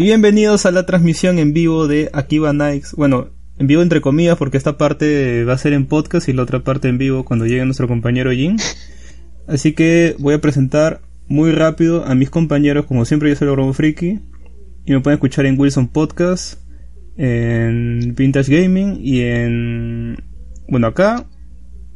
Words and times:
Y 0.00 0.04
bienvenidos 0.04 0.64
a 0.64 0.70
la 0.70 0.86
transmisión 0.86 1.40
en 1.40 1.52
vivo 1.52 1.88
de 1.88 2.08
Akiba 2.12 2.52
Nikes. 2.52 2.94
Bueno, 2.94 3.30
en 3.58 3.66
vivo 3.66 3.82
entre 3.82 4.00
comillas 4.00 4.38
porque 4.38 4.56
esta 4.56 4.78
parte 4.78 5.42
va 5.42 5.54
a 5.54 5.58
ser 5.58 5.72
en 5.72 5.86
podcast 5.86 6.28
y 6.28 6.32
la 6.32 6.44
otra 6.44 6.62
parte 6.62 6.86
en 6.86 6.98
vivo 6.98 7.24
cuando 7.24 7.46
llegue 7.46 7.64
nuestro 7.64 7.88
compañero 7.88 8.30
Jin. 8.30 8.58
Así 9.48 9.72
que 9.72 10.14
voy 10.20 10.34
a 10.34 10.40
presentar 10.40 11.00
muy 11.26 11.50
rápido 11.50 12.04
a 12.04 12.14
mis 12.14 12.30
compañeros, 12.30 12.86
como 12.86 13.04
siempre 13.06 13.28
yo 13.28 13.34
soy 13.34 13.48
el 13.48 13.74
Friki. 13.74 14.20
Y 14.84 14.92
me 14.92 15.00
pueden 15.00 15.16
escuchar 15.16 15.46
en 15.46 15.58
Wilson 15.58 15.88
Podcast, 15.88 16.60
en 17.16 18.14
Vintage 18.16 18.56
Gaming 18.56 19.00
y 19.02 19.22
en... 19.22 20.16
Bueno, 20.68 20.86
acá. 20.86 21.26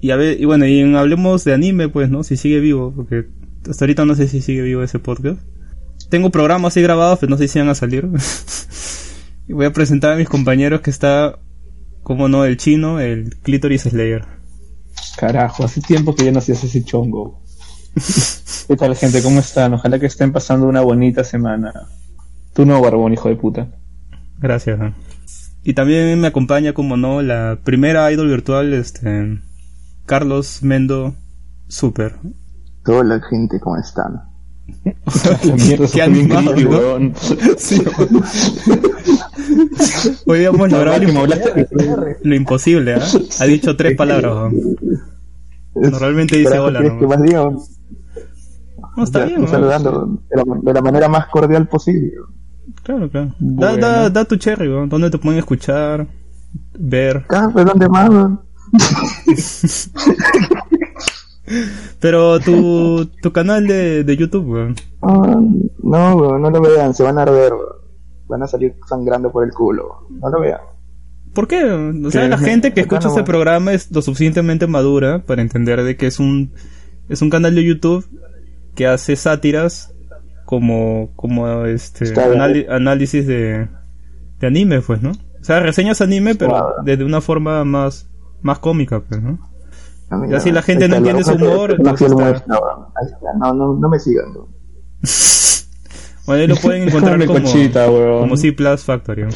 Y, 0.00 0.10
a 0.10 0.16
ver, 0.16 0.40
y 0.40 0.44
bueno, 0.44 0.66
y 0.66 0.82
Hablemos 0.96 1.44
de 1.44 1.54
Anime, 1.54 1.88
pues, 1.88 2.10
¿no? 2.10 2.24
Si 2.24 2.36
sigue 2.36 2.58
vivo, 2.58 2.92
porque 2.96 3.26
hasta 3.70 3.84
ahorita 3.84 4.04
no 4.04 4.16
sé 4.16 4.26
si 4.26 4.40
sigue 4.40 4.62
vivo 4.62 4.82
ese 4.82 4.98
podcast 4.98 5.40
tengo 6.12 6.28
programas 6.28 6.74
así 6.74 6.82
grabados, 6.82 7.18
pero 7.18 7.30
no 7.30 7.38
sé 7.38 7.48
si 7.48 7.58
van 7.58 7.70
a 7.70 7.74
salir. 7.74 8.06
y 9.48 9.54
voy 9.54 9.64
a 9.64 9.72
presentar 9.72 10.12
a 10.12 10.16
mis 10.16 10.28
compañeros 10.28 10.82
que 10.82 10.90
está, 10.90 11.38
como 12.02 12.28
no, 12.28 12.44
el 12.44 12.58
chino, 12.58 13.00
el 13.00 13.38
Clitoris 13.38 13.84
Slayer. 13.84 14.26
Carajo, 15.16 15.64
hace 15.64 15.80
tiempo 15.80 16.14
que 16.14 16.26
ya 16.26 16.30
no 16.30 16.40
hacías 16.40 16.62
ese 16.64 16.84
chongo. 16.84 17.40
¿Qué 18.68 18.76
tal, 18.76 18.94
gente? 18.94 19.22
¿Cómo 19.22 19.40
están? 19.40 19.72
Ojalá 19.72 19.98
que 19.98 20.04
estén 20.04 20.32
pasando 20.32 20.66
una 20.66 20.82
bonita 20.82 21.24
semana. 21.24 21.72
Tú 22.52 22.66
no, 22.66 22.78
Barbón, 22.82 23.14
hijo 23.14 23.30
de 23.30 23.36
puta. 23.36 23.68
Gracias. 24.38 24.78
Y 25.62 25.72
también 25.72 26.20
me 26.20 26.26
acompaña, 26.26 26.74
como 26.74 26.98
no, 26.98 27.22
la 27.22 27.58
primera 27.64 28.12
idol 28.12 28.28
virtual, 28.28 28.74
este, 28.74 29.40
Carlos 30.04 30.62
Mendo 30.62 31.14
Super. 31.68 32.16
Hola, 32.84 33.18
gente, 33.30 33.58
¿cómo 33.60 33.78
están? 33.78 34.31
La 34.84 35.54
mierda, 35.54 35.86
Qué 35.92 37.12
sí, 37.58 37.82
Hoy 40.26 40.44
hemos 40.44 40.70
logrado 40.70 40.98
lo, 41.02 41.26
lo, 42.22 42.34
imposible, 42.34 42.94
¿eh? 42.94 43.00
Ha 43.40 43.44
dicho 43.44 43.76
tres 43.76 43.96
palabras. 43.96 44.52
Normalmente 45.74 46.36
dice 46.38 46.58
hola. 46.58 46.80
¿no? 46.80 46.98
Que 46.98 47.06
más 47.06 47.22
diga? 47.22 47.50
No, 48.96 49.04
está 49.04 49.24
bien. 49.24 49.46
Saludando 49.48 50.18
de 50.30 50.36
la, 50.36 50.44
de 50.62 50.72
la, 50.72 50.82
manera 50.82 51.08
más 51.08 51.26
cordial 51.28 51.66
posible. 51.68 52.12
Claro, 52.82 53.10
claro. 53.10 53.34
Da, 53.38 53.76
da, 53.76 54.10
da, 54.10 54.24
tu 54.24 54.36
cherry, 54.36 54.68
¿no? 54.68 54.86
¿dónde 54.86 55.10
te 55.10 55.18
pueden 55.18 55.38
escuchar? 55.38 56.06
Ver. 56.78 57.24
¿dónde 57.28 57.88
más? 57.88 58.10
Pero 62.00 62.40
tu, 62.40 63.06
tu 63.22 63.32
canal 63.32 63.66
de, 63.66 64.04
de 64.04 64.16
YouTube, 64.16 64.48
weón. 64.48 64.76
Ah, 65.02 65.40
no, 65.82 66.16
weón, 66.16 66.42
no 66.42 66.50
lo 66.50 66.60
vean, 66.60 66.94
se 66.94 67.02
van 67.02 67.18
a 67.18 67.22
arder, 67.22 67.52
Van 68.28 68.42
a 68.42 68.46
salir 68.46 68.74
sangrando 68.88 69.30
por 69.30 69.44
el 69.44 69.50
culo. 69.52 70.06
No 70.10 70.30
lo 70.30 70.40
vean. 70.40 70.60
¿Por 71.34 71.48
qué? 71.48 71.64
O 71.64 72.10
sea, 72.10 72.28
la 72.28 72.38
gente 72.38 72.72
que 72.72 72.82
escucha 72.82 73.08
este 73.08 73.24
programa 73.24 73.72
es 73.72 73.90
lo 73.90 74.02
suficientemente 74.02 74.66
madura 74.66 75.24
para 75.24 75.42
entender 75.42 75.82
de 75.82 75.96
que 75.96 76.06
es 76.06 76.18
un 76.18 76.52
es 77.08 77.22
un 77.22 77.30
canal 77.30 77.54
de 77.54 77.64
YouTube 77.64 78.06
que 78.74 78.86
hace 78.86 79.16
sátiras 79.16 79.94
como 80.44 81.12
como 81.16 81.64
este 81.64 82.12
análisis 82.68 83.26
de, 83.26 83.68
de 84.40 84.46
anime, 84.46 84.82
pues, 84.82 85.02
¿no? 85.02 85.12
O 85.12 85.44
sea, 85.44 85.60
reseñas 85.60 86.00
anime, 86.00 86.34
pero 86.34 86.74
desde 86.84 87.04
una 87.04 87.20
forma 87.20 87.64
más 87.64 88.10
más 88.42 88.58
cómica, 88.58 89.00
pues, 89.00 89.22
¿no? 89.22 89.38
Y 90.28 90.34
así 90.34 90.50
la 90.50 90.62
gente 90.62 90.88
no 90.88 90.96
entiende 90.96 91.24
su 91.24 91.32
humor. 91.32 91.80
No, 91.80 93.54
no, 93.54 93.74
no, 93.74 93.88
me 93.88 93.98
sigan. 93.98 94.32
bueno, 96.26 96.42
ahí 96.42 96.46
lo 96.46 96.56
pueden 96.56 96.88
encontrar 96.88 97.24
como, 97.26 97.40
cochita, 97.40 97.86
como 97.86 98.36
C 98.36 98.52
Plus 98.52 98.82
Factory. 98.84 99.26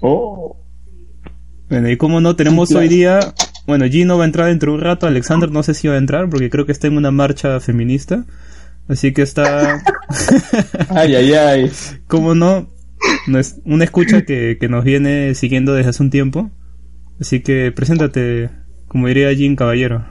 Oh. 0.00 0.56
Bueno, 1.68 1.88
y 1.88 1.96
como 1.96 2.20
no, 2.20 2.36
tenemos 2.36 2.72
hoy 2.72 2.88
día. 2.88 3.20
Bueno, 3.66 3.86
Gino 3.86 4.18
va 4.18 4.24
a 4.24 4.26
entrar 4.26 4.48
dentro 4.48 4.72
de 4.72 4.78
un 4.78 4.84
rato. 4.84 5.06
Alexander 5.06 5.50
no 5.50 5.62
sé 5.62 5.74
si 5.74 5.88
va 5.88 5.94
a 5.94 5.98
entrar 5.98 6.28
porque 6.28 6.50
creo 6.50 6.66
que 6.66 6.72
está 6.72 6.88
en 6.88 6.96
una 6.96 7.10
marcha 7.10 7.60
feminista. 7.60 8.24
Así 8.88 9.12
que 9.12 9.22
está. 9.22 9.80
ay, 10.90 11.14
ay, 11.14 11.32
ay. 11.32 11.72
Como 12.08 12.34
no, 12.34 12.68
no 13.26 13.38
es 13.38 13.60
una 13.64 13.84
escucha 13.84 14.22
que, 14.24 14.58
que 14.60 14.68
nos 14.68 14.84
viene 14.84 15.34
siguiendo 15.34 15.72
desde 15.72 15.90
hace 15.90 16.02
un 16.02 16.10
tiempo. 16.10 16.50
Así 17.20 17.40
que 17.40 17.70
preséntate, 17.70 18.50
como 18.92 19.08
diría 19.08 19.34
Jim 19.34 19.56
Caballero. 19.56 20.04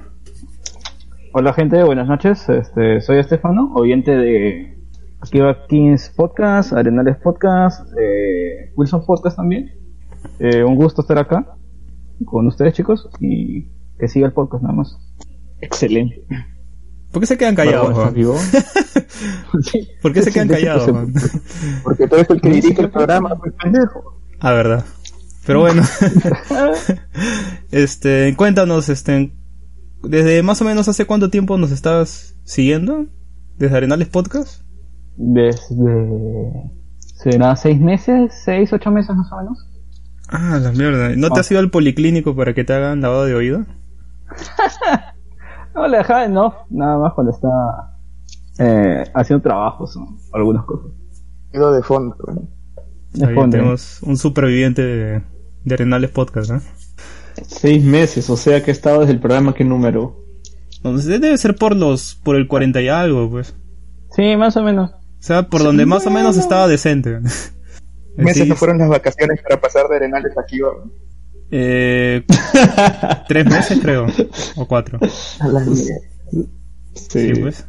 Hola 1.33 1.53
gente, 1.53 1.83
buenas 1.83 2.07
noches. 2.07 2.49
Este, 2.49 2.99
soy 3.01 3.19
Estefano, 3.19 3.71
oyente 3.75 4.09
de 4.09 4.75
Akiva 5.19 5.67
Kings 5.67 6.11
Podcast, 6.15 6.73
Arenales 6.73 7.17
Podcast, 7.17 7.87
eh, 7.95 8.71
Wilson 8.75 9.05
Podcast 9.05 9.37
también. 9.37 9.69
Eh, 10.39 10.63
un 10.63 10.75
gusto 10.75 11.01
estar 11.03 11.19
acá 11.19 11.45
con 12.25 12.47
ustedes 12.47 12.73
chicos 12.73 13.07
y 13.19 13.69
que 13.99 14.07
siga 14.07 14.25
el 14.25 14.33
podcast 14.33 14.63
nada 14.63 14.73
más. 14.75 14.97
Excelente. 15.61 16.25
¿Por 17.11 17.19
qué 17.21 17.27
se 17.27 17.37
quedan 17.37 17.53
callados? 17.53 17.93
¿Por 20.01 20.11
qué 20.11 20.23
se 20.23 20.31
quedan 20.31 20.47
callados? 20.47 20.89
Porque 21.83 22.07
tú 22.07 22.15
eres 22.15 22.29
el 22.31 22.41
que 22.41 22.49
dirige 22.61 22.81
el 22.81 22.89
programa, 22.89 23.37
pues 23.37 23.53
pendejo. 23.61 24.23
Ah, 24.39 24.53
verdad. 24.53 24.83
Pero 25.45 25.59
bueno, 25.61 25.81
este, 27.71 28.35
cuéntanos, 28.35 28.89
este, 28.89 29.33
desde 30.03 30.43
más 30.43 30.61
o 30.61 30.65
menos 30.65 30.87
hace 30.87 31.05
cuánto 31.05 31.29
tiempo 31.29 31.57
nos 31.57 31.71
estás 31.71 32.35
siguiendo, 32.43 33.07
desde 33.57 33.77
Arenales 33.77 34.07
Podcast. 34.07 34.63
Desde, 35.17 36.71
será 37.15 37.55
seis 37.55 37.79
meses, 37.79 38.33
seis, 38.45 38.71
ocho 38.73 38.91
meses 38.91 39.15
más 39.15 39.31
o 39.31 39.37
menos. 39.37 39.67
Ah, 40.29 40.59
la 40.61 40.71
mierda. 40.71 41.09
¿No 41.15 41.29
te 41.29 41.39
ah. 41.39 41.41
has 41.41 41.51
ido 41.51 41.59
al 41.59 41.69
policlínico 41.69 42.35
para 42.35 42.53
que 42.53 42.63
te 42.63 42.73
hagan 42.73 43.01
lavado 43.01 43.25
de 43.25 43.35
oído? 43.35 43.65
no, 45.75 45.87
le 45.87 45.97
dejaba 45.97 46.27
no, 46.27 46.55
nada 46.69 46.97
más 46.97 47.13
cuando 47.13 47.33
estaba 47.33 47.97
eh, 48.59 49.03
haciendo 49.13 49.43
trabajos 49.43 49.95
o 49.97 50.07
algunas 50.33 50.63
cosas. 50.65 50.91
Ido 51.53 51.73
de 51.73 51.83
fondo, 51.83 52.15
¿no? 52.27 52.47
tenemos 53.49 54.01
un 54.03 54.15
superviviente 54.15 54.81
de, 54.81 55.23
de 55.63 55.73
Arenales 55.73 56.09
Podcast, 56.09 56.51
¿eh? 56.51 56.59
Seis 57.47 57.83
meses, 57.83 58.29
o 58.29 58.37
sea 58.37 58.63
que 58.63 58.71
ha 58.71 58.73
estado 58.73 59.01
desde 59.01 59.13
el 59.13 59.19
programa, 59.19 59.53
¿qué 59.53 59.63
número? 59.63 60.17
debe 60.83 61.37
ser 61.37 61.55
por 61.55 61.75
los, 61.75 62.15
por 62.23 62.35
el 62.35 62.47
40 62.47 62.81
y 62.81 62.87
algo, 62.87 63.29
pues. 63.29 63.53
Sí, 64.15 64.35
más 64.35 64.57
o 64.57 64.63
menos. 64.63 64.91
O 64.91 65.23
sea, 65.23 65.47
por 65.47 65.63
donde 65.63 65.85
más 65.85 66.05
o 66.07 66.11
menos 66.11 66.37
estaba 66.37 66.67
decente. 66.67 67.19
Meses 68.17 68.47
no 68.47 68.55
fueron 68.55 68.77
las 68.77 68.89
vacaciones 68.89 69.39
para 69.41 69.61
pasar 69.61 69.87
de 69.87 69.95
Arenales 69.95 70.33
aquí, 70.37 70.59
Eh, 71.51 72.23
tres 73.27 73.45
meses 73.45 73.79
creo, 73.81 74.07
o 74.57 74.67
cuatro. 74.67 74.99
sí. 76.93 77.33
pues. 77.39 77.65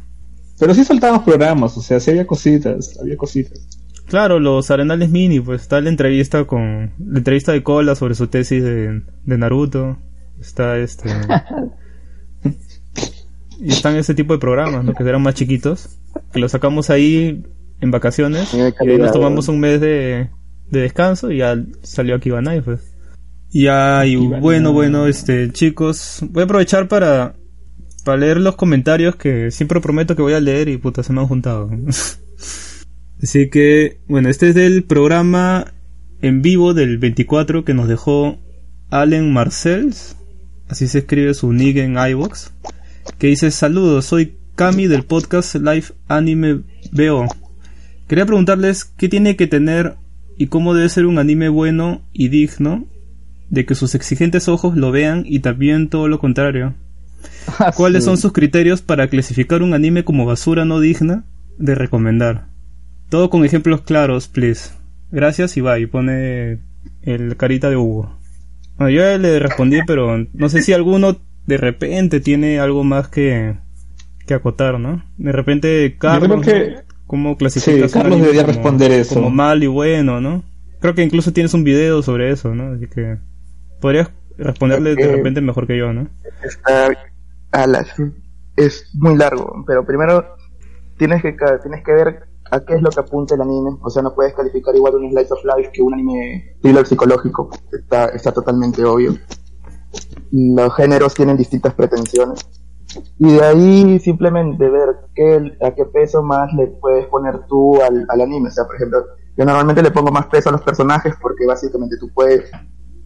Pero 0.59 0.73
sí 0.73 0.83
saltábamos 0.83 1.23
programas, 1.23 1.77
o 1.77 1.81
sea, 1.81 1.99
sí 1.99 2.11
había 2.11 2.27
cositas, 2.27 2.97
había 2.99 3.17
cositas. 3.17 3.59
Claro, 4.07 4.39
los 4.39 4.69
Arenales 4.69 5.09
Mini, 5.09 5.39
pues 5.39 5.61
está 5.61 5.81
la 5.81 5.89
entrevista 5.89 6.45
con 6.45 6.91
la 6.99 7.17
entrevista 7.17 7.51
de 7.51 7.63
Cola 7.63 7.95
sobre 7.95 8.15
su 8.15 8.27
tesis 8.27 8.63
de, 8.63 9.01
Naruto. 9.25 9.97
Está 10.39 10.77
este 10.77 11.09
y 13.59 13.69
están 13.69 13.95
ese 13.95 14.13
tipo 14.13 14.33
de 14.33 14.39
programas, 14.39 14.83
¿no? 14.83 14.93
Que 14.93 15.03
eran 15.03 15.21
más 15.21 15.35
chiquitos, 15.35 15.99
que 16.31 16.39
los 16.39 16.51
sacamos 16.51 16.89
ahí 16.89 17.43
en 17.79 17.91
vacaciones 17.91 18.53
y 18.53 18.59
ahí 18.59 18.97
nos 18.97 19.11
tomamos 19.11 19.47
un 19.47 19.59
mes 19.59 19.79
de, 19.79 20.29
de 20.69 20.81
descanso 20.81 21.31
y 21.31 21.37
ya 21.37 21.55
salió 21.81 22.15
aquí 22.15 22.29
Banai, 22.29 22.61
pues. 22.61 22.93
Y 23.51 23.67
y 23.67 24.15
bueno, 24.15 24.73
bueno, 24.73 25.07
este, 25.07 25.51
chicos, 25.51 26.19
voy 26.29 26.41
a 26.41 26.45
aprovechar 26.45 26.87
para 26.87 27.35
para 28.03 28.17
leer 28.17 28.37
los 28.37 28.55
comentarios 28.55 29.15
que 29.15 29.49
siempre 29.51 29.79
prometo 29.79 30.15
que 30.15 30.21
voy 30.21 30.33
a 30.33 30.39
leer 30.39 30.67
y 30.67 30.77
puta 30.77 31.03
se 31.03 31.13
me 31.13 31.21
han 31.21 31.27
juntado. 31.27 31.69
Así 33.23 33.49
que, 33.49 34.01
bueno, 34.09 34.27
este 34.27 34.49
es 34.49 34.55
del 34.55 34.83
programa 34.83 35.73
en 36.21 36.41
vivo 36.41 36.73
del 36.73 36.97
24 36.97 37.63
que 37.63 37.73
nos 37.73 37.87
dejó 37.87 38.37
Allen 38.89 39.31
Marcells, 39.31 40.17
así 40.67 40.89
se 40.89 40.99
escribe 40.99 41.33
su 41.33 41.53
nick 41.53 41.77
en 41.77 41.95
iVox, 41.97 42.51
que 43.17 43.27
dice 43.27 43.49
saludos, 43.51 44.07
soy 44.07 44.35
Cami 44.55 44.87
del 44.87 45.05
podcast 45.05 45.55
Live 45.55 45.85
Anime 46.09 46.63
BO. 46.91 47.27
Quería 48.09 48.25
preguntarles 48.25 48.83
qué 48.83 49.07
tiene 49.07 49.37
que 49.37 49.47
tener 49.47 49.95
y 50.37 50.47
cómo 50.47 50.73
debe 50.73 50.89
ser 50.89 51.05
un 51.05 51.17
anime 51.17 51.47
bueno 51.47 52.01
y 52.11 52.27
digno 52.27 52.87
de 53.49 53.65
que 53.65 53.75
sus 53.75 53.95
exigentes 53.95 54.49
ojos 54.49 54.75
lo 54.75 54.91
vean 54.91 55.23
y 55.25 55.39
también 55.39 55.87
todo 55.87 56.09
lo 56.09 56.19
contrario. 56.19 56.75
Ah, 57.59 57.71
¿Cuáles 57.75 58.03
son 58.03 58.17
sus 58.17 58.33
criterios 58.33 58.81
para 58.81 59.07
clasificar 59.07 59.63
un 59.63 59.73
anime 59.73 60.03
como 60.03 60.25
basura 60.25 60.65
no 60.65 60.79
digna 60.79 61.25
de 61.57 61.75
recomendar? 61.75 62.52
Todo 63.09 63.29
con 63.29 63.45
ejemplos 63.45 63.81
claros, 63.81 64.27
please. 64.27 64.71
Gracias 65.11 65.55
y 65.57 65.61
bye. 65.61 65.87
Pone 65.87 66.59
el 67.03 67.37
carita 67.37 67.69
de 67.69 67.77
Hugo. 67.77 68.17
Bueno, 68.77 68.89
yo 68.89 69.17
le 69.17 69.39
respondí, 69.39 69.79
pero 69.85 70.17
no 70.33 70.49
sé 70.49 70.61
si 70.61 70.73
alguno 70.73 71.17
de 71.45 71.57
repente 71.57 72.19
tiene 72.19 72.59
algo 72.59 72.83
más 72.83 73.07
que, 73.09 73.55
que 74.25 74.33
acotar, 74.33 74.79
¿no? 74.79 75.03
De 75.17 75.31
repente 75.31 75.95
Carlos... 75.99 76.29
Yo 76.29 76.41
creo 76.41 76.75
que 76.75 76.81
cómo 77.05 77.37
clasificas 77.37 77.91
Sí, 77.91 77.99
Carlos 77.99 78.19
debería 78.19 78.41
como- 78.41 78.53
responder 78.53 78.91
eso. 78.91 79.15
Como 79.15 79.29
mal 79.29 79.61
y 79.63 79.67
bueno, 79.67 80.19
¿no? 80.21 80.43
Creo 80.79 80.95
que 80.95 81.03
incluso 81.03 81.31
tienes 81.31 81.53
un 81.53 81.63
video 81.63 82.01
sobre 82.01 82.31
eso, 82.31 82.55
¿no? 82.55 82.73
Así 82.73 82.87
que 82.87 83.17
podrías 83.79 84.09
responderle 84.37 84.95
de 84.95 85.11
repente 85.11 85.39
mejor 85.41 85.67
que 85.67 85.77
yo, 85.77 85.93
¿no? 85.93 86.07
Está 86.43 86.89
a 87.51 87.67
la- 87.67 87.85
es 88.57 88.89
muy 88.95 89.15
largo, 89.15 89.63
pero 89.67 89.85
primero 89.85 90.35
tienes 90.97 91.21
que 91.21 91.35
tienes 91.61 91.83
que 91.83 91.91
ver 91.91 92.23
a 92.55 92.59
qué 92.65 92.75
es 92.75 92.81
lo 92.81 92.89
que 92.89 92.99
apunta 92.99 93.35
el 93.35 93.41
anime, 93.41 93.77
o 93.81 93.89
sea, 93.89 94.01
no 94.03 94.13
puedes 94.13 94.33
calificar 94.33 94.75
igual 94.75 94.95
un 94.95 95.09
slice 95.11 95.33
of 95.33 95.39
life 95.43 95.71
que 95.73 95.81
un 95.81 95.93
anime 95.93 96.57
thriller 96.61 96.85
psicológico, 96.85 97.49
está 97.71 98.05
está 98.09 98.31
totalmente 98.31 98.83
obvio. 98.85 99.13
Los 100.31 100.75
géneros 100.75 101.13
tienen 101.13 101.37
distintas 101.37 101.73
pretensiones. 101.73 102.39
Y 103.17 103.33
de 103.33 103.43
ahí 103.43 103.99
simplemente 103.99 104.69
ver 104.69 104.89
qué, 105.15 105.57
a 105.65 105.71
qué 105.71 105.85
peso 105.85 106.21
más 106.21 106.53
le 106.53 106.67
puedes 106.67 107.07
poner 107.07 107.45
tú 107.47 107.81
al, 107.81 108.05
al 108.07 108.21
anime. 108.21 108.49
O 108.49 108.51
sea, 108.51 108.65
por 108.65 108.75
ejemplo, 108.75 109.03
yo 109.35 109.45
normalmente 109.45 109.81
le 109.81 109.91
pongo 109.91 110.11
más 110.11 110.27
peso 110.27 110.49
a 110.49 110.51
los 110.51 110.61
personajes 110.61 111.15
porque 111.21 111.45
básicamente 111.47 111.95
tú 111.99 112.07
puedes 112.13 112.51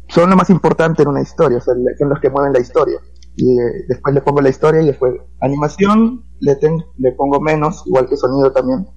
son 0.10 0.30
lo 0.30 0.36
más 0.38 0.50
importante 0.50 1.04
en 1.04 1.10
una 1.10 1.22
historia, 1.22 1.58
o 1.58 1.62
sea, 1.62 1.74
son 2.00 2.10
los 2.10 2.20
que 2.20 2.30
mueven 2.30 2.54
la 2.54 2.60
historia. 2.60 2.98
Y 3.36 3.60
eh, 3.60 3.86
después 3.88 4.16
le 4.16 4.22
pongo 4.22 4.42
la 4.42 4.50
historia 4.50 4.82
y 4.82 4.88
después 4.88 5.14
animación 5.42 6.24
le, 6.40 6.56
ten- 6.56 6.84
le 6.98 7.12
pongo 7.12 7.40
menos, 7.42 7.84
igual 7.86 8.08
que 8.08 8.16
sonido 8.18 8.52
también, 8.52 8.88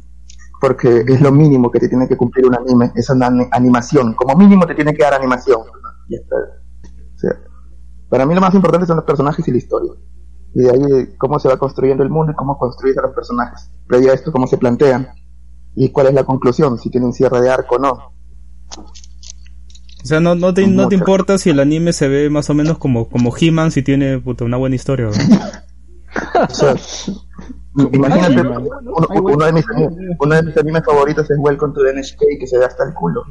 porque 0.60 1.04
es 1.08 1.20
lo 1.20 1.32
mínimo 1.32 1.70
que 1.70 1.80
te 1.80 1.88
tiene 1.88 2.06
que 2.06 2.16
cumplir 2.16 2.46
un 2.46 2.54
anime, 2.54 2.92
es 2.94 3.08
una 3.10 3.26
ani- 3.28 3.48
animación. 3.50 4.14
Como 4.14 4.36
mínimo 4.36 4.66
te 4.66 4.74
tiene 4.74 4.92
que 4.94 5.02
dar 5.02 5.14
animación. 5.14 5.60
Ya 6.08 6.18
está. 6.18 6.36
O 6.36 7.18
sea, 7.18 7.30
para 8.08 8.26
mí 8.26 8.34
lo 8.34 8.40
más 8.40 8.54
importante 8.54 8.86
son 8.86 8.96
los 8.96 9.04
personajes 9.06 9.46
y 9.48 9.50
la 9.52 9.58
historia. 9.58 9.92
Y 10.54 10.60
de 10.62 10.70
ahí 10.70 10.82
eh, 10.92 11.14
cómo 11.16 11.38
se 11.38 11.48
va 11.48 11.56
construyendo 11.58 12.02
el 12.02 12.10
mundo 12.10 12.32
y 12.32 12.34
cómo 12.34 12.58
construir 12.58 12.98
a 12.98 13.02
los 13.02 13.12
personajes. 13.14 13.70
Previo 13.86 14.10
a 14.10 14.14
esto, 14.14 14.32
cómo 14.32 14.46
se 14.46 14.58
plantean. 14.58 15.08
Y 15.76 15.90
cuál 15.90 16.08
es 16.08 16.14
la 16.14 16.24
conclusión, 16.24 16.76
si 16.78 16.90
tiene 16.90 17.06
un 17.06 17.12
cierre 17.12 17.40
de 17.40 17.50
arco 17.50 17.76
o 17.76 17.78
no. 17.78 17.90
O 20.02 20.06
sea, 20.06 20.18
no, 20.18 20.34
no, 20.34 20.52
te, 20.52 20.66
no 20.66 20.88
te 20.88 20.96
Mucho. 20.96 21.04
importa 21.04 21.38
si 21.38 21.50
el 21.50 21.60
anime 21.60 21.92
se 21.92 22.08
ve 22.08 22.30
más 22.30 22.50
o 22.50 22.54
menos 22.54 22.78
como, 22.78 23.08
como 23.08 23.32
He-Man 23.36 23.70
si 23.70 23.82
tiene 23.82 24.18
puta, 24.18 24.44
una 24.44 24.56
buena 24.56 24.76
historia. 24.76 25.08
O 26.50 26.54
sea, 26.54 26.74
imagínate, 27.92 28.40
uno, 28.40 29.08
uno 29.22 29.44
de 29.44 29.52
mis, 29.52 29.64
uno 30.18 30.34
de 30.34 30.42
mis 30.42 30.56
animes 30.56 30.84
favoritos 30.84 31.30
es 31.30 31.38
Welcome 31.38 31.74
to 31.74 31.80
the 31.82 31.92
NHK, 31.92 32.38
que 32.40 32.46
se 32.46 32.58
ve 32.58 32.64
hasta 32.64 32.84
el 32.84 32.94
culo. 32.94 33.22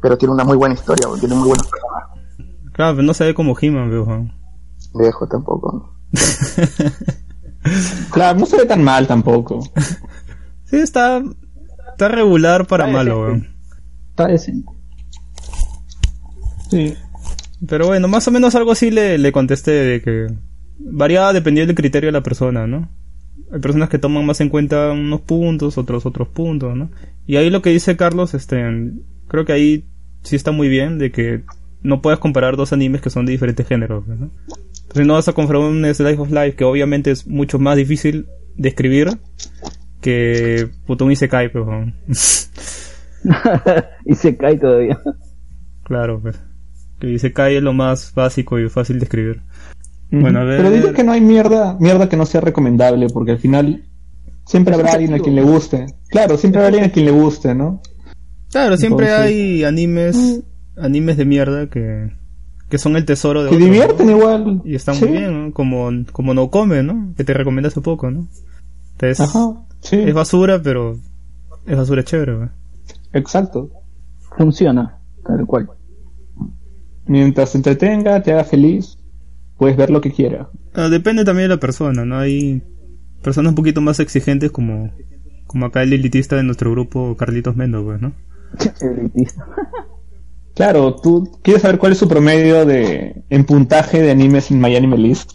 pero 0.00 0.16
tiene 0.16 0.34
una 0.34 0.44
muy 0.44 0.56
buena 0.56 0.74
historia, 0.74 1.06
tiene 1.18 1.34
muy 1.34 1.48
buenos 1.48 1.68
personajes. 1.68 2.24
Claro, 2.72 2.96
pero 2.96 3.06
no 3.06 3.14
se 3.14 3.24
ve 3.24 3.34
como 3.34 3.56
He-Man, 3.60 3.90
veo, 3.90 4.06
¿no? 4.06 4.30
Dejo 4.94 5.26
tampoco. 5.26 5.94
Claro, 8.10 8.38
no 8.38 8.46
se 8.46 8.58
ve 8.58 8.66
tan 8.66 8.84
mal 8.84 9.06
tampoco. 9.06 9.60
Sí, 10.64 10.76
está, 10.76 11.22
está 11.92 12.08
regular 12.08 12.66
para 12.66 12.84
Está 12.84 12.98
malo, 12.98 13.22
weón. 13.22 13.48
Está 14.10 14.26
decente. 14.26 14.70
Sí. 16.70 16.94
Pero 17.66 17.86
bueno, 17.86 18.08
más 18.08 18.28
o 18.28 18.30
menos 18.30 18.54
algo 18.54 18.72
así 18.72 18.90
le, 18.90 19.16
le 19.16 19.32
contesté 19.32 19.70
de 19.70 20.02
que 20.02 20.26
variaba 20.78 21.32
dependiendo 21.32 21.68
del 21.68 21.76
criterio 21.76 22.08
de 22.08 22.12
la 22.12 22.22
persona, 22.22 22.66
¿no? 22.66 22.90
Hay 23.52 23.60
personas 23.60 23.88
que 23.88 23.98
toman 23.98 24.26
más 24.26 24.40
en 24.40 24.48
cuenta 24.48 24.92
unos 24.92 25.20
puntos, 25.20 25.78
otros 25.78 26.06
otros 26.06 26.28
puntos, 26.28 26.76
¿no? 26.76 26.90
Y 27.26 27.36
ahí 27.36 27.50
lo 27.50 27.62
que 27.62 27.70
dice 27.70 27.96
Carlos, 27.96 28.34
este, 28.34 28.64
creo 29.28 29.44
que 29.44 29.52
ahí 29.52 29.84
sí 30.22 30.36
está 30.36 30.50
muy 30.50 30.68
bien 30.68 30.98
de 30.98 31.10
que 31.12 31.42
no 31.82 32.00
puedes 32.00 32.18
comparar 32.18 32.56
dos 32.56 32.72
animes 32.72 33.02
que 33.02 33.10
son 33.10 33.26
de 33.26 33.32
diferentes 33.32 33.66
géneros, 33.66 34.06
¿no? 34.08 34.30
Entonces 34.82 35.06
no 35.06 35.14
vas 35.14 35.28
a 35.28 35.32
comparar 35.32 35.62
un 35.62 35.84
Slice 35.84 36.20
of 36.20 36.30
Life 36.30 36.54
que 36.56 36.64
obviamente 36.64 37.10
es 37.10 37.26
mucho 37.26 37.58
más 37.58 37.76
difícil 37.76 38.26
de 38.56 38.68
escribir 38.68 39.08
que 40.00 40.68
puto 40.86 41.04
un 41.04 41.12
Isekai, 41.12 41.50
pero 41.50 41.92
y 44.04 44.14
se 44.14 44.36
cae 44.36 44.58
todavía. 44.58 45.00
claro, 45.84 46.20
pues. 46.20 46.40
Que 47.00 47.10
Isekai 47.10 47.56
es 47.56 47.62
lo 47.62 47.72
más 47.72 48.12
básico 48.14 48.58
y 48.58 48.68
fácil 48.68 48.98
de 48.98 49.04
escribir. 49.04 49.42
Bueno, 50.20 50.40
a 50.40 50.44
ver. 50.44 50.56
Pero 50.58 50.70
digo 50.70 50.92
que 50.92 51.04
no 51.04 51.12
hay 51.12 51.20
mierda, 51.20 51.76
mierda 51.80 52.08
que 52.08 52.16
no 52.16 52.26
sea 52.26 52.40
recomendable, 52.40 53.08
porque 53.08 53.32
al 53.32 53.38
final 53.38 53.84
siempre 54.46 54.74
habrá 54.74 54.92
alguien 54.92 55.14
a 55.14 55.18
quien 55.18 55.34
le 55.34 55.42
guste. 55.42 55.86
Claro, 56.08 56.36
siempre 56.36 56.60
habrá 56.60 56.68
alguien 56.68 56.90
a 56.90 56.92
quien 56.92 57.06
le 57.06 57.12
guste, 57.12 57.54
¿no? 57.54 57.80
Claro, 58.50 58.76
siempre 58.76 59.06
Entonces- 59.06 59.26
hay 59.34 59.64
animes, 59.64 60.42
animes 60.76 61.16
de 61.16 61.24
mierda 61.24 61.68
que, 61.68 62.10
que 62.68 62.78
son 62.78 62.96
el 62.96 63.04
tesoro 63.04 63.42
de 63.44 63.50
Que 63.50 63.56
divierten 63.56 64.10
igual. 64.10 64.62
Y 64.64 64.74
están 64.74 64.94
Sí. 64.94 65.06
muy 65.06 65.18
bien, 65.18 65.46
¿no? 65.46 65.52
Como, 65.52 65.90
como 66.12 66.34
No 66.34 66.50
Come, 66.50 66.82
¿no? 66.82 67.14
Que 67.16 67.24
te 67.24 67.34
recomendé 67.34 67.68
hace 67.68 67.80
poco, 67.80 68.10
¿no? 68.10 68.28
Entonces, 68.92 69.20
Ajá, 69.20 69.54
sí, 69.80 69.96
es 69.96 70.14
basura, 70.14 70.60
pero 70.62 70.96
es 71.66 71.76
basura 71.76 72.04
chévere, 72.04 72.32
¿no? 72.38 72.50
exacto. 73.12 73.70
Funciona, 74.36 74.98
tal 75.26 75.46
cual. 75.46 75.68
Mientras 77.06 77.52
te 77.52 77.58
entretenga, 77.58 78.22
te 78.22 78.32
haga 78.32 78.44
feliz, 78.44 78.98
puedes 79.58 79.76
ver 79.76 79.90
lo 79.90 80.00
que 80.00 80.12
quiera. 80.12 80.48
Ah, 80.74 80.88
depende 80.88 81.24
también 81.24 81.48
de 81.48 81.54
la 81.54 81.60
persona, 81.60 82.04
¿no? 82.04 82.18
Hay 82.18 82.62
personas 83.22 83.50
un 83.50 83.56
poquito 83.56 83.80
más 83.80 84.00
exigentes 84.00 84.50
como, 84.50 84.92
como 85.46 85.66
acá 85.66 85.82
el 85.82 85.92
elitista 85.92 86.36
de 86.36 86.42
nuestro 86.42 86.70
grupo, 86.70 87.16
Carlitos 87.16 87.56
Mendo, 87.56 87.84
pues, 87.84 88.00
¿no? 88.00 88.12
Elitista. 88.80 89.46
Claro, 90.54 90.94
tú 90.94 91.40
quieres 91.42 91.62
saber 91.62 91.78
cuál 91.78 91.92
es 91.92 91.98
su 91.98 92.06
promedio 92.06 92.64
de 92.64 93.24
en 93.28 93.44
puntaje 93.44 94.00
de 94.00 94.12
animes 94.12 94.52
en 94.52 94.60
My 94.60 94.76
Anime 94.76 94.96
List. 94.96 95.32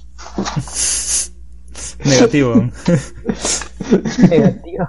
Negativo. 2.05 2.55
¿no? 2.55 2.71
Negativo. 4.29 4.87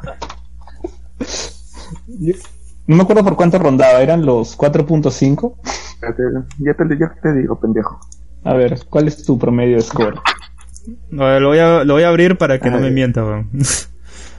No 2.86 2.96
me 2.96 3.02
acuerdo 3.02 3.24
por 3.24 3.34
cuánto 3.34 3.58
rondaba, 3.58 4.00
eran 4.02 4.24
los 4.24 4.56
4.5. 4.56 5.54
Espérate, 5.94 6.22
Ya 6.58 6.74
te, 6.74 6.98
ya 6.98 7.12
te 7.20 7.34
digo, 7.34 7.58
pendejo. 7.58 7.98
A 8.44 8.54
ver, 8.54 8.80
¿cuál 8.88 9.08
es 9.08 9.22
tu 9.24 9.38
promedio 9.38 9.76
de 9.76 9.82
score? 9.82 10.18
Lo 11.10 11.48
voy 11.48 11.58
a, 11.58 11.84
lo 11.84 11.94
voy 11.94 12.02
a 12.04 12.08
abrir 12.08 12.38
para 12.38 12.58
que 12.58 12.70
no 12.70 12.78
me 12.80 12.90
mienta, 12.90 13.24
weón. 13.24 13.50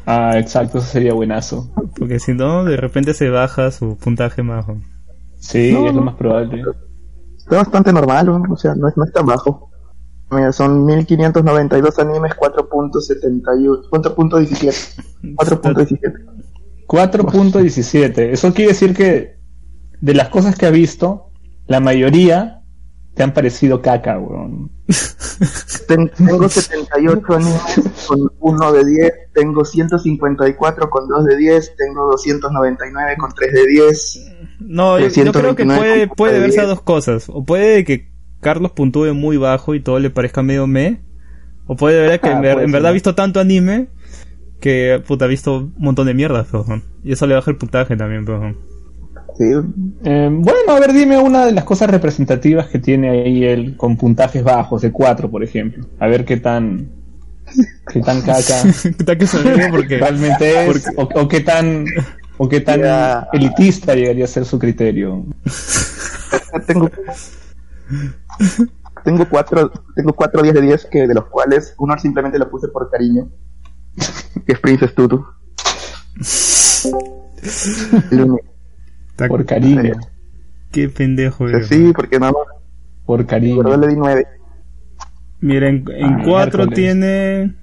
Ah, 0.03 0.39
exacto, 0.39 0.79
eso 0.79 0.87
sería 0.87 1.13
buenazo. 1.13 1.71
Porque 1.97 2.19
si 2.19 2.33
no, 2.33 2.65
de 2.65 2.75
repente 2.75 3.13
se 3.13 3.29
baja 3.29 3.69
su 3.69 3.97
puntaje 3.97 4.41
más. 4.41 4.67
weón. 4.67 4.83
Sí, 5.37 5.71
No, 5.73 5.87
es 5.87 5.93
lo 5.93 6.01
más 6.01 6.15
probable. 6.15 6.63
Está 7.37 7.57
bastante 7.57 7.93
normal, 7.93 8.25
¿no? 8.25 8.43
o 8.51 8.57
sea, 8.57 8.73
no 8.73 8.87
es, 8.87 8.97
no 8.97 9.03
es 9.03 9.13
tan 9.13 9.27
bajo. 9.27 9.69
Mira, 10.31 10.51
son 10.53 10.85
1592 10.85 11.99
animes, 11.99 12.31
4.71, 12.33 13.89
4.17. 13.89 15.03
4.17. 15.35 16.13
4.17. 16.87 18.19
Eso 18.31 18.53
quiere 18.53 18.71
decir 18.71 18.95
que 18.95 19.35
de 19.99 20.13
las 20.13 20.29
cosas 20.29 20.55
que 20.55 20.65
ha 20.65 20.71
visto, 20.71 21.29
la 21.67 21.79
mayoría 21.79 22.60
te 23.13 23.23
han 23.23 23.33
parecido 23.33 23.81
caca, 23.81 24.17
weón. 24.17 24.71
Ten- 25.87 26.11
Tengo 26.17 26.47
78 26.47 27.21
animes 27.33 27.81
con 28.07 28.19
1 28.39 28.71
de 28.73 28.85
10, 28.85 29.11
tengo 29.33 29.65
154 29.65 30.89
con 30.89 31.07
2 31.07 31.25
de 31.25 31.37
10, 31.37 31.75
tengo 31.77 32.07
299 32.11 33.15
con 33.17 33.31
3 33.33 33.53
de 33.53 33.67
10. 33.67 34.19
No, 34.59 34.99
yo, 34.99 35.07
yo 35.07 35.31
creo 35.31 35.55
que 35.55 35.65
329 35.65 35.77
puede, 35.79 36.07
puede 36.07 36.39
verse 36.39 36.59
a 36.59 36.63
10. 36.63 36.75
dos 36.75 36.81
cosas. 36.83 37.25
O 37.29 37.43
puede 37.43 37.83
que 37.83 38.09
Carlos 38.39 38.71
puntúe 38.71 39.13
muy 39.13 39.37
bajo 39.37 39.75
y 39.75 39.81
todo 39.81 39.99
le 39.99 40.09
parezca 40.09 40.41
medio 40.41 40.67
me. 40.67 41.01
O 41.67 41.75
puede 41.75 42.01
ver 42.07 42.19
que 42.21 42.29
Ah, 42.29 42.33
en, 42.33 42.41
ver- 42.41 42.53
puede 42.53 42.65
en 42.65 42.71
verdad 42.71 42.89
ha 42.89 42.93
visto 42.93 43.13
tanto 43.15 43.39
anime 43.39 43.87
que 44.59 45.01
puta, 45.07 45.25
ha 45.25 45.27
visto 45.27 45.57
un 45.57 45.73
montón 45.77 46.07
de 46.07 46.13
mierda, 46.13 46.45
weón. 46.53 46.83
Y 47.03 47.11
eso 47.13 47.27
le 47.27 47.35
baja 47.35 47.51
el 47.51 47.57
puntaje 47.57 47.95
también, 47.97 48.27
weón. 48.27 48.57
Sí, 49.37 49.45
Eh, 50.03 50.29
bueno, 50.31 50.59
a 50.69 50.79
ver, 50.79 50.93
dime 50.93 51.17
una 51.17 51.45
de 51.45 51.51
las 51.51 51.63
cosas 51.63 51.89
representativas 51.89 52.67
que 52.67 52.79
tiene 52.79 53.09
ahí 53.09 53.43
él 53.43 53.77
con 53.77 53.97
puntajes 53.97 54.43
bajos, 54.43 54.81
de 54.81 54.91
4, 54.91 55.29
por 55.29 55.43
ejemplo. 55.43 55.85
A 55.99 56.07
ver 56.07 56.25
qué 56.25 56.37
tan. 56.37 56.89
qué 57.91 58.01
tan 58.01 58.21
caca 58.25 59.17
que 59.17 59.27
se 59.27 59.37
ríe 59.39 59.69
porque 59.69 59.97
realmente 59.97 60.67
es, 60.67 60.85
o, 60.95 61.03
o 61.03 61.27
qué 61.27 61.41
tan. 61.41 61.85
o 62.37 62.49
qué 62.49 62.61
tan 62.61 62.81
elitista 63.33 63.95
llegaría 63.95 64.25
a 64.25 64.27
ser 64.27 64.45
su 64.45 64.59
criterio. 64.59 65.25
tengo 66.67 66.89
tengo 69.03 69.27
cuatro 69.27 69.71
tengo 69.95 70.13
cuatro 70.13 70.41
10 70.41 70.53
de 70.55 70.61
10 70.61 70.85
que 70.85 71.07
de 71.07 71.13
los 71.13 71.25
cuales 71.25 71.73
uno 71.77 71.97
simplemente 71.97 72.39
lo 72.39 72.49
puse 72.49 72.67
por 72.67 72.89
cariño 72.89 73.29
que 74.45 74.53
es 74.53 74.59
Princess 74.59 74.93
Tutu 74.93 75.25
El 78.11 78.21
único. 78.21 78.50
Por 79.29 79.45
cariño. 79.45 79.93
qué 80.71 80.89
pendejo, 80.89 81.47
eres, 81.47 81.67
sí 81.67 81.91
porque 81.95 82.19
nada 82.19 82.31
más 82.31 82.43
Por 83.05 83.25
cariño. 83.25 83.61
pero 83.63 83.77
le 83.77 83.87
di 83.87 83.95
9 83.95 84.25
Mira, 85.41 85.69
en, 85.69 85.83
en 85.95 86.13
Ah, 86.13 86.21
4 86.25 86.57
miércoles. 86.67 86.75
tiene. 86.75 87.55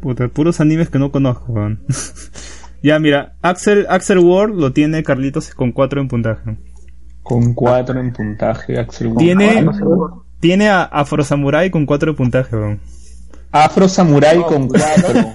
Puta, 0.00 0.28
puros 0.28 0.60
animes 0.60 0.88
que 0.88 0.98
no 1.00 1.10
conozco, 1.10 1.52
weón. 1.52 1.80
ya, 2.82 2.98
mira, 3.00 3.34
Axel, 3.42 3.86
Axel 3.90 4.18
Ward 4.20 4.52
lo 4.54 4.72
tiene 4.72 5.02
Carlitos 5.02 5.52
con 5.54 5.72
4 5.72 6.00
en 6.00 6.08
puntaje. 6.08 6.56
Con 7.24 7.54
4 7.54 8.00
en 8.00 8.12
puntaje, 8.12 8.78
Axel 8.78 9.08
Wong. 9.08 9.18
Tiene, 9.18 9.66
Ah, 9.68 10.22
tiene 10.40 10.68
a 10.68 10.82
Afro 10.84 11.24
Samurai 11.24 11.70
con 11.70 11.84
4 11.84 12.12
de 12.12 12.16
puntaje, 12.16 12.54
weón. 12.56 12.80
Afro 13.50 13.88
Samurai 13.88 14.38
con 14.46 14.68
4. 14.68 15.34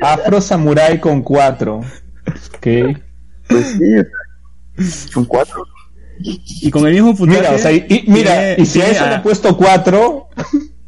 Afro 0.00 0.40
Samurai 0.40 0.98
con 0.98 1.22
4. 1.22 1.76
Ok. 1.76 2.66
Pues 3.48 3.66
sí, 3.66 3.84
son 5.12 5.24
cuatro. 5.24 5.64
Y 6.24 6.70
con 6.70 6.86
el 6.86 6.92
mismo 6.94 7.16
puntaje. 7.16 7.40
Mira, 7.40 7.52
o 7.54 7.58
sea, 7.58 7.72
y, 7.72 7.84
y- 7.88 8.04
mira, 8.06 8.30
tiene- 8.32 8.54
y 8.58 8.66
si 8.66 8.80
a 8.80 8.88
eso 8.88 9.04
le 9.06 9.10
a- 9.10 9.16
he 9.16 9.20
puesto 9.20 9.56
4, 9.56 10.28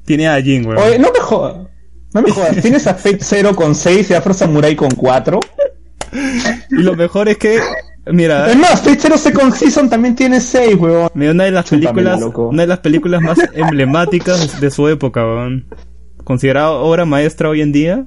Tiene 0.04 0.28
a 0.28 0.40
Jin, 0.40 0.66
weón. 0.66 0.78
oye, 0.78 0.98
no 0.98 1.10
me 1.12 1.18
jodas. 1.20 1.66
No 2.12 2.22
me 2.22 2.30
jodas. 2.30 2.60
Tienes 2.62 2.86
a 2.86 2.94
Fate 2.94 3.18
0 3.20 3.56
con 3.56 3.74
6 3.74 4.10
y 4.10 4.14
Afro 4.14 4.32
Samurai 4.34 4.76
con 4.76 4.90
4. 4.90 5.40
Y 6.70 6.82
lo 6.82 6.94
mejor 6.94 7.28
es 7.28 7.38
que, 7.38 7.58
mira, 8.12 8.48
Es 8.50 8.56
más, 8.56 8.80
Fate 8.82 8.98
0 9.00 9.18
Second 9.18 9.52
Season 9.54 9.90
también 9.90 10.14
tiene 10.14 10.40
6, 10.40 10.76
weón. 10.78 11.10
mira, 11.14 11.32
una 11.32 11.44
de 11.44 11.50
las 11.50 11.64
Chúpamela, 11.64 11.92
películas, 11.92 12.20
loco. 12.20 12.48
una 12.48 12.62
de 12.62 12.68
las 12.68 12.78
películas 12.78 13.20
más 13.22 13.38
emblemáticas 13.54 14.60
de 14.60 14.70
su 14.70 14.86
época, 14.88 15.24
weón. 15.24 15.66
Considerado 16.22 16.80
obra 16.82 17.04
maestra 17.04 17.48
hoy 17.48 17.60
en 17.62 17.72
día, 17.72 18.06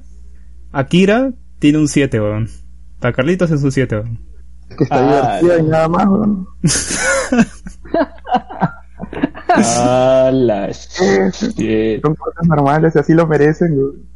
Akira 0.72 1.32
tiene 1.58 1.78
un 1.78 1.88
7, 1.88 2.18
weón. 2.20 2.48
Para 3.00 3.12
Carlitos 3.12 3.50
es 3.50 3.62
un 3.62 3.72
7, 3.72 3.96
weón. 3.96 4.20
Que 4.76 4.84
está 4.84 4.96
Ah, 4.96 5.38
divertida 5.40 5.58
y 5.58 5.62
nada 5.70 5.88
más, 5.88 6.06
weón. 6.06 6.48
Ah, 9.48 10.30
la 10.32 10.68
shit. 10.72 12.02
Son 12.02 12.14
cosas 12.14 12.46
normales, 12.46 12.96
así 12.96 13.14
lo 13.14 13.26
merecen, 13.26 13.76
weón. 13.76 14.08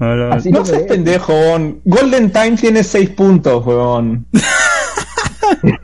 Hola. 0.00 0.34
Así 0.34 0.50
No 0.50 0.64
seas 0.64 0.82
pendejo, 0.82 1.32
weón. 1.32 1.80
Golden 1.84 2.30
Time 2.32 2.56
tiene 2.56 2.82
6 2.82 3.10
puntos, 3.10 3.64
weón. 3.66 4.26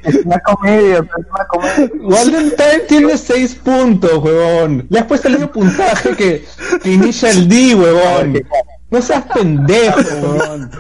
Es 0.05 0.25
una 0.25 0.39
comedia, 0.41 0.99
es 0.99 1.27
una 1.35 1.47
comedia. 1.49 1.91
Golden 2.01 2.51
Time 2.57 2.79
tiene 2.89 3.19
6 3.19 3.55
puntos, 3.57 4.23
weón. 4.23 4.87
Le 4.89 5.01
has 5.01 5.07
puesto 5.07 5.29
el 5.29 5.35
mismo 5.35 5.51
puntaje 5.53 6.11
que, 6.17 6.45
que 6.83 6.93
Initial 6.93 7.49
D, 7.49 7.75
weón. 7.75 8.35
No 8.97 9.03
seas 9.03 9.25
pendejo, 9.27 9.99
weón. 10.23 10.71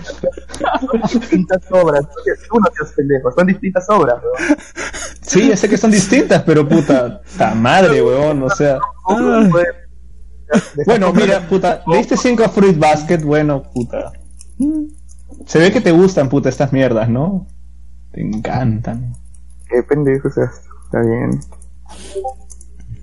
Son 0.81 1.03
distintas 1.21 1.63
obras. 1.71 2.03
Tú 2.49 2.59
no 2.59 2.67
seas 2.75 2.93
pendejo, 2.97 3.31
son 3.31 3.47
distintas 3.47 3.85
obras, 3.91 4.17
weón. 4.23 4.59
Sí, 5.21 5.49
ya 5.49 5.57
sé 5.57 5.69
que 5.69 5.77
son 5.77 5.91
distintas, 5.91 6.43
pero 6.45 6.67
puta, 6.67 7.21
ta 7.37 7.55
madre, 7.55 8.01
weón. 8.01 8.43
O 8.43 8.49
sea, 8.49 8.79
bueno, 10.87 11.13
mira, 11.13 11.47
puta, 11.47 11.83
le 11.87 11.99
diste 11.99 12.17
5 12.17 12.43
a 12.43 12.49
Fruit 12.49 12.79
Basket, 12.79 13.19
bueno, 13.19 13.63
puta. 13.63 14.13
Se 15.45 15.59
ve 15.59 15.71
que 15.71 15.83
te 15.83 15.93
gustan, 15.93 16.31
puta, 16.31 16.49
estas 16.49 16.73
mierdas, 16.73 17.11
¿no? 17.11 17.47
Te 18.13 18.23
encantan. 18.23 19.13
Qué 19.69 19.83
pendejo, 19.83 20.29
o 20.29 20.31
sea, 20.31 20.51
está 20.87 21.03
bien. 21.03 21.39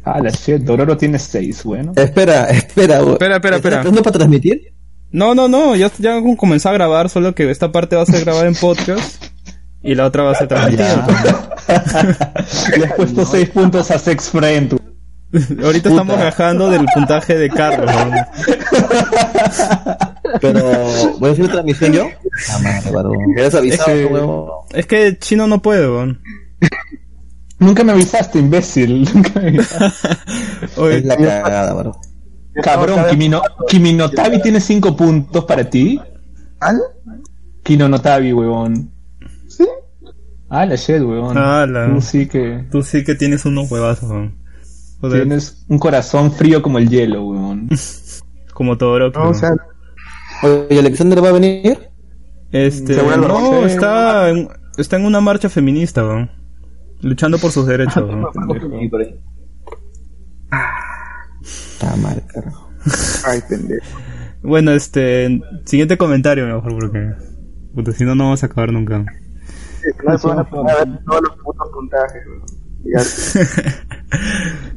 Ah, 0.06 0.20
la 0.20 0.32
shit, 0.32 0.64
Dororo 0.64 0.98
tiene 0.98 1.20
6, 1.20 1.64
bueno. 1.66 1.92
Espera, 1.96 2.46
espera. 2.46 3.00
Espera, 3.00 3.36
espera, 3.36 3.58
espera. 3.58 3.82
¿Estás 3.82 4.02
para 4.02 4.12
transmitir? 4.12 4.74
No, 5.14 5.34
no, 5.36 5.48
no, 5.48 5.76
ya, 5.76 5.90
ya 6.00 6.20
comencé 6.38 6.68
a 6.68 6.74
grabar, 6.74 7.08
solo 7.10 7.34
que 7.36 7.50
esta 7.50 7.72
parte 7.72 7.96
va 7.96 8.02
a 8.02 8.06
ser 8.06 8.26
grabada 8.26 8.48
en 8.48 8.56
podcast 8.56 9.24
y 9.84 9.94
la 9.96 10.08
otra 10.08 10.24
va 10.24 10.32
a 10.32 10.36
ser 10.36 10.48
transmitida. 10.48 11.08
Le 12.78 12.86
has 12.86 12.94
puesto 12.94 13.26
6 13.26 13.50
puntos 13.52 13.92
a 13.92 14.00
Sex 14.00 14.30
Friend. 14.32 14.76
Ahorita 15.64 15.90
estamos 15.90 16.20
rajando 16.20 16.70
del 16.70 16.86
puntaje 16.94 17.36
de 17.38 17.50
Carlos. 17.50 17.90
weón. 17.96 18.14
Pero, 20.42 20.62
¿voy 21.20 21.30
a 21.30 21.34
hacer 21.34 21.48
transmisión 21.48 21.92
yo? 21.94 22.08
Ah, 22.50 22.60
madre, 22.64 22.92
varón. 22.92 23.18
Me 23.28 23.34
hubieras 23.34 23.56
avisado, 23.56 23.92
Es 23.92 23.98
que- 24.08 24.14
huevón. 24.14 24.50
Es 24.74 24.86
que 24.88 25.18
Chino 25.20 25.48
no 25.48 25.62
puede, 25.62 25.88
weón. 25.88 26.22
Nunca 27.60 27.84
me 27.84 27.92
avisaste, 27.94 28.40
imbécil. 28.40 29.08
Nunca 29.14 29.40
me 29.40 29.50
avisaste. 29.50 30.08
Oye, 30.78 30.98
Es 30.98 31.06
la 31.06 31.18
cagada, 31.18 31.74
varón. 31.74 31.94
Cabrón, 32.62 33.06
Kimino, 33.10 33.42
Kiminotabi 33.68 34.42
tiene 34.42 34.60
5 34.60 34.96
puntos 34.96 35.46
para 35.46 35.70
ti. 35.70 36.00
¿Al? 36.60 36.80
Kinonotabi, 37.64 38.34
huevón. 38.34 38.92
¿Sí? 39.48 39.66
Ah, 40.50 40.66
la 40.66 40.76
shit, 40.76 41.02
huevón. 41.02 41.38
Ala. 41.38 41.88
Tú 41.88 42.02
sí 42.02 42.28
que 42.28 42.66
tú 42.70 42.84
sí 42.84 43.04
que 43.04 43.16
tienes 43.16 43.46
unos 43.46 43.72
huevazos, 43.72 44.10
weón. 44.10 44.38
Joder, 45.02 45.22
tienes 45.24 45.66
un 45.68 45.80
corazón 45.80 46.32
frío 46.32 46.62
como 46.62 46.78
el 46.78 46.90
hielo, 46.90 47.26
huevón. 47.26 47.70
como 48.54 48.78
Todoroki. 48.78 49.18
No, 49.18 49.30
o 49.30 49.34
sea, 49.34 49.52
Oye, 50.44 50.80
¿Alexander 50.80 51.24
va 51.24 51.30
a 51.30 51.34
venir? 51.34 51.90
Este, 52.52 52.96
no, 52.98 53.66
está 53.66 54.30
en, 54.30 54.50
está 54.78 54.98
en 54.98 55.06
una 55.06 55.22
marcha 55.22 55.50
feminista, 55.50 56.04
weón. 56.04 56.30
Luchando 57.02 57.38
por 57.38 57.52
sus 57.52 57.66
derechos, 57.66 58.04
weón. 58.08 58.28
Está 61.74 61.96
mal, 61.96 62.24
carajo. 62.28 62.70
ay, 63.26 63.40
pendejo. 63.50 63.86
Bueno, 64.42 64.72
este, 64.72 65.42
siguiente 65.66 65.98
comentario 65.98 66.46
mejor, 66.46 66.74
porque, 66.78 67.12
puta, 67.74 67.92
si 67.94 68.04
no, 68.04 68.16
no 68.16 68.26
vamos 68.26 68.44
a 68.44 68.48
acabar 68.48 68.72
nunca. 68.72 69.00
No 69.00 70.12
a 70.12 70.16
ver 70.16 71.00
todos 71.06 71.22
los 71.22 71.38
putos 71.44 71.70
puntajes, 71.74 72.24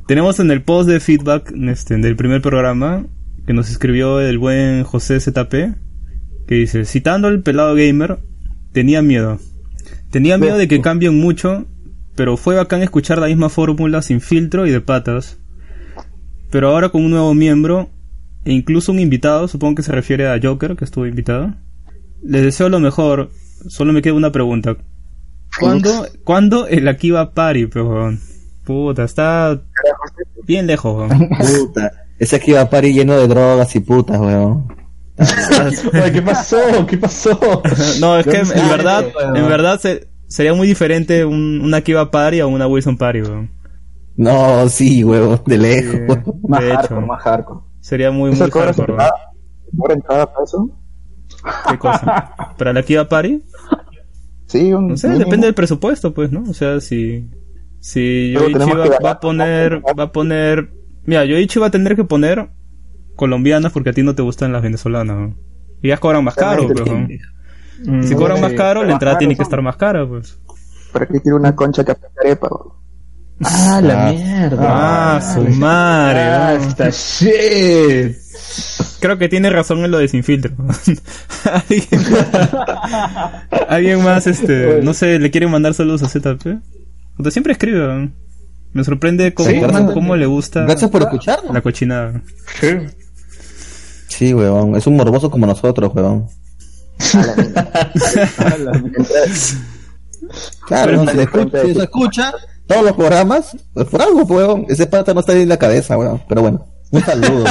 Tenemos 0.06 0.38
en 0.38 0.50
el 0.52 0.62
post 0.62 0.88
de 0.88 1.00
feedback 1.00 1.52
este, 1.68 1.96
del 1.96 2.14
primer 2.14 2.40
programa 2.40 3.04
que 3.46 3.52
nos 3.52 3.68
escribió 3.68 4.20
el 4.20 4.38
buen 4.38 4.84
José 4.84 5.18
ZP 5.18 5.76
que 6.46 6.54
dice, 6.54 6.84
citando 6.84 7.28
al 7.28 7.42
pelado 7.42 7.74
gamer, 7.74 8.20
tenía 8.72 9.02
miedo. 9.02 9.38
Tenía 10.10 10.38
miedo 10.38 10.56
de 10.56 10.68
que 10.68 10.80
cambien 10.80 11.18
mucho, 11.18 11.66
pero 12.14 12.36
fue 12.36 12.54
bacán 12.54 12.82
escuchar 12.82 13.18
la 13.18 13.26
misma 13.26 13.48
fórmula 13.48 14.00
sin 14.02 14.20
filtro 14.20 14.66
y 14.66 14.70
de 14.70 14.80
patas. 14.80 15.38
Pero 16.56 16.70
ahora 16.70 16.88
con 16.88 17.04
un 17.04 17.10
nuevo 17.10 17.34
miembro 17.34 17.90
e 18.46 18.50
incluso 18.54 18.90
un 18.90 18.98
invitado, 18.98 19.46
supongo 19.46 19.75
que 19.75 19.82
se 19.82 19.92
refiere 19.92 20.26
a 20.26 20.40
Joker, 20.42 20.75
que 20.75 20.86
estuvo 20.86 21.04
invitado. 21.06 21.52
Les 22.22 22.40
deseo 22.40 22.70
lo 22.70 22.80
mejor, 22.80 23.28
solo 23.68 23.92
me 23.92 24.00
queda 24.00 24.14
una 24.14 24.32
pregunta. 24.32 24.75
¿Cuándo, 25.60 26.06
¿cuándo 26.25 26.66
el 26.66 26.88
Akiba 26.88 27.34
Party, 27.34 27.66
pero 27.66 27.90
weón? 27.90 28.20
Puta, 28.64 29.04
está 29.04 29.60
bien 30.46 30.66
lejos, 30.66 30.96
weón. 31.10 31.28
Puta. 31.28 31.92
Ese 32.18 32.36
aquí 32.36 32.52
va 32.52 32.62
a 32.62 32.70
París 32.70 32.96
lleno 32.96 33.18
de 33.18 33.28
drogas 33.28 33.76
y 33.76 33.80
putas, 33.80 34.18
weón. 34.18 34.66
Oye, 35.92 36.12
¿qué 36.14 36.22
pasó? 36.22 36.86
¿Qué 36.88 36.96
pasó? 36.96 37.38
No, 38.00 38.18
es 38.18 38.25
que 38.26 38.38
en 38.38 38.68
verdad, 38.70 39.04
en 39.34 39.46
verdad 39.46 39.78
se- 39.78 40.08
sería 40.26 40.54
muy 40.54 40.66
diferente 40.66 41.26
un, 41.26 41.60
una 41.62 41.76
Akiba 41.76 42.10
Party 42.10 42.40
a 42.40 42.46
una 42.46 42.66
Wilson 42.66 42.96
Party, 42.96 43.20
weón. 43.20 43.50
No, 44.16 44.68
sí, 44.68 45.04
weón, 45.04 45.40
de 45.46 45.58
lejos. 45.58 46.18
Más 46.49 46.61
De 46.61 46.75
hecho. 46.75 46.94
hardcore, 46.94 47.06
más 47.06 47.23
hardcore. 47.23 47.61
Sería 47.80 48.11
muy, 48.11 48.30
¿Eso 48.30 48.44
muy 48.44 48.50
hardcore, 48.50 48.92
entrada? 48.92 49.11
¿Cobra 49.76 49.94
entrada 49.94 50.32
para 50.32 50.44
eso? 50.44 50.70
¿Qué 51.66 51.78
cosa? 51.78 52.14
¿Para 52.56 52.73
la 52.73 52.80
Akiba 52.80 53.08
Party? 53.08 53.42
Sí, 54.46 54.73
un 54.73 54.87
No 54.88 54.96
sé, 54.96 55.08
mínimo. 55.08 55.18
depende 55.18 55.46
del 55.46 55.54
presupuesto, 55.54 56.14
pues, 56.14 56.30
¿no? 56.32 56.44
O 56.49 56.54
sea, 56.54 56.80
si, 56.80 57.28
si 57.80 58.32
Yoichi 58.32 58.73
va, 58.75 58.90
va 59.04 59.11
a 59.12 59.20
poner, 59.20 59.82
va 59.99 60.04
a 60.04 60.12
poner, 60.12 60.70
mira, 61.04 61.25
Yoichi 61.25 61.58
va 61.58 61.66
a 61.66 61.70
tener 61.70 61.96
que 61.96 62.04
poner 62.04 62.50
colombianas 63.16 63.73
porque 63.73 63.90
a 63.90 63.92
ti 63.94 64.02
no 64.02 64.14
te 64.14 64.23
gustan 64.23 64.52
las 64.52 64.62
venezolanas, 64.62 65.16
¿no? 65.16 65.37
Y 65.82 65.88
ellas 65.88 66.00
cobran 66.00 66.25
más 66.25 66.37
caro, 66.37 66.73
pues, 66.73 66.88
¿no? 66.88 67.14
Si 68.00 68.14
Mm, 68.14 68.16
cobran 68.16 68.40
más 68.40 68.54
caro, 68.54 68.85
la 68.85 68.92
entrada 68.92 69.18
tiene 69.18 69.37
que 69.37 69.42
son. 69.42 69.44
estar 69.44 69.62
más 69.62 69.76
cara, 69.76 70.06
pues. 70.08 70.40
¿Para 70.92 71.06
qué 71.06 71.20
quiero 71.20 71.37
una 71.37 71.54
concha 71.54 71.85
que 71.85 71.92
arepa, 72.20 72.49
weón? 72.50 72.73
Ah, 73.45 73.81
la 73.83 74.12
mierda. 74.12 75.16
Ah, 75.16 75.35
su 75.35 75.40
madre, 75.57 76.21
Ah, 76.23 76.57
weón. 76.59 76.69
esta 76.69 76.90
shit. 76.95 78.16
Creo 79.00 79.19
que 79.19 79.28
tiene 79.28 79.50
razón 79.50 79.85
en 79.85 79.90
lo 79.90 79.99
de 79.99 80.09
sin 80.09 80.25
filtro. 80.25 80.52
¿Alguien, 81.45 81.87
alguien 83.69 84.02
más, 84.05 84.26
este, 84.26 84.81
no 84.83 84.95
sé, 84.95 85.19
le 85.19 85.31
quiere 85.31 85.47
mandar 85.49 85.75
saludos 85.75 86.02
a 86.02 86.09
ZP. 86.09 86.59
Puta, 87.16 87.31
siempre 87.31 87.52
escribe. 87.52 87.78
¿no? 87.78 88.11
Me 88.73 88.85
sorprende 88.85 89.35
cómo, 89.35 89.49
Sí, 89.50 89.61
cómo, 89.95 90.16
le 90.16 90.26
gusta 90.26 90.62
Gracias 90.64 90.90
por 90.90 91.02
escucharnos. 91.02 91.52
la 91.52 91.61
cochinada. 91.61 92.23
Sí, 94.09 94.33
weón. 94.33 94.76
Es 94.76 94.87
un 94.87 94.97
morboso 94.97 95.31
como 95.31 95.47
nosotros, 95.47 95.93
weón. 95.95 96.26
Claro, 100.66 100.90
Pero- 100.90 101.05
no, 101.05 101.11
si, 101.11 101.16
le 101.16 101.23
escucha, 101.23 101.61
se 101.62 101.71
escucha 101.83 102.33
todos 102.66 102.85
los 102.85 102.92
programas, 102.92 103.56
pues 103.73 103.87
por 103.88 104.02
algo, 104.02 104.23
weón. 104.23 104.66
Ese 104.68 104.87
pata 104.87 105.14
no 105.14 105.20
está 105.20 105.32
ahí 105.32 105.42
en 105.42 105.49
la 105.49 105.56
cabeza, 105.56 105.96
weón. 105.96 106.23
Pero 106.28 106.42
bueno, 106.42 106.66
un 106.90 107.00
saludo. 107.00 107.44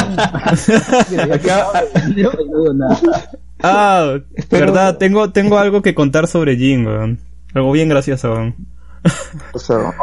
Yo 2.16 2.32
no 2.32 2.44
digo 2.44 2.74
nada. 2.74 3.00
Ah, 3.64 4.18
verdad, 4.50 4.98
tengo, 4.98 5.32
tengo 5.32 5.58
algo 5.58 5.82
que 5.82 5.96
contar 5.96 6.28
sobre 6.28 6.58
Jin, 6.58 6.86
weón. 6.86 7.20
Algo 7.54 7.72
bien 7.72 7.90
gracioso, 7.90 8.32
weón. 8.32 8.56
Estaba, 9.54 9.94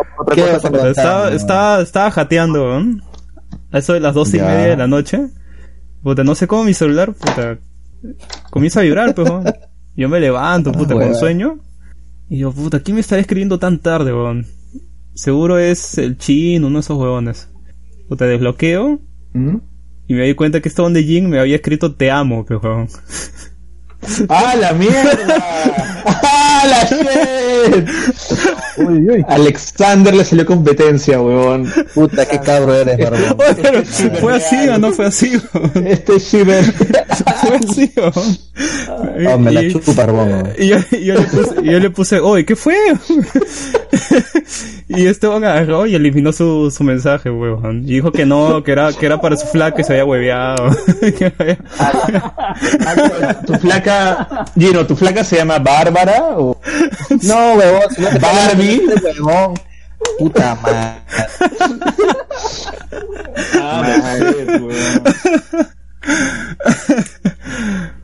no. 0.71 1.29
estaba, 1.29 1.81
estaba 1.81 2.11
jateando, 2.11 2.63
weón. 2.63 3.03
A 3.71 3.79
eso 3.79 3.95
de 3.95 4.01
las 4.01 4.15
doce 4.15 4.39
y 4.39 4.41
media 4.41 4.69
de 4.69 4.77
la 4.77 4.87
noche. 4.87 5.29
Puta, 6.03 6.25
no 6.25 6.35
sé 6.35 6.47
cómo 6.47 6.65
mi 6.65 6.75
celular, 6.75 7.13
puta, 7.13 7.59
comienza 8.51 8.81
a 8.81 8.83
vibrar, 8.85 9.15
pues, 9.15 9.29
weón. 9.29 9.45
Yo 9.97 10.09
me 10.09 10.21
levanto, 10.21 10.73
puta, 10.73 10.95
con 10.95 11.15
sueño. 11.15 11.59
Y 12.29 12.39
yo, 12.39 12.53
puta, 12.53 12.81
¿quién 12.81 12.95
me 12.95 13.01
estará 13.01 13.21
escribiendo 13.21 13.59
tan 13.59 13.79
tarde, 13.79 14.13
weón? 14.13 14.47
Seguro 15.15 15.59
es 15.59 15.99
el 15.99 16.17
chino, 16.19 16.69
uno 16.69 16.79
de 16.79 16.81
esos 16.81 16.99
huevones. 16.99 17.51
Puta, 18.09 18.27
desbloqueo. 18.27 19.01
¿Mm? 19.35 19.57
y 20.13 20.15
me 20.15 20.25
di 20.27 20.35
cuenta 20.35 20.61
que 20.61 20.69
este 20.69 20.83
donde 20.83 21.03
Jin 21.03 21.31
me 21.31 21.39
había 21.39 21.57
escrito 21.57 21.95
te 21.95 22.11
amo, 22.11 22.45
pero. 22.47 22.87
¡Ah, 24.29 24.55
la 24.61 24.73
mierda! 24.73 25.37
¡Ah, 26.05 26.65
la 26.69 26.85
shit! 26.85 27.52
Uy, 28.79 29.11
uy. 29.11 29.25
Alexander 29.29 30.15
le 30.15 30.25
salió 30.25 30.47
competencia, 30.47 31.21
weón. 31.21 31.71
Puta, 31.95 32.27
qué 32.27 32.41
cabro 32.41 32.75
eres, 32.75 32.99
barbón. 32.99 33.37
Oye, 33.39 33.63
pero, 33.63 33.83
¿Fue 34.21 34.35
así 34.35 34.69
o 34.69 34.79
no 34.79 34.93
fue 34.93 35.07
así? 35.07 35.33
weón? 35.53 35.87
Este 35.87 36.19
Shiver. 36.19 36.65
Fue 36.65 37.57
así, 37.57 37.93
weón. 37.97 38.39
Oh, 39.35 39.39
me 39.39 39.53
la 39.53 39.69
chupo, 39.71 39.95
barbón. 39.95 40.29
weón. 40.33 40.51
Y 40.59 40.69
yo, 40.69 40.77
le 41.15 41.23
puse, 41.23 41.55
yo 41.63 41.79
le 41.79 41.91
puse, 41.91 42.21
oye, 42.21 42.45
¿qué 42.45 42.57
fue? 42.57 42.77
y 44.89 45.07
este 45.07 45.29
weón 45.29 45.45
agarró 45.45 45.87
y 45.87 45.95
eliminó 45.95 46.33
su, 46.33 46.71
su 46.71 46.85
mensaje, 46.85 47.31
weón. 47.31 47.83
Y 47.85 47.95
dijo 47.95 48.13
que 48.13 48.27
no, 48.27 48.63
que 48.63 48.73
era, 48.73 48.93
que 48.93 49.07
era 49.07 49.21
para 49.21 49.37
su 49.37 49.47
flaca 49.47 49.81
y 49.81 49.85
se 49.85 49.93
había 49.93 50.05
hueveado. 50.05 50.71
Tu 53.47 53.55
flaca, 53.55 54.45
Gino, 54.59 54.87
¿tu 54.87 54.97
flaca 54.97 55.25
se 55.25 55.37
llama 55.37 55.59
Bárbara 55.59 56.35
o 56.37 56.59
No, 57.23 57.52
huevón, 57.57 57.83
si 57.95 58.03
no 58.03 58.09
te 58.09 58.19
Barbie? 58.19 58.81
pagas, 58.87 59.21
huevón. 59.21 59.55
Puta 60.19 60.55
madre. 60.57 61.03
Ah, 63.61 63.83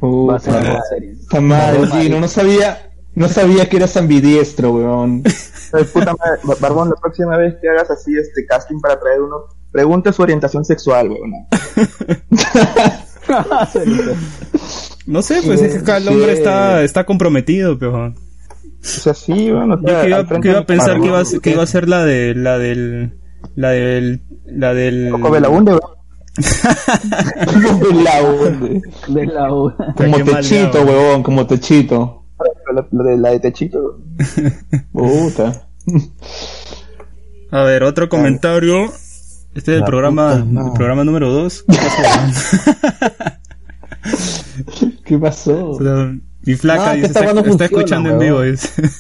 Va 0.02 0.36
a 0.36 0.38
ser 0.40 1.02
Puta 1.20 1.40
madre, 1.40 1.86
Gino, 1.88 2.20
no 2.20 2.28
sabía, 2.28 2.90
no 3.14 3.28
sabía 3.28 3.68
que 3.68 3.76
eras 3.78 3.96
ambidiestro, 3.96 4.70
weón. 4.72 5.22
Ay, 5.72 5.84
puta 5.84 6.14
madre, 6.14 6.40
Ba- 6.44 6.56
Barbón, 6.60 6.90
la 6.90 6.96
próxima 6.96 7.36
vez 7.36 7.54
que 7.60 7.68
hagas 7.68 7.90
así 7.90 8.16
este 8.16 8.46
casting 8.46 8.80
para 8.80 8.98
traer 9.00 9.20
uno, 9.20 9.36
pregunta 9.72 10.12
su 10.12 10.22
orientación 10.22 10.64
sexual, 10.64 11.10
weón. 11.10 11.32
No 15.06 15.22
sé, 15.22 15.40
pues 15.44 15.60
es 15.62 15.72
que 15.74 15.78
acá 15.80 15.96
el 15.98 16.08
hombre 16.08 16.32
está, 16.32 16.82
está 16.82 17.04
comprometido, 17.06 17.78
pero 17.78 18.14
sea, 18.88 19.14
sí, 19.14 19.50
weón. 19.52 19.72
o 19.72 19.80
yo 19.80 19.88
sea, 19.88 20.02
que 20.02 20.08
iba, 20.08 20.16
al 20.18 20.26
frente 20.26 20.42
que 20.42 20.50
iba 20.50 20.58
a 20.60 20.66
pensar 20.66 21.00
que 21.00 21.06
iba 21.06 21.20
a, 21.20 21.24
ser- 21.24 21.40
que 21.40 21.50
iba 21.50 21.62
a 21.62 21.66
ser 21.66 21.88
la 21.88 22.04
de, 22.04 22.34
la 22.34 22.58
del, 22.58 23.18
la 23.54 23.70
del, 23.70 24.22
la 24.46 24.74
del, 24.74 25.10
Coco 25.10 25.30
Belaunde, 25.30 25.72
weón. 25.72 25.98
Como 27.80 28.00
la 28.02 28.22
hunde. 28.22 28.82
De 29.08 29.26
la 29.26 29.52
U. 29.52 29.72
Como 29.96 30.16
Qué 30.18 30.24
techito, 30.24 30.82
weón, 30.84 31.22
como 31.22 31.46
techito. 31.46 32.14
La, 32.72 32.86
la 32.92 33.04
de, 33.04 33.18
la 33.18 33.30
de 33.30 33.40
Techito. 33.40 33.98
Puta. 34.92 35.66
A 37.50 37.62
ver, 37.64 37.82
otro 37.82 38.08
comentario. 38.08 38.84
Este 39.54 39.72
es 39.72 39.76
el 39.76 39.80
La 39.80 39.86
programa, 39.86 40.34
el 40.34 40.72
programa 40.74 41.02
número 41.02 41.32
2. 41.32 41.64
¿Qué 45.04 45.18
pasó? 45.18 45.76
Mi 46.48 46.56
flaca 46.56 46.84
No, 46.86 46.90
que 46.90 46.96
dice, 46.96 47.06
está, 47.20 47.32
no 47.34 47.40
está 47.44 47.64
escuchando 47.66 48.10
en 48.10 48.18
vivo. 48.18 48.38
weón. 48.38 48.52
dice. 48.52 48.68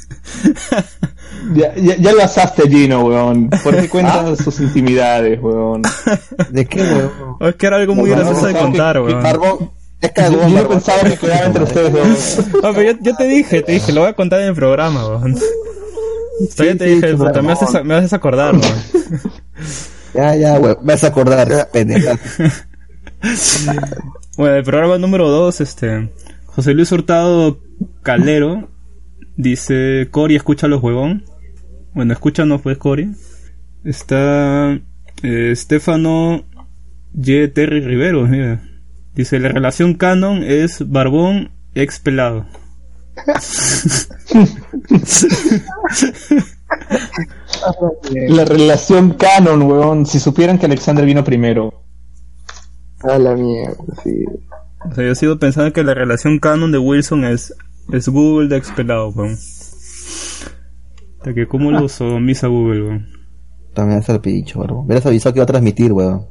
Ya, 1.54 1.74
ya, 1.76 1.96
ya 1.96 2.12
lo 2.12 2.22
asaste, 2.22 2.68
Gino, 2.68 3.04
weón. 3.04 3.48
¿Por 3.48 3.74
qué 3.80 3.88
cuentas 3.94 4.38
sus 4.38 4.60
intimidades, 4.60 5.38
weón? 5.40 5.80
¿De 6.50 6.66
qué, 6.66 6.82
huevón? 6.82 7.36
Oh, 7.40 7.48
es 7.48 7.54
que 7.54 7.66
era 7.66 7.76
algo 7.76 7.94
muy 7.94 8.10
No, 8.10 8.16
no, 8.16 8.22
gracioso 8.22 8.46
de 8.48 8.52
no, 8.52 8.58
contar, 8.58 8.96
que- 8.96 9.00
weón. 9.02 9.22
Barbón, 9.22 9.70
es 10.00 10.08
Yo, 10.10 10.14
cagón, 10.14 10.48
yo 10.50 10.54
barbón. 10.56 10.68
pensaba 10.76 11.02
que 11.08 11.16
quedaba 11.16 11.46
entre 11.46 11.62
ustedes 11.64 11.92
dos. 11.92 12.38
Ah, 12.62 12.70
pero 12.74 12.82
yo, 12.92 12.98
yo 13.00 13.16
te 13.16 13.24
dije, 13.24 13.62
te 13.62 13.72
dije, 13.72 13.92
lo 13.92 14.02
voy 14.02 14.10
a 14.10 14.12
contar 14.12 14.40
en 14.40 14.48
el 14.48 14.54
programa, 14.54 15.06
weón. 15.08 15.36
Todavía 16.54 16.76
te 16.78 16.84
sí, 16.86 16.94
dije, 16.96 17.14
puta, 17.14 17.40
me 17.40 17.52
haces, 17.52 17.84
me 17.84 17.94
haces 17.94 18.12
acordar, 18.12 18.54
weón. 18.54 18.74
Ya, 20.12 20.34
ya, 20.36 20.52
huevón. 20.58 20.84
Me 20.84 20.92
vas 20.92 21.04
a 21.04 21.06
acordar, 21.06 21.68
pendeja. 21.72 22.18
Bueno, 24.36 24.54
el 24.56 24.64
programa 24.64 24.98
número 24.98 25.28
2, 25.30 25.60
este. 25.62 26.10
José 26.58 26.74
Luis 26.74 26.90
Hurtado 26.90 27.60
Calero 28.02 28.68
dice: 29.36 30.08
Cori, 30.10 30.34
escúchalo, 30.34 30.80
huevón. 30.80 31.24
Bueno, 31.94 32.12
escúchanos, 32.12 32.62
pues, 32.62 32.76
Cori. 32.78 33.12
Está. 33.84 34.72
Eh, 35.22 35.50
Estefano 35.52 36.42
J. 37.14 37.52
Terry 37.54 37.78
Rivero, 37.78 38.26
mira. 38.26 38.60
Dice: 39.14 39.38
La 39.38 39.50
relación 39.50 39.94
canon 39.94 40.42
es 40.42 40.82
Barbón 40.90 41.52
ex 41.76 42.00
pelado. 42.00 42.44
La 48.30 48.44
relación 48.44 49.12
canon, 49.12 49.62
weón. 49.62 50.06
Si 50.06 50.18
supieran 50.18 50.58
que 50.58 50.66
Alexander 50.66 51.06
vino 51.06 51.22
primero. 51.22 51.84
A 53.04 53.16
la 53.16 53.36
mierda, 53.36 53.76
sí. 54.02 54.24
O 54.84 54.94
sea, 54.94 55.04
yo 55.04 55.14
sigo 55.14 55.38
pensando 55.38 55.72
que 55.72 55.82
la 55.82 55.94
relación 55.94 56.38
canon 56.38 56.72
de 56.72 56.78
Wilson 56.78 57.24
es, 57.24 57.54
es 57.92 58.08
Google 58.08 58.48
de 58.48 58.56
ex 58.56 58.70
pelado, 58.72 59.08
weón. 59.10 59.36
Hasta 61.18 61.34
que, 61.34 61.46
¿cómo 61.48 61.70
lo 61.72 61.88
Misa 62.20 62.46
Google, 62.46 62.82
weón? 62.82 63.08
También 63.74 64.00
es 64.00 64.08
el 64.08 64.20
picho, 64.20 64.60
barbón. 64.60 64.86
Hubieras 64.86 65.06
avisado 65.06 65.32
que 65.32 65.38
iba 65.38 65.44
a 65.44 65.46
transmitir, 65.46 65.92
huevón. 65.92 66.26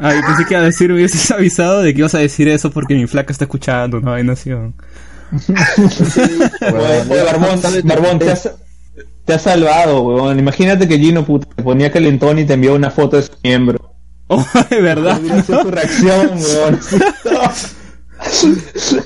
Ay, 0.00 0.20
pensé 0.26 0.44
que 0.46 0.54
iba 0.54 0.62
a 0.62 0.66
decir, 0.66 0.88
me 0.88 0.96
hubieses 0.96 1.30
avisado 1.30 1.82
de 1.82 1.92
que 1.92 2.00
ibas 2.00 2.14
a 2.14 2.18
decir 2.18 2.48
eso 2.48 2.70
porque 2.70 2.94
mi 2.94 3.06
flaca 3.06 3.32
está 3.32 3.44
escuchando, 3.44 4.00
no, 4.00 4.12
ay, 4.12 4.24
no 4.24 4.34
sí, 4.34 4.50
weón. 4.50 4.74
Oye, 5.32 7.02
oye, 7.10 7.22
Barbón, 7.22 7.60
Barbón, 7.84 8.18
te 8.18 8.30
has, 8.30 8.50
te 9.24 9.32
has 9.34 9.42
salvado, 9.42 10.02
weón. 10.02 10.38
Imagínate 10.38 10.88
que 10.88 10.98
Gino 10.98 11.24
puta, 11.24 11.48
te 11.54 11.62
ponía 11.62 11.92
calentón 11.92 12.38
y 12.38 12.44
te 12.44 12.54
envió 12.54 12.74
una 12.74 12.90
foto 12.90 13.16
de 13.16 13.22
su 13.22 13.32
miembro. 13.42 13.91
Oh, 14.54 14.64
de 14.70 14.80
verdad. 14.80 15.20
Reacción, 15.68 16.30
weón. 16.38 16.80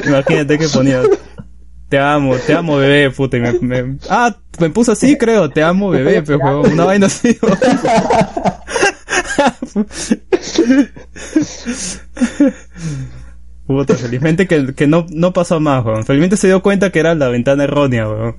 Imagínate 0.06 0.58
que 0.58 0.68
ponía. 0.68 1.02
Te 1.88 1.98
amo, 1.98 2.34
te 2.36 2.52
amo, 2.54 2.76
bebé, 2.76 3.10
puta. 3.10 3.36
Y 3.36 3.40
me, 3.40 3.52
me- 3.60 3.98
Ah, 4.10 4.36
me 4.58 4.70
puso 4.70 4.92
así, 4.92 5.16
creo. 5.16 5.48
Te 5.50 5.62
amo, 5.62 5.90
bebé, 5.90 6.22
pero 6.26 6.38
weón, 6.38 6.72
una 6.72 6.84
vaina 6.84 7.06
así. 7.06 7.36
Puta, 13.66 13.94
felizmente 13.96 14.46
que, 14.46 14.74
que 14.74 14.86
no, 14.86 15.06
no 15.10 15.32
pasó 15.32 15.58
más, 15.58 15.84
weón. 15.84 16.04
Felizmente 16.04 16.36
se 16.36 16.46
dio 16.46 16.62
cuenta 16.62 16.90
que 16.92 17.00
era 17.00 17.14
la 17.14 17.28
ventana 17.28 17.64
errónea, 17.64 18.08
weón. 18.08 18.36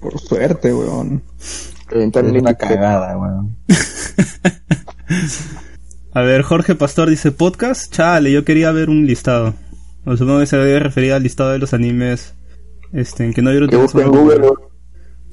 Por 0.00 0.18
suerte, 0.18 0.72
weón. 0.72 1.22
Reventar 1.88 2.24
Es 2.24 2.30
el 2.30 2.40
una 2.40 2.54
cagada, 2.54 3.18
weón. 3.18 3.56
A 6.12 6.22
ver, 6.22 6.42
Jorge 6.42 6.74
Pastor 6.74 7.08
dice 7.08 7.30
podcast. 7.30 7.92
Chale, 7.92 8.32
yo 8.32 8.44
quería 8.44 8.72
ver 8.72 8.90
un 8.90 9.06
listado. 9.06 9.54
O 10.04 10.16
supongo 10.16 10.40
que 10.40 10.46
se 10.46 10.56
debe 10.56 10.80
referir 10.80 11.12
al 11.12 11.22
listado 11.22 11.50
de 11.52 11.58
los 11.58 11.72
animes 11.72 12.34
este, 12.92 13.24
en 13.24 13.32
que 13.32 13.42
no 13.42 13.50
vieron 13.50 13.68
Que 13.68 13.76
en 13.76 14.10
Google, 14.10 14.40
weón. 14.40 14.56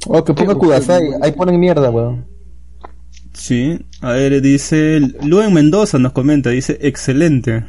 Oh, 0.05 0.23
que 0.23 0.33
ponga 0.35 0.53
Kudasai. 0.53 1.03
Ahí 1.21 1.31
ponen 1.31 1.59
mierda, 1.59 1.89
weón. 1.89 2.27
Sí, 3.33 3.79
a 4.01 4.11
ver, 4.11 4.41
dice 4.41 4.99
Luen 5.23 5.53
Mendoza 5.53 5.97
nos 5.99 6.11
comenta, 6.11 6.49
dice 6.49 6.77
excelente. 6.81 7.65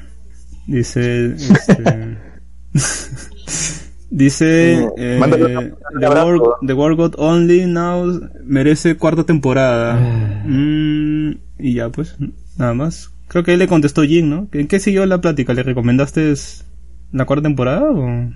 Dice 0.66 1.34
este, 1.34 2.18
dice 4.10 4.88
eh, 4.96 5.20
The, 5.98 6.06
abrazo. 6.06 6.26
World, 6.26 6.42
The 6.66 6.74
World 6.74 6.96
Got 6.98 7.14
Only 7.18 7.66
Now 7.66 8.20
merece 8.44 8.96
cuarta 8.96 9.24
temporada. 9.24 9.94
Mm, 10.44 11.38
y 11.58 11.74
ya 11.74 11.90
pues, 11.90 12.16
nada 12.58 12.74
más. 12.74 13.10
Creo 13.28 13.44
que 13.44 13.52
ahí 13.52 13.56
le 13.56 13.68
contestó 13.68 14.02
Jin, 14.02 14.28
¿no? 14.28 14.48
¿En 14.52 14.68
qué 14.68 14.80
siguió 14.80 15.06
la 15.06 15.20
plática? 15.20 15.54
¿Le 15.54 15.62
recomendaste 15.62 16.34
la 17.12 17.24
cuarta 17.24 17.42
temporada 17.42 17.90
o...? 17.90 18.30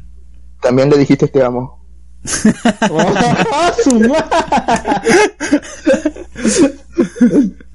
También 0.60 0.90
le 0.90 0.98
dijiste 0.98 1.26
te 1.28 1.42
amo. 1.42 1.82
¡Ah, 2.24 3.72
su 3.82 3.98
madre! 3.98 4.14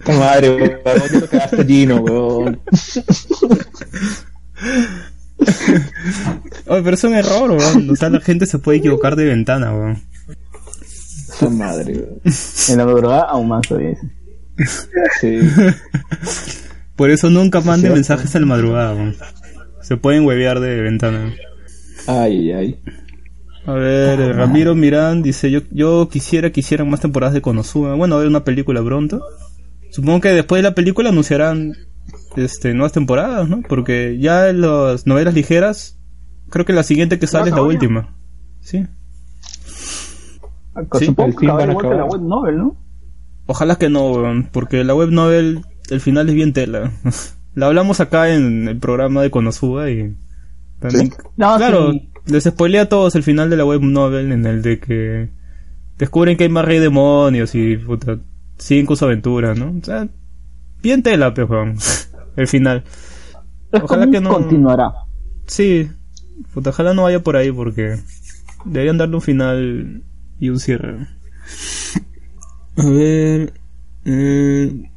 madre, 0.08 0.50
weón. 0.50 0.80
Ya 1.12 1.20
lo 1.20 1.30
quedaste 1.30 1.66
Gino, 1.66 1.96
weón. 1.98 2.62
Oye, 6.68 6.82
pero 6.84 6.94
es 6.94 7.04
un 7.04 7.14
error, 7.14 7.52
weón. 7.52 7.90
O 7.90 7.96
sea, 7.96 8.10
la 8.10 8.22
gente 8.22 8.46
se 8.46 8.60
puede 8.60 8.78
equivocar 8.78 9.16
de 9.16 9.26
ventana, 9.26 9.74
weón. 9.74 10.02
Su 11.38 11.50
madre, 11.50 11.94
weón. 11.94 12.22
En 12.70 12.78
la 12.78 12.86
madrugada 12.86 13.22
aún 13.24 13.50
más 13.50 13.68
todavía. 13.68 13.98
Sí. 15.20 15.40
Por 16.96 17.12
eso 17.12 17.30
nunca 17.30 17.62
manden 17.62 17.94
mensajes 17.94 18.36
a 18.36 18.40
la 18.40 18.46
madrugada. 18.46 19.14
Se 19.82 19.98
pueden 19.98 20.26
huevear 20.26 20.60
de 20.60 20.82
ventana. 20.82 21.34
Ay, 22.08 22.52
ay. 22.52 22.80
A 23.66 23.74
ver, 23.74 24.36
Ramiro 24.36 24.76
Mirán 24.76 25.22
dice, 25.22 25.52
yo, 25.52 25.60
yo 25.72 26.08
quisiera 26.10 26.52
que 26.52 26.62
hicieran 26.62 26.90
más 26.90 27.02
temporadas 27.02 27.34
de 27.34 27.42
Konosuba. 27.42 27.96
Bueno, 27.96 28.16
a 28.16 28.20
ver 28.20 28.28
una 28.28 28.44
película 28.44 28.82
pronto. 28.84 29.22
Supongo 29.92 30.22
que 30.22 30.30
después 30.30 30.60
de 30.60 30.70
la 30.70 30.76
película 30.76 31.10
anunciarán 31.10 31.74
este 32.36 32.74
nuevas 32.74 32.94
temporadas, 32.94 33.50
¿no? 33.50 33.62
Porque 33.68 34.18
ya 34.20 34.50
en 34.50 34.62
las 34.62 35.06
novelas 35.06 35.34
ligeras, 35.34 36.00
creo 36.50 36.66
que 36.66 36.74
la 36.74 36.84
siguiente 36.84 37.20
que 37.20 37.28
sale 37.28 37.50
es 37.50 37.56
la 37.56 37.62
última. 37.62 38.16
Sí. 38.62 38.86
Sí, 40.98 41.06
Supongo 41.06 41.36
que 41.36 41.46
la 41.48 41.56
web 41.56 42.22
novel, 42.22 42.58
¿no? 42.58 42.87
Ojalá 43.48 43.78
que 43.78 43.90
no, 43.90 44.12
weón, 44.12 44.50
porque 44.52 44.84
la 44.84 44.94
web 44.94 45.10
novel, 45.10 45.62
el 45.90 46.02
final 46.02 46.30
es 46.30 46.36
bien 46.36 46.54
tela. 46.54 46.92
La 47.56 47.66
hablamos 47.66 48.00
acá 48.02 48.32
en 48.36 48.68
el 48.68 48.78
programa 48.78 49.24
de 49.24 49.32
Konosuba 49.32 49.90
y 49.90 50.16
también, 50.80 51.08
¿Sí? 51.10 51.14
No, 51.38 51.58
claro, 51.58 51.92
sí. 51.92 52.08
les 52.28 52.44
spoilea 52.44 52.84
a 52.84 52.90
todos 52.90 53.16
el 53.16 53.24
final 53.24 53.50
de 53.50 53.58
la 53.58 53.66
web 53.66 53.82
novel 53.82 54.32
en 54.32 54.46
el 54.46 54.62
de 54.62 54.80
que 54.80 55.30
descubren 55.98 56.38
que 56.38 56.44
hay 56.44 56.50
más 56.52 56.66
rey 56.66 56.78
demonios 56.78 57.56
y 57.56 57.78
puta, 57.78 58.20
siguen 58.60 58.86
con 58.86 58.96
su 58.96 59.06
aventura, 59.06 59.56
¿no? 59.56 59.74
O 59.76 59.84
sea, 59.84 60.08
bien 60.84 61.02
tela, 61.02 61.34
pero 61.34 61.64
el 62.36 62.48
final. 62.48 62.84
Es 63.72 63.82
Ojalá 63.82 64.04
como 64.04 64.12
que 64.12 64.22
no- 64.22 64.34
continuará. 64.34 64.92
Sí, 65.48 65.90
puta, 66.54 66.70
ojalá 66.70 66.94
no 66.94 67.04
vaya 67.04 67.24
por 67.24 67.38
ahí 67.38 67.52
porque 67.52 67.98
deberían 68.66 69.00
darle 69.00 69.16
un 69.16 69.22
final 69.24 70.04
y 70.40 70.50
un 70.50 70.60
cierre. 70.60 71.08
A 72.78 72.86
ver. 72.86 73.54
eh, 74.06 74.92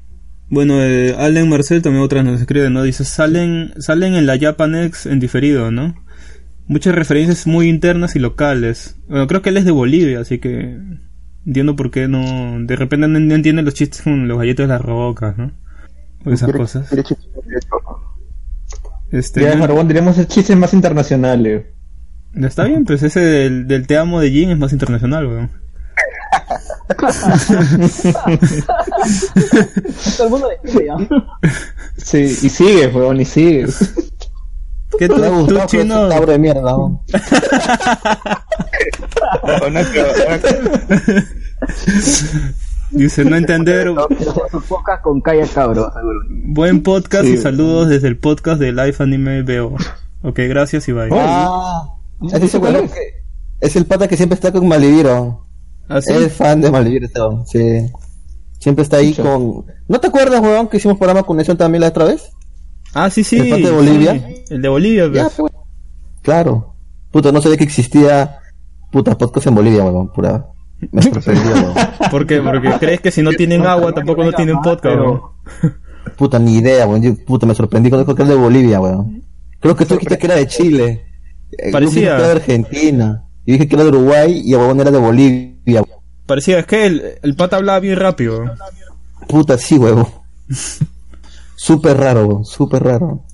bueno, 0.49 0.83
eh, 0.83 1.15
Allen 1.17 1.49
Marcel 1.49 1.81
también 1.83 2.05
otras 2.05 2.25
nos 2.25 2.41
escribe, 2.41 2.71
¿no? 2.71 2.83
Dice, 2.83 3.05
salen, 3.05 3.73
salen 3.79 4.15
en 4.15 4.27
la 4.27 4.39
Japanex 4.39 5.07
en 5.07 5.21
diferido, 5.21 5.71
¿no? 5.71 5.95
Muchas 6.67 6.95
referencias 6.95 7.47
muy 7.47 7.69
internas 7.69 8.17
y 8.17 8.19
locales. 8.19 8.97
Bueno, 9.09 9.27
creo 9.27 9.43
que 9.43 9.51
él 9.51 9.57
es 9.57 9.65
de 9.65 9.71
Bolivia, 9.71 10.21
así 10.21 10.39
que 10.39 10.79
entiendo 11.47 11.77
por 11.77 11.91
qué 11.91 12.09
no... 12.09 12.65
De 12.65 12.77
repente 12.77 13.09
no, 13.09 13.19
no 13.19 13.35
entiende 13.35 13.63
los 13.63 13.75
chistes 13.75 14.03
con 14.03 14.29
los 14.29 14.39
galletos 14.39 14.65
de 14.65 14.69
las 14.75 14.83
rocas, 14.83 15.39
¿no? 15.39 15.53
O 16.25 16.33
esas 16.33 16.53
cosas. 16.53 16.93
Este, 19.11 19.43
Ya, 19.43 19.83
diremos 19.85 20.19
el 20.19 20.27
chistes 20.27 20.57
más 20.57 20.75
internacionales. 20.75 21.67
Está 22.35 22.65
bien, 22.65 22.85
pues 22.85 23.03
ese 23.03 23.21
del, 23.21 23.67
del 23.67 23.87
Te 23.87 23.97
amo 23.97 24.21
de 24.21 24.31
Jin 24.31 24.51
es 24.51 24.59
más 24.59 24.73
internacional, 24.73 25.27
weón. 25.27 25.51
Todo 30.17 30.25
el 30.27 30.31
mundo 30.31 30.49
ya. 30.85 30.97
Sí, 31.97 32.19
y 32.19 32.49
sigue, 32.49 32.89
weón, 32.89 33.21
y 33.21 33.25
sigue. 33.25 33.67
¿Qué 34.99 35.09
tú, 35.09 35.47
tú, 35.47 35.59
chino? 35.67 36.03
un 36.05 36.11
cabro 36.11 36.33
de 36.33 36.39
mierda. 36.39 36.63
no- 36.73 37.05
Dice 42.91 43.25
no 43.25 43.37
entender. 43.37 43.93
Poca 44.69 45.01
con 45.01 45.21
Kaya 45.21 45.47
Cabro. 45.47 45.93
Buen 46.29 46.83
podcast 46.83 47.25
Sí. 47.25 47.35
y 47.35 47.37
saludos 47.37 47.89
desde 47.89 48.09
el 48.09 48.19
podcast 48.19 48.61
de 48.61 48.73
Life 48.73 49.01
Anime 49.03 49.43
Veo. 49.43 49.77
Ok, 50.23 50.39
gracias 50.49 50.89
y 50.89 50.93
bye. 50.93 51.09
Ah, 51.13 51.83
es 52.33 52.43
ese 52.43 52.59
weón 52.59 52.89
que- 52.89 53.21
es 53.61 53.77
el 53.77 53.87
pata 53.87 54.09
que 54.09 54.17
siempre 54.17 54.35
está 54.35 54.51
con 54.53 54.67
Maliviro. 54.67 55.47
¿Ah, 55.91 56.01
sí? 56.01 56.13
Es 56.13 56.33
fan 56.33 56.61
de 56.61 56.71
Maliviro, 56.71 57.07
este 57.07 57.21
weón, 57.21 57.47
sí. 57.47 57.91
Siempre 58.59 58.83
está 58.83 58.99
ahí 58.99 59.13
con... 59.15 59.65
¿No 59.89 60.01
te 60.01 60.07
acuerdas, 60.09 60.41
weón, 60.41 60.69
que 60.69 60.77
hicimos 60.77 60.97
programa 60.99 61.21
con 61.23 61.29
Conexión 61.35 61.57
también 61.57 61.81
la 61.81 61.89
otra 61.89 62.05
vez? 62.05 62.31
Ah, 62.95 63.11
sí, 63.11 63.25
sí. 63.25 63.39
¿El 63.39 63.63
de 63.63 63.71
Bolivia? 63.71 64.13
sí, 64.13 64.45
El 64.51 64.63
de 64.63 64.69
Bolivia, 64.69 65.05
pues. 65.05 65.15
Ya, 65.17 65.25
pues, 65.25 65.39
weón. 65.39 65.65
Claro. 66.23 66.75
Puta, 67.11 67.33
no 67.33 67.41
sabía 67.43 67.57
que 67.59 67.65
existía... 67.65 68.39
Puta, 68.93 69.17
podcast 69.17 69.47
en 69.47 69.55
Bolivia, 69.55 69.85
weón, 69.85 70.13
pura... 70.13 70.47
Me 70.93 71.03
sorprendió, 71.03 71.53
weón. 71.55 71.75
¿Por 72.11 72.27
qué? 72.27 72.41
Porque 72.41 72.71
crees 72.79 73.01
que 73.01 73.11
si 73.11 73.23
no 73.23 73.33
tienen 73.33 73.67
agua 73.67 73.93
tampoco 73.93 74.25
no 74.25 74.33
tienen 74.33 74.61
podcast, 74.61 74.97
weón. 74.97 75.21
Puta, 76.17 76.39
ni 76.39 76.57
idea, 76.57 76.87
weón. 76.87 77.03
Yo, 77.03 77.15
puta, 77.27 77.47
me 77.47 77.55
sorprendí 77.55 77.91
cuando 77.91 78.05
dijo 78.05 78.15
que 78.15 78.23
era 78.23 78.33
de 78.33 78.39
Bolivia, 78.39 78.81
weón. 78.81 79.23
Creo 79.61 79.77
que 79.77 79.85
tú 79.87 79.95
dijiste 79.95 80.19
que 80.19 80.27
era 80.27 80.37
de 80.37 80.47
Chile. 80.47 81.05
Eh, 81.53 81.67
yo 81.67 81.73
Parecía. 81.73 82.01
dije 82.01 82.07
que 82.07 82.17
era 82.17 82.27
de 82.27 82.33
Argentina. 82.33 83.25
Y 83.45 83.53
dije 83.53 83.69
que 83.69 83.75
era 83.75 83.85
de 83.85 83.91
Uruguay 83.91 84.43
y 84.45 84.53
el 84.53 84.61
weón 84.61 84.81
era 84.81 84.91
de 84.91 84.99
Bolivia. 84.99 85.83
Parecía, 86.27 86.61
es 86.61 86.67
que 86.67 86.87
el, 86.87 87.03
el 87.23 87.35
pata 87.35 87.57
hablaba 87.57 87.81
bien 87.81 87.99
rápido. 87.99 88.45
Puta, 89.29 89.59
sí, 89.59 89.79
huevo. 89.79 90.25
Súper 91.57 91.97
raro, 91.97 92.27
weón. 92.27 92.45
Súper 92.45 92.83
raro. 92.83 93.25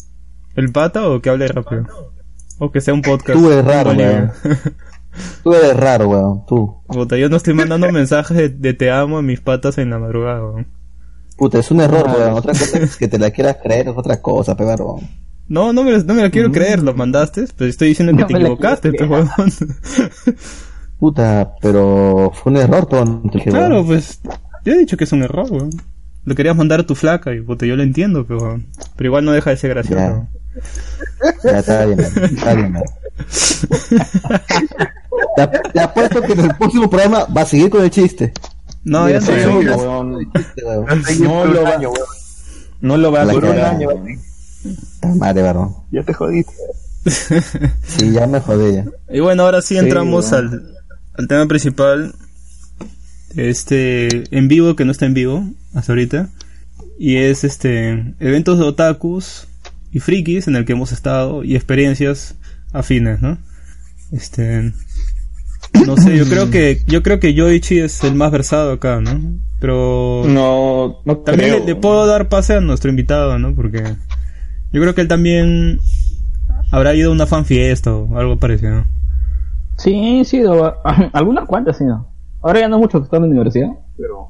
¿El 0.55 0.73
pata 0.73 1.09
o 1.09 1.21
que 1.21 1.31
hable 1.31 1.49
rápido? 1.49 1.87
O 2.59 2.73
que 2.73 2.81
sea 2.81 2.95
un 2.95 3.03
podcast. 3.03 3.39
Tú 3.39 3.51
eres 3.51 3.65
raro, 3.65 3.91
Bolivia. 3.91 4.33
Tú 5.43 5.55
eres 5.55 5.77
raro, 5.77 6.09
weón. 6.09 6.47
Tú. 6.47 6.83
Puta, 6.87 7.17
yo 7.17 7.29
no 7.29 7.37
estoy 7.37 7.55
mandando 7.55 7.91
mensajes 7.93 8.37
de, 8.37 8.49
de 8.49 8.75
te 8.75 8.91
amo 8.91 9.19
a 9.19 9.23
mis 9.23 9.41
patas 9.41 9.79
en 9.79 9.91
la 9.91 9.99
madrugada, 9.99 10.41
weón. 10.41 10.67
Puta, 11.37 11.59
es 11.59 11.71
un 11.71 11.81
error, 11.81 12.07
weón. 12.07 12.33
Otra 12.33 12.53
cosa 12.53 12.79
es 12.79 12.97
que 12.97 13.09
te 13.09 13.19
la 13.19 13.31
quieras 13.31 13.59
creer 13.63 13.89
es 13.89 13.97
otra 13.97 14.21
cosa, 14.23 14.57
pero 14.57 14.75
weón. 14.77 15.26
No, 15.49 15.73
no 15.73 15.85
me, 15.85 15.93
lo- 15.93 16.03
no 16.03 16.15
me 16.15 16.23
la 16.23 16.31
quiero 16.31 16.51
creer, 16.51 16.83
lo 16.83 16.93
mandaste, 16.95 17.45
pero 17.57 17.71
estoy 17.71 17.89
diciendo 17.89 18.13
que 18.13 18.23
No 18.23 18.27
te 18.27 18.35
equivocaste, 18.35 18.91
quiero 18.91 19.09
pues, 19.09 19.29
weón. 19.39 19.53
Puta, 20.99 21.53
pero 21.61 22.33
fue 22.35 22.53
un 22.53 22.59
error, 22.59 22.87
todo. 22.87 23.23
Claro, 23.45 23.85
pues, 23.85 24.21
yo 24.65 24.73
he 24.73 24.79
dicho 24.79 24.97
que 24.97 25.05
es 25.05 25.13
un 25.13 25.23
error, 25.23 25.47
weón. 25.51 25.71
Lo 26.25 26.35
querías 26.35 26.57
mandar 26.57 26.81
a 26.81 26.87
tu 26.87 26.95
flaca 26.97 27.33
y 27.35 27.41
puta, 27.41 27.67
yo 27.67 27.77
lo 27.77 27.83
entiendo, 27.85 28.27
pero, 28.27 28.41
weón. 28.41 28.67
pero 28.97 29.09
igual 29.09 29.25
no 29.25 29.33
deja 29.33 29.51
de 29.51 29.57
ser 29.57 29.71
gracioso. 29.71 30.27
Ya. 31.45 31.59
está 31.59 31.85
bien, 31.87 32.01
está 32.01 32.55
bien. 32.55 32.77
Te, 35.37 35.47
te 35.73 35.81
apuesto 35.81 36.21
que 36.23 36.33
en 36.33 36.41
el 36.41 36.55
próximo 36.57 36.91
programa 36.91 37.25
va 37.25 37.43
a 37.43 37.47
seguir 37.47 37.71
con 37.71 37.83
el 37.83 37.91
chiste. 37.91 38.33
No, 38.85 39.09
ya 39.09 39.21
no. 39.21 40.03
No 41.21 41.45
lo 41.47 41.63
va, 41.63 41.79
no 42.81 42.97
lo 42.97 43.13
va 43.13 43.21
a 43.21 43.23
hacer. 43.25 43.41
cagada. 43.41 43.71
año, 43.71 43.89
weón. 43.89 44.19
Puta 45.13 45.25
Madre, 45.27 45.43
varón. 45.43 45.75
Ya 45.91 46.03
te 46.03 46.13
jodiste. 46.13 46.53
Sí, 47.87 48.11
ya 48.13 48.27
me 48.27 48.41
jodí 48.41 48.75
ya. 48.77 48.85
Y 49.11 49.21
bueno, 49.21 49.45
ahora 49.45 49.63
sí 49.63 49.77
entramos 49.79 50.33
al, 50.33 50.75
al 51.15 51.29
tema 51.29 51.47
principal. 51.47 52.15
Este, 53.37 54.25
en 54.37 54.49
vivo, 54.49 54.75
que 54.77 54.85
no 54.85 54.93
está 54.93 55.07
en 55.07 55.15
vivo 55.15 55.45
hasta 55.75 55.93
ahorita. 55.93 56.29
Y 56.99 57.17
es 57.19 57.45
este, 57.45 58.15
eventos 58.21 58.59
de 58.59 58.65
otakus 58.65 59.47
y 59.93 60.01
frikis 60.01 60.49
en 60.49 60.57
el 60.57 60.65
que 60.65 60.73
hemos 60.73 60.93
estado 60.93 61.45
y 61.45 61.55
experiencias 61.55 62.35
afines, 62.73 63.21
¿no? 63.21 63.39
Este, 64.13 64.73
no 65.87 65.97
sé, 65.97 66.17
yo 66.17 66.25
creo 66.27 66.51
que, 66.51 66.83
yo 66.87 67.03
creo 67.03 67.21
que 67.21 67.35
Yoichi 67.35 67.79
es 67.81 68.03
el 68.05 68.15
más 68.15 68.33
versado 68.33 68.73
acá, 68.73 69.01
¿no? 69.01 69.39
Pero 69.61 70.25
No, 70.27 71.03
no 71.05 71.19
también 71.19 71.51
creo. 71.51 71.61
le, 71.61 71.67
le 71.67 71.75
puedo 71.77 72.07
dar 72.07 72.29
pase 72.29 72.55
a 72.55 72.61
nuestro 72.61 72.89
invitado, 72.91 73.39
¿no? 73.39 73.55
Porque 73.55 73.95
yo 74.77 74.83
creo 74.83 74.95
que 74.95 75.01
él 75.01 75.09
también 75.09 75.79
habrá 76.71 76.95
ido 76.95 77.09
a 77.09 77.15
una 77.15 77.25
fan 77.25 77.47
fiesta 77.47 77.95
o 77.95 78.19
algo 78.19 78.39
parecido. 78.39 78.85
Sí, 79.79 80.23
sí, 80.27 80.43
algunas 81.15 81.47
cuantas 81.47 81.79
sí, 81.79 81.85
¿no? 81.85 82.13
Ahora 82.43 82.61
ya 82.61 82.69
no 82.69 82.79
mucho 82.79 82.99
que 82.99 83.05
están 83.05 83.23
en 83.25 83.31
la 83.31 83.37
universidad, 83.37 83.69
pero 83.97 84.29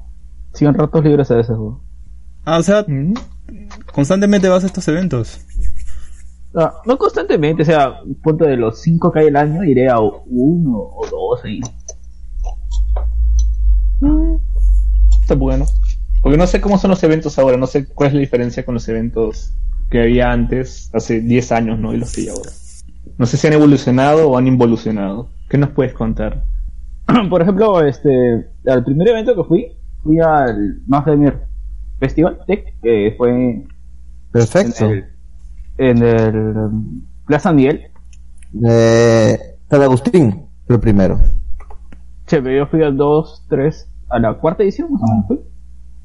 siguen 0.54 0.74
ratos 0.74 1.02
libres 1.04 1.28
a 1.32 1.34
veces, 1.34 1.56
weón. 1.58 1.80
Ah, 2.44 2.58
o 2.58 2.62
sea, 2.62 2.84
Mm. 2.86 3.14
constantemente 3.92 4.48
vas 4.48 4.62
a 4.62 4.66
estos 4.68 4.86
eventos. 4.86 5.40
Ah, 6.54 6.74
no 6.86 6.96
constantemente, 6.96 7.62
o 7.62 7.66
sea, 7.66 8.00
un 8.04 8.14
punto 8.14 8.44
de 8.44 8.56
los 8.56 8.80
cinco 8.80 9.10
que 9.10 9.18
hay 9.20 9.26
al 9.26 9.36
año, 9.36 9.64
iré 9.64 9.88
a 9.88 9.98
uno 9.98 10.78
o 10.78 11.06
dos 11.10 11.44
ahí. 11.44 11.60
Está 15.20 15.34
bueno. 15.34 15.66
Porque 16.22 16.38
no 16.38 16.46
sé 16.46 16.60
cómo 16.60 16.78
son 16.78 16.90
los 16.90 17.02
eventos 17.02 17.36
ahora, 17.38 17.56
no 17.56 17.66
sé 17.66 17.86
cuál 17.86 18.08
es 18.08 18.14
la 18.14 18.20
diferencia 18.20 18.64
con 18.64 18.74
los 18.74 18.88
eventos 18.88 19.52
que 19.90 20.02
había 20.02 20.30
antes, 20.30 20.90
hace 20.92 21.20
10 21.20 21.52
años, 21.52 21.78
¿no? 21.78 21.94
Y 21.94 21.98
los 21.98 22.12
que 22.14 22.22
hay 22.22 22.28
ahora. 22.28 22.50
No 23.18 23.26
sé 23.26 23.36
si 23.36 23.46
han 23.46 23.52
evolucionado 23.52 24.28
o 24.28 24.36
han 24.36 24.46
involucionado. 24.46 25.30
¿Qué 25.48 25.58
nos 25.58 25.70
puedes 25.70 25.94
contar? 25.94 26.44
Por 27.30 27.42
ejemplo, 27.42 27.80
este, 27.82 28.10
al 28.66 28.84
primer 28.84 29.08
evento 29.08 29.34
que 29.34 29.44
fui, 29.44 29.66
fui 30.02 30.18
al 30.20 30.80
Gamer 30.86 31.46
Festival 31.98 32.38
Tech, 32.46 32.74
que 32.82 33.14
fue 33.16 33.30
en 33.30 33.68
Perfecto. 34.32 34.90
el, 34.90 35.04
en 35.78 36.02
el 36.02 36.56
um, 36.56 37.06
Plaza 37.26 37.52
Miguel. 37.52 37.86
Eh, 38.68 39.38
San 39.70 39.82
Agustín, 39.82 40.46
el 40.68 40.80
primero. 40.80 41.20
Che, 42.26 42.42
pero 42.42 42.64
yo 42.64 42.66
fui 42.66 42.82
al 42.82 42.96
2, 42.96 43.46
3, 43.48 43.88
a 44.10 44.18
la 44.18 44.34
cuarta 44.34 44.62
edición, 44.62 44.92
más 44.92 45.02
o 45.02 45.06
menos 45.06 45.26
fui. 45.26 45.40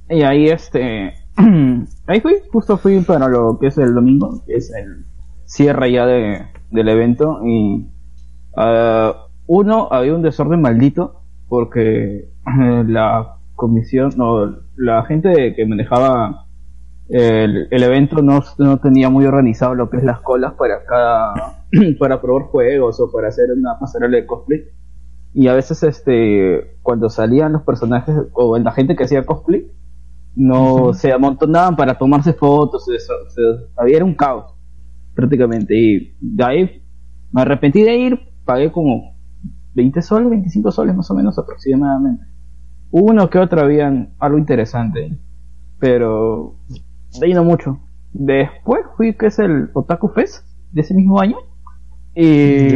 Y 0.10 0.24
ahí 0.24 0.46
este, 0.48 1.14
ahí 2.08 2.22
fui, 2.22 2.36
justo 2.52 2.78
fui 2.78 3.00
para 3.02 3.28
lo 3.28 3.58
que 3.60 3.68
es 3.68 3.78
el 3.78 3.94
domingo, 3.94 4.44
que 4.46 4.56
es 4.56 4.74
el 4.74 5.06
cierre 5.46 5.92
ya 5.92 6.06
de, 6.06 6.46
del 6.70 6.90
evento. 6.90 7.40
Y 7.46 7.88
ah, 8.56 9.28
uno, 9.48 9.88
había 9.92 10.16
un 10.16 10.22
desorden 10.22 10.62
maldito, 10.62 11.22
porque 11.48 12.30
eh, 12.46 12.84
la 12.88 13.38
comisión, 13.56 14.12
no, 14.18 14.58
la 14.76 15.04
gente 15.06 15.54
que 15.56 15.66
manejaba 15.66 16.48
el, 17.10 17.68
el 17.70 17.84
evento 17.84 18.22
no, 18.22 18.42
no 18.58 18.80
tenía 18.80 19.10
muy 19.10 19.26
organizado 19.26 19.76
lo 19.76 19.90
que 19.90 19.98
es 19.98 20.04
las 20.04 20.22
colas 20.22 20.54
para 20.54 20.86
cada, 20.86 21.66
para 22.00 22.22
probar 22.22 22.44
juegos 22.44 23.00
o 23.00 23.12
para 23.12 23.28
hacer 23.28 23.52
una 23.56 23.78
pasarela 23.80 24.18
de 24.18 24.26
cosplay 24.26 24.64
y 25.34 25.48
a 25.48 25.54
veces 25.54 25.84
este 25.84 26.78
cuando 26.82 27.10
salían 27.10 27.54
los 27.54 27.64
personajes 27.64 28.16
o 28.34 28.58
la 28.58 28.72
gente 28.72 28.96
que 28.96 29.04
hacía 29.04 29.26
cosplay 29.26 29.72
no 30.36 30.94
se 30.94 31.12
amontonaban 31.12 31.76
para 31.76 31.98
tomarse 31.98 32.34
fotos 32.34 32.88
eso, 32.90 33.14
o 33.26 33.30
sea, 33.30 33.44
había 33.78 33.98
era 33.98 34.06
un 34.06 34.16
caos 34.16 34.54
prácticamente. 35.14 35.76
Y 35.76 36.16
de 36.20 36.44
ahí 36.44 36.84
me 37.32 37.42
arrepentí 37.42 37.82
de 37.84 37.96
ir 37.96 38.20
pagué 38.46 38.72
como 38.72 39.18
20 39.74 40.02
soles 40.02 40.30
25 40.30 40.72
soles 40.72 40.96
más 40.96 41.10
o 41.12 41.16
menos 41.16 41.38
aproximadamente. 41.38 42.26
Uno 42.92 43.30
que 43.30 43.40
otro 43.40 43.62
habían 43.62 44.14
algo 44.20 44.38
interesante 44.38 45.20
pero 45.82 46.56
de 47.20 47.26
ahí 47.26 47.34
no 47.34 47.44
mucho. 47.44 47.80
Después 48.14 48.82
fui, 48.96 49.18
que 49.18 49.26
es 49.26 49.40
el 49.40 49.70
Otaku 49.74 50.10
Fest 50.10 50.46
de 50.72 50.82
ese 50.82 50.94
mismo 50.94 51.20
año. 51.20 51.38
Y 52.16 52.70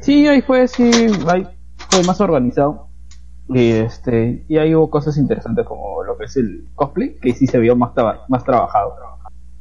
sí, 0.00 0.26
ahí 0.26 0.40
fue, 0.40 0.66
sí, 0.66 0.90
ahí 1.28 1.46
fue 1.90 2.02
más 2.04 2.20
organizado. 2.20 2.85
Y 3.48 3.70
este, 3.70 4.44
y 4.48 4.58
ahí 4.58 4.74
hubo 4.74 4.90
cosas 4.90 5.16
interesantes 5.18 5.64
como 5.66 6.02
lo 6.02 6.16
que 6.18 6.24
es 6.24 6.36
el 6.36 6.68
cosplay, 6.74 7.16
que 7.16 7.32
sí 7.32 7.46
se 7.46 7.58
vio 7.58 7.76
más, 7.76 7.92
más 8.28 8.44
trabajado. 8.44 8.96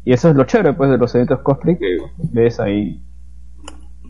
Y 0.03 0.13
eso 0.13 0.29
es 0.29 0.35
lo 0.35 0.43
chévere 0.45 0.73
pues 0.73 0.89
de 0.89 0.97
los 0.97 1.13
eventos 1.15 1.39
cosplay, 1.41 1.77
que 1.77 1.97
ves 2.17 2.59
ahí 2.59 3.03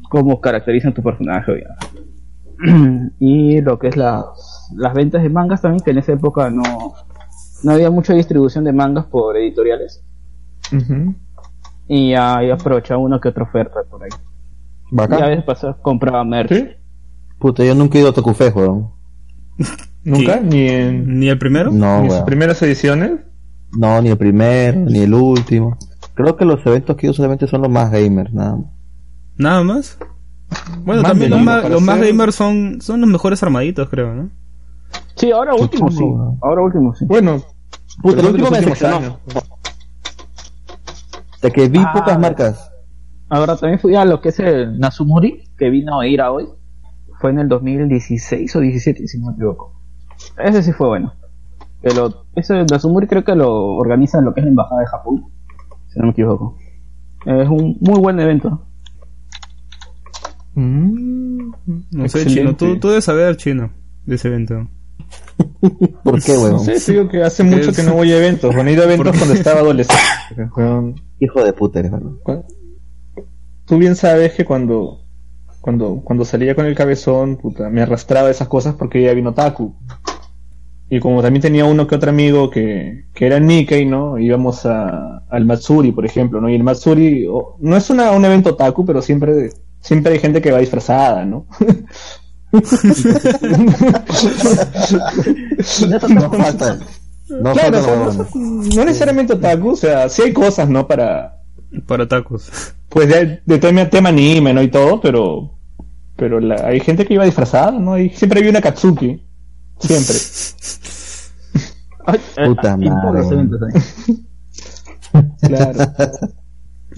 cómo 0.09 0.39
caracterizan 0.39 0.93
tu 0.93 1.03
personaje. 1.03 1.65
y 3.19 3.61
lo 3.61 3.77
que 3.79 3.89
es 3.89 3.97
las, 3.97 4.71
las 4.75 4.93
ventas 4.93 5.23
de 5.23 5.29
mangas 5.29 5.61
también, 5.61 5.83
que 5.83 5.91
en 5.91 5.97
esa 5.97 6.13
época 6.13 6.49
no, 6.49 6.93
no 7.63 7.71
había 7.71 7.89
mucha 7.89 8.13
distribución 8.13 8.63
de 8.63 8.71
mangas 8.71 9.05
por 9.05 9.35
editoriales. 9.35 10.03
Y 11.87 12.13
ahí 12.13 12.49
aprovechaba 12.49 12.99
una 12.99 13.19
que 13.19 13.29
otra 13.29 13.43
oferta 13.43 13.81
por 13.89 14.03
ahí. 14.03 14.09
Bacán. 14.91 15.19
Y 15.19 15.21
a 15.21 15.27
veces 15.27 15.43
pasaba, 15.43 15.77
compraba 15.81 16.23
merch. 16.23 16.77
Puta, 17.39 17.63
yo 17.63 17.75
nunca 17.75 17.97
he 17.97 18.01
ido 18.01 18.09
a 18.09 18.13
Tokufe, 18.13 18.49
weón. 18.49 18.91
¿Nunca? 20.03 20.39
¿Ni 20.39 20.67
en 20.67 21.19
¿Ni 21.19 21.29
el 21.29 21.37
primero? 21.39 21.71
No, 21.71 22.01
ni 22.01 22.09
sus 22.09 22.21
primeras 22.21 22.61
ediciones? 22.61 23.11
No, 23.71 24.01
ni 24.01 24.09
el 24.09 24.17
primero, 24.17 24.79
ni 24.81 24.99
el 24.99 25.13
último. 25.13 25.77
Creo 26.13 26.37
que 26.37 26.45
los 26.45 26.65
eventos 26.65 26.95
que 26.95 27.07
yo 27.07 27.13
solamente 27.13 27.47
son 27.47 27.61
los 27.61 27.71
más 27.71 27.91
gamers, 27.91 28.31
nada 28.33 28.55
más. 28.55 28.65
Nada 29.37 29.63
más. 29.63 29.97
Bueno, 30.83 31.01
Más 31.01 31.11
también 31.11 31.31
los, 31.31 31.41
más, 31.41 31.69
los 31.69 31.81
más 31.81 31.99
gamers 31.99 32.35
son, 32.35 32.79
son 32.79 33.01
los 33.01 33.09
mejores 33.09 33.41
armaditos, 33.43 33.89
creo, 33.89 34.13
¿no? 34.13 34.29
Sí, 35.15 35.31
ahora 35.31 35.55
último 35.55 35.89
sí. 35.91 36.03
Ahora 36.41 36.61
último 36.61 36.93
sí. 36.95 37.05
Bueno, 37.05 37.41
Puta, 38.01 38.19
el 38.21 38.27
último 38.27 38.45
de 38.45 38.51
me 38.51 38.57
decepcionó. 38.59 39.19
De 41.41 41.51
que 41.51 41.67
vi 41.67 41.79
Ah. 41.79 41.91
pocas 41.93 42.19
marcas. 42.19 42.71
Ahora 43.29 43.57
también 43.57 43.79
fui 43.79 43.95
a 43.95 44.05
lo 44.05 44.21
que 44.21 44.29
es 44.29 44.39
el 44.39 44.79
Nazumori, 44.79 45.49
que 45.57 45.69
vino 45.69 45.99
a 45.99 46.07
ir 46.07 46.21
a 46.21 46.31
hoy. 46.31 46.47
Fue 47.25 47.31
en 47.31 47.39
el 47.39 47.47
2016 47.47 48.55
o 48.55 48.59
17, 48.59 49.07
si 49.07 49.17
no 49.17 49.25
me 49.27 49.33
equivoco. 49.33 49.73
Ese 50.37 50.61
sí 50.61 50.71
fue 50.73 50.89
bueno. 50.89 51.11
Que 51.81 51.89
lo, 51.91 52.27
ese 52.35 52.53
Nazumori 52.69 53.07
creo 53.07 53.23
que 53.23 53.33
lo 53.33 53.51
organiza 53.77 54.19
en 54.19 54.25
lo 54.25 54.33
que 54.35 54.41
es 54.41 54.45
la 54.45 54.51
Embajada 54.51 54.81
de 54.81 54.85
Japón, 54.87 55.25
si 55.87 55.97
no 55.97 56.05
me 56.05 56.11
equivoco. 56.11 56.55
Es 57.25 57.49
un 57.49 57.77
muy 57.81 57.99
buen 57.99 58.19
evento. 58.19 58.67
Mm, 60.53 61.49
No 61.91 62.07
sé, 62.07 62.21
excelente. 62.21 62.29
chino. 62.33 62.55
Tú, 62.55 62.79
tú 62.79 62.89
debes 62.89 63.05
saber, 63.05 63.35
chino, 63.37 63.71
de 64.05 64.15
ese 64.15 64.27
evento. 64.27 64.67
¿Por 66.03 66.21
qué, 66.23 66.33
No 66.33 66.41
weón? 66.43 66.59
sé, 66.59 66.79
te 66.79 66.91
digo 66.91 67.09
que 67.09 67.23
hace 67.23 67.41
mucho 67.43 67.71
Es- 67.71 67.75
que 67.75 67.81
no 67.83 67.95
voy 67.95 68.11
a 68.11 68.17
eventos. 68.17 68.53
Bueno, 68.53 68.69
he 68.69 68.73
ido 68.73 68.83
a 68.83 68.85
eventos 68.85 69.17
cuando 69.17 69.33
estaba 69.33 69.61
adolescente. 69.61 70.03
Hijo 71.19 71.43
de 71.43 71.53
puta 71.53 71.81
cu- 72.23 72.45
Tú 73.65 73.77
bien 73.79 73.95
sabes 73.95 74.33
que 74.33 74.45
cuando, 74.45 75.04
cuando, 75.65 76.01
cuando 76.03 76.25
salía 76.25 76.53
con 76.53 76.67
el 76.67 76.75
cabezón, 76.75 77.37
puta, 77.37 77.71
me 77.71 77.81
arrastraba 77.81 78.29
esas 78.29 78.47
cosas 78.47 78.75
porque 78.75 79.01
ya 79.01 79.15
vino 79.15 79.33
Taku. 79.33 79.73
Y 80.91 80.99
como 80.99 81.23
también 81.23 81.41
tenía 81.41 81.65
uno 81.65 81.87
que 81.87 81.95
otro 81.95 82.11
amigo 82.11 82.51
que, 82.51 83.05
que 83.15 83.25
era 83.25 83.39
Nikkei, 83.39 83.83
¿no? 83.83 84.19
Íbamos 84.19 84.67
a, 84.67 85.23
al 85.27 85.45
Matsuri, 85.45 85.91
por 85.91 86.05
ejemplo, 86.05 86.39
¿no? 86.39 86.49
Y 86.49 86.53
el 86.53 86.63
Matsuri 86.63 87.27
no 87.61 87.75
es 87.75 87.89
una, 87.89 88.11
un 88.11 88.23
evento 88.25 88.55
Taku, 88.55 88.85
pero 88.85 89.01
siempre, 89.01 89.49
siempre 89.79 90.13
hay 90.13 90.19
gente 90.19 90.39
que 90.39 90.51
va 90.51 90.59
disfrazada, 90.59 91.25
¿no? 91.25 91.47
No 96.09 96.31
falta. 96.31 96.79
No 97.27 97.53
claro, 97.53 97.81
no, 97.81 98.27
no 98.75 98.85
necesariamente 98.85 99.33
otaku, 99.33 99.69
o 99.69 99.75
sea, 99.75 100.07
sí 100.09 100.21
hay 100.21 100.31
cosas, 100.31 100.69
¿no? 100.69 100.87
Para, 100.87 101.41
Para 101.87 102.07
tacos. 102.07 102.51
pues 102.87 103.09
de, 103.09 103.41
de 103.43 103.57
tema, 103.57 103.89
tema 103.89 104.09
anime, 104.09 104.53
¿no? 104.53 104.61
Y 104.61 104.69
todo, 104.69 105.01
pero, 105.01 105.54
pero 106.15 106.39
la- 106.39 106.67
hay 106.67 106.79
gente 106.79 107.05
que 107.05 107.13
iba 107.15 107.25
disfrazada, 107.25 107.71
¿no? 107.71 107.93
Hay, 107.93 108.09
siempre 108.11 108.39
había 108.39 108.51
una 108.51 108.61
Katsuki, 108.61 109.21
siempre. 109.79 110.17
Ay, 112.05 112.19
Puta 112.35 112.77
madre. 112.77 113.01
pocos 113.01 113.31
eventos 113.31 113.61
ahí. 113.63 113.81
Claro. 115.41 115.79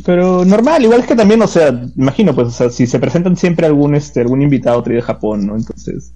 Pero 0.05 0.45
normal, 0.45 0.83
igual 0.83 1.01
es 1.01 1.07
que 1.07 1.15
también, 1.15 1.41
o 1.41 1.47
sea, 1.47 1.69
imagino, 1.95 2.33
pues, 2.35 2.47
o 2.49 2.51
sea, 2.51 2.69
si 2.69 2.85
se 2.85 2.99
presentan 2.99 3.35
siempre 3.35 3.65
algún, 3.65 3.95
este, 3.95 4.21
algún 4.21 4.41
invitado 4.41 4.81
traído 4.83 5.01
de 5.01 5.07
Japón, 5.07 5.47
¿no? 5.47 5.55
Entonces, 5.55 6.13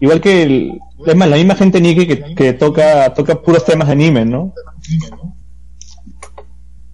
igual 0.00 0.20
que 0.20 0.42
el, 0.42 0.80
es 1.06 1.16
más, 1.16 1.28
la 1.28 1.36
misma 1.36 1.54
gente 1.54 1.80
Nikkei 1.80 2.06
que, 2.08 2.34
que 2.34 2.52
toca, 2.54 3.14
toca 3.14 3.40
puros 3.42 3.64
temas 3.64 3.88
de 3.88 3.92
anime, 3.94 4.24
¿no? 4.24 4.54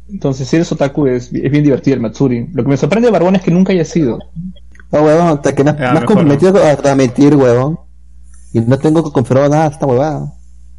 Entonces, 0.09 0.49
si 0.49 0.57
eres 0.57 0.73
otaku, 0.73 1.07
es, 1.07 1.33
es 1.33 1.51
bien 1.51 1.63
divertido 1.65 1.95
el 1.95 2.01
Matsuri. 2.01 2.49
Lo 2.53 2.63
que 2.63 2.69
me 2.71 2.77
sorprende 2.77 3.09
de 3.09 3.13
Barbón 3.13 3.37
es 3.37 3.43
que 3.43 3.51
nunca 3.51 3.73
haya 3.73 3.85
sido. 3.85 4.19
No, 4.91 5.03
huevón, 5.03 5.29
hasta 5.29 5.55
que 5.55 5.65
me, 5.65 5.71
Ah, 5.71 5.75
me 5.93 5.99
has 5.99 6.05
comprometido 6.05 6.63
a 6.65 6.77
transmitir, 6.77 7.35
huevón. 7.37 7.79
Y 8.53 8.61
no 8.61 8.79
tengo 8.79 9.05
que 9.05 9.11
confirmar 9.13 9.51
nada 9.51 9.67
esta 9.67 9.87
huevada. 9.87 10.33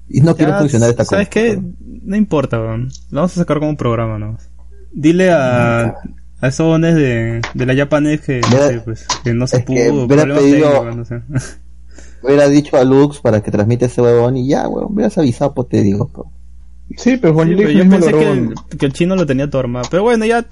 Y 0.10 0.22
no 0.22 0.36
quiero 0.36 0.54
Ya, 0.54 0.60
funcionar 0.60 0.90
esta 0.90 1.06
¿Sabes 1.06 1.28
cosa. 1.28 1.32
qué? 1.40 1.62
No 2.04 2.16
importa, 2.16 2.60
weón. 2.60 2.90
Lo 3.12 3.18
vamos 3.18 3.34
a 3.34 3.42
sacar 3.42 3.60
como 3.60 3.70
un 3.70 3.78
programa, 3.78 4.18
¿no? 4.18 4.38
Dile 4.92 5.30
a, 5.32 5.94
a 6.42 6.48
esos 6.48 6.66
dones 6.66 6.96
de, 6.96 7.42
de 7.54 7.66
la 7.68 7.76
Japanes 7.76 8.22
que, 8.22 8.42
no 8.42 8.58
sé, 8.68 8.82
pues, 8.84 9.06
que 9.24 9.34
no 9.36 9.46
se 9.46 9.58
es 9.58 9.66
que 9.66 9.90
pudo, 9.92 10.06
hubiera 10.06 10.24
pedido- 10.24 10.72
técnicos, 10.72 10.96
no 10.96 11.06
sé. 11.06 11.22
Hubiera 12.24 12.50
dicho 12.50 12.76
a 12.76 12.84
Lux 12.84 13.20
para 13.20 13.42
que 13.42 13.50
transmita 13.52 13.86
ese 13.86 14.02
huevón 14.02 14.36
y 14.36 14.50
ya, 14.50 14.68
huevón. 14.68 14.92
Hubieras 14.94 15.18
avisado, 15.20 15.54
pues 15.54 15.70
te 15.70 15.82
digo. 15.84 16.08
pues. 16.10 16.28
Sí, 16.98 17.16
pero 17.18 17.34
Juan 17.36 17.48
Sí, 17.50 17.54
Luis 17.54 17.68
pero 17.68 17.84
yo 17.84 17.90
pensé 17.90 18.12
que 18.12 18.32
el, 18.32 18.54
que 18.80 18.86
el 18.88 18.94
chino 18.94 19.16
lo 19.16 19.26
tenía 19.26 19.48
todo 19.50 19.60
armado. 19.62 19.88
Pero 19.92 20.04
bueno, 20.04 20.26
ya 20.26 20.46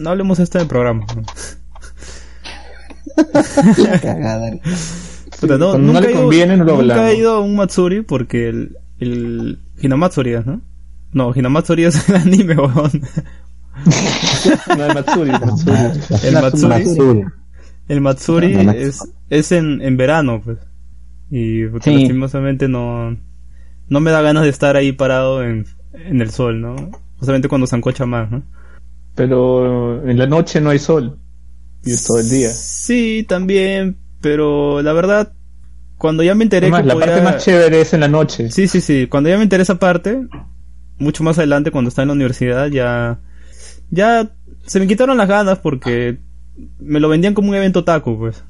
no 0.00 0.10
hablemos 0.10 0.38
de 0.38 0.44
esto 0.44 0.58
en 0.58 0.62
el 0.62 0.68
programa. 0.68 1.06
¿no? 1.16 1.22
La 3.78 4.00
cagada. 4.00 4.50
Puta, 5.40 5.56
no, 5.58 5.70
cuando 5.70 5.78
no 5.78 5.78
nunca 5.92 6.00
le 6.00 6.06
he 6.08 6.10
ido- 6.12 6.20
conviene, 6.22 6.56
no 6.56 6.64
lo 6.64 6.72
Nunca 6.72 6.80
hablamos. 6.94 7.10
he 7.12 7.16
ido 7.16 7.32
a 7.34 7.40
un 7.40 7.56
Matsuri 7.56 8.02
porque 8.02 8.48
el, 8.48 8.76
el 8.98 9.58
Hinamatsuri, 9.80 10.34
es, 10.34 10.46
¿no? 10.46 10.60
No, 11.12 11.32
Hinamatsuri 11.34 11.84
es 11.86 12.08
el 12.08 12.16
anime, 12.16 12.54
weón. 12.56 12.90
No, 14.76 14.84
el 14.84 14.94
Matsuri, 14.94 15.30
el 15.30 15.40
Matsuri. 15.40 15.76
El 16.24 16.34
Matsuri, 16.34 16.68
Matsuri. 16.68 17.24
el 17.88 18.00
Matsuri 18.00 18.52
No, 18.54 18.62
no. 18.64 18.72
es, 18.72 19.00
es 19.30 19.52
en, 19.52 19.80
en 19.80 19.96
verano, 19.96 20.40
pues. 20.44 20.58
Y 21.30 21.66
puta, 21.66 21.84
Sí. 21.84 21.94
lastimosamente 21.94 22.68
no, 22.68 23.16
no 23.88 24.00
me 24.00 24.10
da 24.10 24.20
ganas 24.22 24.42
de 24.42 24.48
estar 24.50 24.76
ahí 24.76 24.92
parado 24.92 25.42
en, 25.44 25.64
en 25.94 26.20
el 26.20 26.30
sol, 26.30 26.60
¿no? 26.60 26.74
Justamente 27.18 27.48
cuando 27.48 27.66
se 27.66 27.76
ancocha 27.76 28.04
más, 28.06 28.30
¿no? 28.30 28.42
Pero 29.14 30.06
en 30.08 30.18
la 30.18 30.26
noche 30.26 30.60
no 30.60 30.70
hay 30.70 30.78
sol. 30.78 31.18
Y 31.84 31.92
es 31.92 32.04
todo 32.04 32.18
el 32.20 32.28
día. 32.28 32.50
Sí, 32.50 33.24
también, 33.28 33.96
pero 34.20 34.82
la 34.82 34.92
verdad, 34.92 35.32
cuando 35.96 36.22
ya 36.22 36.34
me 36.34 36.44
enteré 36.44 36.66
Además, 36.66 36.82
que 36.82 36.86
la 36.88 36.94
podía- 36.94 37.06
parte 37.06 37.22
más 37.22 37.44
chévere 37.44 37.80
es 37.80 37.92
en 37.94 38.00
la 38.00 38.08
noche. 38.08 38.50
Sí, 38.50 38.68
sí, 38.68 38.80
sí. 38.80 39.06
Cuando 39.08 39.30
ya 39.30 39.36
me 39.36 39.42
enteré 39.44 39.62
esa 39.62 39.78
parte, 39.78 40.20
mucho 40.98 41.24
más 41.24 41.38
adelante, 41.38 41.70
cuando 41.70 41.88
estaba 41.88 42.04
en 42.04 42.08
la 42.08 42.14
universidad, 42.14 42.68
ya. 42.68 43.20
Ya 43.90 44.30
se 44.66 44.78
me 44.78 44.86
quitaron 44.86 45.16
las 45.16 45.28
ganas 45.28 45.58
porque 45.58 46.18
me 46.78 47.00
lo 47.00 47.08
vendían 47.08 47.34
como 47.34 47.48
un 47.50 47.54
evento 47.56 47.82
taco, 47.84 48.16
pues. 48.18 48.44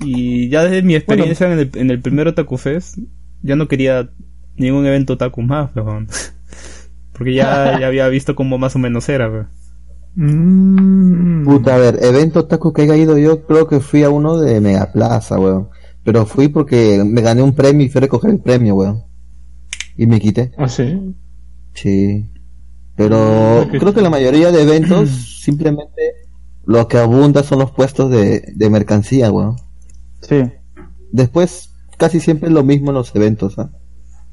Y 0.00 0.48
ya 0.48 0.64
desde 0.64 0.82
mi 0.82 0.94
experiencia 0.96 1.52
en, 1.52 1.58
el, 1.58 1.70
en 1.74 1.90
el 1.90 2.00
primer 2.00 2.26
Otaku 2.26 2.56
Fest, 2.56 2.98
ya 3.42 3.54
no 3.54 3.68
quería 3.68 4.10
ningún 4.56 4.86
evento 4.86 5.16
taco 5.16 5.40
más. 5.42 5.70
Porque 7.12 7.34
ya, 7.34 7.78
ya 7.80 7.86
había 7.86 8.08
visto 8.08 8.34
cómo 8.34 8.58
más 8.58 8.74
o 8.74 8.78
menos 8.78 9.08
era, 9.08 9.30
pues. 9.30 9.46
Mm. 10.14 11.44
Puta, 11.44 11.74
a 11.74 11.78
ver, 11.78 11.98
evento 12.02 12.44
taco 12.44 12.72
que 12.72 12.82
haya 12.82 12.96
ido 12.96 13.16
yo, 13.18 13.46
creo 13.46 13.66
que 13.66 13.80
fui 13.80 14.02
a 14.02 14.10
uno 14.10 14.38
de 14.38 14.60
Megaplaza, 14.60 15.38
weón. 15.38 15.68
Pero 16.04 16.26
fui 16.26 16.48
porque 16.48 17.02
me 17.04 17.22
gané 17.22 17.42
un 17.42 17.54
premio 17.54 17.86
y 17.86 17.88
fui 17.88 17.98
a 17.98 18.02
recoger 18.02 18.30
el 18.30 18.40
premio, 18.40 18.74
weón. 18.74 19.04
Y 19.96 20.06
me 20.06 20.20
quité. 20.20 20.52
¿Ah, 20.58 20.68
sí? 20.68 21.14
Sí. 21.74 22.26
Pero 22.96 23.66
creo 23.70 23.94
que 23.94 24.02
la 24.02 24.10
mayoría 24.10 24.52
de 24.52 24.62
eventos 24.62 25.10
simplemente 25.42 26.02
lo 26.64 26.86
que 26.88 26.98
abunda 26.98 27.42
son 27.42 27.60
los 27.60 27.70
puestos 27.70 28.10
de, 28.10 28.52
de 28.54 28.70
mercancía, 28.70 29.30
weón. 29.30 29.56
Sí. 30.20 30.42
Después 31.10 31.70
casi 31.96 32.20
siempre 32.20 32.48
es 32.48 32.54
lo 32.54 32.64
mismo 32.64 32.90
en 32.90 32.96
los 32.96 33.14
eventos, 33.14 33.58
¿ah? 33.58 33.70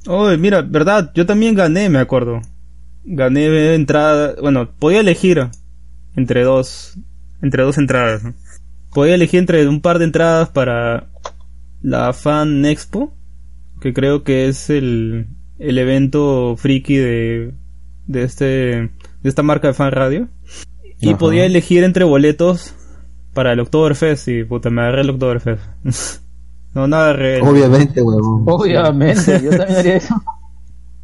Oye, 0.07 0.37
mira, 0.37 0.61
verdad, 0.61 1.11
yo 1.13 1.25
también 1.25 1.55
gané, 1.55 1.89
me 1.89 1.99
acuerdo. 1.99 2.41
Gané 3.03 3.75
entrada, 3.75 4.35
bueno, 4.41 4.69
podía 4.79 5.01
elegir 5.01 5.49
entre 6.15 6.43
dos, 6.43 6.97
entre 7.41 7.63
dos 7.63 7.77
entradas. 7.77 8.23
¿no? 8.23 8.33
Podía 8.93 9.15
elegir 9.15 9.39
entre 9.39 9.67
un 9.67 9.81
par 9.81 9.99
de 9.99 10.05
entradas 10.05 10.49
para 10.49 11.09
la 11.81 12.11
Fan 12.13 12.65
Expo, 12.65 13.13
que 13.81 13.93
creo 13.93 14.23
que 14.23 14.47
es 14.47 14.69
el, 14.69 15.27
el 15.59 15.77
evento 15.77 16.55
friki 16.57 16.97
de, 16.97 17.53
de 18.07 18.23
este, 18.23 18.45
de 18.45 18.89
esta 19.23 19.43
marca 19.43 19.67
de 19.69 19.73
fan 19.73 19.91
radio. 19.91 20.27
Y 20.99 21.09
Ajá. 21.09 21.17
podía 21.17 21.45
elegir 21.45 21.83
entre 21.85 22.03
boletos 22.03 22.75
para 23.33 23.53
el 23.53 23.59
Oktoberfest 23.61 24.27
y 24.27 24.43
puta, 24.43 24.69
me 24.69 24.81
agarré 24.81 25.01
el 25.01 25.11
Oktoberfest. 25.11 25.61
no, 26.73 26.87
no 26.87 26.95
agarré 26.97 27.37
el- 27.37 27.43
Obviamente, 27.47 28.01
weón. 28.01 28.43
Obviamente, 28.47 29.41
yo 29.41 29.51
también 29.51 29.77
haría 29.79 29.95
eso. 29.97 30.15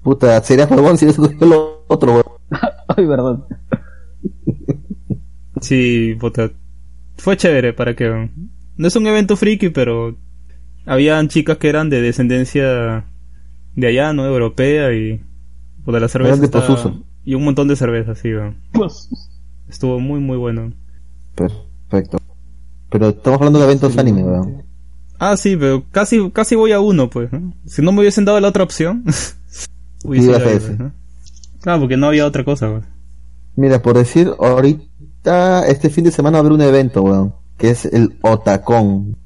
Puta, 0.04 0.42
sería 0.44 0.66
huevón 0.66 0.98
si 0.98 1.06
eso 1.06 1.26
es 1.26 1.40
lo 1.40 1.86
otro, 1.88 2.12
weón. 2.14 2.26
Ay, 2.98 3.06
verdad. 3.06 3.40
Sí, 5.62 6.16
puta. 6.20 6.52
Fue 7.18 7.38
chévere, 7.38 7.74
para 7.74 7.96
que. 7.96 8.30
No 8.78 8.88
es 8.88 8.96
un 8.96 9.08
evento 9.08 9.36
friki, 9.36 9.70
pero. 9.70 10.18
Habían 10.86 11.30
chicas 11.30 11.58
que 11.58 11.70
eran 11.70 11.90
de 11.90 12.02
descendencia 12.02 13.06
de 13.76 13.88
allá, 13.88 14.14
¿no? 14.14 14.26
Europea 14.26 14.94
y. 14.94 15.24
Puta, 15.84 16.00
la 16.00 16.08
cerveza. 16.08 16.38
De 16.38 16.46
estaba-. 16.46 16.94
Y 17.24 17.34
un 17.34 17.44
montón 17.44 17.68
de 17.68 17.76
cerveza, 17.76 18.16
sí, 18.16 18.34
weón. 18.34 18.58
Estuvo 19.68 20.00
muy, 20.00 20.20
muy 20.20 20.38
bueno. 20.38 20.74
Perfecto. 21.34 22.20
Pero 22.90 23.10
estamos 23.10 23.40
hablando 23.40 23.60
de 23.60 23.66
eventos 23.66 23.98
anime, 23.98 24.24
weón. 24.24 24.64
Ah, 25.18 25.36
sí, 25.38 25.56
pero 25.58 25.86
casi, 25.92 26.30
casi 26.32 26.56
voy 26.56 26.72
a 26.72 26.80
uno, 26.80 27.10
pues. 27.10 27.32
¿no? 27.32 27.54
Si 27.66 27.82
no 27.82 27.92
me 27.92 28.02
hubiesen 28.02 28.26
dado 28.26 28.40
la 28.40 28.50
otra 28.50 28.64
opción. 28.64 29.04
hubiese 30.04 30.40
pues, 30.40 30.78
¿no? 30.78 30.92
Claro, 31.62 31.80
porque 31.80 31.98
no 31.98 32.08
había 32.08 32.28
otra 32.28 32.44
cosa, 32.44 32.70
pues. 32.70 32.84
Mira, 33.56 33.82
por 33.82 33.98
decir, 33.98 34.32
ahorita, 34.40 34.84
este 35.26 35.90
fin 35.90 36.04
de 36.04 36.12
semana 36.12 36.38
va 36.38 36.38
a 36.38 36.42
haber 36.42 36.52
un 36.54 36.62
evento, 36.62 37.02
weón. 37.04 37.34
Que 37.58 37.70
es 37.72 37.86
el 37.86 38.18
Otacón. 38.22 39.18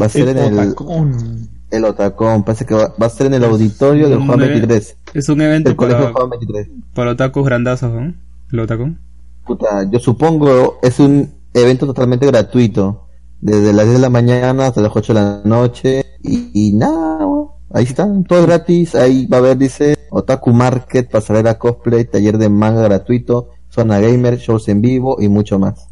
Va 0.00 0.06
a 0.06 0.08
ser 0.08 0.28
en 0.28 0.38
el, 0.38 0.58
Otacón. 0.58 1.48
el 1.70 1.84
Otacón. 1.84 2.44
Parece 2.44 2.64
que 2.66 2.74
va, 2.74 2.94
va 3.00 3.06
a 3.06 3.10
ser 3.10 3.26
en 3.28 3.34
el 3.34 3.44
auditorio 3.44 4.08
del 4.08 4.18
Juan 4.24 4.40
eve- 4.40 4.48
23. 4.50 4.96
Es 5.14 5.28
un 5.28 5.40
evento 5.40 5.70
Del 5.70 5.76
colegio 5.76 6.02
para, 6.04 6.12
Juan 6.14 6.30
23. 6.30 6.68
para 6.94 7.10
otakus 7.12 7.44
grandazos, 7.44 7.92
¿no? 7.92 8.14
El 8.52 8.60
otacón. 8.60 8.98
Puta, 9.46 9.88
yo 9.90 9.98
supongo 9.98 10.78
es 10.82 11.00
un 11.00 11.32
evento 11.54 11.86
totalmente 11.86 12.26
gratuito. 12.26 13.08
Desde 13.40 13.72
las 13.72 13.86
10 13.86 13.96
de 13.96 14.02
la 14.02 14.10
mañana 14.10 14.66
hasta 14.66 14.80
las 14.80 14.92
8 14.94 15.14
de 15.14 15.20
la 15.20 15.42
noche. 15.44 16.04
Y, 16.22 16.50
y 16.54 16.72
nada, 16.74 17.26
weón. 17.26 17.48
Ahí 17.74 17.84
están, 17.84 18.22
todo 18.24 18.42
gratis. 18.46 18.94
Ahí 18.94 19.26
va 19.26 19.38
a 19.38 19.40
haber, 19.40 19.56
dice, 19.56 19.96
Otaku 20.10 20.52
Market, 20.52 21.10
pasarela 21.10 21.58
cosplay, 21.58 22.04
taller 22.04 22.36
de 22.38 22.50
manga 22.50 22.82
gratuito, 22.82 23.48
zona 23.74 23.98
gamer, 24.00 24.38
shows 24.38 24.68
en 24.68 24.80
vivo 24.80 25.16
y 25.20 25.28
mucho 25.28 25.58
más. 25.58 25.88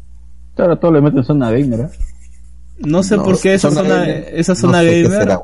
Ahora 0.57 0.79
todo 0.79 0.91
le 0.91 1.01
meten 1.01 1.23
zona 1.23 1.49
gamer, 1.51 1.79
¿eh? 1.81 1.89
No 2.79 3.03
sé 3.03 3.17
No, 3.17 3.23
por 3.23 3.39
qué 3.39 3.53
esa 3.55 3.69
zona 3.69 3.81
zona, 3.81 3.95
gamer, 4.01 4.29
esa 4.33 4.53
no 4.53 4.59
zona 4.59 4.79
sé 4.81 5.01
gamer 5.03 5.19
será, 5.19 5.39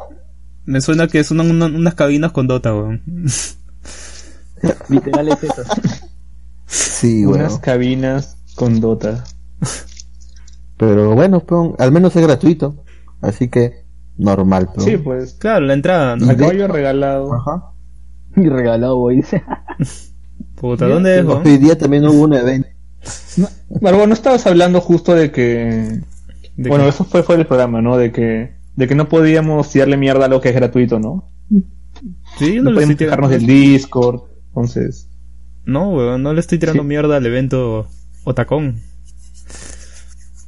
me 0.65 0.81
suena 0.81 1.07
que 1.07 1.23
son 1.23 1.39
una- 1.39 1.65
unas 1.65 1.95
cabinas 1.95 2.31
con 2.31 2.47
Dota, 2.47 2.73
weón. 2.73 3.01
Literal 4.89 5.27
es 5.29 5.43
eso. 5.43 5.63
Sí, 6.65 7.25
Unas 7.25 7.49
weón. 7.53 7.61
cabinas 7.61 8.37
con 8.55 8.79
Dota. 8.81 9.23
Pero 10.77 11.13
bueno, 11.15 11.39
pues, 11.41 11.71
al 11.79 11.91
menos 11.91 12.15
es 12.15 12.21
gratuito. 12.25 12.83
Así 13.21 13.47
que, 13.49 13.85
normal, 14.17 14.69
pues. 14.73 14.85
Sí, 14.85 14.97
pues. 14.97 15.33
Claro, 15.35 15.65
la 15.65 15.73
entrada, 15.73 16.15
¿no? 16.15 16.27
Caballo 16.35 16.67
regalado. 16.67 17.33
Ajá. 17.33 17.71
Y 18.35 18.47
regalado, 18.49 19.07
dice. 19.09 19.43
Puta, 20.59 20.87
¿dónde 20.87 21.19
es? 21.19 21.25
Hoy 21.25 21.57
día 21.57 21.77
también 21.77 22.05
hubo 22.07 22.23
un 22.23 22.33
evento. 22.33 22.67
No, 23.37 24.05
no 24.07 24.13
estabas 24.13 24.45
hablando 24.47 24.81
justo 24.81 25.13
de 25.13 25.31
que. 25.31 26.01
¿De 26.55 26.69
bueno, 26.69 26.85
qué? 26.85 26.89
eso 26.89 27.05
fue 27.05 27.21
fuera 27.23 27.37
del 27.37 27.47
programa, 27.47 27.81
¿no? 27.81 27.95
De 27.97 28.11
que, 28.11 28.55
de 28.75 28.87
que 28.87 28.95
no 28.95 29.07
podíamos 29.07 29.69
tirarle 29.69 29.97
mierda 29.97 30.25
a 30.25 30.29
lo 30.29 30.41
que 30.41 30.49
es 30.49 30.55
gratuito, 30.55 30.99
¿no? 30.99 31.29
Sí, 32.39 32.57
No, 32.57 32.63
no, 32.63 32.69
le 32.71 32.75
podemos 32.75 32.91
estoy 32.91 32.95
quejarnos 33.05 33.29
tirando. 33.29 33.47
del 33.47 33.55
Discord. 33.71 34.21
Entonces. 34.47 35.07
No, 35.65 35.89
weón, 35.91 36.23
no 36.23 36.33
le 36.33 36.39
estoy 36.39 36.57
tirando 36.57 36.81
Sí. 36.83 36.87
mierda 36.87 37.17
al 37.17 37.25
evento 37.25 37.87
Otacón. 38.23 38.81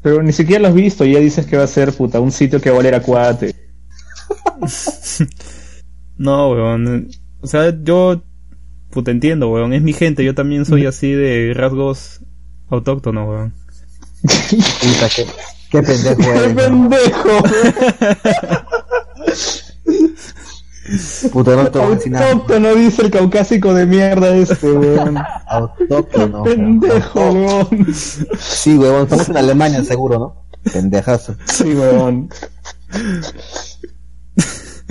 Pero 0.02 0.24
ni 0.24 0.32
siquiera 0.32 0.62
lo 0.64 0.68
has 0.70 0.74
visto 0.74 1.06
y 1.06 1.12
ya 1.14 1.20
dices 1.20 1.46
que 1.46 1.58
va 1.58 1.64
a 1.66 1.68
ser, 1.68 1.92
puta, 1.94 2.20
un 2.20 2.32
sitio 2.32 2.60
que 2.62 2.70
va 2.70 2.76
a 2.76 2.80
valer 2.80 2.96
a 2.96 3.02
cuate. 3.02 3.54
No, 6.18 6.52
weón. 6.52 7.08
O 7.42 7.48
sea, 7.48 7.74
yo. 7.84 8.24
Puta, 8.92 9.12
entiendo, 9.12 9.50
weón. 9.50 9.74
Es 9.74 9.82
mi 9.82 9.94
gente. 9.94 10.24
Yo 10.24 10.34
también 10.34 10.66
soy 10.66 10.86
así 10.86 11.12
de 11.12 11.54
rasgos 11.56 12.22
autóctonos, 12.70 13.28
weón. 13.28 13.54
Puta, 14.22 15.10
qué, 15.16 15.26
qué 15.72 15.82
pendejo 15.84 16.22
¡Qué 16.22 16.30
eres, 16.30 16.56
¿no? 16.56 16.90
pendejo! 16.90 17.44
Puta, 21.32 21.52
no. 21.56 21.62
Autóctono 21.62 22.76
dice 22.76 23.04
el 23.04 23.12
caucásico 23.12 23.74
de 23.74 23.86
mierda 23.86 24.36
este, 24.36 24.72
weón. 24.72 25.18
Autóctono. 25.48 26.44
Pendejo, 26.44 27.32
weón. 27.32 27.94
Sí, 27.94 28.78
weón, 28.78 29.04
estamos 29.04 29.30
en 29.30 29.38
Alemania 29.38 29.84
seguro, 29.84 30.20
¿no? 30.20 30.72
Pendejazo. 30.72 31.36
Sí, 31.46 31.76
weón. 31.76 32.30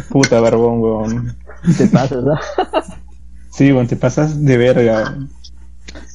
Puta 0.08 0.40
barbón, 0.40 0.80
weón. 0.80 1.36
Te 1.76 1.86
pasas, 1.88 2.24
¿verdad? 2.24 2.38
Sí, 3.58 3.72
weón, 3.72 3.88
te 3.88 3.96
pasas 3.96 4.40
de 4.44 4.56
verga. 4.56 5.16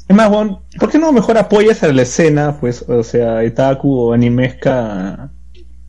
Es 0.07 0.15
más, 0.15 0.29
weón, 0.31 0.59
¿por 0.79 0.89
qué 0.89 0.97
no 0.97 1.11
mejor 1.11 1.37
apoyas 1.37 1.83
a 1.83 1.91
la 1.91 2.03
escena, 2.03 2.57
pues, 2.59 2.83
o 2.87 3.03
sea, 3.03 3.43
etaku 3.43 3.93
o 3.99 4.13
animesca 4.13 5.29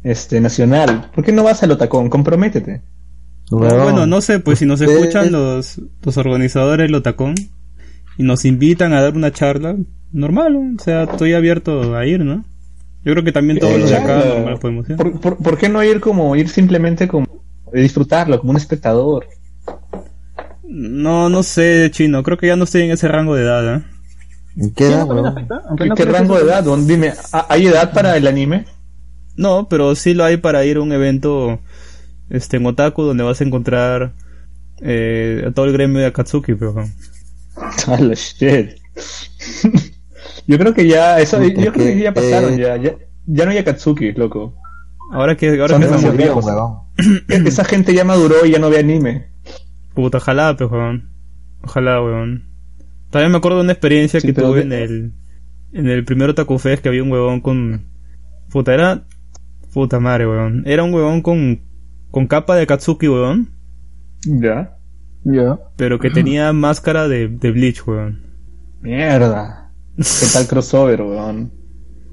este, 0.02 0.40
nacional? 0.40 1.10
¿Por 1.14 1.24
qué 1.24 1.30
no 1.30 1.44
vas 1.44 1.62
al 1.62 1.70
otacón? 1.70 2.10
Comprométete. 2.10 2.82
Bueno, 3.50 4.04
no 4.06 4.20
sé, 4.20 4.40
pues 4.40 4.58
si 4.58 4.66
nos 4.66 4.80
Ustedes- 4.80 4.98
escuchan 5.00 5.30
los, 5.30 5.80
los 6.02 6.16
organizadores 6.16 6.86
del 6.88 6.94
Otacón 6.96 7.34
y 8.16 8.22
nos 8.24 8.44
invitan 8.46 8.92
a 8.94 9.02
dar 9.02 9.14
una 9.14 9.30
charla, 9.32 9.76
normal, 10.12 10.54
¿no? 10.54 10.76
o 10.76 10.82
sea, 10.82 11.02
estoy 11.04 11.34
abierto 11.34 11.94
a 11.96 12.04
ir, 12.06 12.24
¿no? 12.24 12.44
Yo 13.04 13.12
creo 13.12 13.22
que 13.22 13.32
también 13.32 13.58
todos 13.60 13.78
los 13.78 13.90
de 13.90 13.96
acá 13.96 14.22
Claro. 14.22 14.34
normal 14.38 14.58
podemos 14.58 14.88
ir. 14.90 14.96
¿Por, 14.96 15.20
por, 15.20 15.36
por 15.36 15.58
qué 15.58 15.68
no 15.68 15.84
ir 15.84 16.00
como, 16.00 16.34
ir 16.36 16.48
simplemente 16.48 17.06
como, 17.06 17.26
disfrutarlo, 17.72 18.40
como 18.40 18.50
un 18.52 18.56
espectador? 18.56 19.26
No, 20.68 21.28
no 21.28 21.42
sé, 21.42 21.90
chino, 21.92 22.22
creo 22.22 22.38
que 22.38 22.46
ya 22.46 22.56
no 22.56 22.64
estoy 22.64 22.82
en 22.82 22.90
ese 22.90 23.08
rango 23.08 23.34
de 23.34 23.42
edad, 23.42 23.76
¿eh? 23.76 23.82
¿En 24.56 24.72
¿Qué 24.74 24.86
edad? 24.86 25.06
¿Qué, 25.76 25.90
qué 25.96 26.04
rango 26.04 26.36
de 26.36 26.44
edad? 26.44 26.64
Dime, 26.86 27.12
¿ha- 27.32 27.46
¿hay 27.48 27.66
edad 27.66 27.92
para 27.92 28.16
el 28.16 28.26
anime? 28.26 28.64
No, 29.36 29.68
pero 29.68 29.94
sí 29.94 30.14
lo 30.14 30.24
hay 30.24 30.36
para 30.36 30.64
ir 30.64 30.76
a 30.76 30.80
un 30.80 30.92
evento 30.92 31.58
este, 32.30 32.56
en 32.56 32.66
Otaku 32.66 33.02
donde 33.02 33.24
vas 33.24 33.40
a 33.40 33.44
encontrar 33.44 34.12
eh, 34.80 35.44
a 35.48 35.50
todo 35.50 35.66
el 35.66 35.72
gremio 35.72 36.00
de 36.00 36.06
Akatsuki, 36.06 36.54
pero... 36.54 36.74
La 37.98 38.14
shit. 38.14 38.70
yo 40.46 40.58
creo 40.58 40.72
que 40.72 40.86
ya, 40.86 41.20
eso, 41.20 41.38
Puta, 41.38 41.60
yo 41.60 41.72
creo 41.72 41.86
que 41.86 41.98
ya 42.00 42.14
pasaron, 42.14 42.54
eh, 42.54 42.58
ya, 42.62 42.76
ya, 42.76 42.94
ya 43.26 43.44
no 43.44 43.50
hay 43.50 43.58
Akatsuki, 43.58 44.12
loco. 44.12 44.54
Ahora 45.12 45.36
que, 45.36 45.48
ahora 45.50 45.68
Son 45.68 45.80
que 45.80 45.86
estamos 45.86 46.16
viejos. 46.16 46.46
Esa 47.28 47.64
gente 47.64 47.92
ya 47.92 48.04
maduró 48.04 48.46
y 48.46 48.52
ya 48.52 48.58
no 48.58 48.70
ve 48.70 48.78
anime. 48.78 49.33
Puta, 49.94 50.18
ojalá, 50.18 50.56
pues, 50.56 50.70
weón. 50.70 51.10
Ojalá, 51.62 52.02
weón. 52.02 52.50
También 53.10 53.30
me 53.32 53.38
acuerdo 53.38 53.58
de 53.58 53.64
una 53.64 53.72
experiencia 53.72 54.20
Sí, 54.20 54.26
que 54.28 54.32
tuve 54.32 54.58
de- 54.58 54.62
en 54.62 54.72
el... 54.72 55.12
En 55.72 55.88
el 55.88 56.04
primer 56.04 56.30
Otaku 56.30 56.58
Fest 56.58 56.82
que 56.82 56.88
había 56.88 57.02
un 57.02 57.10
huevón 57.10 57.40
con... 57.40 57.86
Puta, 58.50 58.74
era... 58.74 59.04
Puta 59.72 59.98
madre, 60.00 60.26
weón. 60.28 60.62
Era 60.66 60.82
un 60.84 60.94
huevón 60.94 61.20
con... 61.22 61.62
Con 62.10 62.26
capa 62.28 62.54
de 62.56 62.66
Katsuki, 62.66 63.08
weón. 63.08 63.50
Ya. 64.26 64.76
Ya. 65.24 65.58
Pero 65.76 65.98
que 65.98 66.10
tenía 66.10 66.52
máscara 66.52 67.08
de, 67.08 67.28
de 67.28 67.50
Bleach, 67.50 67.86
weón. 67.86 68.22
Mierda. 68.80 69.72
¿Qué 69.96 70.26
tal 70.32 70.46
crossover, 70.48 71.02
weón? 71.02 71.52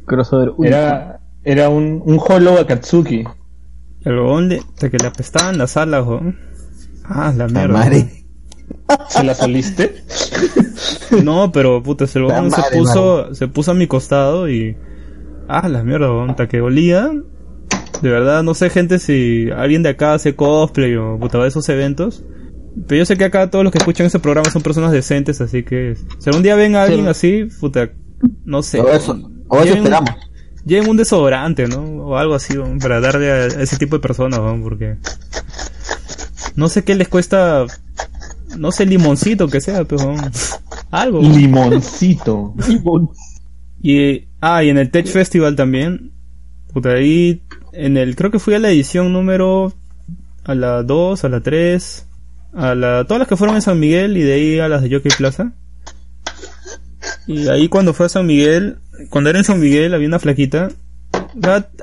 Crossover 0.06 0.50
único. 0.50 0.64
Era, 0.66 1.22
era 1.44 1.70
un, 1.70 2.02
un 2.04 2.20
Hollow 2.20 2.58
Akatsuki. 2.58 3.24
El 4.04 4.16
huevón 4.16 4.50
le... 4.50 4.58
hasta 4.58 4.90
que 4.90 4.98
le 4.98 5.08
apestaban 5.08 5.58
las 5.60 5.78
alas, 5.78 6.06
weón. 6.08 6.38
Ah, 7.14 7.34
la 7.36 7.48
La 7.48 7.54
mierda. 7.54 7.74
madre. 7.74 8.26
¿Se 9.10 9.24
la 9.24 9.36
soliste? 9.36 9.96
No, 11.24 11.52
pero 11.52 11.84
puta, 11.84 12.08
se 12.08 12.20
madre, 12.20 12.50
puso, 12.74 13.36
se 13.36 13.48
puso 13.50 13.72
a 13.72 13.74
mi 13.74 13.86
costado 13.86 14.50
y. 14.50 14.78
Ah, 15.48 15.68
la 15.68 15.84
mierda, 15.84 16.08
hasta 16.30 16.48
que 16.48 16.62
olía. 16.62 17.12
De 18.02 18.10
verdad, 18.10 18.44
no 18.44 18.54
sé, 18.54 18.70
gente, 18.70 18.98
si 18.98 19.50
alguien 19.56 19.84
de 19.84 19.90
acá 19.90 20.14
hace 20.14 20.36
cosplay 20.36 20.96
o 20.96 21.20
puta 21.20 21.38
va 21.38 21.44
a 21.46 21.48
esos 21.48 21.68
eventos. 21.70 22.24
Pero 22.88 23.00
yo 23.00 23.06
sé 23.06 23.18
que 23.18 23.26
acá 23.26 23.50
todos 23.50 23.64
los 23.66 23.72
que 23.74 23.78
escuchan 23.80 24.08
ese 24.08 24.20
programa 24.20 24.50
son 24.50 24.62
personas 24.62 24.92
decentes, 24.94 25.42
así 25.42 25.64
que. 25.64 25.96
Si 26.20 26.30
algún 26.30 26.44
día 26.44 26.56
ven 26.56 26.76
a 26.76 26.84
alguien 26.84 27.08
así, 27.10 27.48
puta, 27.60 27.90
no 28.46 28.64
sé. 28.64 28.80
O 28.80 28.90
eso, 28.90 29.20
o 29.50 29.58
eso 29.58 29.66
Lleven- 29.66 29.78
esperamos. 29.84 30.10
Lleven 30.66 30.90
un 30.90 30.98
desodorante, 30.98 31.68
¿no? 31.68 31.82
O 32.06 32.18
algo 32.18 32.36
así, 32.36 32.58
huevón, 32.58 32.80
para 32.80 33.02
darle 33.02 33.32
a, 33.32 33.46
ese 33.48 33.78
tipo 33.78 33.98
de 33.98 34.02
personas, 34.02 34.40
huevón, 34.40 34.64
porque. 34.64 34.96
No 36.56 36.70
sé 36.70 36.84
qué 36.84 36.96
les 36.96 37.08
cuesta. 37.08 37.66
No 38.58 38.72
sé, 38.72 38.86
limoncito 38.86 39.48
que 39.48 39.62
sea, 39.62 39.86
pero. 39.86 40.16
Algo. 40.92 41.22
Limoncito. 41.22 42.54
Y, 43.84 44.28
ah, 44.42 44.64
y 44.64 44.70
en 44.70 44.78
el 44.78 44.92
Tech 44.92 45.08
Festival 45.08 45.56
también. 45.56 46.12
Puta, 46.72 46.92
ahí, 46.92 47.42
en 47.74 47.98
el, 47.98 48.16
creo 48.16 48.32
que 48.32 48.40
fui 48.40 48.54
a 48.54 48.60
la 48.60 48.70
edición 48.70 49.12
número, 49.12 49.74
a 50.44 50.56
la 50.56 50.84
2, 50.84 51.24
a 51.24 51.30
la 51.30 51.42
3, 51.42 52.08
a 52.54 52.76
la, 52.76 53.06
todas 53.06 53.20
las 53.20 53.28
que 53.28 53.38
fueron 53.38 53.56
en 53.56 53.62
San 53.62 53.80
Miguel 53.80 54.18
y 54.18 54.22
de 54.22 54.34
ahí 54.34 54.60
a 54.60 54.68
las 54.68 54.82
de 54.84 54.96
Jockey 54.96 55.12
Plaza. 55.18 55.54
Y 57.28 57.48
ahí 57.48 57.68
cuando 57.70 57.94
fue 57.94 58.06
a 58.06 58.10
San 58.10 58.26
Miguel, 58.26 58.80
cuando 59.10 59.30
era 59.30 59.40
en 59.40 59.46
San 59.46 59.60
Miguel 59.60 59.94
había 59.94 60.08
una 60.08 60.20
flaquita. 60.20 60.70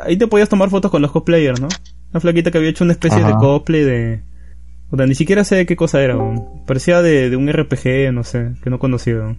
Ahí 0.02 0.16
te 0.16 0.26
podías 0.26 0.48
tomar 0.48 0.70
fotos 0.70 0.90
con 0.90 1.02
los 1.02 1.10
cosplayers, 1.10 1.60
¿no? 1.60 1.68
Una 2.12 2.20
flaquita 2.20 2.50
que 2.50 2.58
había 2.58 2.70
hecho 2.70 2.84
una 2.84 2.92
especie 2.92 3.22
de 3.22 3.32
cosplay 3.32 3.82
de... 3.82 4.22
Puta, 4.90 5.06
ni 5.06 5.14
siquiera 5.14 5.44
sé 5.44 5.56
de 5.56 5.66
qué 5.66 5.76
cosa 5.76 6.00
era, 6.02 6.16
weón. 6.16 6.64
Parecía 6.66 7.02
de, 7.02 7.28
de 7.30 7.36
un 7.36 7.52
RPG, 7.52 8.12
no 8.12 8.24
sé, 8.24 8.52
que 8.62 8.70
no 8.70 8.78
conocía, 8.78 9.14
weón. 9.16 9.38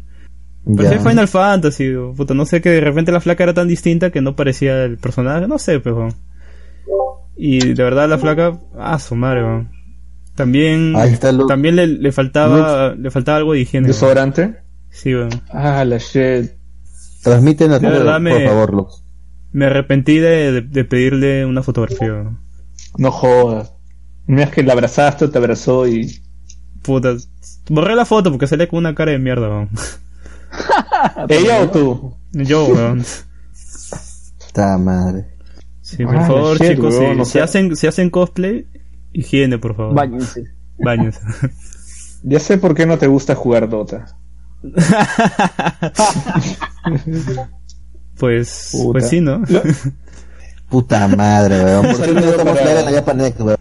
Parecía 0.76 0.98
Ya. 0.98 1.10
Final 1.10 1.28
Fantasy, 1.28 1.94
o, 1.96 2.14
puta, 2.14 2.34
no 2.34 2.46
sé 2.46 2.62
que 2.62 2.70
de 2.70 2.82
repente 2.82 3.12
la 3.12 3.22
flaca 3.22 3.44
era 3.44 3.54
tan 3.54 3.68
distinta 3.68 4.12
que 4.12 4.22
no 4.22 4.36
parecía 4.36 4.84
el 4.84 4.98
personaje, 4.98 5.48
no 5.48 5.58
sé, 5.58 5.80
pero. 5.80 6.10
Y 7.36 7.74
de 7.74 7.84
verdad 7.84 8.10
la 8.10 8.18
flaca, 8.18 8.60
ah, 8.78 9.00
su 9.00 9.16
madre, 9.16 9.44
weón. 9.44 9.72
También, 10.36 10.94
Ahí 10.96 11.14
está 11.14 11.32
Lux. 11.32 11.48
también 11.48 11.76
le, 11.76 11.88
le 11.88 12.12
faltaba, 12.12 12.94
le 12.96 13.12
faltaba 13.12 13.38
algo 13.40 13.54
de 13.54 13.60
higiene. 13.62 13.86
weón. 13.86 13.94
¿Desodorante? 13.94 14.56
Sí, 14.90 15.14
weón. 15.16 15.30
Ah, 15.50 15.84
la 15.86 15.98
shit. 15.98 16.52
Transmiten 17.24 17.72
a 17.72 17.80
De 17.80 17.88
todos, 17.88 18.00
verdad 18.00 18.14
por 18.14 18.22
me- 18.22 18.46
favor, 18.48 18.74
Lux. 18.74 19.04
Me 19.52 19.66
arrepentí 19.66 20.20
de, 20.20 20.52
de- 20.52 20.62
de 20.62 20.86
pedirle 20.86 21.46
una 21.46 21.64
fotografía, 21.64 22.08
weón. 22.14 22.40
No 22.98 23.12
jodas. 23.12 23.74
Mira 24.30 24.44
es 24.44 24.52
que 24.52 24.62
la 24.64 24.74
abrazaste 24.74 25.26
o 25.26 25.30
te 25.32 25.38
abrazó 25.40 25.88
y. 25.88 26.22
Puta, 26.84 27.16
borré 27.70 27.96
la 27.96 28.06
foto 28.06 28.30
porque 28.32 28.46
salía 28.48 28.68
con 28.70 28.78
una 28.80 28.94
cara 28.94 29.12
de 29.12 29.18
mierda, 29.20 29.50
weón. 29.50 29.70
¿Ella 31.30 31.62
o 31.64 31.70
tú? 31.70 32.14
Yo, 32.34 32.66
weón. 32.68 33.04
Ta 34.54 34.78
madre. 34.78 35.26
Sí, 35.82 36.06
por 36.06 36.16
Ah, 36.18 36.28
favor, 36.28 36.58
shit, 36.60 36.76
chicos, 36.76 36.96
weón, 36.96 37.16
si, 37.16 37.22
o 37.22 37.26
si 37.26 37.32
sea- 37.32 37.44
hacen, 37.46 37.76
si 37.76 37.88
hacen 37.88 38.10
cosplay, 38.12 38.68
higiene, 39.14 39.58
por 39.58 39.76
favor. 39.76 39.96
Báñense. 39.96 40.44
Báñense. 40.78 41.20
Ya 42.22 42.40
sé 42.40 42.58
por 42.60 42.76
qué 42.76 42.86
no 42.86 42.98
te 43.00 43.08
gusta 43.08 43.34
jugar 43.34 43.68
Dota. 43.68 44.16
pues, 48.20 48.70
Puta. 48.72 48.92
pues 48.92 49.10
sí, 49.10 49.22
¿no? 49.22 49.42
Puta 50.70 51.08
madre, 51.08 51.64
weón. 51.64 51.86
¿Por 51.98 52.06
qué 52.06 52.12
no 52.14 52.20
estamos 52.20 52.58
para- 52.60 52.80
en 52.80 52.86
la 52.86 52.92
Japanex, 52.92 53.40
weón? 53.40 53.59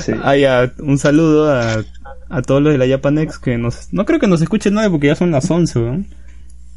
Sí. 0.00 0.12
Ah, 0.22 0.36
ya, 0.36 0.72
un 0.78 0.98
saludo 0.98 1.52
a, 1.52 1.84
a 2.28 2.42
todos 2.42 2.62
los 2.62 2.72
de 2.72 2.78
la 2.78 2.86
Japanex 2.86 3.38
que 3.38 3.58
nos... 3.58 3.92
No 3.92 4.04
creo 4.06 4.20
que 4.20 4.28
nos 4.28 4.40
escuchen 4.40 4.74
nadie 4.74 4.90
porque 4.90 5.08
ya 5.08 5.16
son 5.16 5.30
las 5.32 5.50
11, 5.50 5.78
weón. 5.78 6.06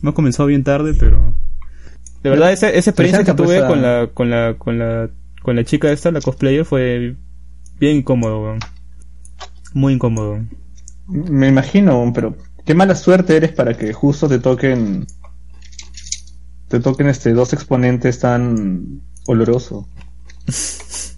Hemos 0.01 0.15
comenzado 0.15 0.47
bien 0.47 0.63
tarde, 0.63 0.93
pero... 0.99 1.33
De 2.23 2.29
verdad, 2.29 2.51
esa, 2.51 2.69
esa 2.69 2.89
experiencia 2.89 3.23
que 3.23 3.33
tuve 3.33 3.59
pues, 3.59 3.63
con 3.65 3.81
la, 3.81 4.09
con 4.13 4.29
la, 4.29 4.55
con 4.57 4.79
la, 4.79 5.09
con 5.41 5.55
la 5.55 5.63
chica 5.63 5.91
esta, 5.91 6.09
la 6.11 6.21
cosplayer, 6.21 6.65
fue 6.65 7.15
bien 7.79 7.97
incómodo, 7.97 8.41
weón. 8.41 8.59
Muy 9.73 9.93
incómodo. 9.93 10.39
Me 11.07 11.47
imagino, 11.49 12.11
pero 12.13 12.35
qué 12.65 12.73
mala 12.73 12.95
suerte 12.95 13.35
eres 13.35 13.51
para 13.51 13.75
que 13.75 13.91
justo 13.93 14.27
te 14.27 14.39
toquen. 14.39 15.05
Te 16.69 16.79
toquen 16.79 17.07
este 17.07 17.33
dos 17.33 17.53
exponentes 17.53 18.19
tan 18.19 19.01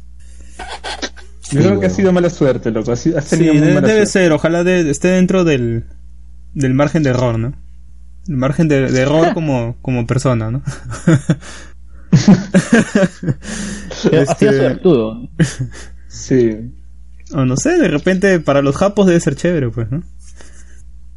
Yo 1.51 1.61
creo 1.61 1.79
que 1.79 1.85
ha 1.87 1.89
sido 1.89 2.11
mala 2.11 2.29
suerte, 2.29 2.71
loco. 2.71 2.91
Has, 2.91 3.05
has 3.07 3.25
Sí, 3.25 3.37
tenido 3.37 3.53
muy 3.53 3.67
de- 3.67 3.73
mala 3.75 3.87
debe 3.87 4.05
suerte. 4.05 4.11
ser, 4.11 4.31
ojalá 4.31 4.63
de- 4.63 4.89
esté 4.89 5.09
dentro 5.09 5.43
del, 5.43 5.85
del 6.53 6.73
margen 6.73 7.03
de 7.03 7.11
error, 7.11 7.37
¿no? 7.39 7.53
El 8.27 8.37
margen 8.37 8.67
de, 8.67 8.89
de 8.91 9.01
error 9.01 9.33
como, 9.35 9.77
como 9.81 10.07
persona, 10.07 10.49
¿no? 10.51 10.63
Este-. 14.11 14.79
Sí. 16.07 16.71
O 17.33 17.45
no 17.45 17.57
sé, 17.57 17.77
de 17.77 17.87
repente 17.87 18.39
para 18.39 18.61
los 18.61 18.75
japos 18.77 19.07
debe 19.07 19.19
ser 19.19 19.35
chévere, 19.35 19.69
pues, 19.69 19.89
¿no? 19.91 20.03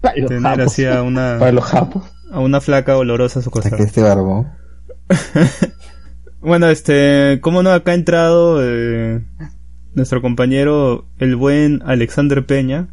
Los 0.02 0.28
Tener 0.28 0.42
japos. 0.42 0.66
así 0.66 0.84
a 0.84 0.90
Para 0.90 1.02
una, 1.02 1.52
los 1.52 1.64
japos. 1.64 2.04
a 2.30 2.40
una 2.40 2.60
flaca 2.60 2.96
olorosa 2.96 3.40
a 3.40 3.42
su 3.42 3.50
costado. 3.50 3.76
que 3.76 3.82
este 3.84 4.02
barbón. 4.02 4.48
Bueno, 6.40 6.68
este, 6.70 7.40
¿cómo 7.42 7.64
no 7.64 7.72
acá 7.72 7.90
ha 7.90 7.94
entrado 7.96 8.60
eh, 8.62 9.20
nuestro 9.98 10.22
compañero, 10.22 11.06
el 11.18 11.36
buen 11.36 11.82
Alexander 11.84 12.46
Peña? 12.46 12.88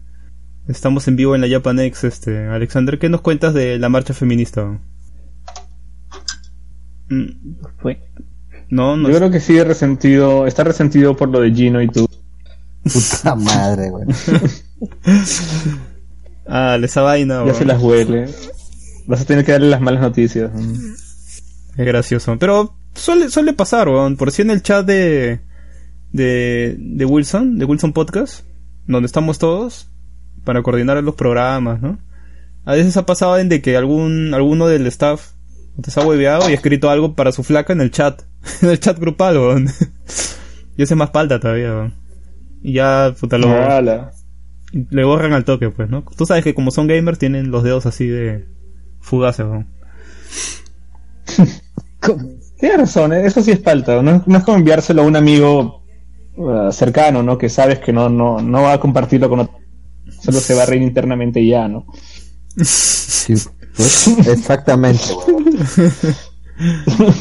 Estamos 0.68 1.08
en 1.08 1.16
vivo 1.16 1.36
en 1.36 1.42
la 1.42 1.48
Japanex, 1.48 2.04
este, 2.04 2.48
Alexander, 2.48 3.00
¿qué 3.00 3.08
nos 3.08 3.22
cuentas 3.22 3.54
de 3.54 3.80
la 3.80 3.88
marcha 3.88 4.14
feminista? 4.14 4.80
Mm, 7.10 7.26
Fue. 7.78 8.02
No, 8.70 8.98
no 8.98 9.10
Yo 9.10 9.18
creo 9.18 9.30
que 9.32 9.40
sigue 9.40 9.64
resentido, 9.64 10.48
está 10.48 10.64
resentido 10.64 11.16
por 11.16 11.30
lo 11.30 11.40
de 11.42 11.54
Gino 11.54 11.82
y 11.82 11.88
tú. 11.88 12.08
Puta 12.84 13.36
madre, 13.36 13.90
weón. 13.92 14.08
Ah, 16.48 16.78
esa 16.84 17.02
vaina, 17.02 17.36
Ya 17.38 17.44
weón. 17.44 17.56
se 17.56 17.66
las 17.66 17.82
huele. 17.82 18.30
Vas 19.08 19.22
a 19.22 19.26
tener 19.26 19.44
que 19.46 19.52
darle 19.54 19.70
las 19.70 19.82
malas 19.82 20.02
noticias. 20.02 20.52
Es 21.76 21.86
gracioso. 21.86 22.38
Pero 22.40 22.76
suele, 22.94 23.30
suele 23.32 23.54
pasar, 23.54 23.88
weón. 23.90 24.16
Por 24.16 24.32
si 24.32 24.44
en 24.44 24.52
el 24.52 24.62
chat 24.62 24.86
de, 24.86 25.40
de, 26.16 26.76
de 26.80 27.06
Wilson, 27.06 27.58
de 27.58 27.66
Wilson 27.66 27.92
Podcast, 27.92 28.46
donde 28.88 29.06
estamos 29.06 29.38
todos, 29.38 29.90
para 30.46 30.64
coordinar 30.64 31.04
los 31.04 31.16
programas, 31.16 31.82
¿no? 31.82 32.00
A 32.64 32.74
veces 32.74 32.96
ha 32.98 33.06
pasado 33.06 33.38
en 33.38 33.50
de 33.50 33.62
que 33.62 33.76
algún, 33.76 34.34
alguno 34.34 34.68
del 34.68 34.88
staff 34.88 35.34
te 35.82 35.92
se 35.92 36.00
ha 36.00 36.06
hueveado 36.06 36.50
y 36.50 36.54
ha 36.54 36.56
escrito 36.56 36.90
algo 36.90 37.16
para 37.16 37.34
su 37.34 37.44
flaca 37.44 37.74
en 37.74 37.82
el 37.82 37.92
chat. 37.92 38.22
en 38.62 38.70
el 38.70 38.80
chat 38.80 38.98
grupal, 38.98 39.38
weón. 39.38 39.68
y 40.78 40.84
ese 40.84 40.96
más 40.96 41.10
palta 41.10 41.40
todavía, 41.40 41.74
weón. 41.74 41.94
Y 42.64 42.74
ya, 42.74 43.14
puta, 43.20 43.38
lo, 43.38 43.50
le 44.72 45.04
borran 45.04 45.34
al 45.34 45.44
toque, 45.44 45.70
pues, 45.70 45.90
¿no? 45.90 46.04
Tú 46.18 46.26
sabes 46.26 46.44
que 46.44 46.56
como 46.56 46.72
son 46.72 46.88
gamers 46.88 47.20
tienen 47.20 47.52
los 47.52 47.64
dedos 47.64 47.86
así 47.86 48.08
de 48.08 48.48
fugaces, 49.02 49.46
weón. 49.46 49.68
Tienes 52.58 52.78
razón, 52.78 53.12
¿eh? 53.14 53.26
eso 53.26 53.42
sí 53.42 53.52
es 53.52 53.62
falta. 53.62 54.02
No, 54.02 54.24
no 54.26 54.38
es 54.38 54.44
como 54.46 54.58
enviárselo 54.58 55.02
a 55.02 55.06
un 55.06 55.18
amigo 55.18 55.85
uh, 56.38 56.72
cercano, 56.72 57.22
¿no? 57.24 57.38
Que 57.38 57.50
sabes 57.50 57.80
que 57.80 57.92
no, 57.94 58.10
no, 58.10 58.42
no 58.42 58.62
va 58.62 58.74
a 58.74 58.80
compartirlo 58.80 59.30
con 59.30 59.42
otro. 59.42 59.60
Solo 60.22 60.40
se 60.40 60.54
va 60.54 60.64
a 60.64 60.66
reír 60.66 60.82
internamente 60.82 61.40
y 61.42 61.50
ya, 61.50 61.68
¿no? 61.68 61.86
Sí, 62.64 63.34
pues, 63.76 64.08
exactamente. 64.28 65.04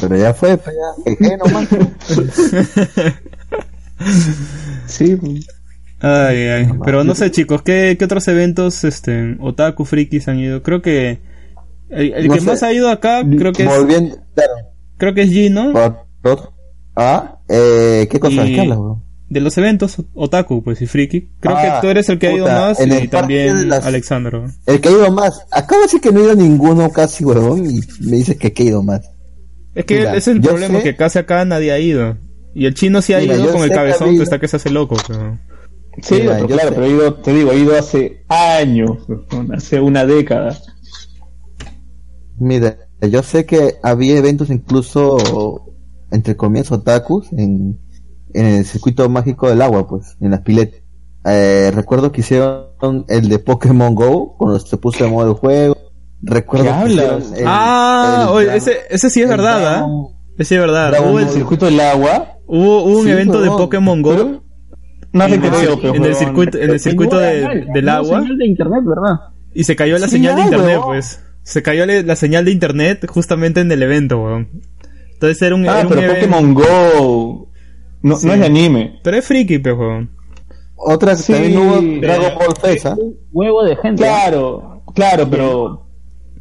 Pero 0.01 0.15
ya 0.17 0.33
fue, 0.33 0.57
pues 0.57 0.75
ya. 0.75 1.11
Jeje, 1.17 1.37
nomás. 1.37 1.67
Sí, 4.87 5.17
Ay, 5.99 6.37
ay. 6.47 6.69
Pero 6.83 7.03
no 7.03 7.15
sé, 7.15 7.31
chicos, 7.31 7.61
¿qué, 7.63 7.95
qué 7.97 8.05
otros 8.05 8.27
eventos, 8.27 8.83
este, 8.83 9.37
otaku, 9.39 9.85
frikis 9.85 10.27
han 10.27 10.39
ido? 10.39 10.61
Creo 10.61 10.81
que 10.81 11.19
el, 11.89 12.13
el 12.13 12.27
No 12.27 12.33
que 12.35 12.41
sé. 12.41 12.45
más 12.45 12.63
ha 12.63 12.73
ido 12.73 12.89
acá, 12.89 13.23
creo 13.23 13.53
que 13.53 13.63
es, 13.63 13.69
claro. 13.69 14.53
creo 14.97 15.13
que 15.13 15.21
es 15.23 15.51
Por, 15.73 16.05
por- 16.21 16.53
ah, 16.95 17.39
eh, 17.47 18.07
¿qué 18.11 18.19
cosa? 18.19 18.45
Y- 18.45 18.53
¿Qué 18.55 18.61
hablas, 18.61 18.77
weón? 18.77 19.03
De 19.27 19.39
los 19.41 19.57
eventos 19.57 19.97
otaku, 20.13 20.63
pues, 20.63 20.81
y 20.81 20.87
friki. 20.87 21.29
Creo 21.39 21.55
Ah, 21.57 21.61
que 21.81 21.81
tú 21.87 21.89
eres 21.91 22.07
el 22.09 22.19
que 22.19 22.27
ha 22.27 22.33
ido 22.33 22.45
más 22.47 22.79
en 22.79 23.03
y 23.03 23.07
también 23.07 23.69
las- 23.69 23.85
Alexandro. 23.85 24.45
El 24.65 24.79
que 24.81 24.89
ha 24.89 24.91
ido 24.91 25.11
más. 25.11 25.45
Acabo 25.51 25.81
de 25.81 25.85
decir 25.87 26.01
que 26.01 26.11
no 26.11 26.19
he 26.19 26.23
ido 26.23 26.31
a 26.33 26.35
ninguno 26.35 26.89
casi, 26.91 27.23
huevón, 27.25 27.65
y 27.69 27.79
me 28.01 28.17
dices 28.17 28.37
que, 28.37 28.53
que 28.53 28.63
he 28.63 28.65
ido 28.67 28.83
más. 28.83 29.01
Es 29.73 29.85
que 29.85 29.97
Mira, 29.97 30.11
ese 30.11 30.31
es 30.31 30.35
el 30.37 30.41
problema, 30.41 30.77
sé- 30.77 30.83
que 30.83 30.95
casi 30.95 31.19
acá 31.19 31.43
nadie 31.43 31.71
ha 31.71 31.79
ido. 31.79 32.17
Y 32.53 32.65
el 32.67 32.73
chino 32.75 33.01
sí 33.01 33.13
ha 33.13 33.19
Mira, 33.19 33.35
ido 33.35 33.47
con 33.51 33.55
el 33.57 33.63
sé 33.63 33.69
que 33.69 33.75
cabezón 33.75 34.09
ha 34.09 34.11
que 34.17 34.23
está 34.23 34.39
que 34.39 34.47
se 34.47 34.55
hace 34.57 34.69
loco. 34.69 34.95
pero- 35.07 35.37
sí, 36.01 36.15
Mira, 36.15 36.35
pero 36.35 36.47
yo 36.47 36.55
claro, 36.55 36.69
sé. 36.69 36.75
pero 36.75 36.85
he 36.85 36.89
ido, 36.91 37.13
te 37.15 37.33
digo, 37.33 37.51
he 37.51 37.57
ido 37.59 37.77
hace 37.77 38.23
años, 38.29 38.91
hace 39.53 39.79
una 39.81 40.05
década. 40.05 40.57
Mira, 42.37 42.77
yo 43.01 43.23
sé 43.23 43.45
que 43.45 43.75
había 43.81 44.17
eventos 44.17 44.49
incluso, 44.49 45.73
entre 46.11 46.35
comillas, 46.35 46.71
otakus, 46.71 47.31
en, 47.33 47.79
en 48.39 48.45
el 48.45 48.65
circuito 48.65 49.07
mágico 49.09 49.49
del 49.49 49.61
agua, 49.61 49.87
pues, 49.87 50.17
en 50.21 50.31
las 50.31 50.41
piletas. 50.41 50.81
Eh, 51.25 51.71
recuerdo 51.73 52.11
que 52.11 52.21
hicieron 52.21 53.05
el 53.07 53.29
de 53.29 53.39
Pokémon 53.39 53.95
Go, 53.95 54.35
cuando 54.37 54.59
se 54.59 54.77
puso 54.77 55.03
de 55.03 55.09
moda 55.09 55.29
el 55.29 55.35
juego. 55.35 55.75
Recuerdo 56.21 56.65
¿Qué 56.65 56.71
que 56.71 56.75
hablas? 56.75 57.23
hicieron 57.23 57.35
el- 57.39 57.43
ah, 57.47 58.19
el 58.29 58.35
oye, 58.35 58.55
ese, 58.57 58.77
ese 58.89 59.09
sí 59.09 59.21
es 59.21 59.29
verdad, 59.29 59.57
¿ah? 59.67 59.77
Dragon- 59.79 60.07
Ese 60.37 60.45
sí 60.49 60.55
es 60.55 60.61
verdad. 60.61 60.93
Hubo, 61.01 61.19
El 61.19 61.29
circuito 61.29 61.65
del 61.65 61.79
agua, 61.79 62.37
hubo, 62.47 62.83
hubo 62.83 62.97
un 62.99 63.05
Sí, 63.05 63.11
evento 63.11 63.41
de. 63.41 63.47
Pokémon 63.49 64.01
Go. 64.01 64.09
Pero- 64.11 64.43
no 65.13 65.23
en, 65.25 65.33
el, 65.33 65.39
creo, 65.39 65.95
en 65.95 66.03
el 66.03 66.15
circuito, 66.15 66.57
en 66.57 66.69
el 66.71 66.79
circuito 66.79 67.17
de- 67.17 67.65
del 67.73 67.87
agua 67.89 68.19
señal 68.21 68.37
de 68.37 68.45
internet, 68.47 68.83
¿verdad? 68.85 69.19
y 69.53 69.63
se 69.63 69.75
cayó 69.77 69.97
la 69.97 70.07
Sí, 70.07 70.13
señal 70.17 70.35
de 70.35 70.41
internet, 70.41 70.67
huevón. 70.71 70.87
pues. 70.87 71.21
Se 71.43 71.61
cayó 71.63 71.85
la 71.85 72.15
señal 72.17 72.43
de 72.45 72.51
internet 72.51 73.05
justamente 73.07 73.61
en 73.61 73.71
el 73.71 73.81
evento, 73.81 74.21
weón. 74.21 74.49
Entonces 75.13 75.41
era 75.41 75.55
un, 75.55 75.65
Ah, 75.69 75.79
era 75.79 75.87
un 75.87 75.89
pero 75.89 76.01
evento- 76.01 76.15
Pokémon 76.27 76.53
Go 76.53 77.44
no, 78.05 78.15
Sí. 78.17 78.27
no 78.27 78.33
es 78.33 78.39
de 78.39 78.45
anime. 78.45 78.99
Pero 79.03 79.17
es 79.17 79.25
friki, 79.25 79.59
pues, 79.59 79.75
weón. 79.77 80.11
Otra 80.77 81.11
que 81.15 81.21
Sí, 81.23 81.33
también 81.33 81.57
hubo 81.57 81.79
pero- 81.79 82.01
Dragon 82.01 82.37
Ball 82.39 82.55
Fest, 82.61 82.85
¿ah? 82.85 82.95
Un 82.99 83.17
huevo 83.31 83.63
de 83.63 83.75
gente. 83.77 84.03
Claro, 84.03 84.81
claro, 84.93 85.27
pero 85.29 85.81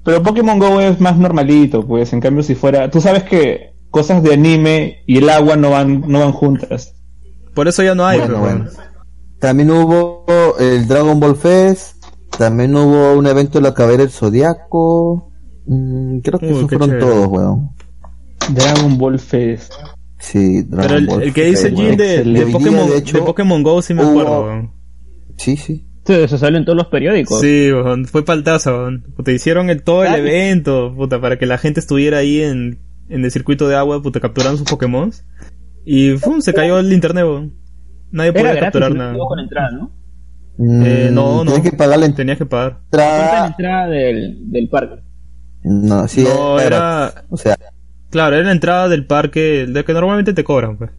pero 0.05 0.23
Pokémon 0.23 0.59
Go 0.59 0.81
es 0.81 1.01
más 1.01 1.17
normalito, 1.17 1.87
pues 1.87 2.13
en 2.13 2.21
cambio 2.21 2.43
si 2.43 2.55
fuera, 2.55 2.91
tú 2.91 3.01
sabes 3.01 3.23
que 3.23 3.75
cosas 3.91 4.23
de 4.23 4.35
anime 4.35 5.03
y 5.07 5.19
el 5.19 5.31
agua 5.31 5.57
no 5.57 5.71
van 5.71 6.03
no 6.07 6.21
van 6.21 6.33
juntas. 6.33 6.95
Por 7.55 7.69
eso 7.69 7.83
ya 7.83 7.95
no 7.95 8.05
hay, 8.05 8.19
Bueno, 8.19 8.43
weón. 8.43 8.59
bueno. 8.65 8.71
También 9.41 9.71
hubo 9.71 10.25
el 10.59 10.87
Dragon 10.89 11.19
Ball 11.21 11.37
Fest, 11.37 12.05
también 12.37 12.75
hubo 12.77 13.15
un 13.15 13.27
evento 13.27 13.59
de 13.59 13.63
la 13.63 13.73
cabera 13.75 13.99
del 14.03 14.11
Zodiaco. 14.11 15.31
Mm, 15.67 16.19
creo 16.19 16.39
que 16.41 16.47
Uy, 16.47 16.53
esos 16.53 16.69
fueron 16.69 16.91
chévere. 16.91 17.07
todos, 17.07 17.27
weón. 17.29 17.71
Dragon 18.53 18.99
Ball 18.99 19.19
Fest. 19.19 19.73
Sí, 20.25 20.63
Dragon 20.63 20.87
Pero 20.89 20.99
el, 20.99 21.07
Ball 21.07 21.23
el 21.23 21.33
que 21.35 21.45
dice. 21.47 21.71
Jin 21.71 21.97
de, 21.97 22.25
de. 22.25 22.47
Pokémon, 22.47 22.89
De 22.89 22.97
hecho, 22.99 23.19
de 23.19 23.23
Pokémon 23.25 23.63
Go 23.63 23.83
sí 23.83 23.93
me 23.95 24.03
hubo- 24.05 24.21
acuerdo. 24.21 24.73
Sí, 25.37 25.57
sí. 25.57 25.87
Sí, 26.07 26.13
eso 26.13 26.37
sale 26.39 26.59
en 26.59 26.65
todos 26.65 26.77
los 26.77 26.87
periódicos. 26.89 27.41
Sí, 27.41 27.71
fue 28.07 28.25
paltazo. 28.25 28.89
Puta, 29.17 29.33
hicieron 29.33 29.71
el, 29.71 29.83
todo 29.83 30.05
el 30.05 30.15
evento, 30.15 30.93
puta, 30.95 31.21
para 31.21 31.39
que 31.39 31.47
la 31.47 31.57
gente 31.59 31.81
estuviera 31.81 32.19
ahí 32.19 32.41
en, 32.43 32.79
en 33.09 33.25
el 33.25 33.31
circuito 33.31 33.69
de 33.69 33.77
agua, 33.77 34.03
puta, 34.03 34.21
capturando 34.21 34.59
sus 34.59 34.69
Pokémon. 34.69 35.11
Y 35.85 36.13
¡fum! 36.19 36.41
se 36.41 36.53
cayó 36.55 36.79
el 36.79 36.93
internet. 36.93 37.25
Nadie 38.11 38.31
Era 38.31 38.39
podía 38.41 38.51
gratis, 38.55 38.63
capturar 38.65 38.91
no 38.93 38.97
nada. 38.99 39.19
con 39.19 39.37
la 39.37 39.43
entrada, 39.43 39.71
¿no? 39.73 39.91
Eh, 40.87 41.09
no, 41.13 41.45
no. 41.45 41.53
Tienes 41.53 41.71
que 41.71 41.77
pagar 41.77 41.99
la 41.99 42.15
Tenías 42.15 42.39
que 42.39 42.47
pagar. 42.47 42.81
¿Cuánto 42.91 42.97
es 42.99 43.11
la 43.11 43.47
entrada. 43.47 43.47
entrada 43.49 43.87
del, 43.89 44.51
del 44.53 44.69
parque? 44.69 45.03
No, 45.65 46.07
sí, 46.07 46.23
no, 46.23 46.61
era. 46.61 46.67
era, 46.67 47.25
O 47.31 47.37
sea, 47.37 47.59
claro, 48.15 48.37
era 48.37 48.45
la 48.45 48.53
entrada 48.53 48.89
del 48.89 49.07
parque, 49.07 49.67
de 49.69 49.85
que 49.85 49.93
normalmente 49.93 50.33
te 50.33 50.45
cobran, 50.45 50.77
pues. 50.79 50.93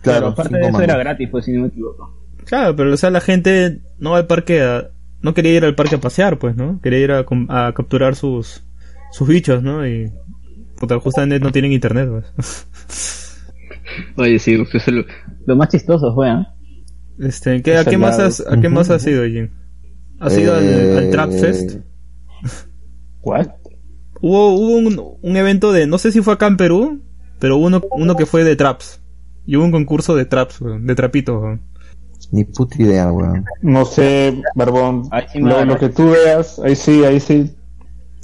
claro, 0.00 0.26
aparte 0.28 0.56
de 0.56 0.68
eso 0.68 0.80
era 0.80 0.96
gratis, 0.96 1.28
pues 1.30 1.44
si 1.44 1.52
no 1.52 1.62
me 1.62 1.68
equivoco. 1.68 2.18
Claro, 2.46 2.74
pero 2.74 2.94
o 2.94 2.96
sea, 2.96 3.10
la 3.10 3.20
gente 3.20 3.80
no 3.98 4.12
va 4.12 4.16
al 4.16 4.26
parque 4.26 4.62
a, 4.62 4.88
no 5.20 5.34
quería 5.34 5.52
ir 5.52 5.66
al 5.66 5.74
parque 5.74 5.96
a 5.96 6.00
pasear, 6.00 6.38
pues, 6.38 6.56
¿no? 6.56 6.80
Quería 6.80 6.98
ir 7.00 7.12
a, 7.12 7.26
capturar 7.74 8.16
sus, 8.16 8.64
sus 9.12 9.28
bichos, 9.28 9.62
¿no? 9.62 9.86
Y, 9.86 10.10
puta, 10.78 10.98
justamente 10.98 11.40
no 11.40 11.52
tienen 11.52 11.72
internet, 11.72 12.08
pues. 12.08 13.36
Oye, 14.16 14.38
sí, 14.38 14.56
pues, 14.70 14.88
lo, 14.88 15.04
lo 15.44 15.56
más 15.56 15.68
chistoso 15.68 16.14
fue, 16.14 16.30
¿ah? 16.30 16.54
Este, 17.18 17.60
¿qué, 17.60 17.76
¿a 17.76 17.84
qué 17.84 17.98
más 17.98 18.18
has, 18.18 18.40
a 18.40 18.58
qué 18.58 18.70
más 18.70 18.88
has 18.88 19.06
ido, 19.06 19.26
Jim? 19.26 19.50
¿Has 20.20 20.38
ido 20.38 20.56
al, 20.56 20.64
Eh, 20.64 20.98
al 20.98 21.10
Trap 21.10 21.32
Fest? 21.32 21.80
¿Cuál? 23.20 23.54
Hubo, 24.20 24.54
hubo 24.54 24.76
un, 24.76 25.00
un 25.22 25.36
evento 25.36 25.72
de, 25.72 25.86
no 25.86 25.98
sé 25.98 26.12
si 26.12 26.22
fue 26.22 26.34
acá 26.34 26.46
en 26.46 26.56
Perú, 26.56 27.02
pero 27.38 27.56
uno, 27.56 27.82
uno 27.92 28.16
que 28.16 28.26
fue 28.26 28.44
de 28.44 28.56
traps. 28.56 29.00
Y 29.46 29.56
hubo 29.56 29.64
un 29.64 29.72
concurso 29.72 30.14
de 30.16 30.24
traps, 30.24 30.60
weón, 30.60 30.86
de 30.86 30.94
trapitos. 30.94 31.58
Ni 32.32 32.44
puta 32.44 32.82
idea, 32.82 33.12
weón. 33.12 33.44
No 33.62 33.84
sé, 33.84 34.42
Barbón. 34.54 35.04
Sí 35.32 35.38
lo, 35.40 35.64
lo 35.64 35.78
que 35.78 35.88
tú 35.90 36.10
veas, 36.10 36.58
ahí 36.58 36.74
sí, 36.74 37.04
ahí 37.04 37.20
sí. 37.20 37.52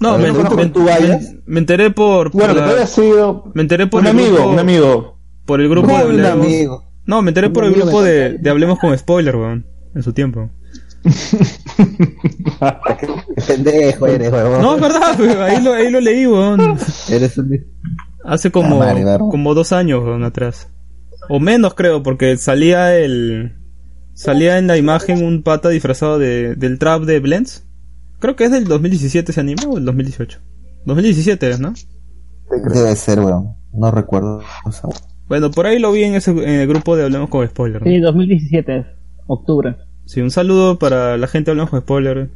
No, 0.01 0.16
me, 0.18 0.24
ver, 0.24 0.32
me- 0.32 0.40
¿cuándo 0.49 0.72
tú 0.72 0.84
vayas? 0.84 1.34
me 1.47 1.61
enteré 1.61 1.90
por, 1.93 2.32
por 2.32 2.40
Bueno, 2.40 2.55
que 2.55 2.61
la- 2.61 2.86
sido 2.86 3.45
me 3.55 3.62
enteré 3.62 3.86
por 3.86 4.01
un 4.01 4.07
el 4.09 4.11
amigo, 4.11 4.34
grupo, 4.34 4.51
un 4.51 4.59
amigo. 4.59 5.18
por 5.47 5.61
el 5.61 5.68
grupo 5.68 5.86
de 5.88 5.95
Un 5.95 6.01
Hablemos. 6.01 6.47
amigo. 6.47 6.84
No, 7.07 7.22
me 7.22 7.30
enteré 7.30 7.49
Un 7.49 7.53
por 7.53 7.64
el 7.64 7.74
grupo 7.74 8.03
de, 8.03 8.38
de 8.38 8.51
Hablemos 8.51 8.78
con 8.80 8.97
Spoiler, 8.99 9.36
weón, 9.36 9.66
en 9.95 10.03
su 10.03 10.12
tiempo. 10.12 10.51
Pendejo 13.47 14.07
eres, 14.07 14.33
weón. 14.33 14.63
No, 14.63 14.75
es 14.77 14.81
verdad, 14.81 15.19
weón, 15.21 15.43
ahí 15.43 15.63
lo, 15.63 15.73
ahí 15.73 15.91
lo 15.91 16.01
leí, 16.01 16.27
weón. 16.27 16.61
Eres 17.11 17.39
un. 17.39 17.65
Hace 18.25 18.51
como, 18.51 18.77
Ah, 18.83 18.87
madre, 18.95 19.05
como 19.19 19.55
dos 19.55 19.73
años 19.73 20.03
weón, 20.05 20.25
atrás. 20.25 20.69
O 21.29 21.41
menos 21.41 21.75
creo, 21.75 22.03
porque 22.03 22.37
salía 22.37 22.97
el... 22.97 23.57
Salía 24.15 24.59
en 24.59 24.67
la 24.67 24.77
imagen 24.77 25.25
un 25.25 25.43
pata 25.43 25.71
disfrazado 25.71 26.19
de, 26.19 26.55
del 26.55 26.79
trap 26.79 27.03
de 27.05 27.19
Blends. 27.21 27.67
Creo 28.19 28.37
que 28.37 28.45
es 28.45 28.51
del 28.51 28.65
2017 28.67 29.33
ese 29.33 29.41
anime 29.41 29.63
o 29.67 29.79
el 29.79 29.85
2018. 29.85 30.39
2017 30.85 31.51
es, 31.51 31.61
¿no? 31.61 31.73
Debe 32.75 32.95
ser, 32.97 33.21
weón. 33.21 33.55
No 33.73 33.91
recuerdo. 33.91 34.43
O 34.67 34.73
sea, 34.73 34.91
Bueno, 35.29 35.51
por 35.51 35.67
ahí 35.67 35.79
lo 35.79 35.91
vi 35.93 36.05
en, 36.05 36.15
ese, 36.15 36.31
en 36.33 36.61
el 36.61 36.69
grupo 36.69 36.95
de 36.95 37.05
Hablemos 37.05 37.31
con 37.31 37.47
Spoiler. 37.49 37.81
¿no? 37.83 37.91
Sí, 37.91 37.99
2017, 38.01 38.85
octubre. 39.27 39.77
Sí, 40.13 40.21
un 40.21 40.31
saludo 40.31 40.79
para 40.79 41.17
la 41.17 41.27
gente 41.27 41.47
de 41.47 41.53
Hablemos 41.53 41.71
con 41.71 41.81
Spoiler. 41.81 42.29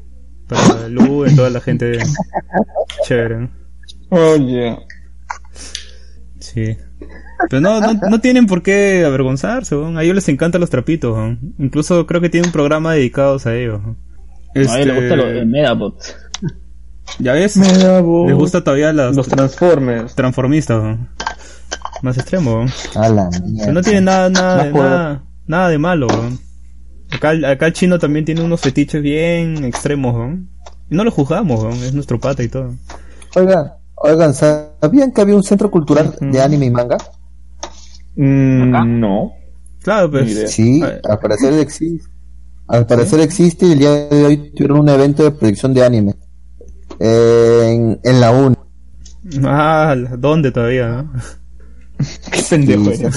Para 0.49 0.89
Lu 0.89 1.27
y 1.27 1.35
toda 1.37 1.51
la 1.51 1.61
gente 1.61 1.99
chévere. 3.07 3.51
Oye. 4.09 4.79
Sí. 6.39 6.77
Pero 7.51 7.61
no, 7.61 7.81
no, 7.81 7.93
no 8.09 8.21
tienen 8.21 8.47
por 8.47 8.63
qué 8.63 9.05
avergonzarse, 9.05 9.75
a 9.75 10.03
ellos 10.03 10.15
les 10.15 10.29
encantan 10.31 10.61
los 10.63 10.71
trapitos. 10.71 11.37
Incluso 11.59 12.07
creo 12.07 12.21
que 12.23 12.31
tienen 12.31 12.49
un 12.49 12.53
programa 12.53 12.95
dedicados 12.95 13.45
a 13.47 13.55
ellos. 13.55 13.81
A 13.85 13.89
le 14.55 14.63
Este, 14.63 14.93
gusta 14.95 15.17
lo 15.17 15.27
de 15.27 15.45
Medabots. 15.45 16.17
Ya 17.19 17.35
ves, 17.35 17.57
Me 17.59 17.71
da 17.77 18.01
voz. 18.01 18.29
les 18.29 18.37
gusta 18.37 18.65
todavía 18.65 18.93
las 18.95 19.15
los 19.15 19.29
transformers. 19.29 20.15
transformistas. 20.15 20.99
Más 22.03 22.17
extremo. 22.17 22.65
a 22.95 23.09
la 23.11 23.29
Que 23.31 23.41
mierda. 23.43 23.73
no 23.73 23.83
tiene 23.83 24.01
nada, 24.01 24.31
nada, 24.31 24.71
nada, 24.71 25.25
nada 25.47 25.69
de 25.69 25.79
malo. 25.79 26.07
Acá, 27.13 27.33
el- 27.33 27.45
acá 27.45 27.67
el 27.67 27.73
chino 27.73 27.99
también 27.99 28.25
tiene 28.25 28.43
unos 28.43 28.61
fetiches 28.61 29.01
bien 29.03 29.65
extremos. 29.65 30.15
weón. 30.15 30.49
Y 30.91 30.95
no 30.97 31.05
lo 31.05 31.11
juzgamos, 31.11 31.63
weón, 31.63 31.75
es 31.83 31.95
nuestro 31.95 32.19
pata 32.21 32.43
y 32.43 32.49
todo. 32.49 32.75
Oigan, 33.35 33.73
oigan, 33.97 34.35
¿sabían 34.35 35.13
que 35.13 35.21
había 35.21 35.35
un 35.37 35.43
centro 35.43 35.71
cultural 35.71 36.15
de 36.21 36.41
anime 36.41 36.67
y 36.67 36.71
manga? 36.71 36.97
Mm, 38.17 38.75
¿Acá? 38.75 38.85
no. 38.85 39.33
Claro, 39.83 40.11
pues. 40.11 40.51
Sí, 40.51 40.81
Ah, 40.83 40.95
al 41.11 41.19
parecer 41.21 41.53
existe. 41.55 42.09
Al 42.69 42.87
parecer 42.87 43.21
existe 43.21 43.67
y 43.67 43.73
el 43.73 43.79
día 43.79 43.91
de 44.09 44.25
hoy 44.25 44.51
tuvieron 44.53 44.81
un 44.81 44.89
evento 44.89 45.23
de 45.23 45.31
proyección 45.31 45.73
de 45.73 45.85
anime. 45.85 46.15
En, 46.99 48.01
en 48.03 48.21
la 48.21 48.33
UN. 48.33 48.57
Ah, 49.45 49.95
¿dónde 50.19 50.51
todavía? 50.51 51.03
no? 51.03 51.13
Qué 52.33 52.43
pendejo 52.49 52.85
Sí, 52.93 53.03
eres. 53.05 53.17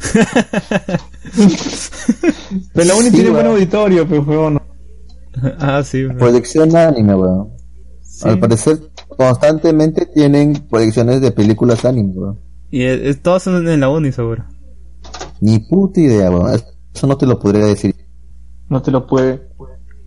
Pero 2.74 2.86
la 2.86 2.94
uni 2.94 3.06
Sí, 3.10 3.16
tiene 3.16 3.30
buen 3.30 3.46
auditorio, 3.46 4.08
pero 4.08 4.22
weón. 4.22 4.60
ah, 5.58 5.82
sí. 5.84 6.04
weón. 6.04 6.18
Proyección 6.18 6.68
de 6.70 6.78
anime, 6.78 7.14
weón. 7.14 7.50
Sí. 8.02 8.28
Al 8.28 8.38
parecer 8.38 8.78
constantemente 9.16 10.06
tienen 10.06 10.54
proyecciones 10.68 11.20
de 11.20 11.30
películas 11.32 11.84
anime, 11.84 12.12
weón. 12.14 12.40
Y 12.70 12.82
eh, 12.82 13.10
eh, 13.10 13.14
todos 13.14 13.42
son 13.44 13.66
en 13.68 13.80
la 13.80 13.88
uni, 13.88 14.12
seguro. 14.12 14.44
Ni 15.40 15.58
puta 15.60 16.00
idea, 16.00 16.30
weón. 16.30 16.60
Eso 16.94 17.06
no 17.06 17.16
te 17.16 17.26
lo 17.26 17.38
podría 17.38 17.64
decir. 17.66 17.94
No 18.68 18.80
te 18.82 18.90
lo 18.90 19.06
puede 19.06 19.42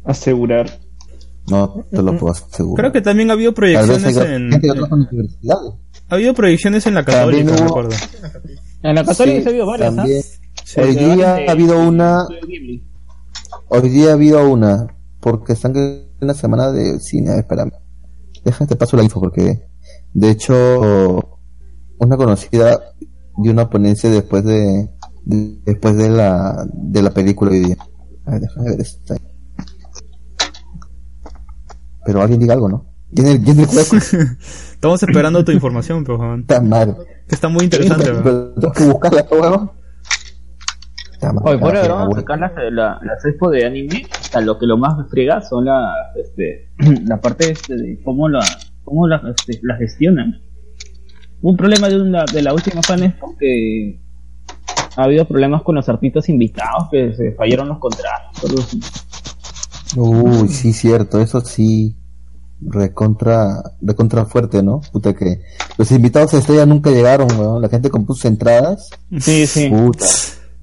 asegurar. 0.05 0.79
No 1.49 1.85
te 1.91 2.01
lo 2.01 2.17
puedo 2.17 2.31
asegurar. 2.33 2.75
Creo 2.85 2.91
que 2.93 3.01
también 3.01 3.29
ha 3.29 3.33
habido 3.33 3.53
proyecciones 3.53 4.15
en... 4.17 4.53
Ha 6.09 6.15
habido 6.15 6.33
proyecciones 6.33 6.85
en 6.87 6.93
la 6.93 7.03
católica, 7.03 7.51
hubo- 7.53 7.63
recuerdo. 7.65 7.95
En 8.83 8.95
la 8.95 9.03
Católica 9.05 9.37
Sí, 9.39 9.43
se 9.43 9.53
vio 9.53 9.65
varias, 9.65 9.93
¿ah? 9.93 9.95
también. 9.97 10.21
Sí. 10.65 10.79
Hoy 10.81 10.95
día 10.95 11.35
ha 11.47 11.51
habido 11.51 11.79
una, 11.87 12.25
hoy 13.67 13.89
día 13.89 14.09
ha 14.11 14.13
habido 14.13 14.49
una, 14.49 14.87
porque 15.19 15.53
están 15.53 15.75
en 15.75 16.07
una 16.21 16.33
semana 16.33 16.71
de 16.71 16.99
cine, 16.99 17.29
a 17.29 17.33
ver, 17.33 17.41
espérame. 17.41 17.71
Déjate 18.43 18.75
paso 18.75 18.97
la 18.97 19.03
info 19.03 19.19
porque, 19.19 19.67
de 20.13 20.29
hecho, 20.29 21.39
una 21.97 22.17
conocida 22.17 22.79
dio 23.37 23.51
una 23.51 23.69
ponencia 23.69 24.09
después 24.09 24.43
de, 24.43 24.89
de- 25.25 25.59
después 25.65 25.95
de 25.97 26.09
la, 26.09 26.65
de 26.73 27.01
la 27.01 27.11
película 27.11 27.51
hoy 27.51 27.59
día. 27.59 27.77
A 28.25 28.31
ver, 28.31 28.41
déjame 28.41 28.69
ver 28.71 28.81
esta. 28.81 29.15
Pero 32.05 32.21
alguien 32.21 32.39
diga 32.39 32.53
algo, 32.53 32.69
¿no? 32.69 32.85
¿Quién 33.15 33.27
es, 33.27 33.39
quién 33.39 33.59
es 33.61 33.73
el 33.77 33.85
juego? 33.85 34.33
Estamos 34.73 35.03
esperando 35.03 35.45
tu 35.45 35.51
información, 35.51 36.03
pero. 36.03 36.35
Está 36.35 36.61
mal. 36.61 36.97
Que 37.27 37.35
está 37.35 37.47
muy 37.47 37.63
interesante, 37.65 38.05
tengo 38.05 38.71
que 38.73 38.83
buscarla, 38.85 39.25
weón. 39.31 39.71
Está. 41.27 41.41
Oye, 41.43 41.59
Carajo, 41.59 41.85
broma, 41.85 42.07
weón. 42.07 42.19
acá 42.19 42.37
las, 42.37 42.51
la, 42.71 42.99
las 43.03 43.25
expo 43.25 43.49
de 43.49 43.65
anime, 43.65 44.05
o 44.19 44.23
sea, 44.23 44.41
lo 44.41 44.57
que 44.57 44.65
lo 44.65 44.77
más 44.77 44.95
friega 45.09 45.41
son 45.41 45.65
las, 45.65 45.93
este, 46.15 46.69
la 47.05 47.19
parte 47.19 47.51
este, 47.51 47.75
de 47.75 48.01
cómo 48.03 48.29
la, 48.29 48.43
cómo 48.83 49.07
la, 49.07 49.21
este, 49.35 49.59
la 49.63 49.75
gestionan. 49.77 50.41
Hubo 51.41 51.51
un 51.51 51.57
problema 51.57 51.89
de, 51.89 52.01
una, 52.01 52.25
de 52.31 52.41
la 52.41 52.53
última 52.53 52.81
fan 52.81 53.03
expo 53.03 53.35
que 53.37 53.99
ha 54.95 55.03
habido 55.03 55.25
problemas 55.25 55.63
con 55.63 55.75
los 55.75 55.89
artistas 55.89 56.29
invitados, 56.29 56.89
que 56.91 57.13
se 57.13 57.31
fallaron 57.33 57.67
los 57.67 57.79
contratos. 57.79 58.77
Uy, 59.95 60.47
sí, 60.49 60.73
cierto, 60.73 61.19
eso 61.19 61.41
sí. 61.41 61.97
Recontra, 62.65 63.61
recontra 63.81 64.23
fuerte, 64.23 64.63
¿no? 64.63 64.79
Puta 64.93 65.13
que 65.13 65.41
los 65.77 65.91
invitados 65.91 66.33
a 66.33 66.37
Estrella 66.37 66.65
nunca 66.65 66.91
llegaron, 66.91 67.27
weón. 67.37 67.61
La 67.61 67.67
gente 67.67 67.89
compró 67.89 68.15
sus 68.15 68.23
entradas. 68.23 68.89
Sí, 69.19 69.45
sí. 69.47 69.69
Puta, 69.69 70.05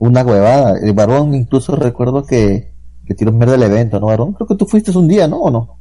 una 0.00 0.22
huevada. 0.24 0.74
El 0.82 0.92
Barbón 0.94 1.34
incluso 1.34 1.76
recuerdo 1.76 2.24
que, 2.26 2.72
que 3.06 3.14
tiró 3.14 3.30
mierda 3.30 3.52
del 3.52 3.62
evento, 3.70 4.00
¿no, 4.00 4.06
Barbón? 4.08 4.32
Creo 4.34 4.48
que 4.48 4.56
tú 4.56 4.66
fuiste 4.66 4.90
un 4.98 5.06
día, 5.06 5.28
¿no? 5.28 5.36
¿O 5.38 5.50
no? 5.52 5.78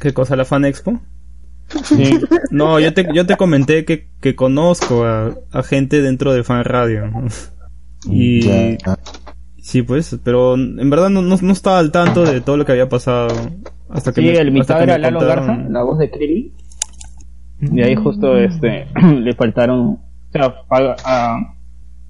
¿Qué 0.00 0.12
cosa, 0.12 0.34
la 0.34 0.44
Fan 0.44 0.64
Expo? 0.64 0.98
sí. 1.84 2.18
No, 2.50 2.78
yo 2.80 2.92
te, 2.92 3.06
yo 3.14 3.24
te 3.24 3.36
comenté 3.36 3.84
que, 3.84 4.08
que 4.20 4.34
conozco 4.34 5.04
a, 5.04 5.32
a 5.52 5.62
gente 5.62 6.02
dentro 6.02 6.32
de 6.34 6.42
Fan 6.42 6.64
Radio. 6.64 7.04
Y 8.06 8.40
Ya. 8.42 8.76
sí, 9.60 9.82
pues, 9.82 10.18
pero 10.24 10.54
en 10.54 10.90
verdad 10.90 11.08
no, 11.08 11.22
no, 11.22 11.36
no 11.40 11.52
estaba 11.52 11.78
al 11.78 11.92
tanto 11.92 12.24
de 12.24 12.40
todo 12.40 12.56
lo 12.56 12.64
que 12.66 12.72
había 12.72 12.88
pasado. 12.88 13.28
Hasta 13.88 14.12
que 14.12 14.20
Sí, 14.22 14.26
me- 14.26 14.38
el 14.38 14.50
me 14.52 14.60
era 14.60 14.98
Lalo 14.98 15.18
contaron. 15.20 15.46
Garza, 15.46 15.68
la 15.70 15.82
voz 15.84 15.98
de 15.98 16.10
Krillin. 16.10 16.52
Y 17.60 17.80
ahí 17.82 17.94
justo 17.94 18.36
este 18.36 18.86
le 19.20 19.32
faltaron, 19.34 19.80
o 19.80 20.00
sea, 20.32 20.52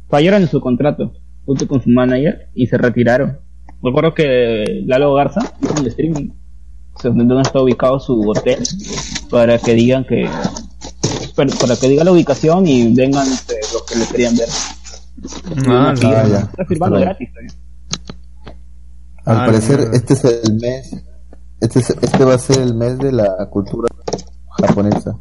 fallaron 0.09 0.43
en 0.43 0.49
su 0.49 0.61
contrato 0.61 1.12
junto 1.45 1.66
con 1.68 1.82
su 1.82 1.90
manager 1.90 2.49
y 2.55 2.66
se 2.66 2.78
retiraron. 2.78 3.38
Recuerdo 3.82 4.14
que 4.14 4.64
Lalo 4.86 5.14
Garza 5.14 5.40
hizo 5.61 5.76
el 5.78 5.86
streaming, 5.88 6.28
donde 7.03 7.43
está 7.43 7.61
ubicado 7.61 7.99
su 7.99 8.20
hotel, 8.28 8.62
para 9.30 9.59
que 9.59 9.74
digan 9.74 10.05
que 10.05 10.28
para, 11.34 11.76
que 11.76 11.88
diga 11.88 12.05
la 12.05 12.12
ubicación 12.12 12.66
y 12.66 12.95
vengan 12.95 13.26
este, 13.26 13.55
los 13.72 13.82
que 13.84 13.99
le 13.99 14.07
querían 14.07 14.36
ver. 14.36 14.49
Ah, 15.66 15.95
ah, 16.03 16.28
ya. 16.28 16.38
Está 16.40 16.64
firmando 16.66 16.99
Está 16.99 17.09
gratis. 17.11 17.28
¿eh? 17.28 18.53
Al 19.24 19.36
Ah, 19.40 19.47
parecer, 19.47 19.88
este 19.93 20.14
es 20.14 20.24
el 20.24 20.55
mes. 20.61 20.97
Este, 21.61 21.78
es- 21.78 21.90
este 21.90 22.24
va 22.24 22.34
a 22.34 22.38
ser 22.38 22.59
el 22.61 22.74
mes 22.74 22.99
de 22.99 23.12
la 23.12 23.49
cultura 23.51 23.88
japonesa. 24.51 25.16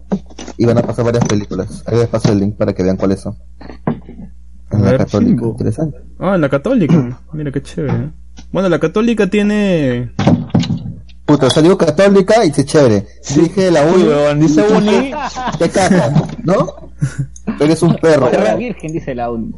Y 0.58 0.66
van 0.66 0.78
a 0.78 0.82
pasar 0.82 1.06
varias 1.06 1.24
películas. 1.26 1.84
Ahí 1.88 1.98
les 1.98 2.08
paso 2.08 2.32
el 2.32 2.40
link 2.40 2.56
para 2.58 2.74
que 2.74 2.84
vean 2.84 2.98
cuáles 2.98 3.22
son. 3.22 3.36
En 4.72 4.84
la 4.86 4.98
católica, 4.98 5.30
chimbo. 5.36 5.50
interesante. 5.52 5.98
Ah, 6.20 6.36
en 6.36 6.42
la 6.42 6.50
católica. 6.50 7.20
Mira 7.34 7.52
qué 7.52 7.62
chévere. 7.62 7.94
¿eh? 7.94 8.12
Bueno, 8.52 8.70
la 8.70 8.80
católica 8.80 9.28
tiene. 9.28 10.12
Puta, 11.26 11.50
salió 11.50 11.78
católica 11.78 12.44
y 12.44 12.50
dice 12.50 12.66
chévere. 12.66 13.06
Dije 13.36 13.72
la 13.72 13.84
uni, 13.84 14.04
weón, 14.04 14.40
dice 14.40 14.62
Uni. 14.64 15.12
te 15.58 15.70
cagas, 15.70 16.14
¿no? 16.44 16.92
Eres 17.60 17.82
un 17.84 17.96
perro. 17.96 18.30
Perra 18.30 18.56
virgen, 18.56 18.92
dice 18.94 19.16
la 19.16 19.32
uni. 19.32 19.52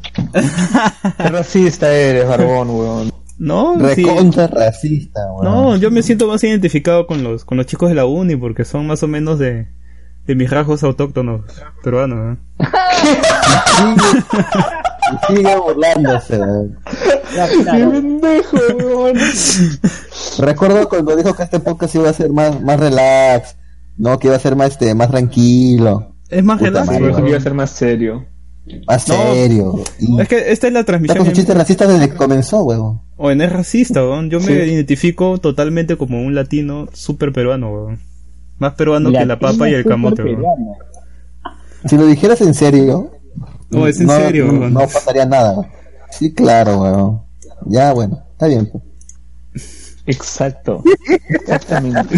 Qué 1.18 1.30
racista 1.30 1.91
eres, 1.91 2.28
barbón, 2.28 2.70
weón. 2.70 3.11
No, 3.39 3.76
sí. 3.95 4.03
Recontra 4.03 4.47
racista, 4.47 5.20
weón. 5.34 5.45
No, 5.45 5.76
yo 5.78 5.89
me 5.89 6.03
siento 6.03 6.28
más 6.28 6.43
identificado 6.43 7.07
con 7.07 7.24
los, 7.24 7.43
con 7.45 7.57
los 7.57 7.66
chicos 7.66 7.89
de 7.89 7.95
la 7.95 8.05
uni 8.05 8.36
porque 8.36 8.66
son 8.66 8.86
más 8.86 9.01
o 9.03 9.07
menos 9.07 9.39
de, 9.39 9.68
de 10.28 10.36
mis 10.36 10.49
rasgos 10.49 10.84
autóctonos 10.84 11.41
peruanos. 11.84 12.38
¿eh? 12.38 12.41
Sigue, 15.28 15.38
sigue 15.41 15.55
burlándose, 15.57 16.39
weón. 16.39 16.78
Qué 16.86 17.64
pendejo, 17.64 18.57
weón. 18.78 19.18
Recuerdo 20.39 20.89
cuando 20.89 21.16
dijo 21.16 21.34
que 21.34 21.43
este 21.43 21.59
podcast 21.59 21.95
iba 21.95 22.09
a 22.09 22.14
ser 22.14 22.32
más, 22.32 22.61
más 22.61 22.80
relax, 22.80 23.55
no, 23.97 24.18
que 24.20 24.28
iba 24.28 24.36
a 24.36 24.39
ser 24.39 24.55
más, 24.55 24.72
este, 24.72 24.93
más 24.95 25.09
tranquilo, 25.09 26.16
Es 26.30 26.43
más 26.43 26.57
Puta 26.59 26.70
relax. 26.84 26.88
madre, 26.88 27.14
que 27.24 27.30
iba 27.30 27.38
a 27.38 27.41
ser 27.41 27.53
más 27.53 27.70
serio. 27.72 28.26
más 28.88 29.07
No. 29.09 29.16
serio. 29.16 29.74
Y 29.99 30.22
Es 30.22 30.28
que 30.28 30.51
esta 30.51 30.68
es 30.68 30.74
la 30.74 30.80
está 30.80 30.91
transmisión. 30.93 31.18
con 31.18 31.26
sus 31.26 31.32
en- 31.34 31.36
chistes 31.36 31.57
racistas 31.57 31.88
desde 31.89 32.09
que 32.09 32.16
comenzó, 32.16 32.64
huevón. 32.64 33.01
O 33.18 33.34
no 33.34 33.43
es 33.43 33.51
racista, 33.51 34.01
weón. 34.01 34.30
Yo 34.30 34.39
me 34.39 34.45
Sí. 34.47 34.53
identifico 34.53 35.38
totalmente 35.38 35.97
como 35.97 36.20
un 36.22 36.34
latino 36.34 36.88
súper 36.93 37.32
peruano, 37.34 37.72
weón. 37.72 37.99
Más 38.57 38.74
peruano 38.74 39.11
que 39.11 39.26
la 39.26 39.38
papa 39.39 39.70
y 39.70 39.74
el 39.74 39.84
camote, 39.84 40.24
weón. 40.24 40.43
Si 41.86 41.97
lo 41.97 42.05
dijeras 42.05 42.39
en 42.41 42.53
serio, 42.53 43.11
No, 43.74 43.88
es 43.88 44.00
en 44.00 44.08
no, 44.08 44.16
serio, 44.18 44.46
no, 44.46 44.60
weón. 44.60 44.74
no 44.74 44.80
pasaría 44.82 45.26
nada. 45.26 45.70
Sí, 46.12 46.34
claro, 46.34 46.82
weón. 46.82 47.22
Ya, 47.66 47.94
bueno, 47.94 48.24
está 48.34 48.48
bien. 48.48 48.72
Exacto. 50.06 50.84
Exactamente. 51.30 52.16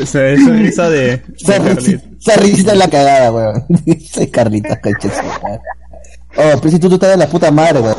Esa, 0.00 0.28
esa 0.28 0.50
risa 0.50 0.90
de, 0.90 1.22
Esa 1.36 1.58
risa- 1.58 2.00
esa 2.20 2.34
es 2.72 2.78
la 2.78 2.88
cagada, 2.90 3.32
weón. 3.32 3.64
Dice 3.86 4.30
Carlita, 4.30 4.78
madre. 5.42 5.60
Oh, 6.36 6.58
pero 6.60 6.70
si 6.70 6.78
tú, 6.78 6.88
tú 6.88 6.94
estás 6.96 7.10
de 7.10 7.16
la 7.16 7.26
puta 7.28 7.50
madre, 7.50 7.80
weón. 7.80 7.96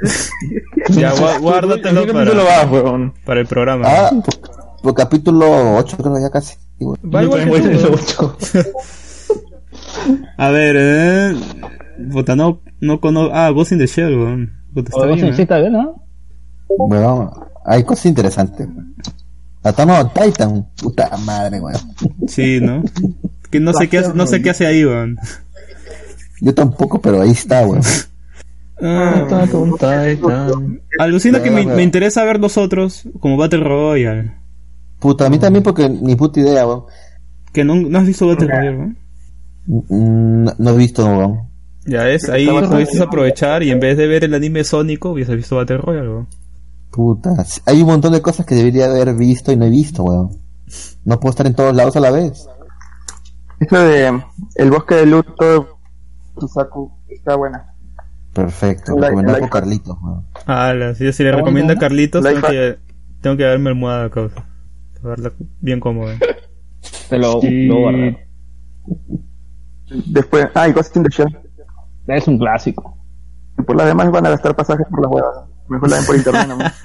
Ya, 0.90 1.12
guárdatelo 1.38 2.02
¿En 2.02 2.06
qué 2.08 2.12
capítulo 2.12 2.44
para, 2.44 2.62
vas, 2.64 2.70
weón? 2.72 3.14
para 3.24 3.40
el 3.40 3.46
programa. 3.46 3.86
Ah, 3.88 4.10
por, 4.10 4.82
por 4.82 4.94
capítulo 4.94 5.76
8 5.76 5.96
creo 5.96 6.18
ya 6.20 6.30
casi. 6.30 6.54
Va 6.82 7.22
igual 7.22 7.44
que 7.44 7.50
tú, 7.50 7.56
en 7.56 7.64
el 7.72 7.76
weón. 7.84 7.94
ocho. 7.94 8.36
A 10.36 10.50
ver, 10.50 10.76
eh. 10.78 11.34
Puta, 12.12 12.36
no, 12.36 12.60
no 12.80 13.00
conozco. 13.00 13.34
Ah, 13.34 13.50
Ghost 13.50 13.72
in 13.72 13.78
the 13.78 13.86
Shell, 13.86 14.18
weón. 14.18 14.52
Puta, 14.72 14.90
está 14.94 15.06
bien, 15.06 15.26
¿eh? 15.26 15.32
sí, 15.34 15.42
está 15.42 15.58
bien, 15.58 15.72
¿no? 15.72 16.04
Weón, 16.68 17.30
hay 17.64 17.84
cosas 17.84 18.06
interesantes. 18.06 18.66
on 18.66 20.10
Titan, 20.12 20.68
puta 20.76 21.16
madre, 21.18 21.60
weón. 21.60 21.80
Sí, 22.26 22.60
¿no? 22.60 22.82
Que 23.50 23.60
no 23.60 23.72
sé 23.72 23.88
qué 23.88 23.98
hace, 23.98 24.14
no 24.14 24.26
sé 24.26 24.42
qué 24.42 24.50
hace 24.50 24.66
ahí, 24.66 24.84
weón. 24.84 25.16
Yo 26.40 26.52
tampoco, 26.54 27.00
pero 27.00 27.22
ahí 27.22 27.30
está, 27.30 27.66
weón. 27.66 27.82
Ah, 28.82 29.24
Titan. 29.28 30.80
alucina 30.98 31.42
que 31.42 31.50
me, 31.50 31.64
me 31.64 31.82
interesa 31.82 32.24
ver 32.24 32.40
los 32.40 32.58
otros, 32.58 33.04
como 33.20 33.36
Battle 33.36 33.62
Royale. 33.62 34.32
Puta, 34.98 35.26
a 35.26 35.30
mí 35.30 35.38
también 35.38 35.62
porque 35.62 35.88
ni 35.88 36.16
puta 36.16 36.40
idea, 36.40 36.66
weón. 36.66 36.84
Que 37.52 37.62
no, 37.64 37.76
no 37.76 37.98
has 37.98 38.06
visto 38.06 38.26
Battle 38.26 38.48
Royale, 38.48 38.76
weón. 38.76 39.03
Mm, 39.66 40.44
No, 40.44 40.52
no 40.58 40.70
he 40.70 40.76
visto, 40.76 41.04
weón. 41.06 41.48
Ya 41.86 42.08
es, 42.08 42.28
ahí 42.30 42.46
pudiste 42.46 43.02
aprovechar 43.02 43.62
y 43.62 43.70
en 43.70 43.78
vez 43.80 43.96
de 43.98 44.06
ver 44.06 44.24
el 44.24 44.32
anime 44.34 44.64
Sónico, 44.64 45.10
hubieses 45.10 45.36
visto 45.36 45.56
Battle 45.56 45.78
Royale, 45.78 46.08
weón. 46.08 46.28
Puta, 46.90 47.30
hay 47.66 47.80
un 47.82 47.88
montón 47.88 48.12
de 48.12 48.22
cosas 48.22 48.46
que 48.46 48.54
debería 48.54 48.86
haber 48.86 49.14
visto 49.14 49.52
y 49.52 49.56
no 49.56 49.64
he 49.66 49.70
visto, 49.70 50.02
weón. 50.04 50.30
No 51.04 51.20
puedo 51.20 51.30
estar 51.30 51.46
en 51.46 51.54
todos 51.54 51.74
lados 51.74 51.96
a 51.96 52.00
la 52.00 52.10
vez. 52.10 52.46
Eso 53.60 53.78
de 53.80 54.22
El 54.56 54.70
bosque 54.70 54.94
de 54.96 55.06
luto, 55.06 55.78
Susaku, 56.38 56.90
está 57.08 57.36
buena. 57.36 57.70
Perfecto, 58.32 58.92
Like- 58.92 59.06
recomendado 59.08 59.38
like- 59.38 59.48
por 59.50 59.60
Carlitos, 59.60 59.96
weón. 60.02 60.26
Ah, 60.46 60.72
si, 60.96 61.12
si 61.12 61.22
le 61.22 61.32
recomienda 61.32 61.74
a 61.74 61.78
Carlitos, 61.78 62.24
tengo 62.24 62.40
que, 62.48 62.78
tengo 63.20 63.36
que 63.36 63.44
darme 63.44 63.70
almohada, 63.70 64.08
causa. 64.10 64.46
Para 65.02 65.16
verla 65.16 65.32
bien 65.60 65.80
cómoda. 65.80 66.16
Te 67.10 67.18
lo, 67.18 67.40
Sí. 67.42 67.66
lo 67.66 67.78
guardo. 67.80 68.16
Después, 69.88 70.48
ah, 70.54 70.68
y 70.68 70.72
Ghost 70.72 70.96
in 70.96 71.02
the 71.04 71.10
Shell. 71.10 71.38
Es 72.06 72.26
un 72.28 72.38
clásico. 72.38 72.96
Y 73.58 73.62
por 73.62 73.76
las 73.76 73.86
demás 73.86 74.10
van 74.10 74.26
a 74.26 74.30
gastar 74.30 74.54
pasajes 74.56 74.86
por 74.90 75.02
las 75.02 75.10
huevas. 75.10 75.48
Mejor 75.68 75.88
la 75.90 75.96
ven 75.96 76.06
por 76.06 76.16
internet 76.16 76.48
nomás. 76.48 76.72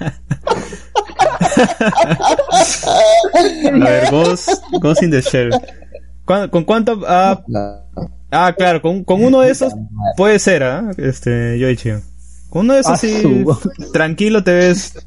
A 3.72 3.78
ver, 3.78 4.10
Ghost, 4.10 4.48
Ghost 4.80 5.02
in 5.02 5.10
the 5.10 5.20
Shell. 5.20 5.50
¿Cuán- 6.24 6.48
¿Con 6.48 6.64
cuánto? 6.64 7.00
Ah, 7.06 7.42
ah, 8.30 8.54
claro, 8.56 8.80
con, 8.82 9.04
con 9.04 9.24
uno 9.24 9.40
de 9.40 9.50
esos 9.50 9.74
puede 10.16 10.38
ser, 10.38 10.62
¿ah? 10.62 10.90
Este, 10.96 11.58
Yoichi. 11.58 11.90
Con 12.50 12.62
uno 12.66 12.74
de 12.74 12.80
esos 12.80 12.92
Ah, 12.92 12.96
sí, 12.96 13.44
tranquilo 13.92 14.42
te 14.44 14.52
ves, 14.54 15.06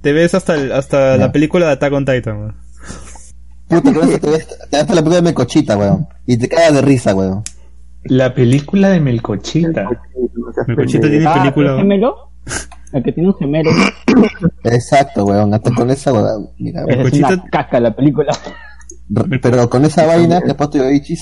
te 0.00 0.12
ves 0.12 0.34
hasta, 0.34 0.54
el- 0.54 0.72
hasta 0.72 1.16
la 1.16 1.32
película 1.32 1.66
de 1.66 1.72
Attack 1.72 1.92
on 1.92 2.04
Titan, 2.04 2.36
weón. 2.38 2.56
Puta, 3.80 3.92
con 3.94 4.08
eso 4.08 4.18
te 4.18 4.30
ves, 4.30 4.46
te 4.70 4.76
la 4.78 4.86
película 4.86 5.16
de 5.16 5.22
Mecochita, 5.22 5.76
weón. 5.76 6.08
Y 6.26 6.36
te 6.36 6.48
cagas 6.48 6.74
de 6.74 6.82
risa, 6.82 7.14
weón. 7.14 7.42
La 8.04 8.34
película 8.34 8.88
de 8.90 9.00
Melcochita. 9.00 9.88
Melcochita 10.66 11.08
tiene 11.08 11.26
Ah, 11.26 11.34
película. 11.40 11.72
¿el 11.72 11.78
gemelo? 11.78 12.14
El 12.92 13.02
que 13.02 13.12
tiene 13.12 13.28
un 13.30 13.34
gemelo. 13.36 13.70
Exacto, 14.64 15.24
weón. 15.24 15.54
Hasta 15.54 15.70
con 15.74 15.90
esa, 15.90 16.12
weón. 16.12 16.50
Mira, 16.58 16.84
weón. 16.84 16.90
Es 17.00 17.12
Melcochita- 17.12 17.34
una 17.34 17.44
caca 17.50 17.80
la 17.80 17.94
película. 17.94 18.32
Pero 19.42 19.68
con 19.68 19.84
esa 19.84 20.06
vaina 20.06 20.40
que 20.40 20.50
ha 20.52 20.56
puesto 20.56 20.78
Yoichi, 20.78 21.16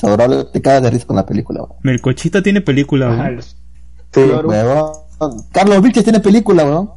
te 0.53 0.63
cagas 0.63 0.83
de 0.83 0.91
risa 0.91 1.07
con 1.07 1.17
la 1.17 1.27
película, 1.27 1.63
weón. 1.63 1.79
Melcochita 1.83 2.43
tiene 2.43 2.61
película, 2.61 3.09
weón. 3.11 3.41
Sí, 4.13 4.21
Weón. 4.23 4.93
Carlos 5.53 5.83
Vilches 5.83 6.03
tiene 6.05 6.21
película, 6.21 6.65
weón. 6.65 6.91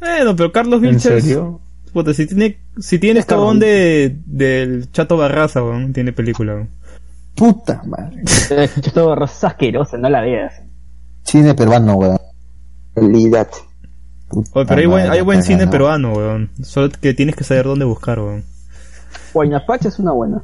Bueno, 0.00 0.36
pero 0.36 0.52
Carlos 0.52 0.82
¿En 0.82 0.90
Vilches, 0.90 1.24
serio? 1.24 1.60
Puta, 1.88 2.14
si 2.14 2.26
tiene, 2.26 2.58
si 2.78 2.98
tiene 2.98 3.22
cabón 3.24 3.58
de, 3.58 4.16
del 4.26 4.90
Chato 4.92 5.16
Barraza, 5.16 5.62
weón, 5.62 5.92
tiene 5.92 6.12
película, 6.12 6.54
weón. 6.54 6.70
Puta 7.34 7.82
madre. 7.84 8.22
Esto 8.24 9.14
es 9.24 9.44
asquerosa, 9.44 9.96
no 9.96 10.08
la 10.08 10.20
veas. 10.22 10.54
Cine 11.24 11.54
peruano, 11.54 11.94
weón. 11.94 12.18
realidad. 12.94 13.48
Puta 14.28 14.50
Oye, 14.54 14.66
pero 14.66 14.80
hay 14.80 14.86
buen, 14.86 15.10
hay 15.10 15.20
buen 15.20 15.42
cine 15.42 15.66
peruano, 15.66 16.12
weón. 16.12 16.50
Solo 16.62 16.90
que 16.90 17.14
tienes 17.14 17.36
que 17.36 17.44
saber 17.44 17.64
dónde 17.64 17.84
buscar, 17.84 18.18
weón. 18.18 18.44
Guaynapacha 19.32 19.88
es 19.88 19.98
una 19.98 20.12
buena. 20.12 20.42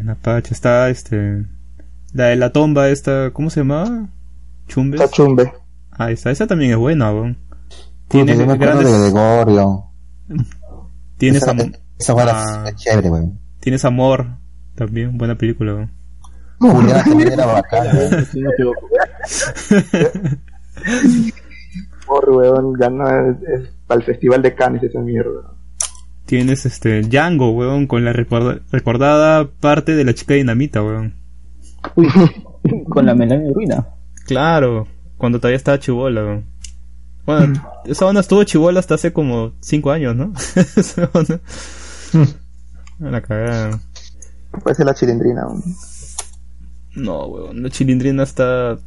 En 0.00 0.08
Apache 0.08 0.54
está, 0.54 0.88
este... 0.88 1.44
La 2.12 2.26
de 2.26 2.36
la 2.36 2.50
tomba 2.50 2.88
esta, 2.88 3.30
¿cómo 3.32 3.50
se 3.50 3.60
llamaba? 3.60 4.08
Chumbes. 4.66 5.00
Tachumbe. 5.00 5.52
Ahí 5.92 6.14
está, 6.14 6.30
esa 6.30 6.46
también 6.46 6.72
es 6.72 6.76
buena, 6.76 7.12
weón. 7.12 7.36
Puta, 8.08 8.24
Tiene 8.24 8.36
yo 8.36 8.46
me 8.46 8.52
acuerdo 8.54 8.78
de 8.78 8.84
grandes... 8.84 9.12
Gregorio. 9.12 9.84
Tienes, 11.20 11.42
Esa, 11.42 11.50
am- 11.50 11.72
esa 11.98 12.14
weá 12.14 12.24
ah. 12.30 12.72
chévere, 12.74 13.10
weón. 13.10 13.38
tienes 13.60 13.84
amor. 13.84 14.26
También, 14.74 15.18
buena 15.18 15.36
película, 15.36 15.74
weón. 15.74 15.90
También 17.04 17.32
era 17.32 17.44
bacán, 17.44 17.86
weón. 17.96 18.24
Si 18.24 18.40
no. 18.40 18.50
Por 22.06 22.30
weón, 22.34 22.74
es, 22.82 23.68
para 23.86 24.00
el 24.00 24.06
festival 24.06 24.40
de 24.40 24.54
Cannes 24.54 24.82
esa 24.82 25.00
mierda. 25.00 25.52
Tienes, 26.24 26.64
este, 26.64 27.02
Django, 27.02 27.50
weón, 27.50 27.86
con 27.86 28.02
la 28.04 28.14
recorda- 28.14 28.60
recordada 28.72 29.46
parte 29.60 29.94
de 29.94 30.04
la 30.04 30.14
chica 30.14 30.32
dinamita, 30.34 30.82
weón. 30.82 31.16
Uy, 31.96 32.08
con 32.88 33.04
la 33.04 33.14
melena 33.14 33.52
ruina. 33.52 33.86
Claro, 34.26 34.86
cuando 35.18 35.38
todavía 35.38 35.56
estaba 35.58 35.78
chivola, 35.78 36.22
weón. 36.24 36.44
Bueno, 37.26 37.62
esa 37.84 38.06
onda 38.06 38.20
estuvo 38.20 38.42
chivola 38.44 38.80
hasta 38.80 38.94
hace 38.94 39.12
como 39.12 39.52
5 39.60 39.90
años, 39.90 40.16
¿no? 40.16 40.32
Esa 40.76 41.08
onda. 41.12 41.40
La 42.98 43.20
cagada. 43.20 43.80
Parece 44.64 44.84
la 44.84 44.94
chilindrina. 44.94 45.46
weón. 45.46 45.62
No, 46.96 47.26
weón, 47.26 47.62
la 47.62 47.70
chilindrina 47.70 48.22
está... 48.22 48.78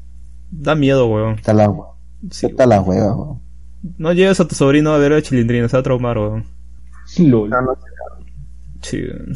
Da 0.51 0.75
miedo, 0.75 1.07
weón. 1.07 1.35
Está 1.35 1.53
la, 1.53 1.73
Sí, 2.29 2.47
está 2.47 2.65
la 2.65 2.81
hueva, 2.81 3.15
weón. 3.15 3.41
No 3.97 4.13
lleves 4.13 4.39
a 4.39 4.47
tu 4.47 4.55
sobrino 4.55 4.93
a 4.93 4.97
ver 4.97 5.13
a 5.13 5.21
chilindrina, 5.21 5.67
se 5.67 5.77
va 5.77 5.81
a 5.81 5.83
traumar, 5.83 6.17
weón. 6.17 6.45
LOL. 7.17 7.49
No, 7.49 7.61
no. 7.61 7.77
Sí, 8.81 9.01
weón. 9.01 9.33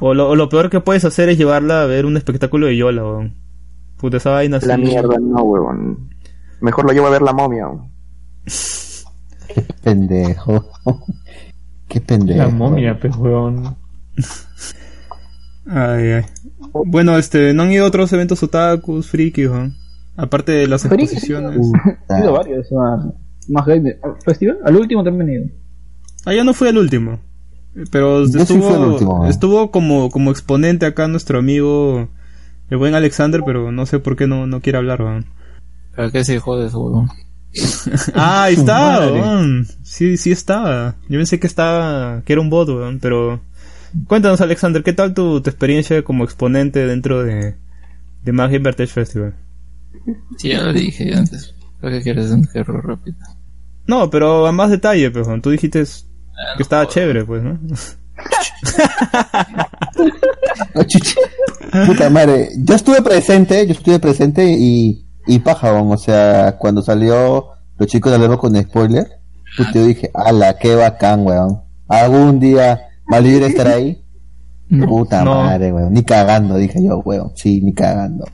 O 0.00 0.14
lo, 0.14 0.28
o 0.30 0.36
lo 0.36 0.48
peor 0.48 0.70
que 0.70 0.80
puedes 0.80 1.04
hacer 1.04 1.28
es 1.28 1.38
llevarla 1.38 1.82
a 1.82 1.86
ver 1.86 2.06
un 2.06 2.16
espectáculo 2.16 2.66
de 2.66 2.76
Yola, 2.76 3.02
weón. 3.02 3.34
Puta, 3.96 4.18
esa 4.18 4.30
vaina 4.30 4.58
así. 4.58 4.66
La 4.66 4.76
mierda, 4.76 5.16
no, 5.20 5.42
weón. 5.42 6.10
Mejor 6.60 6.86
lo 6.86 6.92
llevo 6.92 7.06
a 7.06 7.10
ver 7.10 7.22
la 7.22 7.32
momia. 7.32 7.68
weón. 7.68 7.95
Qué 8.46 9.62
pendejo. 9.82 10.64
Qué 11.88 12.00
pendejo. 12.00 12.38
La 12.38 12.48
momia, 12.48 12.98
pues, 12.98 13.16
weón. 13.16 13.76
Ay, 15.68 16.04
ay. 16.12 16.22
Bueno, 16.86 17.18
este, 17.18 17.52
¿no 17.54 17.64
han 17.64 17.72
ido 17.72 17.84
a 17.84 17.88
otros 17.88 18.12
eventos 18.12 18.42
otakus, 18.42 19.08
friki, 19.08 19.46
weón? 19.46 19.74
Aparte 20.16 20.52
de 20.52 20.66
las 20.66 20.82
Friki, 20.82 21.04
exposiciones. 21.04 21.58
He 22.08 22.20
ido 22.20 22.32
varios. 22.32 22.66
a- 22.72 23.12
Más 23.48 23.66
game. 23.66 23.96
¿al 24.02 24.14
¿Festival? 24.24 24.58
Al 24.64 24.76
último 24.76 25.04
también 25.04 25.28
he 25.30 25.34
ido. 25.34 25.46
Ah, 26.24 26.32
yo 26.34 26.42
no 26.44 26.54
fui 26.54 26.68
al 26.68 26.78
último. 26.78 27.20
Pero 27.90 28.22
Yo 28.24 28.28
sí 28.28 28.38
estuvo, 28.40 28.74
al 28.74 28.84
último, 28.92 29.26
eh. 29.26 29.28
estuvo 29.28 29.70
como, 29.70 30.08
como 30.10 30.30
exponente 30.30 30.86
acá 30.86 31.08
nuestro 31.08 31.38
amigo, 31.38 32.08
el 32.70 32.78
buen 32.78 32.94
Alexander, 32.94 33.42
pero 33.44 33.70
no 33.70 33.84
sé 33.84 33.98
por 33.98 34.16
qué 34.16 34.26
no, 34.26 34.46
no 34.46 34.60
quiere 34.62 34.78
hablar, 34.78 35.02
weón. 35.02 35.26
¿Para 35.94 36.10
qué 36.10 36.24
se 36.24 36.38
jode 36.40 36.66
eso, 36.68 36.80
huevón? 36.80 37.10
Ah, 38.14 38.44
ahí 38.44 38.54
está, 38.54 39.10
weón. 39.10 39.66
Sí, 39.82 40.16
sí 40.16 40.32
estaba. 40.32 40.96
Yo 41.08 41.18
pensé 41.18 41.40
que 41.40 41.46
estaba, 41.46 42.22
que 42.24 42.32
era 42.32 42.42
un 42.42 42.50
bot, 42.50 42.68
weón, 42.68 42.98
pero... 43.00 43.40
Cuéntanos, 44.06 44.40
Alexander, 44.40 44.82
¿qué 44.82 44.92
tal 44.92 45.14
tu, 45.14 45.40
tu 45.40 45.48
experiencia 45.48 46.02
como 46.02 46.24
exponente 46.24 46.86
dentro 46.86 47.22
de, 47.22 47.56
de 48.22 48.32
Mag 48.32 48.52
Invertage 48.52 48.92
Festival? 48.92 49.34
Sí, 50.36 50.50
ya 50.50 50.62
lo 50.62 50.72
dije 50.72 51.14
antes. 51.14 51.54
¿Para 51.80 51.96
qué 51.96 52.02
quieres 52.02 52.30
un 52.30 52.46
error 52.52 52.86
rápido? 52.86 53.16
No, 53.86 54.10
pero 54.10 54.46
a 54.46 54.52
más 54.52 54.70
detalle, 54.70 55.10
pues, 55.10 55.26
tú 55.40 55.50
dijiste 55.50 55.84
Ah, 56.36 56.54
que 56.56 56.62
estaba 56.62 56.86
chévere, 56.86 57.24
pues, 57.24 57.42
¿no? 57.42 57.58
Puta 61.86 62.10
madre. 62.10 62.50
Yo 62.58 62.74
estuve 62.74 63.02
presente, 63.02 63.66
yo 63.66 63.72
estuve 63.72 63.98
presente 63.98 64.44
y, 64.46 65.05
y 65.26 65.38
paja, 65.40 65.72
weón. 65.72 65.92
O 65.92 65.96
sea, 65.98 66.56
cuando 66.58 66.82
salió 66.82 67.48
los 67.78 67.88
chicos 67.88 68.10
de 68.12 68.16
Alevo 68.16 68.38
con 68.38 68.56
spoiler, 68.60 69.06
puta, 69.56 69.70
yo 69.74 69.86
dije, 69.86 70.10
ala, 70.14 70.56
qué 70.58 70.74
bacán, 70.74 71.26
weón. 71.26 71.62
Algún 71.88 72.40
día 72.40 72.88
va 73.12 73.18
a 73.18 73.20
libre 73.20 73.46
estar 73.46 73.68
ahí. 73.68 74.02
Puta 74.88 75.22
No. 75.24 75.42
madre, 75.42 75.72
weón. 75.72 75.92
Ni 75.92 76.02
cagando, 76.02 76.56
dije 76.56 76.82
yo, 76.82 76.98
weón. 77.04 77.32
Sí, 77.36 77.60
ni 77.60 77.72
cagando. 77.72 78.24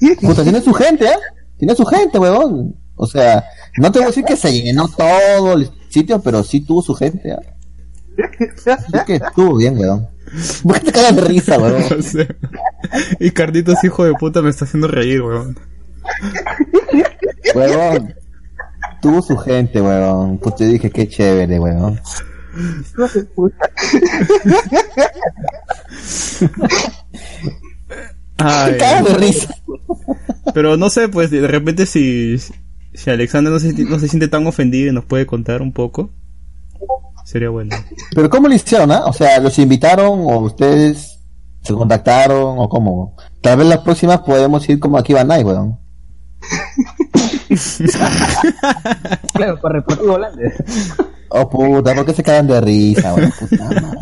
Puta, 0.20 0.42
tiene 0.42 0.60
su 0.60 0.72
gente, 0.72 1.06
¿eh? 1.06 1.16
Tiene 1.58 1.74
su 1.74 1.84
gente, 1.84 2.18
weón. 2.18 2.76
O 2.96 3.06
sea, 3.06 3.44
no 3.78 3.90
te 3.90 3.98
voy 3.98 4.04
a 4.04 4.08
decir 4.08 4.24
que 4.24 4.36
se 4.36 4.52
llenó 4.52 4.86
todo 4.88 5.54
el 5.54 5.68
sitio, 5.88 6.20
pero 6.20 6.44
sí 6.44 6.60
tuvo 6.60 6.80
su 6.82 6.94
gente, 6.94 7.30
¿eh? 7.30 7.38
Que 9.06 9.16
estuvo 9.16 9.56
bien, 9.56 9.76
weón. 9.78 10.08
¿Por 10.62 10.74
qué 10.74 10.86
te 10.86 10.92
cagas 10.92 11.16
de 11.16 11.22
risa, 11.22 11.58
weón? 11.58 11.82
Y 13.20 13.30
Carlitos, 13.32 13.82
hijo 13.82 14.04
de 14.04 14.12
puta, 14.14 14.42
me 14.42 14.50
está 14.50 14.64
haciendo 14.64 14.86
reír, 14.88 15.22
weón. 15.22 15.58
Huevón. 17.54 18.14
Tuvo 19.00 19.22
su 19.22 19.36
gente, 19.36 19.80
huevón. 19.80 20.38
Pues 20.38 20.56
te 20.56 20.66
dije 20.66 20.90
qué 20.90 21.08
chévere, 21.08 21.58
huevón. 21.58 22.00
Ay, 28.38 28.72
de 28.72 29.14
risa. 29.14 29.54
pero 30.52 30.76
no 30.76 30.90
sé, 30.90 31.08
pues 31.08 31.30
de 31.30 31.46
repente 31.46 31.86
si, 31.86 32.36
si 32.92 33.10
Alexander 33.10 33.52
no 33.52 33.58
se, 33.58 33.72
no 33.84 33.98
se 33.98 34.08
siente 34.08 34.28
tan 34.28 34.46
ofendido 34.46 34.90
y 34.90 34.94
nos 34.94 35.04
puede 35.04 35.26
contar 35.26 35.62
un 35.62 35.72
poco, 35.72 36.10
sería 37.24 37.50
bueno. 37.50 37.76
Pero 38.14 38.30
¿cómo 38.30 38.48
lo 38.48 38.54
hicieron, 38.54 38.92
ah? 38.92 39.04
O 39.06 39.12
sea, 39.12 39.38
¿los 39.40 39.58
invitaron 39.58 40.20
o 40.20 40.38
ustedes 40.40 41.20
se 41.62 41.74
contactaron 41.74 42.58
o 42.58 42.68
cómo? 42.68 43.16
Tal 43.40 43.58
vez 43.58 43.66
las 43.68 43.80
próximas 43.80 44.20
podemos 44.20 44.68
ir 44.68 44.78
como 44.80 44.98
aquí 44.98 45.12
van 45.12 45.30
ahí, 45.30 45.42
huevón. 45.42 45.83
Claro, 49.34 49.60
para 49.60 49.76
repartir 49.80 50.06
volantes. 50.06 50.54
Oh 51.28 51.48
puta, 51.48 51.94
¿por 51.94 52.06
qué 52.06 52.14
se 52.14 52.22
cagan 52.22 52.46
de 52.46 52.60
risa, 52.60 53.14
huevón? 53.14 53.32
Puta 53.38 53.64
madre. 53.64 53.98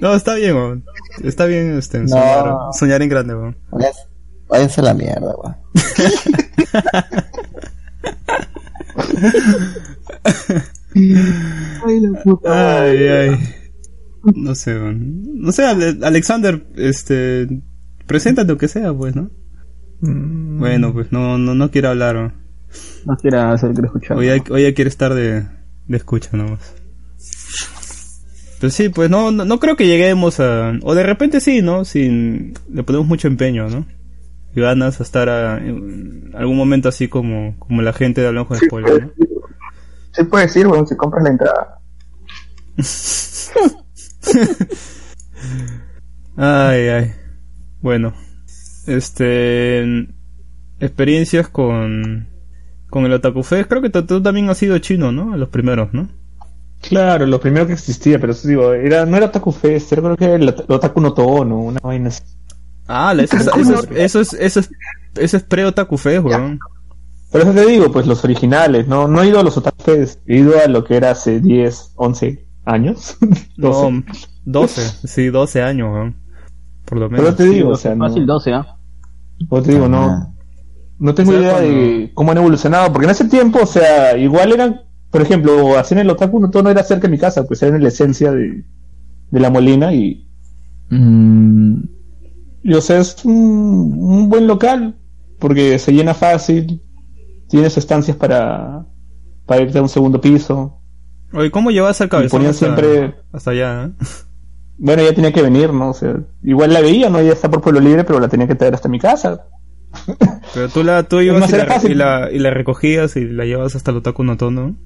No, 0.00 0.14
está 0.14 0.34
bien, 0.34 0.54
weón. 0.56 0.84
Está 1.22 1.44
bien 1.46 1.76
este, 1.78 2.00
No. 2.00 2.08
soñar, 2.08 2.54
soñar 2.78 3.02
en 3.02 3.08
grande, 3.08 3.34
weón. 3.34 3.56
Váyanse- 4.48 4.78
a 4.80 4.82
la 4.82 4.94
mierda, 4.94 5.34
huevón. 5.36 5.56
Ay, 12.44 13.06
ay. 13.08 13.38
No 14.34 14.54
sé, 14.54 14.74
weón. 14.74 15.22
No 15.40 15.52
sé, 15.52 15.64
Ale- 15.64 15.98
Alexander, 16.04 16.66
este, 16.76 17.48
preséntate 18.06 18.48
lo 18.52 18.58
que 18.58 18.68
sea, 18.68 18.92
pues, 18.92 19.14
¿no? 19.14 19.30
Bueno, 20.00 20.92
pues 20.92 21.12
no, 21.12 21.38
no, 21.38 21.54
no 21.54 21.70
quiero 21.70 21.90
hablar, 21.90 22.16
weón. 22.16 22.34
No 23.06 23.16
quiera 23.16 23.52
hacer 23.52 23.72
que 23.74 23.80
lo 23.82 23.86
escuchar. 23.86 24.16
Hoy 24.16 24.26
ya, 24.26 24.36
hoy 24.50 24.62
ya 24.62 24.74
quiere 24.74 24.88
estar 24.88 25.14
de, 25.14 25.46
de 25.86 25.96
escucha 25.96 26.30
nomás. 26.36 26.74
Pues 28.60 28.74
sí, 28.74 28.88
pues 28.88 29.08
no, 29.10 29.30
no, 29.30 29.44
no 29.44 29.60
creo 29.60 29.76
que 29.76 29.86
lleguemos 29.86 30.40
a... 30.40 30.72
O 30.82 30.94
de 30.94 31.02
repente 31.04 31.40
sí, 31.40 31.62
¿no? 31.62 31.84
Sin... 31.84 32.54
Le 32.72 32.82
ponemos 32.82 33.06
mucho 33.06 33.28
empeño, 33.28 33.68
¿no? 33.68 33.86
Y 34.54 34.60
ganas 34.60 35.00
a 35.00 35.02
estar 35.04 35.28
a- 35.28 35.58
en 35.58 36.32
algún 36.34 36.56
momento 36.56 36.88
así 36.88 37.08
como, 37.08 37.56
como 37.58 37.82
la 37.82 37.92
gente 37.92 38.20
de 38.20 38.28
Hablamos 38.28 38.48
con 38.48 38.58
Spoiler, 38.58 39.02
¿no? 39.04 39.10
Sí 40.12 40.24
puedes 40.24 40.54
ir, 40.56 40.66
weón, 40.66 40.86
si 40.86 40.96
compras 40.96 41.22
la 41.24 41.30
entrada. 41.30 41.78
Ay, 46.36 46.88
ay. 46.88 47.12
Bueno. 47.80 48.14
Este... 48.88 50.08
Experiencias 50.80 51.48
con... 51.48 52.28
Con 52.90 53.04
el 53.04 53.12
Otaku 53.12 53.42
Fest. 53.42 53.68
Creo 53.68 53.82
que 53.82 53.90
tú, 53.90 54.04
tú 54.06 54.22
también 54.22 54.48
has 54.48 54.58
sido 54.58 54.78
chino, 54.78 55.12
¿no? 55.12 55.36
Los 55.36 55.48
primeros, 55.50 55.92
¿no? 55.92 56.08
Claro, 56.80 57.26
lo 57.26 57.40
primero 57.40 57.66
que 57.66 57.72
existía, 57.74 58.18
pero 58.20 58.32
eso 58.32 58.46
digo, 58.48 58.72
era, 58.72 59.04
no 59.04 59.16
era 59.16 59.26
Otaku 59.26 59.50
Fest, 59.52 59.92
era 59.92 60.00
creo 60.02 60.16
que 60.16 60.24
era 60.24 60.34
el 60.36 60.48
Ot- 60.48 60.64
Otaku 60.68 61.00
no 61.00 61.12
Tono, 61.12 61.58
una 61.58 61.80
vaina 61.82 62.08
así. 62.08 62.22
Ah, 62.86 63.14
eso, 63.18 63.36
es, 63.36 63.46
eso, 63.48 63.60
es, 63.80 63.90
eso 63.92 64.20
es... 64.20 64.32
Eso 64.34 64.60
es, 64.60 64.70
eso 65.16 65.36
es 65.36 65.42
pre-Otaku 65.42 65.98
Fest, 65.98 66.24
weón. 66.24 66.58
Por 67.32 67.40
eso 67.42 67.52
te 67.52 67.66
digo, 67.66 67.90
pues 67.92 68.06
los 68.06 68.24
originales, 68.24 68.86
no, 68.88 69.06
no 69.08 69.22
he 69.22 69.28
ido 69.28 69.40
a 69.40 69.42
los 69.42 69.56
Otaku 69.58 69.82
Fest, 69.82 70.20
he 70.26 70.36
ido 70.38 70.54
a 70.58 70.66
lo 70.68 70.84
que 70.84 70.96
era 70.96 71.10
hace 71.10 71.40
10, 71.40 71.92
11 71.96 72.46
años. 72.64 73.18
12. 73.56 73.90
No, 74.46 74.60
12, 74.60 75.06
sí, 75.06 75.26
12 75.28 75.62
años, 75.62 75.92
weón. 75.92 76.16
Por 76.86 76.98
lo 77.00 77.10
Pero 77.10 77.22
menos. 77.22 77.36
te 77.36 77.44
digo, 77.44 77.70
o 77.70 77.76
sea, 77.76 77.94
no, 77.94 78.06
Fácil 78.08 78.24
12, 78.24 78.52
¿ah? 78.54 78.77
Como 79.48 79.62
te 79.62 79.72
digo, 79.72 79.88
no, 79.88 80.34
no 80.98 81.14
tengo 81.14 81.32
idea 81.32 81.52
cuando- 81.52 81.68
de 81.70 82.10
cómo 82.14 82.32
han 82.32 82.38
evolucionado, 82.38 82.92
porque 82.92 83.06
en 83.06 83.10
ese 83.12 83.24
tiempo, 83.26 83.60
o 83.62 83.66
sea, 83.66 84.16
igual 84.16 84.52
eran, 84.52 84.80
por 85.10 85.22
ejemplo, 85.22 85.78
hacer 85.78 85.98
el 85.98 86.10
Otaku 86.10 86.40
no 86.40 86.50
Tono 86.50 86.70
era 86.70 86.82
cerca 86.82 87.06
de 87.08 87.12
mi 87.12 87.18
casa, 87.18 87.44
pues 87.44 87.62
era 87.62 87.76
en 87.76 87.82
la 87.82 87.88
esencia 87.88 88.32
de, 88.32 88.64
de 89.30 89.40
la 89.40 89.50
Molina 89.50 89.92
y, 89.92 90.24
Mm, 90.90 91.82
y, 92.62 92.72
o 92.72 92.80
sea, 92.80 92.98
es 92.98 93.22
un, 93.24 93.34
un 93.98 94.28
buen 94.30 94.46
local, 94.46 94.96
porque 95.38 95.78
se 95.78 95.92
llena 95.92 96.14
fácil, 96.14 96.82
tienes 97.48 97.76
estancias 97.76 98.16
para, 98.16 98.86
para 99.44 99.60
irte 99.60 99.78
a 99.78 99.82
un 99.82 99.88
segundo 99.90 100.18
piso. 100.20 100.80
Oye, 101.34 101.50
¿cómo 101.50 101.70
llevas 101.70 102.00
al 102.00 102.08
cabezón 102.08 102.38
ponían 102.38 102.50
hasta, 102.52 102.64
siempre- 102.66 103.14
hasta 103.32 103.50
allá? 103.50 103.84
eh? 103.84 103.90
Bueno, 104.78 105.02
ella 105.02 105.14
tenía 105.14 105.32
que 105.32 105.42
venir, 105.42 105.72
¿no? 105.72 105.90
O 105.90 105.94
sea, 105.94 106.16
igual 106.42 106.72
la 106.72 106.80
veía, 106.80 107.10
¿no? 107.10 107.18
Ella 107.18 107.32
está 107.32 107.50
por 107.50 107.60
Pueblo 107.60 107.80
Libre, 107.80 108.04
pero 108.04 108.20
la 108.20 108.28
tenía 108.28 108.46
que 108.46 108.54
traer 108.54 108.74
hasta 108.74 108.88
mi 108.88 108.98
casa. 108.98 109.46
Pero 110.54 110.68
tú 110.68 110.82
la, 110.84 111.02
tú 111.02 111.20
ibas 111.20 111.50
y 111.50 111.56
la, 111.56 111.80
y, 111.82 111.94
la, 111.94 112.30
y 112.30 112.38
la 112.38 112.50
recogías 112.50 113.16
y 113.16 113.24
la 113.24 113.44
llevas 113.44 113.74
hasta 113.74 113.90
el 113.90 113.98
Otaku 113.98 114.22
no 114.22 114.36
Tono. 114.36 114.76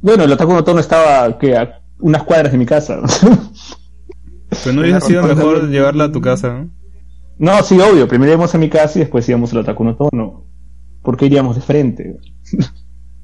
Bueno, 0.00 0.24
el 0.24 0.32
Otaku 0.32 0.52
no 0.52 0.64
Tono 0.64 0.80
estaba, 0.80 1.38
que 1.38 1.56
A 1.56 1.80
unas 2.00 2.24
cuadras 2.24 2.52
de 2.52 2.58
mi 2.58 2.66
casa. 2.66 3.00
Pero 4.64 4.74
no 4.74 4.82
hubiese 4.82 5.00
sido 5.00 5.22
mejor 5.22 5.68
llevarla 5.70 6.04
a 6.04 6.12
tu 6.12 6.20
casa. 6.20 6.52
¿no? 6.54 6.70
no, 7.38 7.62
sí, 7.62 7.78
obvio. 7.80 8.06
Primero 8.08 8.32
íbamos 8.32 8.54
a 8.54 8.58
mi 8.58 8.68
casa 8.68 8.98
y 8.98 9.02
después 9.02 9.28
íbamos 9.28 9.52
al 9.52 9.58
Otaku 9.58 9.84
no 9.84 9.96
Tono. 9.96 10.44
¿Por 11.02 11.16
qué 11.16 11.26
iríamos 11.26 11.56
de 11.56 11.62
frente? 11.62 12.16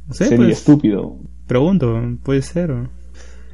No 0.06 0.14
sé, 0.14 0.26
Sería 0.26 0.46
pues, 0.46 0.58
estúpido. 0.58 1.18
pregunto, 1.46 2.00
puede 2.22 2.42
ser. 2.42 2.88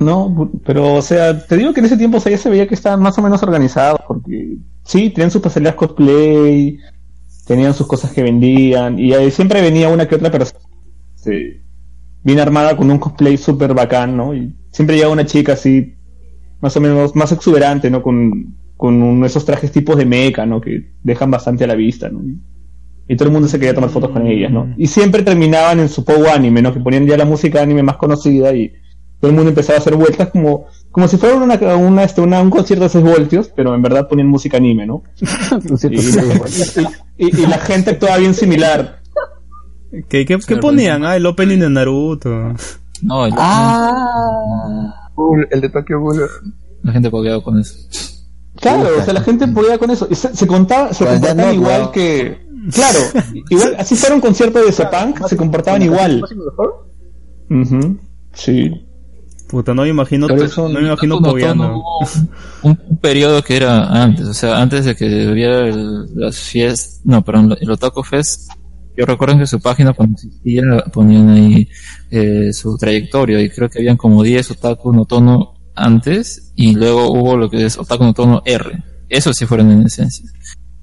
No, 0.01 0.51
pero, 0.65 0.95
o 0.95 1.03
sea, 1.03 1.47
te 1.47 1.57
digo 1.57 1.73
que 1.73 1.81
en 1.81 1.87
ese 1.87 1.97
tiempo 1.97 2.19
o 2.19 2.21
sea, 2.21 2.33
ya 2.33 2.39
se 2.39 2.51
veía 2.51 2.67
que 2.67 2.75
estaban 2.75 3.01
más 3.01 3.17
o 3.19 3.23
menos 3.23 3.43
organizados, 3.43 4.01
porque 4.07 4.59
sí, 4.85 5.11
tenían 5.11 5.31
sus 5.31 5.41
pasarelas 5.41 5.77
cosplay, 5.77 6.79
tenían 7.47 7.75
sus 7.75 7.87
cosas 7.87 8.13
que 8.13 8.23
vendían, 8.23 8.99
y 8.99 9.13
ahí 9.15 9.31
siempre 9.31 9.63
venía 9.63 9.89
una 9.89 10.09
que 10.09 10.17
otra 10.17 10.31
persona 10.31 10.61
este, 11.17 11.63
bien 12.23 12.41
armada 12.41 12.77
con 12.77 12.91
un 12.91 12.99
cosplay 12.99 13.37
súper 13.37 13.75
bacán, 13.75 14.17
¿no? 14.17 14.35
Y 14.35 14.55
siempre 14.73 14.97
llegaba 14.97 15.13
una 15.15 15.27
chica 15.27 15.53
así, 15.55 15.95
más 16.61 16.77
o 16.77 16.81
menos, 16.81 17.15
más 17.17 17.33
exuberante, 17.33 17.91
¿no? 17.91 18.03
Con, 18.03 18.57
con 18.77 19.03
un- 19.03 19.25
esos 19.25 19.45
trajes 19.45 19.73
tipos 19.73 19.97
de 19.97 20.07
mecha, 20.07 20.45
¿no? 20.47 20.61
Que 20.61 20.95
dejan 21.03 21.31
bastante 21.31 21.65
a 21.65 21.69
la 21.69 21.75
vista, 21.77 22.09
¿no? 22.11 22.23
Y, 23.09 23.17
todo 23.17 23.29
el 23.29 23.33
mundo 23.35 23.49
se 23.49 23.59
quería 23.59 23.75
tomar 23.75 23.91
fotos 23.91 24.11
con 24.11 24.27
ellas, 24.27 24.51
¿no? 24.51 24.73
Y 24.79 24.87
siempre 24.87 25.23
terminaban 25.23 25.79
en 25.81 25.89
su 25.91 26.05
pogo 26.05 26.29
anime, 26.31 26.63
¿no? 26.63 26.73
Que 26.73 26.81
ponían 26.81 27.07
ya 27.07 27.17
la 27.19 27.27
música 27.27 27.63
anime 27.63 27.83
más 27.83 27.97
conocida 27.97 28.55
y 28.55 28.73
todo 29.25 29.31
el 29.31 29.37
mundo 29.37 29.49
empezaba 29.49 29.79
a 29.79 29.81
hacer 29.81 29.97
vueltas 29.97 30.29
como, 30.29 30.67
como 30.91 31.09
si 31.09 31.17
fuera 31.17 31.37
una, 31.37 31.55
una, 31.77 32.05
este, 32.05 32.21
una- 32.21 32.43
un 32.43 32.51
concierto 32.51 32.83
de 32.85 32.91
6 32.91 33.03
voltios, 33.03 33.51
pero 33.57 33.75
en 33.75 33.81
verdad 33.81 34.07
ponían 34.07 34.29
música 34.29 34.59
anime, 34.59 34.87
¿no? 34.87 35.03
Y, 35.91 35.97
y- 35.97 37.27
y- 37.27 37.41
y 37.43 37.47
la 37.47 37.57
gente 37.57 37.93
actuaba 37.93 38.19
bien 38.19 38.35
similar. 38.35 39.01
¿Qué, 40.11 40.27
qué, 40.27 40.39
qué 40.47 40.57
ponían? 40.59 41.07
Ah, 41.07 41.17
el 41.17 41.25
opening 41.25 41.59
de 41.59 41.71
Naruto. 41.71 42.53
No, 43.01 43.25
el- 43.25 43.33
Ah, 43.39 45.11
el 45.51 45.61
de 45.63 45.69
Tokyo 45.71 46.01
Ghoul. 46.01 46.21
la 46.83 46.93
gente 46.93 47.09
pogueaba 47.11 47.43
con 47.43 47.59
eso. 47.59 47.79
Claro, 48.57 48.89
o 49.01 49.03
sea, 49.03 49.15
la 49.15 49.23
gente 49.23 49.49
podía 49.49 49.79
con 49.79 49.91
eso. 49.91 50.07
Y 50.11 50.15
se, 50.17 50.37
se 50.37 50.47
contaba, 50.47 50.93
se 50.93 51.05
Pues 51.07 51.19
comportaban 51.19 51.47
no, 51.57 51.63
igual 51.63 51.91
que. 51.93 52.45
Claro, 52.75 52.99
igual, 53.51 53.77
así 53.79 53.97
fuera 53.97 54.15
un 54.17 54.21
concierto 54.21 54.63
de 54.63 54.71
Sepang, 54.71 55.15
se 55.27 55.37
comportaban 55.37 55.81
igual. 55.83 56.23
Ujú, 57.51 57.99
Sí. 58.35 58.87
Puta, 59.55 59.73
no 59.73 59.83
me 59.83 59.89
imagino, 59.91 60.27
Pero 60.27 60.45
eso 60.45 60.69
no 60.69 60.81
me 60.81 60.89
imagino 60.89 61.21
no 61.21 61.33
Un, 62.63 62.79
un 62.89 62.97
periodo 62.99 63.41
que 63.41 63.55
era 63.57 63.87
antes, 64.03 64.27
o 64.27 64.35
sea, 64.35 64.61
antes 64.61 64.85
de 64.85 64.97
que 64.97 65.29
hubiera 65.29 65.61
el- 65.69 66.07
las 66.17 66.37
fiestas, 66.41 67.01
no, 67.05 67.23
perdón, 67.25 67.57
el 67.61 67.71
Otaku 67.71 68.03
Fest, 68.03 68.51
yo 68.97 69.07
recuerdo 69.07 69.39
que 69.39 69.47
su 69.47 69.61
página 69.61 69.93
cuando 69.93 70.15
existía 70.17 70.63
ponían 70.93 71.29
ahí 71.31 71.69
eh, 72.11 72.53
su 72.53 72.77
trayectoria 72.77 73.41
y 73.41 73.49
creo 73.49 73.69
que 73.71 73.79
habían 73.79 73.97
como 73.97 74.25
10 74.25 74.51
Otaku 74.51 74.93
no 74.93 75.05
Tono 75.05 75.55
antes 75.77 76.53
y 76.57 76.75
luego 76.75 77.13
hubo 77.13 77.37
lo 77.37 77.49
que 77.49 77.65
es 77.65 77.79
Otaku 77.79 78.03
no 78.03 78.13
Tono 78.13 78.43
R. 78.45 78.83
Esos 79.09 79.37
sí 79.37 79.47
fueron 79.47 79.71
en 79.71 79.83
esencia. 79.87 80.29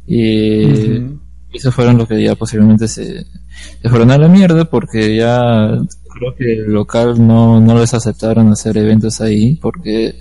Y 0.08 0.98
Ujú. 0.98 1.20
esos 1.54 1.76
fueron 1.76 1.98
los 1.98 2.08
que 2.08 2.24
ya 2.24 2.36
posiblemente 2.36 2.88
se, 2.88 3.26
se 3.82 3.90
fueron 3.90 4.12
a 4.12 4.18
la 4.18 4.28
mierda 4.30 4.64
porque 4.66 5.16
ya 5.18 5.78
creo 6.14 6.36
que 6.36 6.53
el 6.53 6.72
local 6.72 7.26
no, 7.26 7.59
no 7.62 7.80
les 7.80 7.93
aceptaron 7.93 8.49
hacer 8.51 8.78
eventos 8.78 9.22
ahí 9.22 9.55
porque 9.62 10.16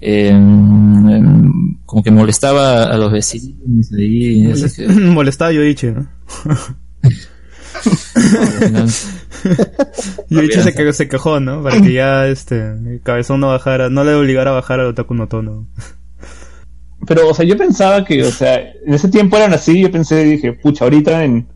eh, 0.00 0.28
em, 0.28 1.76
como 1.84 2.02
que 2.02 2.10
molestaba 2.10 2.84
a 2.84 2.96
los 2.98 3.10
vecinos 3.12 3.90
ahí 3.96 4.50
así 4.50 4.82
que 4.82 4.88
Molestaba 4.92 5.50
a 5.50 5.54
Yoichi, 5.54 5.88
¿no? 5.88 6.06
al 8.14 8.48
final, 8.48 8.88
Yoichi 10.30 10.60
se, 10.62 10.74
cagó- 10.74 10.92
se 10.92 11.08
quejó, 11.08 11.40
¿no? 11.40 11.62
Para 11.62 11.80
que 11.80 11.92
ya 11.92 12.26
este 12.28 12.56
el 12.72 13.00
cabezón 13.02 13.40
no 13.40 13.48
bajara, 13.48 13.90
no 13.90 14.04
le 14.04 14.14
obligara 14.14 14.50
a 14.50 14.54
bajar 14.54 14.80
al 14.80 14.86
Otaku 14.86 15.14
no 15.14 15.28
Tono. 15.28 15.66
Pero, 17.06 17.28
o 17.28 17.34
sea, 17.34 17.44
yo 17.44 17.56
pensaba 17.58 18.02
que, 18.04 18.22
o 18.24 18.30
sea, 18.30 18.56
en 18.56 18.94
ese 18.94 19.08
tiempo 19.08 19.36
eran 19.36 19.52
así, 19.52 19.78
yo 19.80 19.90
pensé, 19.90 20.24
dije, 20.24 20.54
pucha, 20.54 20.84
ahorita 20.84 21.22
en, 21.24 21.46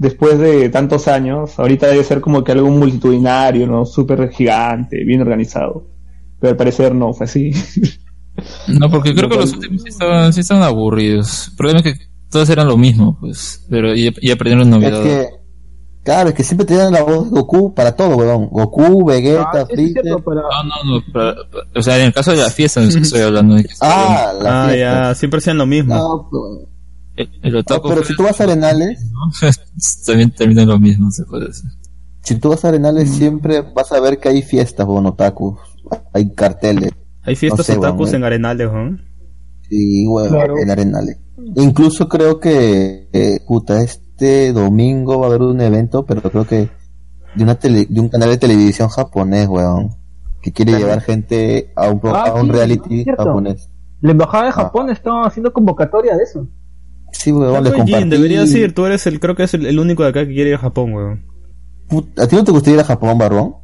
después 0.00 0.38
de 0.38 0.70
tantos 0.70 1.06
años, 1.08 1.58
ahorita 1.58 1.86
debe 1.88 2.02
ser 2.02 2.22
como 2.22 2.42
que 2.42 2.52
algo 2.52 2.70
multitudinario, 2.70 3.66
¿no? 3.66 3.84
Súper 3.84 4.30
gigante, 4.30 5.04
bien 5.04 5.20
organizado. 5.20 5.86
Pero 6.40 6.52
al 6.52 6.56
parecer 6.56 6.94
no 6.94 7.12
fue 7.12 7.26
así. 7.26 7.52
no 8.68 8.90
porque 8.90 9.14
creo 9.14 9.28
que 9.28 9.36
los 9.36 9.52
últimos 9.52 9.82
sí 9.82 9.88
estaban, 9.90 10.32
sí 10.32 10.40
estaban 10.40 10.62
aburridos 10.62 11.48
el 11.48 11.56
problema 11.56 11.80
es 11.80 11.84
que 11.84 12.04
todos 12.30 12.48
eran 12.48 12.68
lo 12.68 12.78
mismo 12.78 13.18
pues 13.20 13.66
pero 13.68 13.92
ya, 13.94 14.12
ya 14.22 14.32
aprendieron 14.34 14.72
Es 14.72 14.80
novedad 14.80 15.02
que, 15.02 15.28
claro, 16.04 16.28
es 16.30 16.34
que 16.36 16.44
siempre 16.44 16.64
tenían 16.64 16.92
la 16.92 17.02
voz 17.02 17.24
de 17.24 17.30
Goku 17.38 17.74
para 17.74 17.94
todo, 17.94 18.16
weón. 18.16 18.46
Goku, 18.48 19.04
Vegeta, 19.04 19.42
Ah, 19.52 19.52
sí, 19.66 19.72
es 19.72 19.76
Freezer. 19.76 20.02
cierto, 20.04 20.22
pero- 20.24 20.42
no 20.42 20.62
no 20.62 20.94
no 21.00 21.12
para- 21.12 21.34
para- 21.50 21.64
o 21.74 21.82
sea 21.82 21.98
en 21.98 22.04
el 22.06 22.12
caso 22.14 22.30
de 22.30 22.38
la 22.38 22.48
fiesta 22.50 22.80
es 22.82 22.94
que 22.96 23.02
estoy 23.02 23.20
hablando 23.28 23.56
de 23.56 23.64
que 23.64 23.70
Ah, 23.82 24.32
la 24.40 24.64
Ah, 24.64 24.68
fiesta. 24.68 25.08
ya, 25.08 25.14
siempre 25.16 25.38
hacían 25.38 25.58
lo 25.58 25.66
mismo. 25.66 25.94
No, 25.94 26.28
pues, 26.30 26.42
el, 27.42 27.56
otaku 27.56 27.88
pero 27.88 28.04
si 28.04 28.14
tú 28.16 28.22
vas 28.24 28.40
a 28.40 28.44
Arenales, 28.44 29.00
también 30.06 30.30
termina 30.30 30.64
lo 30.64 30.78
mismo 30.78 31.10
se 31.10 31.24
puede 31.24 31.46
decir 31.48 31.70
si 32.22 32.34
tú 32.36 32.50
vas 32.50 32.64
a 32.64 32.68
Arenales 32.68 33.10
siempre 33.10 33.62
vas 33.74 33.90
a 33.92 34.00
ver 34.00 34.18
que 34.18 34.28
hay 34.28 34.42
fiestas, 34.42 34.86
weón, 34.86 35.06
otaku. 35.06 35.56
Hay 36.12 36.30
carteles. 36.34 36.92
Hay 37.22 37.34
fiestas 37.34 37.60
No 37.60 37.64
sé, 37.74 37.78
otakus 37.78 38.10
weón, 38.10 38.14
en 38.16 38.24
Arenales, 38.24 38.70
¿no? 38.70 38.98
Y, 39.70 40.06
weón, 40.06 40.28
Claro. 40.28 40.58
en 40.58 40.70
Arenales. 40.70 41.18
Incluso 41.56 42.08
creo 42.08 42.38
que, 42.38 43.08
eh, 43.12 43.40
puta, 43.48 43.80
este 43.82 44.52
domingo 44.52 45.18
va 45.18 45.26
a 45.26 45.28
haber 45.30 45.42
un 45.42 45.60
evento, 45.62 46.04
pero 46.04 46.20
creo 46.20 46.44
que 46.46 46.68
de 47.36 47.42
una 47.42 47.58
tele- 47.58 47.86
de 47.88 48.00
un 48.00 48.10
canal 48.10 48.28
de 48.28 48.36
televisión 48.36 48.90
japonés, 48.90 49.48
weón. 49.48 49.96
Que 50.42 50.52
quiere 50.52 50.72
llevar 50.76 51.00
gente 51.00 51.72
a 51.74 51.88
un, 51.88 52.00
pro- 52.00 52.14
Ah, 52.14 52.28
a 52.28 52.34
un 52.34 52.46
sí, 52.46 52.52
reality 52.52 53.04
japonés. 53.16 53.70
La 54.02 54.12
embajada 54.12 54.44
de 54.44 54.52
Japón 54.52 54.90
está 54.90 55.22
haciendo 55.24 55.52
convocatoria 55.54 56.16
de 56.16 56.22
eso. 56.22 56.46
Sí, 57.12 57.32
weón, 57.32 57.62
le 57.64 57.70
Pues, 57.70 57.82
Jin, 57.84 57.92
compartí. 57.94 58.08
deberías 58.10 58.54
ir, 58.54 58.74
tú 58.74 58.86
eres 58.86 59.06
el, 59.06 59.20
creo 59.20 59.34
que 59.34 59.42
es 59.44 59.54
el, 59.54 59.66
el 59.66 59.78
único 59.78 60.02
de 60.02 60.10
acá 60.10 60.26
que 60.26 60.32
quiere 60.34 60.50
ir 60.50 60.56
a 60.56 60.58
Japón, 60.58 60.92
weón. 60.94 61.24
¿A 62.18 62.26
ti 62.26 62.36
no 62.36 62.44
te 62.44 62.52
gustaría 62.52 62.74
ir 62.76 62.80
a 62.80 62.84
Japón, 62.84 63.18
Barbón? 63.18 63.54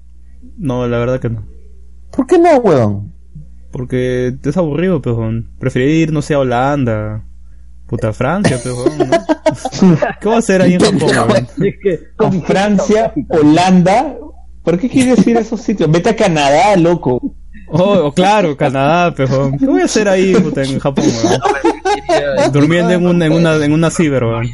No, 0.59 0.87
la 0.89 0.99
verdad 0.99 1.21
que 1.21 1.31
no. 1.31 1.45
¿Por 2.11 2.27
qué 2.27 2.39
no, 2.39 2.57
weón? 2.59 3.13
Porque 3.71 4.35
es 4.43 4.57
aburrido, 4.57 5.01
pues, 5.03 5.17
weón. 5.17 5.51
Preferiría 5.59 6.03
ir, 6.03 6.13
no 6.13 6.23
sé, 6.23 6.35
a 6.35 6.41
Holanda. 6.41 7.25
Puta 7.87 8.13
Francia, 8.13 8.59
pues, 8.63 8.75
weón, 8.75 8.99
¿no? 8.99 9.97
¿Qué 10.21 10.29
va 10.29 10.35
a 10.37 10.39
hacer 10.39 10.61
ahí 10.63 10.75
en 10.75 10.81
Japón, 10.81 11.47
Con 12.17 12.43
Francia, 12.43 13.13
Holanda. 13.29 14.17
¿Por 14.65 14.79
qué 14.79 14.89
quieres 14.89 15.25
ir 15.27 15.37
a 15.37 15.41
esos 15.41 15.61
sitios? 15.61 15.89
Vete 15.91 16.11
a 16.11 16.17
Canadá, 16.17 16.77
loco. 16.77 17.21
Oh, 17.69 18.07
oh, 18.07 18.13
claro, 18.13 18.57
Canadá, 18.57 19.15
pues, 19.15 19.31
weón. 19.31 19.57
¿Qué 19.59 19.67
voy 19.67 19.83
a 19.83 19.85
hacer 19.85 20.09
ahí, 20.09 20.35
puta, 20.35 20.63
en 20.65 20.79
Japón, 20.81 21.05
weón? 21.25 21.41
Durmiendo 22.53 22.93
en 22.93 23.07
una, 23.07 23.27
en 23.27 23.33
una, 23.33 23.57
en 23.65 23.73
una 23.73 23.91
ciber, 23.91 24.25
weón. 24.25 24.49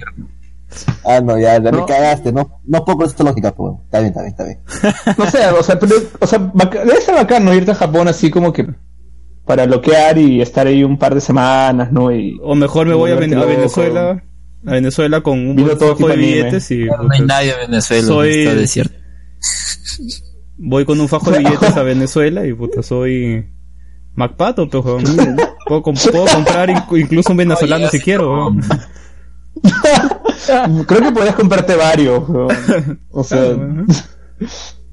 Ah, 1.05 1.21
no, 1.23 1.39
ya, 1.39 1.55
ya 1.55 1.71
me 1.71 1.79
No. 1.79 1.87
cagaste. 1.87 2.33
No, 2.33 2.61
no 2.65 2.85
puedo 2.85 2.99
con 2.99 3.07
esta 3.07 3.25
lógica, 3.25 3.55
pues. 3.55 3.75
Está 3.85 4.01
bien, 4.01 4.09
está 4.13 4.23
bien, 4.23 4.31
está 4.33 4.45
bien. 4.45 4.59
No 5.19 5.31
sé, 5.31 5.47
o 5.49 5.63
sea, 5.63 5.79
pero, 5.79 5.97
o 6.19 6.27
sea, 6.27 6.39
debe 6.39 7.01
ser 7.01 7.15
bacán, 7.15 7.45
¿no? 7.45 7.53
Irte 7.55 7.73
a 7.73 7.75
Japón 7.75 8.09
así 8.09 8.31
como 8.31 8.53
que 8.53 8.67
para 9.45 9.67
bloquear 9.67 10.17
y 10.19 10.41
estar 10.41 10.67
ahí 10.67 10.83
un 10.85 10.97
par 10.99 11.15
de 11.15 11.21
semanas, 11.21 11.93
¿no? 11.93 12.11
Y 12.13 12.39
O 12.43 12.55
mejor 12.55 12.87
me 12.87 12.95
voy 12.95 13.11
a, 13.11 13.17
Ven- 13.17 13.35
a 13.35 13.39
Loco. 13.41 13.49
Venezuela, 13.49 14.23
a 14.67 14.71
Venezuela 14.71 15.21
con 15.21 15.39
un 15.39 15.57
buen 15.57 15.77
todo 15.79 15.95
de 15.95 16.13
anime. 16.15 16.17
billetes 16.29 16.71
y 16.71 16.85
no 16.85 16.93
hay 17.11 17.21
puta, 17.21 17.25
nadie 17.27 17.51
en 17.51 17.71
Venezuela 17.71 18.07
Soy- 18.07 18.31
está 18.45 18.55
desierto 18.55 18.95
voy 20.59 20.85
con 20.85 21.01
un 21.01 21.09
fajo 21.09 21.31
de 21.33 21.39
billetes 21.41 21.77
a 21.77 21.83
Venezuela 21.83 22.47
y 22.47 22.53
puta, 22.55 22.83
soy 22.83 23.52
Macpato, 24.15 24.69
pues, 24.69 24.85
weón. 24.85 25.05
Puedo, 25.67 25.83
com- 25.83 25.95
puedo 26.11 26.27
comprar 26.27 26.69
inc- 26.69 27.01
incluso 27.01 27.31
un 27.33 27.39
venezolano 27.39 27.89
si 27.89 27.99
quiero, 28.01 28.33
weón. 28.33 28.61
creo 30.87 31.01
que 31.03 31.13
podrías 31.13 31.35
comprarte 31.37 31.77
varios. 31.77 32.29
¿no? 32.29 32.49
O 33.11 33.25
sea, 33.25 33.39
Claro, 33.41 33.85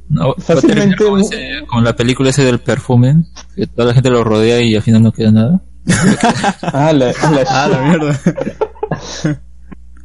No, 0.09 0.33
Fácilmente 0.37 0.95
ese- 1.21 1.65
como 1.67 1.81
la 1.81 1.95
película 1.95 2.29
ese 2.29 2.43
del 2.43 2.59
perfume, 2.59 3.25
que 3.55 3.67
toda 3.67 3.89
la 3.89 3.93
gente 3.93 4.09
lo 4.09 4.23
rodea 4.23 4.61
y 4.61 4.75
al 4.75 4.81
final 4.81 5.03
no 5.03 5.11
queda 5.11 5.31
nada. 5.31 5.61
ah, 6.61 6.91
la, 6.93 7.07
la- 7.07 7.45
Ah, 7.47 7.67
la 7.69 7.81
mierda. 7.81 8.19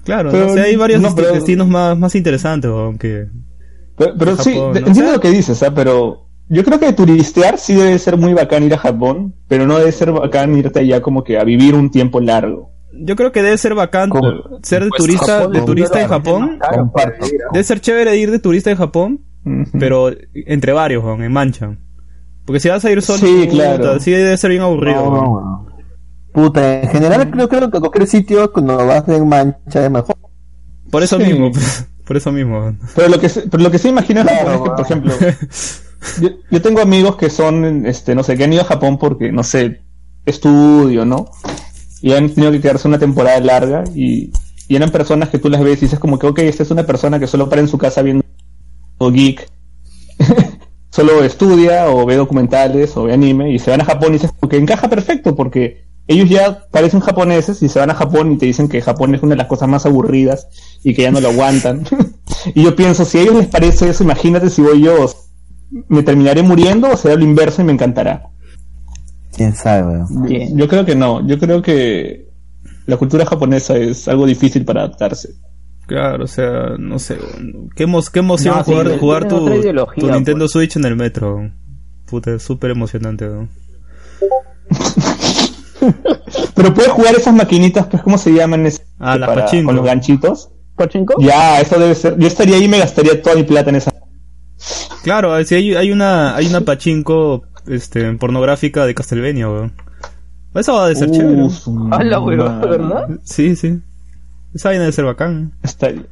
claro, 0.05 0.31
Pero- 0.31 0.47
no 0.49 0.55
sé, 0.55 0.61
hay 0.61 0.77
varios 0.77 1.01
no, 1.01 1.15
pero- 1.15 1.33
destinos 1.33 1.69
más, 1.69 1.97
más 1.99 2.15
interesantes, 2.15 2.71
weón, 2.71 2.99
que... 2.99 3.27
Pero, 3.97 4.15
pero 4.19 4.37
sí, 4.37 4.53
Japón, 4.55 4.73
de- 4.73 4.81
¿no? 4.81 4.87
entiendo 4.89 5.13
lo 5.13 5.21
que 5.21 5.31
dices, 5.31 5.63
¿ah? 5.63 5.73
pero 5.75 6.24
yo 6.55 6.65
creo 6.65 6.79
que 6.81 6.93
turistear 6.93 7.59
sí 7.59 7.75
debe 7.75 7.99
ser 7.99 8.17
muy 8.17 8.33
bacán 8.35 8.63
ir 8.63 8.73
a 8.75 8.79
Japón, 8.79 9.35
pero 9.49 9.67
no 9.67 9.79
debe 9.79 9.93
ser 9.93 10.13
bacán 10.13 10.55
irte 10.57 10.81
allá 10.81 11.03
como 11.03 11.23
que 11.25 11.39
a 11.39 11.45
vivir 11.45 11.75
un 11.75 11.91
tiempo 11.91 12.21
largo. 12.21 12.71
Yo 12.97 13.17
creo 13.17 13.33
que 13.33 13.43
debe 13.43 13.59
ser 13.59 13.75
bacán 13.75 14.09
¿Cómo? 14.09 14.61
ser 14.63 14.85
de 14.85 14.91
Pues 14.91 15.01
turista, 15.03 15.39
Japón 15.39 15.53
de 15.53 15.61
turista 15.63 16.01
en 16.01 16.09
Japón. 16.09 16.59
Comparto. 16.75 17.27
Debe 17.53 17.65
ser 17.65 17.81
chévere 17.81 18.17
ir 18.17 18.31
de 18.31 18.39
turista 18.39 18.71
en 18.71 18.77
Japón, 18.77 19.21
pero 19.79 20.11
entre 20.35 20.73
varios, 20.73 21.05
en 21.21 21.33
mancha. 21.33 21.77
Porque 22.47 22.61
si 22.61 22.69
vas 22.69 22.85
a 22.85 22.91
ir 22.91 23.03
solo, 23.03 23.19
Sí, 23.19 23.47
puta, 23.47 23.51
claro. 23.51 24.01
sí 24.01 24.11
debe 24.13 24.37
ser 24.37 24.51
bien 24.51 24.63
aburrido. 24.63 25.05
No, 25.07 25.11
no, 25.11 25.33
weón. 25.33 25.75
Puta, 26.33 26.83
en 26.83 26.89
general 26.89 27.31
creo, 27.31 27.49
creo 27.49 27.71
que 27.71 27.79
cualquier 27.81 28.07
sitio 28.07 28.53
cuando 28.53 28.77
vas 28.87 29.09
en 29.09 29.29
mancha 29.29 29.85
es 29.85 29.91
mejor. 29.91 30.17
Por 30.91 31.03
eso 31.03 31.17
Sí. 31.19 31.25
mismo, 31.25 31.51
por 32.07 32.17
eso 32.17 32.31
mismo. 32.33 32.77
Pero 32.95 33.09
lo 33.09 33.19
que 33.19 33.29
pero 33.51 33.63
lo 33.63 33.71
que 33.71 33.79
se 33.79 33.89
imagina 33.89 34.21
en 34.21 34.27
Claro, 34.29 34.51
Japón 34.51 34.57
es 34.57 34.63
que, 34.63 34.69
wow. 34.69 34.77
por 34.77 34.85
ejemplo, 34.87 35.13
yo, 36.21 36.29
yo 36.51 36.63
tengo 36.63 36.81
amigos 36.81 37.17
que 37.17 37.31
son, 37.31 37.87
este, 37.87 38.15
no 38.15 38.23
sé, 38.23 38.37
que 38.37 38.45
han 38.45 38.53
ido 38.53 38.63
a 38.63 38.67
Japón 38.67 38.99
porque, 38.99 39.33
no 39.33 39.43
sé, 39.43 39.81
estudio, 40.27 41.05
¿no? 41.05 41.27
Y 42.01 42.13
han 42.13 42.31
tenido 42.31 42.53
que 42.53 42.61
quedarse 42.61 42.89
una 42.89 42.99
temporada 42.99 43.41
larga 43.41 43.85
y, 43.95 44.31
y 44.69 44.77
eran 44.77 44.91
personas 44.91 45.29
que 45.29 45.39
tú 45.39 45.49
las 45.49 45.63
ves 45.63 45.79
y 45.79 45.87
dices 45.87 45.99
como 45.99 46.19
que, 46.19 46.27
ok, 46.27 46.39
esta 46.41 46.63
es 46.63 46.71
una 46.71 46.85
persona 46.85 47.19
que 47.19 47.27
solo 47.27 47.49
para 47.49 47.61
en 47.61 47.69
su 47.69 47.79
casa 47.79 48.03
viendo 48.03 48.25
geek, 49.01 49.49
solo 50.91 51.25
estudia 51.25 51.89
o 51.91 52.07
ve 52.07 52.17
documentales 52.17 52.97
o 52.97 53.05
ve 53.05 53.13
anime 53.13 53.53
y 53.53 53.59
se 53.59 53.71
van 53.71 53.81
a 53.81 53.85
Japón 53.85 54.11
y 54.11 54.13
dices 54.15 54.33
como 54.39 54.49
que 54.49 54.57
encaja 54.57 54.89
perfecto 54.89 55.35
porque 55.35 55.85
ellos 56.07 56.29
ya 56.29 56.67
parecen 56.71 57.01
japoneses 57.01 57.63
y 57.63 57.69
se 57.69 57.79
van 57.79 57.91
a 57.91 57.95
Japón 57.95 58.33
y 58.33 58.37
te 58.37 58.47
dicen 58.47 58.69
que 58.69 58.83
Japón 58.83 59.15
es 59.15 59.23
una 59.23 59.31
de 59.31 59.39
las 59.39 59.47
cosas 59.47 59.69
más 59.69 59.87
aburridas 59.87 60.49
y 60.83 60.95
que 60.95 61.03
ya 61.03 61.11
no 61.11 61.21
lo 61.21 61.29
aguantan. 61.29 61.85
y 62.55 62.63
yo 62.63 62.77
pienso, 62.77 63.05
si 63.05 63.19
a 63.19 63.23
ellos 63.23 63.37
les 63.37 63.47
parece 63.47 63.89
eso, 63.89 64.05
imagínate 64.05 64.51
si 64.51 64.61
voy 64.61 64.83
yo, 64.83 65.11
me 65.71 66.03
terminaré 66.03 66.43
muriendo 66.43 66.89
o 66.91 66.97
será 66.97 67.15
lo 67.17 67.25
inverso 67.25 67.63
y 67.63 67.65
me 67.65 67.73
encantará. 67.73 68.31
Quién 69.37 69.55
sabe, 69.55 69.83
weón. 69.83 70.29
Yo, 70.29 70.39
yo 70.57 70.69
creo 70.69 70.85
que 70.85 70.95
no, 70.95 71.27
yo 71.27 71.39
creo 71.39 71.61
que 71.63 72.29
la 72.87 72.97
cultura 72.97 73.27
japonesa 73.27 73.77
es 73.77 74.07
algo 74.09 74.27
difícil 74.27 74.65
para 74.65 74.83
adaptarse. 74.83 75.31
Claro, 75.87 76.25
o 76.25 76.29
sea, 76.29 76.77
no 76.79 76.99
sé. 76.99 77.19
Qué, 77.77 77.87
emo- 77.87 78.09
qué 78.11 78.21
emoción 78.21 78.57
No, 78.57 78.65
jugar, 78.65 78.99
jugar 78.99 79.29
tu, 79.29 79.45
tu 79.45 80.11
Nintendo 80.11 80.45
pues. 80.45 80.53
Switch 80.53 80.77
en 80.77 80.85
el 80.85 80.97
metro. 80.97 81.51
Puta, 82.07 82.33
es 82.35 82.43
súper 82.43 82.71
emocionante. 82.71 83.29
weón. 83.29 83.51
Pero 86.55 86.73
puedes 86.73 86.91
jugar 86.93 87.15
esas 87.15 87.35
maquinitas, 87.35 87.87
pues, 87.87 88.03
¿cómo 88.03 88.17
se 88.17 88.31
llaman? 88.33 88.67
Ah, 88.99 89.17
las 89.19 89.29
pachinko. 89.31 89.67
Con 89.67 89.77
los 89.77 89.85
ganchitos. 89.85 90.51
pachinko? 90.77 91.15
Ya, 91.21 91.61
eso 91.61 91.79
debe 91.79 91.95
ser. 91.95 92.17
Yo 92.19 92.27
estaría 92.27 92.57
ahí 92.57 92.65
y 92.65 92.69
me 92.69 92.79
gastaría 92.79 93.21
toda 93.21 93.37
mi 93.37 93.43
plata 93.43 93.71
en 93.71 93.77
esa. 93.77 93.93
Claro, 95.03 95.43
si 95.45 95.55
hay, 95.55 95.75
hay 95.75 95.93
una 95.93 96.35
hay 96.35 96.47
una 96.47 96.63
pachinko 96.63 97.45
este, 97.67 98.13
pornográfica 98.15 98.87
de 98.87 98.95
Castlevania, 98.95 99.49
weón. 99.49 99.73
Eso 100.55 100.75
va 100.75 100.87
a 100.87 100.95
ser 100.95 101.11
chévere. 101.11 101.43
Uh, 101.43 101.89
Hala, 101.93 102.21
weón. 102.21 102.61
¿verdad? 102.61 103.09
Sí, 103.25 103.57
sí. 103.57 103.81
Esa 104.55 104.69
vaina 104.69 104.83
debe 104.83 104.93
ser 104.93 105.05
bacán. 105.05 105.53
Era 105.63 106.03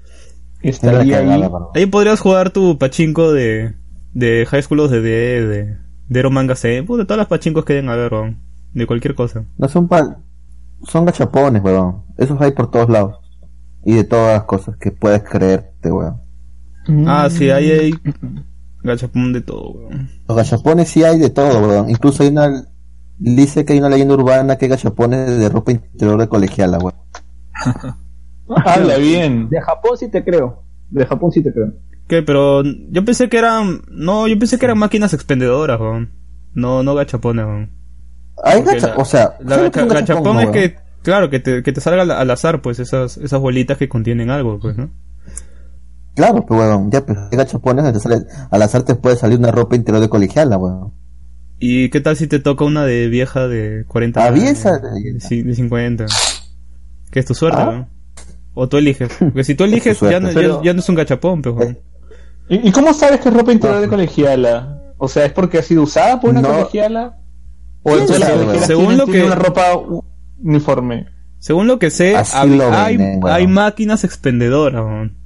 estaría 0.63 1.19
ahí. 1.19 1.27
cagada, 1.27 1.49
bro. 1.49 1.71
Ahí 1.75 1.87
podrías 1.87 2.21
jugar 2.21 2.51
tu 2.51 2.77
pachinko 2.77 3.33
de, 3.33 3.75
de 4.13 4.47
High 4.51 4.63
School 4.63 4.81
of 4.81 4.91
the 4.91 5.01
Dead, 5.01 5.49
de, 5.49 5.79
de 6.09 6.21
Ero 6.21 6.31
Manga 6.31 6.57
C, 6.57 6.69
de 6.83 6.85
todas 7.05 7.19
las 7.19 7.29
pachinkos 7.29 7.65
que 7.65 7.75
deben 7.75 7.91
haber, 7.91 8.13
weón. 8.13 8.39
De 8.73 8.87
cualquier 8.87 9.15
cosa. 9.15 9.45
No 9.59 9.69
son 9.69 9.87
pa... 9.87 10.19
Son 10.85 11.05
gachapones, 11.05 11.63
weón. 11.63 12.03
Esos 12.19 12.41
hay 12.41 12.51
por 12.51 12.71
todos 12.71 12.89
lados. 12.89 13.21
Y 13.85 13.95
de 13.95 14.05
todas 14.05 14.37
las 14.39 14.45
cosas 14.45 14.77
que 14.77 14.91
puedes 14.91 15.23
creerte, 15.23 15.91
weón. 15.93 16.21
Ah, 17.07 17.29
sí, 17.31 17.51
ahí 17.51 17.71
hay 17.71 17.95
gachapón 18.83 19.33
de 19.33 19.41
todo, 19.41 19.71
weón. 19.73 20.09
Los 20.29 20.37
gachapones 20.37 20.89
sí 20.89 21.05
hay 21.05 21.19
de 21.19 21.31
todo, 21.31 21.67
weón. 21.69 21.91
Incluso 21.91 22.23
hay 22.23 22.31
una... 22.31 22.65
Dice 23.19 23.65
que 23.65 23.75
hay 23.75 23.79
una 23.79 23.89
leyenda 23.89 24.15
urbana 24.15 24.57
que 24.57 24.65
hay 24.65 24.71
gachapones 24.71 25.39
de 25.39 25.49
ropa 25.49 25.71
interior 25.73 26.19
de 26.19 26.29
colegiala, 26.29 26.79
weón. 26.79 26.95
Habla 28.65 28.97
bien. 28.99 29.49
De 29.49 29.61
Japón 29.61 29.97
sí 29.97 30.09
te 30.11 30.25
creo. 30.25 30.63
De 30.91 31.07
Japón 31.07 31.31
sí 31.33 31.43
te 31.43 31.53
creo. 31.53 31.73
¿Qué? 32.09 32.23
Pero 32.23 32.63
yo 32.65 33.05
pensé 33.05 33.29
que 33.29 33.39
eran... 33.39 33.83
No, 33.89 34.27
yo 34.29 34.39
pensé 34.39 34.59
que 34.59 34.65
eran 34.67 34.79
máquinas 34.79 35.15
expendedoras, 35.15 35.81
weón. 35.81 36.11
No, 36.55 36.83
no 36.83 36.95
gachapones, 36.95 37.45
weón. 37.47 37.71
Hay 38.45 38.61
Porque 38.63 38.75
gacha... 38.81 38.89
la- 38.89 38.97
O 38.97 39.05
sea... 39.05 39.37
La 39.41 39.55
¿sabes 39.57 39.65
lo 39.67 39.71
que 39.71 39.81
gacha- 39.81 39.83
un 39.83 39.89
gachapón 39.89 40.37
gachapón, 40.37 40.43
es 40.43 40.51
que, 40.73 40.77
claro, 41.03 41.31
que 41.31 41.39
te, 41.41 41.63
que 41.63 41.73
te 41.73 41.81
salga 41.81 42.03
al, 42.03 42.11
al 42.11 42.31
azar, 42.31 42.61
pues, 42.61 42.79
esas, 42.81 43.17
esas 43.19 43.41
bolitas 43.41 43.79
que 43.79 43.89
contienen 43.89 44.31
algo, 44.31 44.59
pues, 44.59 44.77
¿no? 44.77 44.91
Claro, 46.15 46.45
pues, 46.47 46.61
weón. 46.61 46.91
Ya, 46.91 47.05
pues, 47.05 47.19
hay 47.31 47.37
gachapones 47.39 47.85
donde 47.85 47.99
te 47.99 48.03
sale... 48.03 48.27
Al 48.51 48.63
azar 48.63 48.83
te 48.83 48.95
puede 48.95 49.17
salir 49.17 49.39
una 49.39 49.51
ropa 49.51 49.77
interior 49.77 50.03
de 50.03 50.09
colegiala, 50.09 50.59
weón. 50.59 50.93
¿Y 51.59 51.91
qué 51.91 52.01
tal 52.01 52.17
si 52.17 52.27
te 52.27 52.39
toca 52.39 52.65
una 52.65 52.85
de 52.85 53.09
vieja 53.09 53.47
de 53.49 53.85
40 53.87 54.21
Ah, 54.21 54.27
años? 54.29 54.41
vieja 54.43 54.79
de- 54.79 55.13
de, 55.13 55.19
ci- 55.21 55.45
de 55.45 55.55
50. 55.55 56.07
Que 57.11 57.21
es 57.21 57.27
tu 57.27 57.35
suerte, 57.35 57.61
Ah. 57.61 57.73
¿no? 57.73 57.89
O 58.55 58.69
tú 58.69 58.77
eliges. 58.79 59.11
Porque 59.19 59.45
si 59.45 59.55
tú 59.55 59.65
eliges, 59.65 59.97
suerte. 59.97 60.15
ya 60.15 60.21
no, 60.21 60.29
ya- 60.29 60.35
Pero- 60.35 60.63
ya 60.63 60.75
no 60.75 60.81
es 60.81 60.89
un 60.89 60.95
gachapón, 60.97 61.41
pues, 61.41 61.55
weón. 61.55 61.79
¿Y, 62.49 62.69
y 62.69 62.73
cómo 62.73 62.93
sabes 62.93 63.21
que 63.21 63.29
es 63.29 63.35
ropa 63.35 63.53
interior 63.53 63.81
de 63.81 63.89
colegiala? 63.89 64.83
O 64.99 65.09
sea, 65.09 65.25
¿es 65.25 65.33
porque 65.33 65.59
ha 65.59 65.63
sido 65.63 65.83
usada 65.83 66.21
por 66.21 66.31
una 66.31 66.43
No. 66.43 66.49
colegiala? 66.53 67.19
¿O 67.85 67.93
¿Quién 67.93 68.03
es 68.05 68.11
sabe, 68.19 68.59
Según 68.61 68.97
lo 68.99 69.07
que- 69.07 69.25
una 69.25 69.35
ropa 69.37 69.63
uniforme? 70.43 71.07
Según 71.39 71.67
lo 71.67 71.79
que 71.79 71.91
sé, 71.91 72.17
Así 72.17 72.37
hab- 72.37 72.57
lo 72.57 72.73
hay, 72.73 72.97
venden, 72.97 73.23
weón. 73.23 73.35
hay 73.37 73.47
máquinas 73.47 74.05
expendedoras, 74.05 74.85
weón. 74.85 75.17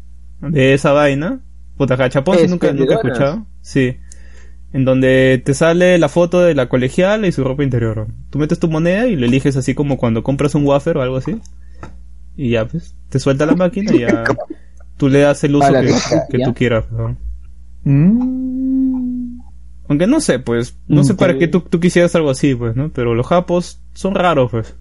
De 0.41 0.75
esa 0.75 0.93
vaina. 0.93 1.41
Puta, 1.77 1.97
si 1.97 2.47
nunca, 2.49 2.73
nunca 2.73 2.95
he 2.95 2.97
escuchado. 2.97 3.47
Sí. 3.61 3.99
En 4.73 4.85
donde 4.85 5.41
te 5.45 5.55
sale 5.55 5.99
la 5.99 6.09
foto 6.09 6.41
de 6.41 6.55
la 6.55 6.69
colegiala 6.69 7.27
y 7.27 7.33
su 7.33 7.45
ropa 7.45 7.63
interior. 7.63 8.09
Tú 8.31 8.39
metes 8.39 8.59
tu 8.59 8.69
moneda 8.69 9.07
y 9.07 9.17
lo 9.17 9.27
eliges 9.27 9.57
así 9.57 9.75
como 9.75 9.97
cuando 9.97 10.23
compras 10.23 10.55
un 10.55 10.67
wafer 10.67 10.97
o 10.97 11.03
algo 11.03 11.17
así. 11.17 11.41
Y 12.37 12.51
ya, 12.51 12.67
pues, 12.67 12.95
te 13.09 13.19
suelta 13.19 13.47
la 13.47 13.55
máquina 13.55 13.95
y 13.95 14.01
ya 14.01 14.25
tú 14.97 15.09
le 15.09 15.21
das 15.21 15.45
el 15.45 15.57
uso 15.57 15.73
que, 15.73 16.39
que 16.39 16.45
tú 16.45 16.55
quieras. 16.55 16.85
Mm. 17.85 19.39
Aunque 19.89 20.07
no 20.07 20.21
sé, 20.21 20.39
pues, 20.39 20.77
no 20.89 21.05
sé 21.05 21.15
para 21.15 21.39
qué 21.39 21.47
tú, 21.47 21.61
tú 21.61 21.79
quisieras 21.79 22.15
algo 22.17 22.31
así, 22.31 22.55
pues, 22.55 22.75
¿no? 22.75 22.91
Pero 22.93 23.15
los 23.15 23.27
japos 23.27 23.83
son 23.95 24.15
raros, 24.15 24.51
pues. 24.51 24.75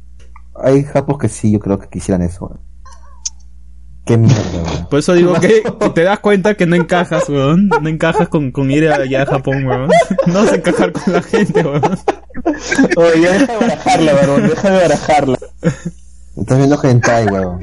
Hay 0.55 0.83
japos 0.83 1.19
que 1.19 1.29
sí, 1.29 1.51
yo 1.51 1.59
creo 1.59 1.79
que 1.79 1.89
quisieran 1.89 2.23
eso. 2.23 2.59
Qué 4.05 4.17
mierda, 4.17 4.41
weón. 4.63 4.87
Por 4.89 4.99
eso 4.99 5.13
digo 5.13 5.33
que, 5.41 5.63
que 5.63 5.89
te 5.89 6.03
das 6.03 6.19
cuenta 6.19 6.53
que 6.55 6.65
no 6.65 6.75
encajas, 6.75 7.27
weón. 7.29 7.67
No 7.69 7.89
encajas 7.89 8.27
con, 8.29 8.51
con 8.51 8.69
ir 8.71 8.87
allá 8.89 9.23
a 9.23 9.25
Japón, 9.25 9.65
weón. 9.65 9.89
No 10.27 10.43
vas 10.43 10.51
a 10.53 10.55
encajar 10.55 10.91
con 10.91 11.13
la 11.13 11.21
gente, 11.21 11.61
weón. 11.63 11.81
Oye, 12.97 13.21
ya 13.21 13.31
deja 13.33 13.53
de 13.53 13.59
barajarla, 13.59 14.13
Barbón, 14.13 14.47
deja 14.49 14.69
de 14.69 14.81
barajarla. 14.81 15.37
Estás 16.37 16.57
viendo 16.57 16.83
hentai, 16.83 17.25
weón. 17.27 17.59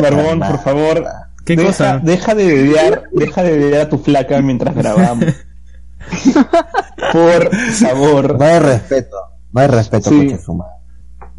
Barbón, 0.00 0.38
por 0.40 0.62
favor. 0.62 1.04
¿Qué 1.44 1.56
deja, 1.56 1.66
cosa? 1.68 2.00
Deja 2.02 2.34
de 2.34 2.46
bebear, 2.46 3.02
deja 3.12 3.42
de 3.42 3.58
beber 3.58 3.80
a 3.80 3.88
tu 3.88 3.98
flaca 3.98 4.40
mientras 4.40 4.74
grabamos. 4.74 5.26
Por 7.12 7.54
favor. 7.54 8.42
Hay 8.42 8.58
respeto. 8.60 9.16
Hay 9.54 9.66
respeto, 9.68 10.10
Sí. 10.10 10.26
coche 10.26 10.38
su 10.42 10.54
madre. 10.54 10.72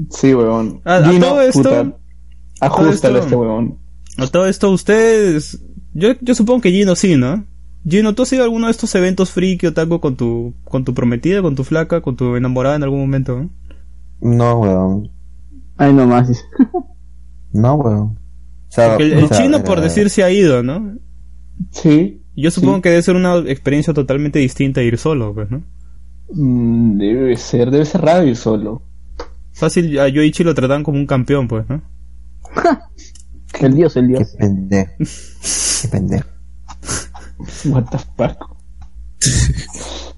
Sí, 0.09 0.33
huevón. 0.33 0.81
A- 0.85 0.97
a 0.97 1.03
Gino, 1.09 1.27
todo 1.27 1.41
esto- 1.41 1.61
puta, 1.63 1.97
Ajústalo 2.61 2.89
esto- 2.93 3.17
a 3.17 3.19
este 3.21 3.35
huevón. 3.35 3.79
A 4.17 4.27
todo 4.27 4.47
esto, 4.47 4.71
ustedes. 4.71 5.61
Yo, 5.93 6.09
yo 6.21 6.35
supongo 6.35 6.61
que 6.61 6.71
Gino 6.71 6.95
sí, 6.95 7.15
¿no? 7.15 7.45
Gino, 7.87 8.15
¿tú 8.15 8.23
has 8.23 8.33
ido 8.33 8.41
a 8.41 8.45
alguno 8.45 8.65
de 8.67 8.71
estos 8.71 8.93
eventos 8.95 9.31
friki 9.31 9.67
o 9.67 9.73
taco 9.73 10.01
con 10.01 10.15
tu, 10.15 10.53
con 10.63 10.83
tu 10.83 10.93
prometida, 10.93 11.41
con 11.41 11.55
tu 11.55 11.63
flaca, 11.63 12.01
con 12.01 12.15
tu 12.15 12.35
enamorada 12.35 12.75
en 12.75 12.83
algún 12.83 12.99
momento? 13.01 13.37
¿no? 13.37 13.49
No, 14.21 14.59
weón. 14.59 15.11
Ay, 15.77 15.93
no 15.93 16.07
más. 16.07 16.29
No, 17.51 17.75
weón. 17.75 18.01
O 18.01 18.17
sea, 18.69 18.89
Porque 18.89 19.03
el, 19.05 19.13
el 19.13 19.27
sea, 19.27 19.37
chino, 19.37 19.57
era- 19.57 19.65
por 19.65 19.81
decir, 19.81 20.09
se 20.09 20.23
ha 20.23 20.31
ido, 20.31 20.63
¿no? 20.63 20.97
Sí. 21.71 22.21
Yo 22.35 22.51
supongo 22.51 22.77
Sí. 22.77 22.81
que 22.81 22.89
debe 22.89 23.01
ser 23.01 23.15
una 23.15 23.37
experiencia 23.37 23.93
totalmente 23.93 24.39
distinta 24.39 24.81
ir 24.81 24.97
solo, 24.97 25.33
pues, 25.33 25.49
¿no? 25.51 25.63
Mm, 26.33 26.97
debe 26.97 27.37
ser, 27.37 27.71
debe 27.71 27.85
ser 27.85 28.01
raro 28.01 28.25
ir 28.25 28.35
solo. 28.35 28.81
Fácil, 29.53 29.97
a 29.99 30.07
Yoichi 30.09 30.43
lo 30.43 30.53
tratan 30.55 30.83
como 30.83 30.97
un 30.97 31.05
campeón, 31.05 31.47
pues, 31.47 31.65
¿no? 31.69 31.81
El 33.61 33.75
dios, 33.75 33.95
el 33.97 34.07
Qué 34.07 34.13
dios. 34.13 34.35
pendejo. 34.37 34.91
Qué 35.81 35.87
pendejo. 35.89 36.27
What 37.65 37.83
the 37.91 37.97
fuck. 38.17 38.55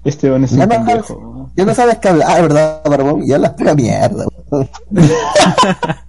Este 0.04 0.26
huevón 0.26 0.44
es 0.44 0.50
Ya 0.52 0.62
un 0.64 0.68
no, 0.68 0.74
pendejo. 0.76 1.50
ya 1.56 1.64
no 1.64 1.74
sabes 1.74 1.98
qué 1.98 2.08
hablar, 2.08 2.42
¿verdad, 2.42 2.80
Barbón? 2.84 3.26
Ya 3.26 3.36
hablas 3.36 3.52
pura 3.54 3.74
mierda, 3.74 4.26
weón. 4.50 4.68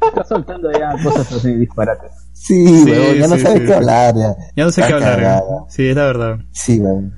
Está 0.02 0.24
soltando 0.28 0.72
ya 0.72 0.96
cosas 1.04 1.32
así 1.32 1.54
disparates. 1.56 2.12
Sí, 2.34 2.66
Sí, 2.84 2.92
weón, 2.92 3.16
ya 3.18 3.28
no 3.28 3.38
sabes 3.38 3.60
sí, 3.60 3.66
qué 3.66 3.74
hablar, 3.74 4.16
ya. 4.16 4.36
Ya 4.56 4.64
no 4.66 4.72
sé 4.72 4.82
qué 4.86 4.94
hablar, 4.94 5.20
¿eh? 5.20 5.24
cagada. 5.24 5.66
Sí, 5.70 5.88
es 5.90 5.96
la 5.96 6.06
verdad. 6.06 6.38
Sí, 6.52 6.80
weón. 6.80 7.14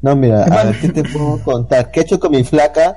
No, 0.00 0.16
mira, 0.16 0.44
a 0.44 0.64
ver, 0.64 0.80
¿qué 0.80 0.88
te 0.90 1.02
puedo 1.04 1.42
contar? 1.42 1.90
¿Qué 1.90 2.00
he 2.00 2.02
hecho 2.04 2.18
con 2.20 2.30
mi 2.32 2.44
flaca? 2.44 2.96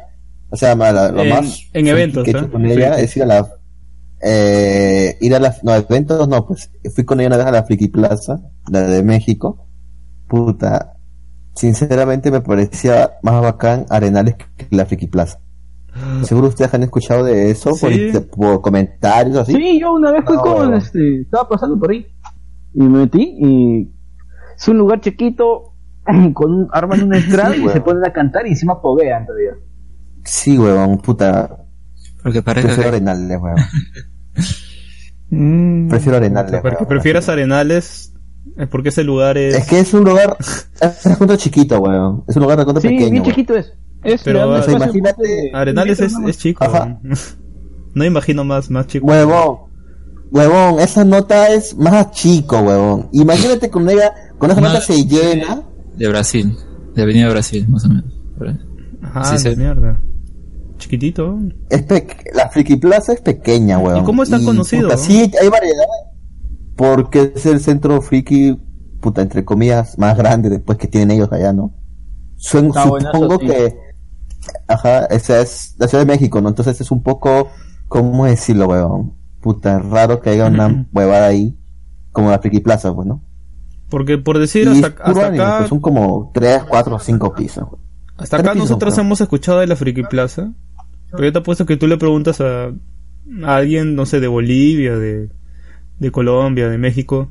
O 0.50 0.56
sea, 0.56 0.76
lo 0.76 1.22
En- 1.24 1.30
más 1.30 1.62
en 1.74 1.88
eventos, 1.88 2.24
que 2.24 2.32
he 2.32 2.34
¿eh? 2.34 2.38
hecho 2.38 2.52
con 2.52 2.66
ella 2.66 2.96
Sí. 2.98 3.02
es 3.04 3.18
ir 3.18 3.24
a 3.24 3.26
la 3.28 3.56
eh, 4.24 5.18
ir 5.22 5.36
a 5.36 5.40
las 5.40 5.64
no 5.64 5.74
eventos 5.76 6.28
no 6.28 6.46
pues 6.46 6.72
fui 6.94 7.04
con 7.06 7.20
ella 7.20 7.28
una 7.30 7.38
vez 7.38 7.46
a 7.48 7.52
la 7.52 7.64
Friki 7.64 7.88
Plaza 7.88 8.40
la 8.70 8.82
de 8.82 9.04
México 9.04 9.68
puta 10.28 10.94
sinceramente 11.56 12.32
me 12.32 12.42
parecía 12.42 13.12
más 13.24 13.42
bacán 13.42 13.86
Arenales 13.90 14.36
que 14.36 14.68
la 14.72 14.86
Friki 14.86 15.08
Plaza 15.08 15.40
seguro 16.24 16.48
ustedes 16.48 16.74
han 16.74 16.84
escuchado 16.84 17.24
de 17.24 17.52
eso 17.52 17.72
por, 17.72 17.92
Sí. 17.92 18.12
por 18.36 18.62
comentarios 18.62 19.38
así 19.38 19.54
Sí, 19.54 19.80
yo 19.80 19.94
una 19.94 20.12
vez 20.12 20.24
fui 20.26 20.36
No, 20.38 20.42
con, 20.42 20.74
este, 20.74 21.22
estaba 21.22 21.50
pasando 21.50 21.78
por 21.80 21.92
ahí. 21.92 22.06
Y 22.74 22.80
me 22.84 23.00
metí 23.00 23.36
y 23.38 23.92
es 24.56 24.68
un 24.70 24.78
lugar 24.78 25.02
chiquito 25.02 25.74
con 26.34 26.52
un, 26.54 26.68
arman 26.72 27.04
una 27.04 27.18
entrada 27.24 27.56
y 27.56 27.60
weón. 27.62 27.74
se 27.74 27.82
ponen 27.82 28.06
a 28.06 28.14
cantar 28.14 28.48
y 28.48 28.52
encima 28.52 28.82
poguean 28.82 29.26
todavía. 29.26 29.52
sí 30.24 30.58
huevón 30.58 30.98
puta 31.00 31.58
Porque 32.24 32.42
parece 32.42 32.68
prefiero 32.68 32.92
que 32.92 32.98
Arenales 32.98 33.40
weón 33.42 33.56
Mm. 35.34 35.88
prefiero 35.88 36.18
Arenales 36.18 36.60
Porque 36.62 36.76
weón. 36.78 36.88
prefieras 36.90 37.30
Arenales 37.30 38.14
es 38.58 38.68
porque 38.68 38.90
ese 38.90 39.04
lugar 39.04 39.38
es... 39.38 39.56
Es 39.56 39.68
que 39.68 39.80
es 39.80 39.94
un 39.94 40.04
lugar, 40.04 40.36
es 40.82 41.06
un 41.06 41.12
recuento 41.14 41.36
chiquito, 41.38 41.80
weón. 41.80 42.24
Es 42.28 42.36
un 42.36 42.42
lugar 42.44 42.58
recuento 42.58 42.82
Sí, 42.82 42.90
pequeño. 42.90 43.12
bien 43.12 43.24
weón. 43.24 43.26
chiquito 43.36 43.56
es. 43.56 43.74
Es 44.04 44.24
Pero, 44.24 44.50
o 44.52 44.62
sea, 44.64 44.74
imagínate, 44.74 45.52
Arenales 45.54 46.00
es, 46.02 46.14
es 46.28 46.38
chico. 46.38 46.64
Ajá. 46.64 47.00
No 47.94 48.06
imagino 48.06 48.46
más, 48.46 48.70
más 48.72 48.88
chico. 48.88 49.06
Huevón, 49.06 49.58
huevón, 50.32 50.80
esa 50.80 51.04
nota 51.04 51.50
es 51.50 51.76
más 51.76 52.12
chico, 52.12 52.60
huevón. 52.62 53.10
Imagínate 53.12 53.70
con 53.70 53.90
ella, 53.90 54.14
con 54.38 54.50
esa 54.50 54.62
No, 54.62 54.68
nota 54.70 54.80
se 54.80 55.04
llena. 55.06 55.62
de 55.98 56.08
Brasil, 56.08 56.56
de 56.96 57.02
Avenida 57.02 57.28
Brasil, 57.30 57.68
más 57.68 57.84
o 57.84 57.90
menos. 57.90 58.06
Ajá, 59.04 59.38
Sí, 59.38 59.44
de 59.44 59.56
sí. 59.56 59.60
mierda. 59.60 60.00
Chiquitito. 60.82 61.38
Es 61.70 61.84
pe- 61.84 62.08
la 62.34 62.50
Friki 62.50 62.76
Plaza 62.76 63.14
es 63.14 63.22
pequeña, 63.22 63.78
huevón. 63.80 64.02
¿Y 64.02 64.06
cómo 64.06 64.24
es 64.24 64.30
tan 64.30 64.44
conocido, 64.44 64.90
puta, 64.90 64.98
sí, 64.98 65.32
hay 65.42 65.48
variedad. 65.50 65.86
Porque 66.76 67.32
es 67.36 67.46
el 67.46 67.60
centro 67.60 68.02
friki, 68.02 68.60
puta, 69.00 69.22
entre 69.22 69.46
comillas, 69.46 69.98
más 69.98 70.18
grande 70.18 70.50
después 70.50 70.78
que 70.78 70.88
tienen 70.88 71.12
ellos 71.12 71.32
allá, 71.32 71.54
¿no? 71.54 71.74
Está 72.38 72.84
supongo 72.84 73.38
que, 73.40 73.76
ajá, 74.68 75.06
esa 75.06 75.40
es 75.42 75.76
la 75.78 75.88
Ciudad 75.88 76.04
de 76.06 76.12
México, 76.12 76.42
¿no? 76.42 76.50
Entonces 76.50 76.82
es 76.82 76.90
un 76.92 77.04
poco, 77.04 77.50
¿cómo 77.88 78.26
decirlo, 78.26 78.68
huevón? 78.68 79.14
Puta, 79.42 79.80
raro 79.80 80.20
que 80.22 80.32
haya 80.32 80.48
una 80.48 80.88
huevada 80.92 81.28
ahí, 81.28 81.56
como 82.12 82.32
la 82.32 82.40
Friki 82.40 82.60
Plaza, 82.62 82.94
pues, 82.94 83.08
¿no? 83.08 83.24
Porque 83.90 84.18
por 84.18 84.40
decir, 84.40 84.68
Y 84.68 84.72
hasta, 84.84 84.88
es 84.88 84.94
puro 84.94 85.10
hasta 85.10 85.28
anime, 85.28 85.44
acá, 85.44 85.58
pues, 85.60 85.70
son 85.70 85.80
como 85.80 86.32
3, 86.34 86.64
4, 86.64 86.98
5 87.00 87.34
pisos. 87.36 87.66
hasta 88.18 88.38
acá 88.38 88.54
pisos, 88.54 88.70
nosotros 88.70 88.94
creo. 88.96 89.06
hemos 89.06 89.22
escuchado 89.22 89.60
de 89.60 89.68
la 89.68 89.76
Friki 89.76 90.04
Plaza. 90.04 90.52
Pero 91.12 91.24
yo 91.26 91.32
te 91.34 91.40
apuesto 91.40 91.66
que 91.66 91.78
tú 91.78 91.88
le 91.88 91.98
preguntas 91.98 92.42
a, 92.42 92.68
a 92.68 93.56
alguien, 93.56 93.96
no 93.96 94.06
sé, 94.06 94.20
de 94.20 94.28
Bolivia, 94.28 94.98
de, 94.98 95.30
de 96.00 96.12
Colombia, 96.12 96.70
de 96.70 96.78
México, 96.78 97.30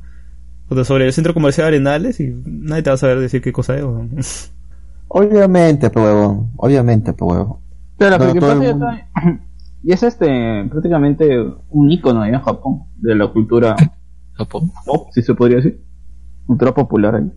o 0.69 0.83
sobre 0.85 1.05
el 1.05 1.13
centro 1.13 1.33
comercial 1.33 1.67
Arenales 1.67 2.19
y 2.19 2.33
nadie 2.45 2.83
te 2.83 2.89
va 2.89 2.93
a 2.93 2.97
saber 2.97 3.19
decir 3.19 3.41
qué 3.41 3.51
cosa 3.51 3.75
es. 3.77 3.83
weón. 3.83 4.15
Obviamente, 5.09 5.89
pues 5.89 6.05
huevón. 6.05 6.51
Obviamente, 6.57 7.11
pues 7.13 7.31
huevón. 7.37 7.57
Pero 7.97 8.17
No, 8.17 8.25
lo 8.25 8.33
que 8.33 8.39
pasa 8.39 8.55
mundo- 8.55 8.87
y 9.83 9.91
es 9.93 10.03
este 10.03 10.65
prácticamente 10.69 11.27
un 11.69 11.91
icono 11.91 12.21
ahí 12.21 12.31
en 12.33 12.39
Japón 12.41 12.83
de 12.97 13.15
la 13.15 13.27
cultura 13.27 13.75
Japón. 14.33 14.71
pop, 14.85 15.09
si 15.11 15.21
se 15.21 15.33
podría 15.33 15.57
decir. 15.57 15.83
Cultura 16.45 16.73
popular 16.73 17.15
ahí. 17.15 17.31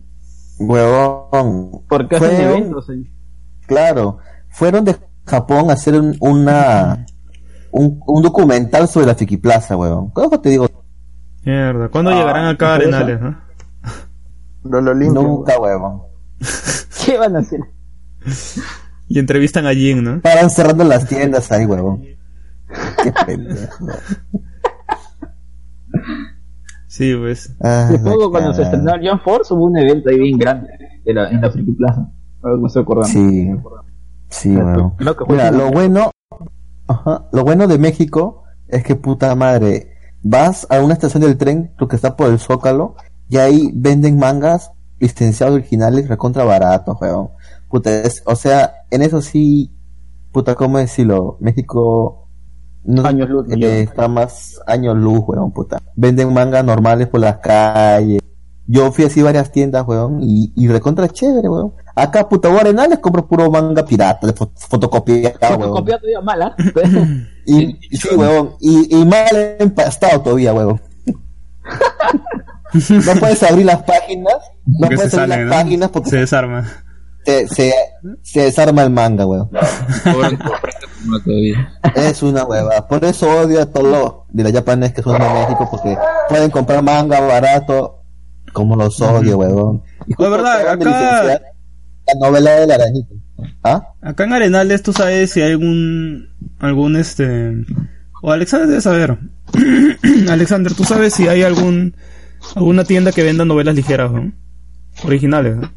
Huevón. 0.59 1.81
Porque 1.89 2.15
hacen 2.15 2.41
eventos 2.41 2.89
ahí. 2.89 3.11
Claro. 3.67 4.17
Fueron 4.49 4.85
de 4.85 4.95
Japón 5.25 5.69
a 5.69 5.73
hacer 5.73 5.99
un, 5.99 6.15
una, 6.19 7.05
un, 7.71 7.99
un 8.05 8.21
documental 8.21 8.87
sobre 8.87 9.07
la 9.07 9.15
Friki 9.15 9.37
Plaza, 9.37 9.75
huevón. 9.75 10.09
¿Cómo 10.11 10.39
te 10.39 10.49
digo? 10.49 10.67
Mierda, 11.43 11.89
¿cuándo 11.89 12.11
Ah, 12.11 12.15
llegarán 12.15 12.45
acá 12.47 12.71
a. 12.71 12.75
Arenales? 12.75 13.21
no? 13.21 13.37
Lo, 14.63 14.81
lo 14.81 14.93
limpio. 14.93 15.21
Nunca, 15.21 15.59
huevón. 15.59 16.01
¿Qué 17.05 17.17
van 17.17 17.35
a 17.35 17.39
hacer? 17.39 17.59
Y 19.07 19.19
entrevistan 19.19 19.67
a 19.67 19.73
Jin, 19.73 20.03
¿no? 20.03 20.21
Paran 20.21 20.49
cerrando 20.49 20.83
las 20.83 21.07
tiendas 21.07 21.51
ahí, 21.51 21.65
huevón. 21.65 22.03
Qué 23.03 23.13
pendejo. 23.25 23.85
Sí, 26.87 27.13
pues. 27.15 27.55
Ah, 27.61 27.89
cuando 28.31 28.53
se 28.53 28.63
estrenó 28.63 28.95
el 28.95 29.07
John 29.07 29.19
Force 29.21 29.53
hubo 29.53 29.65
un 29.65 29.77
evento 29.77 30.09
ahí 30.09 30.17
bien 30.19 30.37
grande 30.37 30.69
en 31.05 31.15
la, 31.15 31.29
en 31.29 31.41
la 31.41 31.51
Friki 31.51 31.71
Plaza. 31.73 32.09
A 32.41 32.49
ver, 32.49 32.57
me 32.57 32.67
estoy 32.67 32.81
acordando. 32.83 33.07
Sí, 33.09 33.29
sí, 33.29 33.49
huevón. 33.53 33.84
Creo 34.97 35.15
que 35.15 35.25
fue 35.25 35.35
Mira, 35.35 35.51
como- 35.51 35.63
lo 35.63 35.71
bueno, 35.71 36.11
ajá, 36.87 37.27
lo 37.31 37.43
bueno 37.43 37.67
de 37.67 37.77
México 37.77 38.43
es 38.67 38.83
que 38.83 38.95
puta 38.95 39.35
madre, 39.35 39.91
vas 40.23 40.65
a 40.69 40.79
una 40.81 40.93
estación 40.93 41.21
del 41.23 41.37
tren, 41.37 41.73
lo 41.77 41.87
que 41.87 41.95
está 41.95 42.15
por 42.15 42.29
el 42.29 42.39
Zócalo, 42.39 42.95
y 43.29 43.37
ahí 43.37 43.71
venden 43.73 44.17
mangas 44.17 44.71
licenciados 44.99 45.55
originales 45.55 46.07
recontra 46.07 46.43
baratos, 46.43 46.97
weón. 47.01 47.29
Puta, 47.69 48.01
es- 48.01 48.23
o 48.25 48.35
sea, 48.35 48.73
en 48.91 49.01
eso 49.01 49.21
sí, 49.21 49.71
puta, 50.31 50.55
¿cómo 50.55 50.77
decirlo? 50.77 51.37
México 51.39 52.27
no, 52.83 53.03
Años 53.05 53.29
luz, 53.29 53.47
eh, 53.51 53.81
está 53.81 54.07
más 54.07 54.59
años 54.67 54.95
luz, 54.95 55.21
weón, 55.27 55.51
puta. 55.51 55.81
Venden 55.95 56.31
mangas 56.33 56.63
normales 56.63 57.07
por 57.07 57.19
las 57.19 57.37
calles. 57.37 58.21
Yo 58.67 58.91
fui 58.91 59.05
así 59.05 59.19
a 59.21 59.25
varias 59.25 59.51
tiendas, 59.51 59.85
weón, 59.87 60.19
y, 60.23 60.51
y 60.55 60.67
recontra 60.67 61.07
chévere, 61.07 61.47
weón. 61.49 61.73
Acá, 61.95 62.27
puta, 62.27 62.49
voy 62.49 62.57
a 62.57 62.61
Arenales 62.61 62.99
compro 62.99 63.27
puro 63.27 63.49
manga 63.51 63.85
pirata, 63.85 64.25
de 64.27 64.33
fo- 64.33 64.49
fotocopia, 64.55 65.33
weón. 65.41 65.59
Fotocopia 65.61 65.97
todavía 65.99 66.21
mala. 66.21 66.55
Y, 67.47 67.77
y 67.91 67.97
sí, 67.97 68.07
huevón. 68.15 68.55
Y, 68.59 68.95
y 68.97 69.05
mal 69.05 69.55
empastado 69.59 70.19
todavía, 70.21 70.51
huevón. 70.51 70.81
No 72.73 73.13
puedes 73.19 73.43
abrir 73.43 73.65
las 73.67 73.83
páginas. 73.83 74.33
No 74.65 74.79
Porque 74.79 74.95
puedes 74.95 75.13
abrir 75.13 75.29
sale, 75.31 75.45
las 75.45 75.55
¿no? 75.57 75.63
páginas 75.63 75.89
porque 75.91 76.09
Se 76.09 76.17
desarma. 76.17 76.65
se, 77.23 77.47
se, 77.47 77.73
se 78.23 78.41
desarma 78.41 78.81
el 78.83 78.89
manga, 78.89 79.25
todavía. 81.23 81.79
Es 81.95 82.23
una 82.23 82.43
hueva. 82.45 82.87
Por 82.87 83.05
eso 83.05 83.29
odio 83.29 83.61
a 83.61 83.65
todos 83.67 83.87
los 83.87 84.13
de 84.29 84.43
la 84.43 84.51
japonés 84.51 84.93
que 84.93 85.01
son 85.03 85.13
de 85.19 85.29
México 85.29 85.67
porque 85.69 85.97
pueden 86.29 86.49
comprar 86.49 86.81
manga 86.83 87.19
barato. 87.21 88.01
Como 88.55 88.75
los 88.77 89.01
odio, 89.01 89.37
huevón. 89.37 89.83
Y 90.07 90.13
La 90.17 90.29
verdad, 90.29 90.63
de 90.63 90.69
acá- 90.69 91.41
La 92.07 92.27
novela 92.27 92.51
del 92.51 92.71
arañito. 92.71 93.13
¿Ah? 93.63 93.89
Acá 94.01 94.23
en 94.23 94.31
Arenales, 94.33 94.81
tú 94.81 94.93
sabes 94.93 95.31
si 95.31 95.41
hay 95.41 95.51
algún. 95.51 96.29
algún 96.59 96.95
este. 96.95 97.51
O 98.21 98.31
Alexander 98.31 98.67
debe 98.69 98.79
saber. 98.81 99.17
Alexander, 100.29 100.73
tú 100.73 100.85
sabes 100.85 101.13
si 101.13 101.27
hay 101.27 101.43
algún. 101.43 101.95
alguna 102.55 102.85
tienda 102.85 103.11
que 103.11 103.23
venda 103.23 103.43
novelas 103.43 103.75
ligeras, 103.75 104.11
¿no? 104.11 104.31
Originales, 105.03 105.57
¿no? 105.57 105.71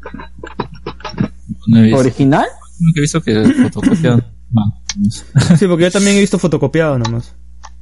No 1.67 1.79
he 1.79 1.81
visto. 1.83 1.99
¿Original? 1.99 2.45
Nunca 2.79 2.99
he 2.99 3.01
visto 3.01 3.21
que 3.21 3.43
fotocopian 3.71 4.23
mangas. 4.51 5.25
Sí, 5.59 5.67
porque 5.67 5.83
yo 5.83 5.91
también 5.91 6.15
he 6.15 6.21
visto 6.21 6.39
fotocopiado 6.39 6.97
nomás. 6.97 7.35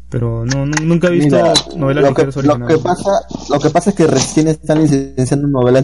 Pero 0.10 0.45
no, 0.45 0.66
nu- 0.66 0.86
nunca 0.86 1.08
he 1.08 1.12
visto 1.12 1.36
Mira, 1.36 1.53
novelas 1.76 2.03
lo 2.05 2.14
que, 2.16 2.26
ligeras 2.26 2.36
lo 2.45 2.53
originales. 2.53 2.78
que 2.78 2.84
pasa 2.84 3.12
lo 3.49 3.60
que 3.60 3.70
pasa 3.70 3.89
es 3.89 3.95
que 3.95 4.08
recién 4.08 4.47
están 4.47 4.82
licenciando 4.82 5.47
novelas 5.47 5.84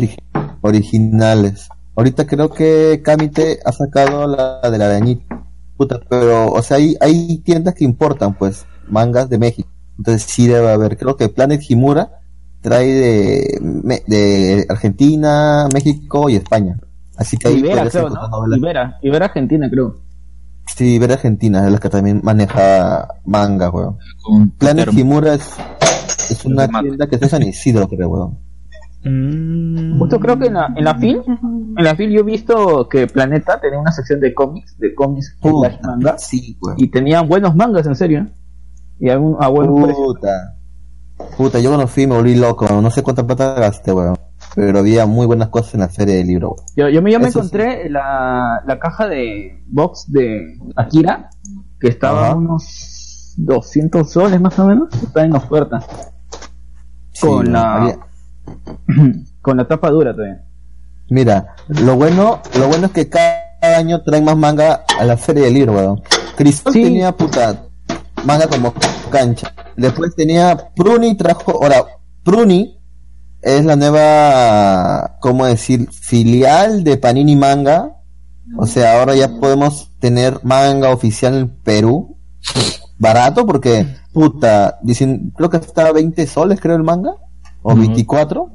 originales 0.61 1.67
ahorita 1.95 2.25
creo 2.25 2.49
que 2.49 3.01
Kamite 3.03 3.59
ha 3.65 3.71
sacado 3.71 4.27
la 4.27 4.61
de 4.69 4.77
la 4.77 4.85
arañita 4.85 5.45
puta 5.77 5.99
pero 6.09 6.51
o 6.51 6.61
sea 6.61 6.77
hay, 6.77 6.95
hay 7.01 7.37
tiendas 7.39 7.75
que 7.75 7.83
importan 7.83 8.33
pues 8.35 8.65
mangas 8.87 9.29
de 9.29 9.37
México 9.37 9.69
entonces 9.97 10.23
sí 10.23 10.47
debe 10.47 10.69
haber 10.71 10.97
creo 10.97 11.15
que 11.17 11.29
Planet 11.29 11.61
Himura 11.67 12.19
trae 12.61 12.87
de, 12.87 14.01
de 14.07 14.65
Argentina 14.69 15.67
México 15.73 16.29
y 16.29 16.37
España 16.37 16.79
así 17.17 17.37
que 17.37 17.49
ahí 17.49 17.59
Ibera, 17.59 17.89
creo. 17.89 18.09
Ibera 19.01 19.25
Argentina, 19.25 19.69
creo. 19.69 19.97
Sí 20.67 20.95
Ibera 20.95 21.15
Argentina 21.15 21.65
es 21.65 21.71
la 21.71 21.77
que 21.79 21.89
también 21.89 22.21
maneja 22.23 23.07
manga 23.25 23.69
weón 23.69 23.97
Con 24.21 24.49
Planet. 24.51 24.91
Himura 24.93 25.33
es, 25.35 25.49
es 26.29 26.45
una 26.45 26.67
tienda 26.67 27.07
que 27.07 27.15
está 27.15 27.25
en 27.27 27.29
San 27.31 27.43
Isidro, 27.43 27.87
creo, 27.87 28.09
weón. 28.09 28.39
Mm. 29.05 29.99
Justo 29.99 30.19
creo 30.19 30.39
que 30.39 30.47
en 30.47 30.53
la, 30.53 30.73
en 30.75 30.83
la 30.85 30.95
FIL, 30.95 31.21
en 31.27 31.83
la 31.83 31.93
FIL 31.95 32.11
yo 32.11 32.21
he 32.21 32.23
visto 32.23 32.87
que 32.87 33.05
Planeta 33.07 33.59
tenía 33.59 33.77
una 33.79 33.91
sección 33.91 34.19
de 34.21 34.33
cómics, 34.33 34.77
de 34.77 34.95
cómics 34.95 35.35
slash 35.41 35.75
manga, 35.83 36.17
Sí, 36.17 36.57
weón. 36.61 36.77
y 36.79 36.87
tenían 36.87 37.27
buenos 37.27 37.53
mangas, 37.55 37.85
en 37.85 37.95
serio. 37.95 38.27
Y 38.99 39.09
a, 39.09 39.19
un- 39.19 39.35
a 39.39 39.49
buenos 39.49 39.83
precios. 39.83 40.05
Puta. 40.07 40.55
Puta, 41.37 41.59
yo 41.59 41.69
cuando 41.69 41.87
fui 41.87 42.07
me 42.07 42.15
volví 42.15 42.35
loco. 42.35 42.65
No 42.81 42.89
sé 42.89 43.03
cuánta 43.03 43.25
plata 43.27 43.53
gasté, 43.55 43.91
weón. 43.91 44.17
Pero 44.55 44.79
había 44.79 45.05
muy 45.05 45.25
buenas 45.25 45.49
cosas 45.49 45.73
en 45.75 45.79
la 45.81 45.89
feria 45.89 46.15
del 46.15 46.27
libro. 46.27 46.55
Yo, 46.75 46.87
yo 46.89 47.01
me, 47.01 47.11
yo 47.11 47.19
me 47.19 47.27
encontré 47.29 47.89
la, 47.89 48.61
la 48.67 48.79
caja 48.79 49.07
de 49.07 49.63
box 49.67 50.11
de 50.11 50.59
Akira, 50.75 51.29
que 51.79 51.87
estaba 51.87 52.29
a 52.29 52.35
unos 52.35 53.33
200 53.37 54.11
soles 54.11 54.39
más 54.39 54.57
o 54.59 54.65
menos, 54.67 54.89
está 55.01 55.25
en 55.25 55.35
oferta. 55.35 55.79
Sí, 57.11 57.27
Con 57.27 57.51
la- 57.51 57.75
Había- 57.81 57.99
Con 59.41 59.57
la 59.57 59.67
tapa 59.67 59.89
dura 59.89 60.13
todavía. 60.13 60.43
Mira, 61.09 61.55
lo 61.67 61.95
bueno, 61.95 62.39
lo 62.57 62.67
bueno 62.67 62.85
es 62.87 62.91
que 62.93 63.09
cada 63.09 63.43
año 63.77 64.01
traen 64.03 64.23
más 64.23 64.37
manga 64.37 64.83
a 64.99 65.03
la 65.03 65.17
feria 65.17 65.43
del 65.45 65.53
libro, 65.55 65.73
weón. 65.73 66.01
Cristal 66.37 66.73
Sí. 66.73 66.83
tenía 66.83 67.11
puta 67.11 67.63
manga 68.25 68.47
como 68.47 68.73
cancha. 69.11 69.53
Después 69.75 70.15
tenía 70.15 70.57
Pruni 70.75 71.15
trajo, 71.17 71.61
ahora 71.63 71.83
Pruni 72.23 72.79
es 73.43 73.65
la 73.65 73.75
nueva, 73.75 75.17
¿cómo 75.19 75.45
decir? 75.45 75.89
Filial 75.91 76.83
de 76.83 76.97
Panini 76.97 77.35
Manga. 77.35 77.97
O 78.57 78.65
sea, 78.67 78.99
ahora 78.99 79.15
ya 79.15 79.29
podemos 79.39 79.91
tener 79.99 80.39
manga 80.43 80.89
oficial 80.89 81.35
en 81.35 81.49
Perú. 81.49 82.17
Barato 82.97 83.45
porque, 83.45 83.85
puta, 84.13 84.79
dicen, 84.83 85.33
creo 85.35 85.49
que 85.49 85.57
está 85.57 85.87
a 85.87 85.91
20 85.91 86.25
soles, 86.27 86.59
creo, 86.59 86.75
el 86.75 86.83
manga. 86.83 87.11
O 87.61 87.75
24. 87.75 88.49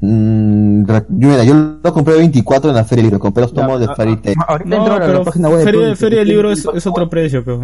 Mm, 0.00 0.84
yo, 0.86 1.28
mira, 1.28 1.44
yo 1.44 1.54
lo 1.82 1.92
compré 1.92 2.14
a 2.14 2.18
24 2.18 2.70
en 2.70 2.76
la 2.76 2.84
feria 2.84 3.02
del 3.02 3.06
libro. 3.10 3.20
Compré 3.20 3.42
los 3.42 3.54
tomos 3.54 3.80
de 3.80 3.86
Ya, 3.86 3.94
Fairy 3.94 4.16
Tail. 4.16 4.36
Ahorita 4.46 4.68
No, 4.70 4.76
entro 4.76 4.94
a 4.94 4.98
la 4.98 5.06
pero 5.06 5.24
página 5.24 5.48
web 5.48 5.58
de 5.58 5.96
feria, 5.96 6.18
que 6.20 6.24
libro 6.24 6.50
es, 6.52 6.66
otro 6.86 7.08
precio, 7.08 7.44
pero... 7.44 7.60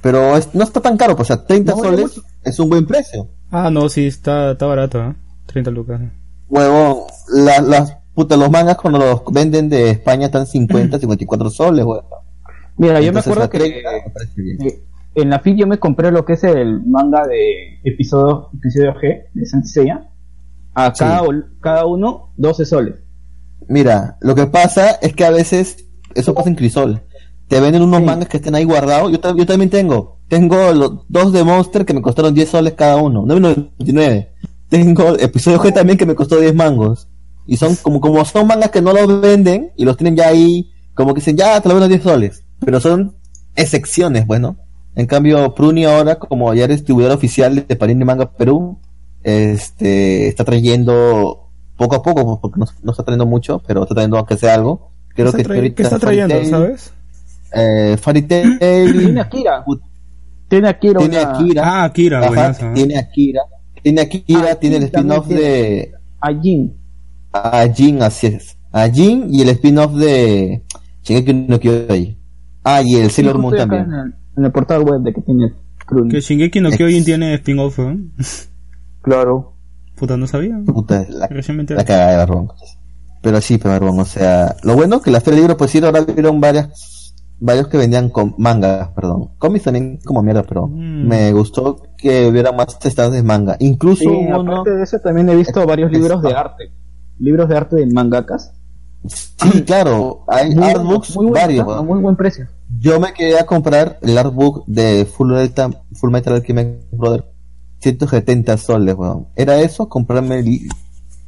Pero 0.00 0.36
es- 0.36 0.54
no 0.54 0.64
está 0.64 0.80
tan 0.80 0.96
caro, 0.96 1.14
pues, 1.16 1.30
o 1.30 1.34
sea, 1.34 1.44
30 1.44 1.72
No, 1.72 1.78
soles 1.78 2.20
es 2.42 2.58
un 2.58 2.68
buen 2.68 2.86
precio. 2.86 3.28
Ah, 3.50 3.70
no, 3.70 3.88
sí, 3.88 4.06
está, 4.06 4.52
está 4.52 4.66
barato, 4.66 4.98
¿eh? 5.02 5.14
30 5.56 5.70
lucas. 5.70 6.00
Huevón, 6.50 6.98
la- 7.32 7.60
las 7.62 7.96
puta, 8.14 8.36
los 8.36 8.50
mangas 8.50 8.76
cuando 8.76 8.98
los 8.98 9.22
venden 9.32 9.68
de 9.70 9.90
España 9.90 10.26
están 10.26 10.46
50, 10.46 10.98
54 10.98 11.48
soles, 11.50 11.84
huevón. 11.84 12.04
Mira, 12.76 13.00
yo 13.00 13.10
me 13.12 13.20
acuerdo 13.20 13.48
que 13.48 13.58
30 13.58 13.90
me 14.04 14.10
parece 14.12 14.42
bien. 14.42 14.58
eh, 14.62 14.82
en 15.14 15.30
la 15.30 15.38
FIL 15.40 15.56
yo 15.56 15.66
me 15.66 15.78
compré 15.78 16.10
lo 16.10 16.26
que 16.26 16.34
es 16.34 16.44
el 16.44 16.84
manga 16.86 17.26
de 17.26 17.80
episodio, 17.84 18.50
episodio 18.54 18.92
G 18.96 19.24
de 19.32 19.46
Saint 19.46 19.64
Seiya. 19.64 20.10
A 20.74 20.92
cada, 20.92 21.22
cada 21.60 21.86
uno 21.86 22.32
12 22.36 22.66
soles. 22.66 22.96
Mira, 23.66 24.18
lo 24.20 24.34
que 24.34 24.46
pasa 24.46 24.90
es 25.00 25.14
que 25.14 25.24
a 25.24 25.30
veces, 25.30 25.86
eso 26.14 26.34
pasa 26.34 26.50
en 26.50 26.54
Crisol. 26.54 27.00
Te 27.48 27.60
venden 27.60 27.80
unos 27.82 28.00
Sí. 28.00 28.04
mangas 28.04 28.28
que 28.28 28.36
estén 28.36 28.54
ahí 28.54 28.64
guardados. 28.64 29.10
Yo, 29.10 29.18
yo 29.36 29.46
también 29.46 29.70
tengo. 29.70 30.18
Tengo 30.28 30.72
los 30.74 31.06
dos 31.08 31.32
de 31.32 31.44
Monster 31.44 31.86
que 31.86 31.94
me 31.94 32.02
costaron 32.02 32.34
10 32.34 32.50
soles 32.50 32.74
cada 32.74 32.96
uno. 32.96 33.22
9.99. 33.24 34.28
Tengo 34.68 35.16
episodio 35.18 35.58
G 35.60 35.72
también 35.72 35.96
que 35.98 36.06
me 36.06 36.14
costó 36.14 36.38
10 36.40 36.54
mangos. 36.54 37.08
Y 37.46 37.56
son 37.56 37.76
como, 37.76 38.00
como 38.00 38.24
son 38.24 38.46
mangas 38.46 38.70
que 38.70 38.82
no 38.82 38.92
los 38.92 39.20
venden 39.20 39.70
y 39.76 39.84
los 39.84 39.96
tienen 39.96 40.16
ya 40.16 40.28
ahí, 40.28 40.70
como 40.94 41.14
que 41.14 41.20
dicen, 41.20 41.36
ya 41.36 41.60
te 41.60 41.68
lo 41.68 41.74
vendo 41.76 41.86
a 41.86 41.88
10 41.88 42.02
soles. 42.02 42.44
Pero 42.64 42.80
son 42.80 43.14
excepciones, 43.54 44.26
bueno. 44.26 44.56
En 44.96 45.06
cambio, 45.06 45.54
Pruni 45.54 45.84
ahora, 45.84 46.18
como 46.18 46.52
ya 46.54 46.64
es 46.64 46.70
distribuidor 46.70 47.12
oficial 47.12 47.66
de 47.68 47.76
Panini 47.76 48.04
Manga 48.04 48.30
Perú, 48.32 48.78
este, 49.22 50.28
está 50.28 50.44
trayendo 50.44 51.50
poco 51.76 51.96
a 51.96 52.02
poco, 52.02 52.24
pues, 52.24 52.38
porque 52.40 52.60
no, 52.60 52.66
no 52.82 52.90
está 52.92 53.04
trayendo 53.04 53.26
mucho, 53.26 53.62
pero 53.66 53.82
está 53.82 53.94
trayendo 53.94 54.16
aunque 54.16 54.36
sea 54.36 54.54
algo. 54.54 54.90
Creo 55.14 55.32
¿Qué 55.32 55.44
que 55.44 55.52
ahorita 55.52 55.74
qué 55.76 55.82
está 55.82 55.98
trayendo, 55.98 56.34
Tail, 56.34 56.48
sabes? 56.48 56.92
Eh, 57.52 57.96
Tail, 58.02 58.58
Tiene 58.98 59.20
Akira. 59.20 59.64
Tiene 60.48 60.68
Akira. 60.68 60.98
tiene 61.00 61.18
una- 61.20 61.30
Akira, 61.30 61.62
Ah, 61.64 61.84
Akira, 61.84 62.20
ajá, 62.26 62.72
tiene 62.74 62.98
Akira, 62.98 63.40
tiene 63.86 64.00
Akira, 64.00 64.48
Ah, 64.50 64.54
tiene 64.56 64.76
el 64.78 64.82
spin-off 64.84 65.28
de, 65.28 65.92
Ajin. 66.20 66.74
A 67.32 67.68
Jin, 67.72 68.02
así 68.02 68.26
es. 68.26 68.56
A 68.72 68.88
Jin 68.88 69.28
y 69.30 69.42
el 69.42 69.50
spin-off 69.50 69.92
de 69.94 70.62
Shingeki 71.04 71.32
no 71.34 71.60
Kyojin. 71.60 72.18
Ah, 72.64 72.82
y 72.84 72.96
el 72.96 73.10
Sailor 73.12 73.38
Moon 73.38 73.54
también. 73.56 73.82
En 73.84 73.92
el, 73.94 74.14
en 74.38 74.44
el 74.44 74.50
portal 74.50 74.82
web 74.82 75.02
de 75.02 75.12
que 75.12 75.20
tiene 75.20 75.52
Crunchy. 75.86 76.16
Que 76.16 76.20
Shingeki 76.20 76.60
no 76.60 76.70
Kyojin 76.70 77.04
tiene 77.04 77.34
spin-off, 77.34 77.78
¿eh? 77.78 77.96
Claro. 79.02 79.52
Puta, 79.94 80.16
no 80.16 80.26
sabía. 80.26 80.58
Puta, 80.66 81.06
la, 81.08 81.28
la 81.30 81.84
cagada 81.84 82.10
de 82.10 82.16
Barbón. 82.16 82.48
Pero 83.22 83.40
sí, 83.40 83.56
pero 83.58 83.70
Barbón, 83.70 84.00
o 84.00 84.04
sea, 84.04 84.56
lo 84.64 84.74
bueno 84.74 85.00
que 85.00 85.12
las 85.12 85.22
tres 85.22 85.36
libros, 85.36 85.56
pues 85.56 85.70
sí, 85.70 85.78
ahora 85.78 86.00
vieron 86.00 86.40
varias, 86.40 87.14
varios 87.38 87.68
que 87.68 87.76
vendían 87.78 88.10
con 88.10 88.34
mangas, 88.38 88.88
perdón. 88.96 89.30
Cómics 89.38 89.64
también 89.64 90.00
como 90.04 90.22
mierda, 90.24 90.42
pero 90.42 90.66
Mm. 90.66 91.06
me 91.06 91.32
gustó 91.32 91.82
que 92.08 92.26
hubiera 92.26 92.52
más 92.52 92.78
testadas 92.78 93.12
de 93.12 93.22
manga. 93.22 93.56
Incluso 93.58 94.00
Sí, 94.00 94.06
hubo 94.08 94.40
uno, 94.40 94.52
aparte 94.52 94.70
de 94.76 94.82
eso 94.84 94.98
también 95.00 95.28
he 95.28 95.36
visto 95.36 95.66
varios 95.66 95.90
libros 95.90 96.22
de 96.22 96.32
arte. 96.34 96.70
Libros 97.18 97.48
de 97.48 97.56
arte 97.56 97.76
de 97.76 97.86
mangakas. 97.86 98.52
sí, 99.06 99.62
claro, 99.62 100.24
hay 100.28 100.54
Muy 100.54 100.64
artbooks, 100.68 101.16
muy 101.16 101.30
varios. 101.30 101.68
a 101.68 101.82
muy 101.82 102.00
buen 102.00 102.16
precio. 102.16 102.46
Yo 102.80 102.98
me 103.00 103.12
quería 103.12 103.44
comprar 103.46 103.98
el 104.02 104.18
artbook 104.18 104.64
de 104.66 105.04
Full 105.06 105.32
Metal, 105.32 105.78
Full 105.94 106.10
Metal 106.10 106.34
Alchemist 106.34 106.90
Brother. 106.92 107.24
170 107.78 108.56
soles, 108.56 108.94
weón. 108.96 109.28
Era 109.36 109.60
eso, 109.60 109.88
comprarme 109.88 110.38
el, 110.40 110.60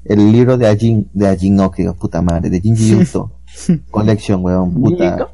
el 0.04 0.32
libro 0.32 0.56
de 0.56 0.66
Ajin, 0.66 1.08
de 1.12 1.28
Ajin 1.28 1.58
que 1.70 1.92
puta 1.92 2.22
madre, 2.22 2.48
de 2.50 2.60
Jinji 2.60 2.90
Yuto 2.90 3.32
Collection, 3.90 4.42
weón, 4.44 4.74
puta. 4.74 5.28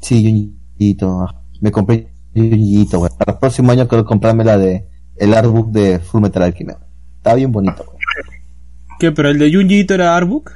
Sí, 0.00 0.54
Junjito. 0.78 1.26
Me 1.60 1.70
compré 1.70 2.08
Weón. 2.42 3.10
Para 3.18 3.32
el 3.32 3.38
próximo 3.38 3.72
año 3.72 3.86
quiero 3.88 4.04
comprarme 4.04 4.44
la 4.44 4.56
de, 4.58 4.86
el 5.16 5.34
artbook 5.34 5.70
de 5.70 5.98
Full 5.98 6.22
Metal 6.22 6.42
Alchemist. 6.42 6.78
Está 7.16 7.34
bien 7.34 7.50
bonito. 7.52 7.84
¿Qué? 8.98 9.12
¿Pero 9.12 9.28
el 9.30 9.38
de 9.38 9.52
Junjiito 9.52 9.94
era 9.94 10.16
Artbook? 10.16 10.50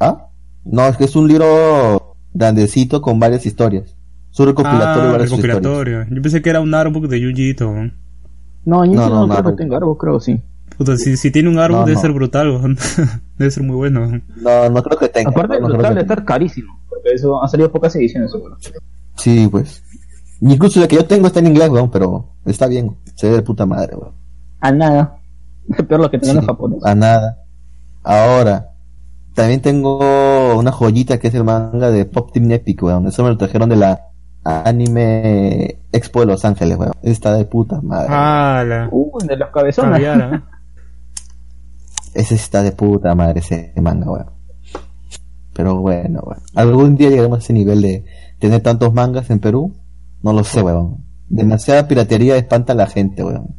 ¿Ah? 0.00 0.26
No, 0.64 0.86
es 0.88 0.96
que 0.96 1.04
es 1.04 1.16
un 1.16 1.26
libro 1.28 2.14
grandecito 2.34 3.00
con 3.00 3.18
varias 3.18 3.44
historias. 3.46 3.94
Es 4.32 4.40
un 4.40 4.46
recopilatorio 4.46 5.02
de 5.02 5.08
Ah, 5.08 5.12
varias 5.12 5.30
historias. 5.30 5.56
recopilatorio. 5.56 6.06
Yo 6.10 6.22
pensé 6.22 6.42
que 6.42 6.50
era 6.50 6.60
un 6.60 6.74
Artbook 6.74 7.06
de 7.08 7.20
Junjiito. 7.22 7.72
No, 8.64 8.82
Jinjito 8.82 9.08
No, 9.08 9.26
no, 9.26 9.34
creo 9.34 9.56
que 9.56 9.62
tenga 9.62 9.76
árbol, 9.78 9.96
creo 9.98 10.20
sí. 10.20 10.40
Puta, 10.76 10.96
si, 10.96 11.16
si 11.16 11.30
tiene 11.30 11.48
un 11.50 11.58
Artbook 11.58 11.80
No, 11.80 11.86
debe 11.86 11.96
no. 11.96 12.00
ser 12.00 12.12
brutal, 12.12 12.50
weón. 12.50 12.78
debe 13.38 13.50
ser 13.50 13.62
muy 13.62 13.76
bueno. 13.76 14.20
No, 14.36 14.70
no 14.70 14.82
creo 14.82 14.98
que 14.98 15.08
tenga. 15.08 15.30
Aparte, 15.30 15.60
no 15.60 15.66
el 15.66 15.72
creo 15.72 15.76
total 15.76 15.92
que 15.92 15.94
de 15.98 16.00
tenga. 16.00 16.14
estar 16.14 16.24
carísimo. 16.24 16.80
Porque 16.88 17.10
eso 17.14 17.42
han 17.42 17.48
salido 17.48 17.70
pocas 17.72 17.94
ediciones, 17.96 18.30
seguro. 18.32 18.56
Sí, 19.16 19.48
pues. 19.50 19.82
Incluso 20.42 20.80
la 20.80 20.88
que 20.88 20.96
yo 20.96 21.06
tengo 21.06 21.28
está 21.28 21.38
en 21.38 21.46
inglés, 21.46 21.68
weón, 21.70 21.90
pero 21.90 22.30
está 22.44 22.66
bien. 22.66 22.96
Se 23.14 23.28
ve 23.28 23.36
de 23.36 23.42
puta 23.42 23.64
madre, 23.64 23.94
weón. 23.94 24.14
A 24.60 24.72
nada. 24.72 25.18
Peor 25.88 26.00
lo 26.00 26.10
que 26.10 26.18
tengan 26.18 26.38
en 26.38 26.42
Sí, 26.42 26.46
japonés. 26.48 26.84
A 26.84 26.94
nada. 26.96 27.44
Ahora, 28.02 28.72
también 29.34 29.62
tengo 29.62 30.56
una 30.56 30.72
joyita 30.72 31.18
que 31.18 31.28
es 31.28 31.34
el 31.34 31.44
manga 31.44 31.92
de 31.92 32.06
Pop 32.06 32.32
Team 32.32 32.50
Epic, 32.50 32.82
weón. 32.82 33.06
Eso 33.06 33.22
me 33.22 33.28
lo 33.28 33.36
trajeron 33.36 33.68
de 33.68 33.76
la 33.76 34.08
Anime 34.42 35.78
Expo 35.92 36.20
de 36.20 36.26
Los 36.26 36.44
Ángeles, 36.44 36.76
weón. 36.76 36.94
Está 37.02 37.34
de 37.34 37.44
puta 37.44 37.80
madre. 37.80 38.08
Ah, 38.10 38.64
la. 38.66 38.88
Uy, 38.90 39.24
de 39.24 39.36
los 39.36 39.50
cabezones. 39.50 39.92
Caviar, 39.92 40.34
¿eh? 40.34 40.40
Ese 42.14 42.34
está 42.34 42.62
de 42.62 42.72
puta 42.72 43.14
madre, 43.14 43.38
ese 43.38 43.72
manga, 43.80 44.10
weón. 44.10 44.26
Pero 45.52 45.76
bueno, 45.76 46.20
weón. 46.24 46.42
¿Algún 46.56 46.96
día 46.96 47.10
llegaremos 47.10 47.38
a 47.38 47.42
ese 47.42 47.52
nivel 47.52 47.80
de 47.80 48.04
tener 48.40 48.60
tantos 48.60 48.92
mangas 48.92 49.30
en 49.30 49.38
Perú? 49.38 49.72
No 50.22 50.32
lo 50.32 50.44
sé, 50.44 50.62
weón. 50.62 50.98
Demasiada 51.28 51.88
piratería 51.88 52.36
espanta 52.36 52.72
a 52.72 52.76
la 52.76 52.86
gente, 52.86 53.22
weón. 53.24 53.56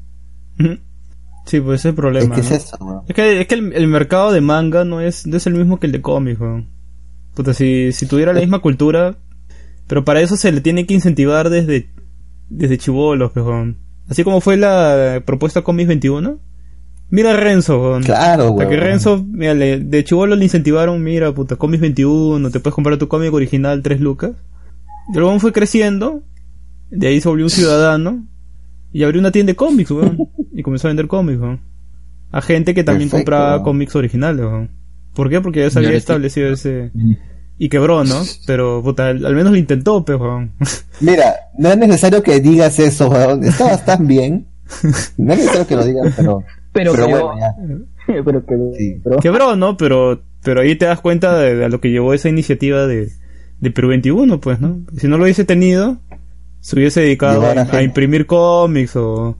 Sí, 1.45 1.59
pues 1.59 1.81
ese 1.81 1.89
es 1.89 1.89
el 1.89 1.89
Es 1.91 1.95
problema. 1.95 2.35
que 2.35 2.41
es 2.41 2.51
eso, 2.51 2.77
weón. 2.79 3.01
Es 3.07 3.15
que, 3.15 3.41
es 3.41 3.47
que 3.47 3.55
el, 3.55 3.73
el 3.73 3.87
mercado 3.87 4.31
de 4.31 4.41
manga 4.41 4.85
no 4.85 5.01
es, 5.01 5.27
no 5.27 5.35
es 5.37 5.45
el 5.47 5.55
mismo 5.55 5.79
que 5.79 5.87
el 5.87 5.91
de 5.91 6.01
cómics, 6.01 6.39
weón. 6.39 6.69
Puta, 7.33 7.53
si, 7.53 7.91
si 7.91 8.05
tuviera 8.05 8.31
la 8.33 8.39
misma 8.39 8.59
cultura, 8.59 9.17
pero 9.87 10.05
para 10.05 10.21
eso 10.21 10.37
se 10.37 10.51
le 10.51 10.61
tiene 10.61 10.85
que 10.85 10.93
incentivar 10.93 11.49
desde, 11.49 11.89
desde 12.49 12.77
chivolos, 12.77 13.31
pues, 13.33 13.45
weón. 13.45 13.79
Así 14.07 14.23
como 14.23 14.39
fue 14.41 14.55
la 14.57 15.21
propuesta 15.25 15.61
Comics 15.63 15.87
21. 15.87 16.39
Mira 17.09 17.31
a 17.31 17.37
Renzo, 17.37 17.81
weón. 17.81 18.03
Claro, 18.03 18.51
weón. 18.51 18.69
que 18.69 18.77
Renzo, 18.77 19.23
mira, 19.27 19.53
le- 19.53 19.79
de 19.79 20.03
chivolo 20.03 20.35
le 20.35 20.45
incentivaron, 20.45 21.03
mira, 21.03 21.31
puta, 21.33 21.57
Comics 21.57 21.81
21, 21.81 22.49
te 22.51 22.59
puedes 22.59 22.73
comprar 22.75 22.97
tu 22.97 23.07
cómic 23.07 23.33
original 23.33 23.81
3 23.81 23.99
lucas. 23.99 24.31
Y 25.13 25.17
luego 25.17 25.37
fue 25.39 25.51
creciendo, 25.51 26.23
de 26.97 27.07
ahí 27.07 27.21
se 27.21 27.29
volvió 27.29 27.45
un 27.45 27.49
ciudadano, 27.49 28.25
y 28.91 29.03
abrió 29.03 29.19
una 29.19 29.31
tienda 29.31 29.51
de 29.51 29.55
cómics, 29.55 29.91
weón. 29.91 30.17
Y 30.53 30.61
comenzó 30.61 30.87
a 30.87 30.89
vender 30.89 31.07
cómics, 31.07 31.39
weón. 31.39 31.59
A 32.31 32.41
gente 32.41 32.73
que 32.73 32.83
también 32.83 33.09
Perfecto, 33.09 33.31
compraba 33.31 33.51
weón. 33.53 33.63
cómics 33.63 33.95
originales, 33.95 34.45
weón. 34.45 34.69
¿Por 35.13 35.29
qué? 35.29 35.41
Porque 35.41 35.59
ya 35.61 35.69
se 35.69 35.79
había 35.79 35.91
le- 35.91 35.97
establecido 35.97 36.51
ese... 36.53 36.91
Y 37.59 37.69
quebró, 37.69 38.03
¿no? 38.03 38.21
Pero, 38.47 38.81
puta, 38.83 39.09
al, 39.09 39.35
menos 39.35 39.51
lo 39.51 39.57
intentó, 39.57 40.03
pues, 40.03 40.19
weón. 40.19 40.51
Mira, 41.01 41.33
no 41.57 41.69
es 41.69 41.77
necesario 41.77 42.21
que 42.23 42.39
digas 42.39 42.79
eso, 42.79 43.09
weón. 43.09 43.43
Estabas 43.43 43.85
tan 43.85 44.07
bien. 44.07 44.47
No 45.17 45.33
es 45.33 45.39
necesario 45.39 45.67
que 45.67 45.75
lo 45.75 45.85
digas, 45.85 46.13
pero. 46.17 46.43
Pero, 46.71 46.93
pero 46.93 47.07
quedó- 47.07 47.27
bueno, 47.27 47.39
ya. 47.39 48.23
pero 48.25 48.45
que 48.45 48.55
Sí. 48.77 49.01
pero- 49.03 49.17
Quebró, 49.17 49.55
¿no? 49.55 49.77
Pero, 49.77 50.21
pero 50.43 50.61
ahí 50.61 50.75
te 50.75 50.85
das 50.85 50.99
cuenta 50.99 51.37
de, 51.37 51.55
de 51.55 51.65
a 51.65 51.69
lo 51.69 51.79
que 51.79 51.91
llevó 51.91 52.13
esa 52.15 52.29
iniciativa 52.29 52.87
de, 52.87 53.09
de 53.59 53.71
Perú 53.71 53.89
21, 53.89 54.39
pues, 54.41 54.59
¿no? 54.59 54.79
Si 54.97 55.07
no 55.07 55.17
lo 55.17 55.23
hubiese 55.25 55.45
tenido, 55.45 55.99
se 56.63 56.77
hubiese 56.77 57.01
dedicado 57.01 57.45
a 57.45 57.51
a, 57.77 57.83
imprimir 57.83 58.25
cómics 58.25 58.95
o... 58.95 59.37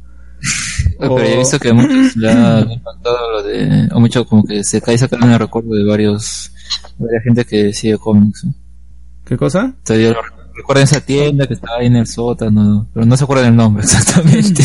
Pero 1.00 1.14
o- 1.16 1.20
he 1.20 1.38
visto 1.38 1.58
que 1.58 1.70
a 1.70 1.74
muchos 1.74 2.18
le 2.18 2.30
ha 2.30 2.60
impactado 2.60 3.32
lo 3.32 3.44
de, 3.44 3.88
o 3.94 4.00
mucho 4.02 4.26
como 4.26 4.44
que 4.44 4.62
se 4.66 4.82
cae 4.82 4.98
sacaron 4.98 5.32
el 5.32 5.40
recuerdo 5.40 5.74
de 5.74 5.86
varios, 5.86 6.52
varias 6.98 7.24
gente 7.24 7.45
que 7.45 7.72
sigue 7.72 7.98
cómics. 7.98 8.45
¿Qué 9.24 9.38
cosa? 9.38 9.74
O 9.74 9.88
sea, 9.88 9.95
yo 9.95 10.14
recuerdo 10.54 10.84
esa 10.84 11.00
tienda 11.00 11.48
que 11.48 11.54
estaba 11.54 11.78
ahí 11.78 11.88
en 11.88 11.95
el 11.95 12.08
sótano, 12.08 12.90
pero 12.94 13.06
no 13.06 13.16
se 13.16 13.24
acuerdan 13.24 13.48
el 13.48 13.56
nombre 13.56 13.84
exactamente. 13.86 14.64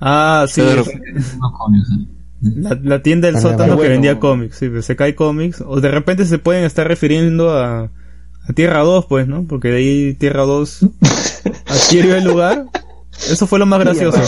Ah, 0.00 0.46
sí. 0.48 0.62
Pero 0.64 0.82
de. 0.82 2.10
La, 2.40 2.78
la 2.82 3.02
tienda 3.02 3.30
del 3.30 3.38
sótano 3.40 3.72
que 3.72 3.76
bueno. 3.76 3.90
vendía 3.92 4.18
cómics, 4.18 4.56
sí, 4.56 4.68
pues, 4.70 4.86
se 4.86 4.96
cae 4.96 5.14
cómics. 5.14 5.62
O 5.66 5.80
de 5.82 5.90
repente 5.90 6.24
se 6.24 6.38
pueden 6.38 6.64
estar 6.64 6.88
refiriendo 6.88 7.50
a, 7.58 7.84
a 7.84 8.52
Tierra 8.54 8.80
2, 8.80 9.04
pues, 9.06 9.28
¿no? 9.28 9.44
Porque 9.46 9.68
de 9.68 9.76
ahí 9.76 10.14
Tierra 10.14 10.44
2 10.44 10.86
adquirió 11.76 12.16
el 12.16 12.24
lugar. 12.24 12.66
Eso 13.30 13.46
fue 13.46 13.58
lo 13.58 13.66
más 13.66 13.80
gracioso. 13.80 14.20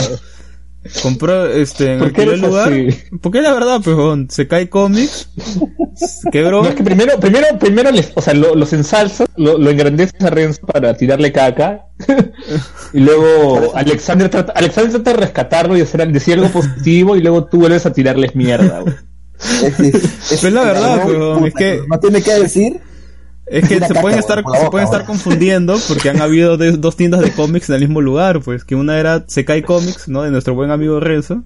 Compró, 1.03 1.47
este, 1.47 1.99
¿Por 1.99 2.12
qué 2.12 2.23
adquirió 2.23 2.33
el 2.35 2.41
lugar. 2.41 2.73
así? 2.73 2.89
Porque 3.20 3.39
es 3.39 3.45
la 3.45 3.53
verdad, 3.53 3.81
pues, 3.83 3.97
se 4.31 4.47
cae 4.49 4.70
cómics, 4.70 5.29
se 5.95 6.31
quebró. 6.31 6.62
No, 6.62 6.69
es 6.69 6.75
que 6.77 6.85
primero, 6.85 7.19
primero, 7.20 7.47
primero 7.59 7.91
les, 7.91 8.12
o 8.15 8.23
sea, 8.23 8.33
lo- 8.33 8.55
los 8.55 8.73
ensalzas, 8.73 9.29
lo, 9.37 9.59
lo 9.59 9.70
engrandeces 9.70 10.15
a 10.23 10.31
Renzo 10.31 10.65
para 10.66 10.97
tirarle 10.97 11.33
caca. 11.33 11.87
y 12.95 13.01
luego 13.01 13.73
Alexander 13.75 14.31
trata, 14.31 14.53
Alexander 14.53 14.93
trata 14.93 15.11
de 15.11 15.16
rescatarlo 15.19 15.77
y 15.77 15.81
hacer, 15.83 16.11
decir 16.11 16.35
algo 16.35 16.49
positivo 16.49 17.16
y 17.16 17.20
luego 17.23 17.45
tú 17.47 17.59
vuelves 17.59 17.85
a 17.85 17.93
tirarles 17.93 18.35
mierda. 18.35 18.81
güey. 18.81 18.95
Es, 19.65 19.81
es- 19.81 19.95
es- 19.95 20.41
Pero 20.41 20.49
es 20.49 20.53
la 20.55 20.62
verdad, 20.65 20.97
no, 21.05 21.07
weón, 21.35 21.47
es 21.47 21.55
que- 21.55 21.83
No 21.87 21.99
tiene 22.01 22.23
que 22.23 22.35
decir. 22.35 22.81
Es 23.51 23.66
que 23.69 23.75
se 23.77 23.81
caca, 23.89 24.01
pueden 24.03 24.19
estar, 24.19 24.39
se 24.61 24.70
pueden 24.70 24.85
estar 24.87 25.05
confundiendo 25.07 25.77
porque 25.89 26.11
han 26.11 26.20
habido 26.20 26.57
de- 26.57 26.73
dos 26.73 26.97
tiendas 26.97 27.20
de 27.23 27.33
cómics 27.33 27.69
en 27.70 27.77
el 27.77 27.81
mismo 27.83 28.01
lugar, 28.01 28.41
pues, 28.41 28.65
que 28.65 28.75
una 28.75 28.99
era 28.99 29.25
Sekai 29.27 29.62
Comics, 29.62 30.09
¿no? 30.09 30.23
De 30.23 30.31
nuestro 30.31 30.55
buen 30.55 30.70
amigo 30.70 31.01
Renzo, 31.01 31.45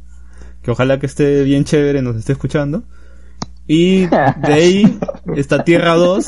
que 0.62 0.70
ojalá 0.70 0.98
que 0.98 1.06
esté 1.06 1.42
bien 1.44 1.64
chévere, 1.64 2.02
nos 2.02 2.16
esté 2.16 2.32
escuchando. 2.32 2.82
Y 3.68 4.06
de 4.06 4.52
ahí 4.52 4.98
está 5.36 5.62
Tierra 5.64 5.94
2, 5.94 6.24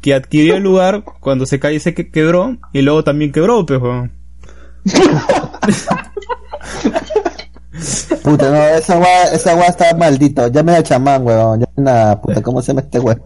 que 0.00 0.14
adquirió 0.14 0.56
el 0.56 0.62
lugar 0.62 1.04
cuando 1.20 1.44
Sekai 1.46 1.78
se 1.78 1.92
que- 1.94 2.10
quebró, 2.10 2.56
y 2.72 2.80
luego 2.82 3.04
también 3.04 3.32
quebró, 3.32 3.64
weón. 3.64 4.12
Puta, 8.22 8.50
no, 8.50 8.64
esa 8.64 8.98
weá, 8.98 9.24
esa 9.32 9.54
weá 9.56 9.66
está 9.68 9.94
maldito. 9.96 10.46
Llamen 10.48 10.76
al 10.76 10.82
chamán, 10.84 11.26
weón. 11.26 11.60
Llamen 11.60 11.88
a, 11.94 12.20
puta, 12.20 12.40
¿cómo 12.42 12.62
se 12.62 12.68
llama 12.68 12.82
este 12.82 12.98
weón? 13.00 13.22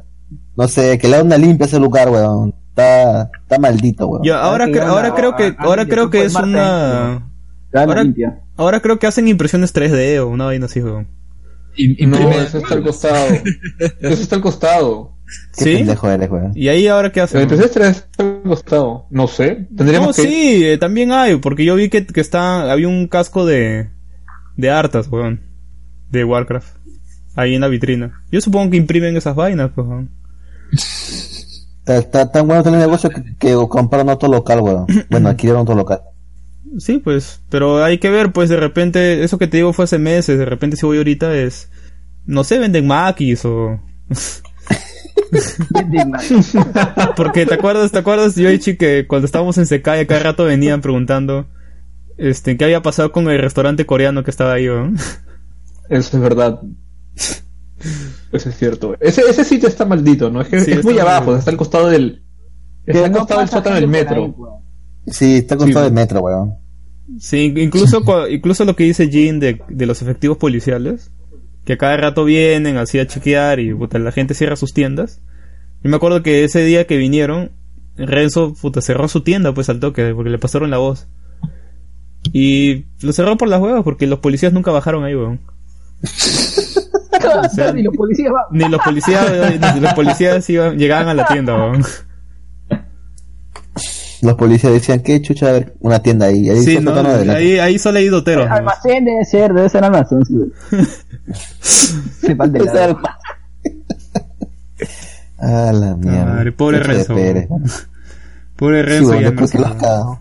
No 0.57 0.69
sé, 0.69 0.99
que 0.99 1.09
le 1.09 1.17
da 1.19 1.23
una 1.23 1.39
limpia 1.39 1.65
a 1.67 1.69
ese 1.69 1.79
lugar, 1.79 2.09
weón. 2.11 2.55
Está, 2.71 3.31
está 3.43 3.59
maldito, 3.59 4.07
weón. 4.07 4.25
Y 4.25 4.31
ahora, 4.31 4.67
cre- 4.67 4.75
ya 4.77 4.89
ahora 4.89 5.15
creo 5.15 5.37
que, 5.37 5.55
ahora 5.59 5.87
creo 5.87 6.11
que 6.11 6.25
es 6.25 6.33
Marte, 6.35 6.49
una, 6.51 7.29
Dale, 7.73 7.87
ahora- 7.91 8.03
limpia. 8.05 8.41
ahora 8.57 8.81
creo 8.81 8.99
que 8.99 9.07
hacen 9.07 9.29
impresiones 9.29 9.73
3D 9.75 10.19
o 10.21 10.29
una 10.29 10.47
vaina 10.47 10.67
así, 10.67 10.81
weón. 10.83 11.09
Y, 11.75 12.07
No, 12.07 12.17
imprime- 12.19 12.43
eso 12.45 12.59
está 12.59 12.75
al 12.75 12.83
costado. 12.85 13.27
Eso 14.01 14.23
está 14.23 14.37
al 14.37 14.43
costado. 14.43 15.13
Qué 15.59 15.65
¿Sí? 15.65 15.75
pendejo 15.77 16.09
eres, 16.11 16.31
weón. 16.31 16.53
Y 16.55 16.69
ahí 16.69 16.87
ahora 16.87 17.11
qué 17.13 17.21
La 17.21 17.25
hacen? 17.25 17.43
impresión 17.43 17.71
3 17.73 17.89
está 17.97 18.23
al 18.25 18.43
costado. 18.45 19.07
No 19.11 19.27
sé. 19.27 19.67
No, 19.71 19.77
Tendríamos 19.77 20.17
que. 20.17 20.23
sí, 20.23 20.65
eh, 20.65 20.79
también 20.79 21.13
hay, 21.13 21.37
porque 21.37 21.65
yo 21.65 21.75
vi 21.75 21.89
que, 21.91 22.07
que 22.07 22.21
está, 22.21 22.71
había 22.71 22.89
un 22.89 23.09
casco 23.09 23.45
de, 23.45 23.91
de 24.57 24.71
Artas, 24.71 25.09
weón, 25.09 25.41
de 26.11 26.25
Warcraft, 26.25 26.77
ahí 27.35 27.55
en 27.55 27.61
la 27.63 27.69
vitrina. 27.69 28.23
Yo 28.31 28.41
supongo 28.41 28.71
que 28.71 28.77
imprimen 28.77 29.17
esas 29.17 29.35
vainas, 29.35 29.71
pues, 29.75 29.87
weón. 29.87 30.11
Está, 31.87 32.31
tan 32.33 32.47
bueno 32.47 32.63
tener 32.63 32.81
negocio 32.81 33.11
que, 33.11 33.23
que 33.39 33.55
compraron 33.69 34.09
otro 34.09 34.29
local, 34.29 34.61
weón. 34.61 34.87
Bueno, 35.11 35.29
adquirieron 35.29 35.63
otro 35.63 35.75
local. 35.75 36.01
Sí, 36.79 36.99
pues, 36.99 37.43
pero 37.49 37.83
hay 37.83 37.99
que 37.99 38.11
ver, 38.11 38.33
pues, 38.33 38.49
de 38.49 38.57
repente, 38.57 39.23
eso 39.25 39.39
que 39.39 39.47
te 39.47 39.59
digo 39.59 39.73
fue 39.73 39.85
hace 39.85 39.99
meses, 39.99 40.39
de 40.39 40.45
repente 40.45 40.77
si 40.77 40.85
voy 40.85 40.99
ahorita 40.99 41.35
es, 41.35 41.71
no 42.27 42.45
sé, 42.45 42.59
venden 42.59 42.87
maquis 42.87 43.45
o... 43.45 43.81
Porque 47.17 47.47
te 47.47 47.55
acuerdas, 47.55 47.93
te 47.93 47.99
acuerdas, 47.99 48.37
Yoichi, 48.37 48.77
que 48.77 49.07
cuando 49.07 49.27
estábamos 49.27 49.59
en 49.59 49.67
Sekai, 49.67 50.07
cada 50.07 50.21
rato 50.23 50.45
venían 50.45 50.81
preguntando 50.81 51.47
este, 52.17 52.57
qué 52.57 52.65
había 52.65 52.83
pasado 52.83 53.13
con 53.13 53.29
el 53.29 53.41
restaurante 53.41 53.87
coreano 53.87 54.25
que 54.25 54.31
estaba 54.31 54.55
ahí, 54.55 54.67
¿no? 54.67 54.93
Eso 55.89 56.17
es 56.17 56.23
verdad. 56.23 56.61
Eso 58.33 58.49
es 58.49 58.57
cierto. 58.57 58.97
Ese, 59.01 59.23
ese 59.29 59.45
sitio 59.45 59.69
está 59.69 59.85
maldito, 59.85 60.31
¿no? 60.31 60.41
Es 60.41 60.49
que 60.49 60.61
Sí, 60.61 60.73
es 60.73 60.85
muy 60.85 60.99
abajo, 60.99 61.37
está 61.37 61.51
al 61.51 61.57
costado 61.57 61.89
del. 61.89 62.23
Está 62.87 63.05
al 63.07 63.13
costado 63.13 63.41
del 63.41 63.49
sótano 63.49 63.77
del 63.77 63.89
metro. 63.89 64.35
Sí, 65.07 65.37
está 65.37 65.57
con 65.57 65.67
Sí, 65.69 65.73
todo 65.73 65.85
el 65.85 65.91
bueno. 65.93 66.01
metro, 66.03 66.21
weón. 66.21 66.55
Sí, 67.21 67.53
incluso, 67.57 68.03
incluso 68.29 68.65
lo 68.65 68.75
que 68.75 68.85
dice 68.85 69.09
Jin 69.09 69.39
de, 69.39 69.61
de 69.69 69.87
los 69.87 70.03
efectivos 70.03 70.39
policiales, 70.39 71.13
que 71.65 71.75
a 71.75 71.79
cada 71.79 71.97
rato 71.97 72.25
vienen 72.25 72.77
así 72.79 72.99
a 72.99 73.07
chequear 73.07 73.61
y 73.61 73.73
puta, 73.75 73.99
la 73.99 74.11
gente 74.13 74.35
cierra 74.35 74.57
sus 74.57 74.73
tiendas. 74.73 75.21
Yo 75.85 75.91
me 75.91 75.97
acuerdo 75.97 76.23
que 76.23 76.43
ese 76.45 76.65
día 76.65 76.87
que 76.87 76.97
vinieron, 76.97 77.53
Renzo 77.97 78.55
puta, 78.55 78.81
cerró 78.81 79.07
su 79.09 79.21
tienda 79.21 79.55
pues 79.55 79.69
al 79.69 79.79
toque, 79.81 80.13
porque 80.15 80.31
le 80.31 80.39
pasaron 80.39 80.71
la 80.71 80.79
voz. 80.79 81.07
Y 82.33 82.87
lo 83.03 83.13
cerró 83.13 83.37
por 83.37 83.49
las 83.49 83.61
huevas, 83.61 83.85
porque 83.85 84.07
los 84.09 84.19
policías 84.19 84.53
nunca 84.53 84.73
bajaron 84.73 85.05
ahí, 85.05 85.15
weón. 85.15 85.41
sea, 87.55 87.71
y 87.77 87.83
los 87.83 87.95
policías 87.97 88.33
van. 88.33 88.45
Ni 88.51 88.69
los 88.69 88.81
policías, 88.83 89.31
weón, 89.31 89.61
ni 89.75 89.81
los 89.81 89.95
policías 89.95 90.51
iban, 90.51 90.77
llegaban 90.79 91.09
a 91.09 91.15
la 91.15 91.27
tienda, 91.27 91.55
weón. 91.55 91.83
Los 94.23 94.35
policías 94.35 94.73
decían, 94.73 95.01
¿qué 95.01 95.21
chucha? 95.21 95.49
A 95.49 95.53
ver, 95.53 95.75
una 95.81 95.99
tienda 96.01 96.27
ahí. 96.27 96.49
Ahí 96.49 96.63
Sí, 96.63 96.79
no, 96.81 96.93
ahí, 97.33 97.59
ahí 97.59 97.79
solo 97.79 97.99
hay 97.99 98.09
doteros. 98.09 98.49
¿no? 98.49 98.55
Almacén 98.55 99.05
debe 99.05 99.25
ser, 99.25 99.53
debe 99.53 99.69
ser 99.69 99.85
almacén. 99.85 100.25
Sí, 100.25 100.35
Se 102.27 102.35
falta 102.35 102.59
el. 102.59 102.97
Ah, 105.39 105.71
la 105.73 105.95
mierda. 105.97 106.25
Madre, 106.25 106.53
pobre 106.53 106.81
Renzo. 106.81 107.15
Pobre 108.57 108.81
Sí, 108.83 108.89
Renzo 108.89 109.11
weón, 109.11 109.23
ya 109.23 109.31
después 109.31 109.51
que 109.53 109.59
no 109.59 109.65
lo 109.65 109.71
has 109.71 109.77
cagado. 109.83 110.19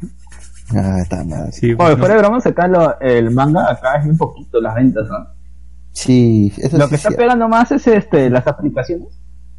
Ah, 0.76 0.98
está 1.02 1.24
mal. 1.24 1.54
Sí, 1.54 1.68
Oye, 1.68 1.76
bueno. 1.76 1.98
fuera 1.98 2.16
de 2.16 2.20
broma, 2.22 2.38
acá 2.44 2.68
lo- 2.68 3.00
el 3.00 3.32
manga 3.32 3.72
acá 3.72 3.96
es 4.00 4.06
muy 4.06 4.16
poquito 4.18 4.60
las 4.60 4.76
ventas, 4.76 5.08
¿no? 5.08 5.35
Sí, 5.96 6.52
eso 6.58 6.78
Lo 6.78 6.84
sí 6.86 6.90
que 6.90 6.96
es 6.96 7.00
está 7.02 7.10
cierto. 7.10 7.18
pegando 7.18 7.48
más 7.48 7.72
es 7.72 7.88
este 7.88 8.30
las 8.30 8.46
aplicaciones, 8.48 9.08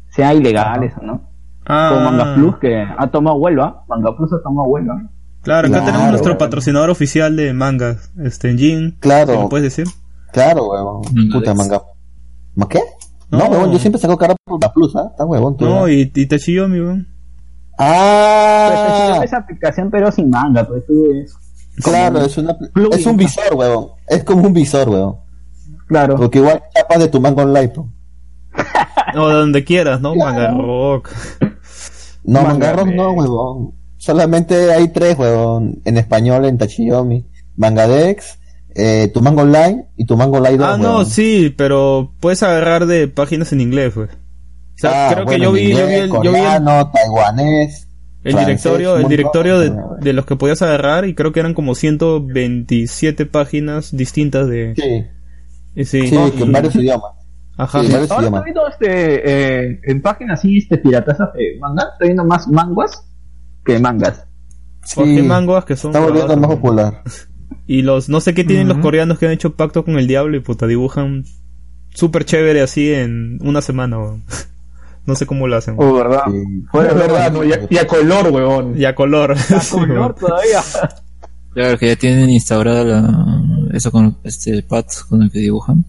sea 0.09 0.33
ilegales 0.33 0.93
o 1.01 1.03
no. 1.03 1.21
Ah, 1.65 1.89
Como 1.93 2.09
Manga 2.11 2.35
Plus, 2.35 2.57
que 2.59 2.81
ha 2.97 3.07
tomado 3.07 3.37
Huelva. 3.37 3.83
Manga 3.89 4.15
Plus 4.15 4.31
ha 4.33 4.41
tomado 4.41 4.69
Huelva. 4.69 5.01
Claro, 5.41 5.67
acá 5.67 5.77
Claro, 5.77 5.85
tenemos 5.85 6.09
nuestro 6.11 6.29
weón. 6.31 6.37
patrocinador 6.37 6.89
oficial 6.91 7.35
de 7.35 7.53
mangas, 7.53 8.11
este, 8.23 8.55
Jin. 8.55 8.97
Claro. 8.99 9.33
¿sí 9.33 9.39
¿Lo 9.39 9.49
puedes 9.49 9.63
decir? 9.75 9.85
Claro, 10.31 10.67
huevón. 10.69 11.01
Manga 11.13 11.33
Puta 11.39 11.53
manga. 11.53 11.81
¿Ma 12.55 12.67
qué? 12.69 12.79
No, 13.31 13.39
No. 13.39 13.45
huevón, 13.49 13.71
yo 13.71 13.79
siempre 13.79 13.99
saco 13.99 14.17
cara 14.17 14.35
por 14.45 14.61
la 14.61 14.71
plus, 14.71 14.95
¿ah? 14.95 15.07
Está 15.11 15.25
huevón, 15.25 15.57
tú. 15.57 15.65
No, 15.65 15.89
y, 15.89 16.09
y 16.13 16.25
Tachiyomi, 16.27 16.79
weón. 16.79 17.07
Ah, 17.79 19.13
Pues, 19.17 19.25
esa 19.25 19.37
aplicación, 19.37 19.89
pero 19.91 20.11
sin 20.11 20.29
manga, 20.29 20.65
pues 20.67 20.85
tú 20.85 21.03
claro, 21.83 22.21
es, 22.21 22.37
una, 22.37 22.55
es 22.91 23.05
un 23.05 23.17
visor, 23.17 23.53
huevón. 23.53 23.87
Es 24.07 24.23
como 24.23 24.47
un 24.47 24.53
visor, 24.53 24.89
huevón. 24.89 25.17
Claro. 25.87 26.15
Porque 26.17 26.39
igual 26.39 26.61
chapas 26.75 26.99
de 26.99 27.07
tu 27.07 27.19
manga 27.21 27.43
online, 27.43 27.69
po. 27.69 27.89
O 29.15 29.27
de 29.29 29.35
donde 29.35 29.63
quieras, 29.63 30.01
¿no? 30.01 30.15
Manga 30.15 30.51
Rock. 30.51 31.09
No, 32.23 32.41
Manga 32.41 32.49
manga 32.49 32.73
rock 32.73 32.87
no, 32.89 33.11
huevón. 33.13 33.71
Solamente 33.97 34.71
hay 34.73 34.89
tres, 34.89 35.17
huevón. 35.17 35.81
En 35.85 35.97
español, 35.97 36.45
en 36.45 36.57
Tachiyomi. 36.57 37.25
Mangadex, 37.55 38.37
eh, 38.75 39.09
tu 39.13 39.21
manga 39.21 39.43
online 39.43 39.87
y 39.95 40.05
tu 40.05 40.17
manga 40.17 40.37
online 40.37 40.57
2, 40.57 40.67
Ah, 40.67 40.77
no, 40.77 40.89
huevón. 40.89 41.05
sí, 41.05 41.53
pero 41.57 42.11
puedes 42.19 42.43
agarrar 42.43 42.85
de 42.85 43.07
páginas 43.07 43.51
en 43.53 43.61
inglés, 43.61 43.93
pues. 43.95 44.09
O 44.11 44.79
sea, 44.79 45.09
Ah, 45.09 45.13
creo 45.13 45.25
bueno, 45.25 45.39
que 45.39 45.43
yo 45.45 45.51
vi, 45.53 45.61
yo 45.71 45.77
vi 45.77 45.81
inglés, 45.95 46.01
el, 46.03 46.09
yo 46.09 46.19
vi 46.21 46.27
el, 46.27 46.33
coreano, 46.33 46.91
taiwanés. 46.91 47.87
el 48.23 48.31
francés, 48.33 48.45
directorio, 48.63 48.97
el 48.97 49.07
directorio 49.07 49.59
de, 49.59 49.73
de 50.01 50.13
los 50.13 50.25
que 50.25 50.35
podías 50.35 50.61
agarrar 50.61 51.05
y 51.05 51.15
creo 51.15 51.31
que 51.31 51.39
eran 51.39 51.53
como 51.53 51.73
127 51.75 53.25
páginas 53.25 53.95
distintas 53.95 54.47
de... 54.47 54.73
Sí, 54.75 55.05
y 55.81 55.85
sí, 55.85 56.07
sí, 56.07 56.17
que 56.35 56.43
en 56.43 56.51
varios 56.51 56.75
idiomas. 56.75 57.11
ajá. 57.57 57.81
sí, 57.83 57.91
varios 57.91 58.11
Ahora 58.11 58.23
idiomas. 58.23 58.39
estoy 58.47 58.53
viendo 58.53 58.67
este, 58.67 59.69
eh, 59.69 59.79
en 59.83 60.01
páginas 60.01 60.39
así, 60.39 60.57
este, 60.57 60.77
piratazas 60.79 61.33
de 61.33 61.57
manga, 61.59 61.83
estoy 61.93 62.07
viendo 62.07 62.25
más 62.25 62.47
manguas 62.47 63.05
que 63.63 63.79
mangas. 63.79 64.25
Porque 64.95 65.21
manguas 65.21 65.65
que 65.65 65.75
son 65.75 65.91
Está 65.91 65.99
volviendo 65.99 66.35
más 66.37 66.49
popular. 66.49 67.03
Y 67.69 67.81
los, 67.81 68.07
no 68.07 68.21
sé 68.21 68.33
qué 68.33 68.45
tienen 68.45 68.69
los 68.69 68.77
coreanos 68.77 69.19
que 69.19 69.25
han 69.25 69.33
hecho 69.33 69.55
pacto 69.55 69.83
con 69.83 69.97
el 69.99 70.07
diablo 70.07 70.37
y 70.37 70.39
puta, 70.39 70.67
dibujan 70.67 71.25
súper 71.93 72.23
chévere 72.23 72.61
así 72.61 72.93
en 72.93 73.39
una 73.41 73.61
semana, 73.61 73.99
weón. 73.99 74.23
No 75.05 75.15
sé 75.15 75.25
cómo 75.25 75.47
lo 75.47 75.55
hacen. 75.55 75.75
weón. 75.77 75.91
Oh, 75.91 75.95
¿verdad? 75.95 76.21
Sí. 76.29 76.43
Es 76.73 76.95
verdad, 76.95 77.31
¿no? 77.31 77.43
Y 77.43 77.53
a, 77.53 77.59
y 77.69 77.77
a 77.77 77.87
color, 77.87 78.27
huevón. 78.29 78.73
Y 78.77 78.83
a 78.85 78.95
color. 78.95 79.37
Sí, 79.61 79.75
color 79.77 79.89
weón. 79.99 80.15
todavía. 80.15 80.61
Claro 81.53 81.77
que 81.77 81.87
ya 81.87 81.95
tienen 81.95 82.29
instaurada 82.29 82.83
la, 82.83 83.01
eso 83.73 83.91
con 83.91 84.17
este 84.23 84.61
pad 84.63 84.85
con 85.09 85.23
el 85.23 85.31
que 85.31 85.39
dibujan. 85.39 85.83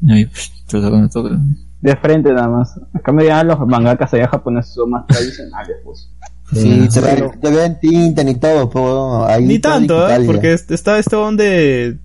Y 0.00 0.12
ahí, 0.12 0.30
lo 0.72 0.82
sacan 0.82 1.02
de 1.02 1.08
toque. 1.08 1.36
De 1.80 1.96
frente 1.96 2.32
nada 2.32 2.48
más. 2.48 2.78
Acá 2.92 3.12
me 3.12 3.24
dirán 3.24 3.48
los 3.48 3.58
mangakas 3.66 4.12
allá 4.14 4.28
japoneses 4.28 4.74
son 4.74 4.90
más 4.90 5.06
tradicionales, 5.06 5.76
pues. 5.84 6.08
Sí, 6.52 6.88
te, 6.92 7.00
claro. 7.00 7.30
ven, 7.30 7.40
te 7.40 7.50
ven 7.50 7.80
tinta 7.80 8.22
ni 8.24 8.34
todo, 8.34 8.68
po, 8.68 9.24
ahí 9.24 9.46
Ni 9.46 9.58
tanto, 9.58 10.08
¿eh? 10.10 10.22
Porque 10.26 10.52
es- 10.52 10.70
está 10.70 10.98
este 10.98 11.16
donde... 11.16 11.98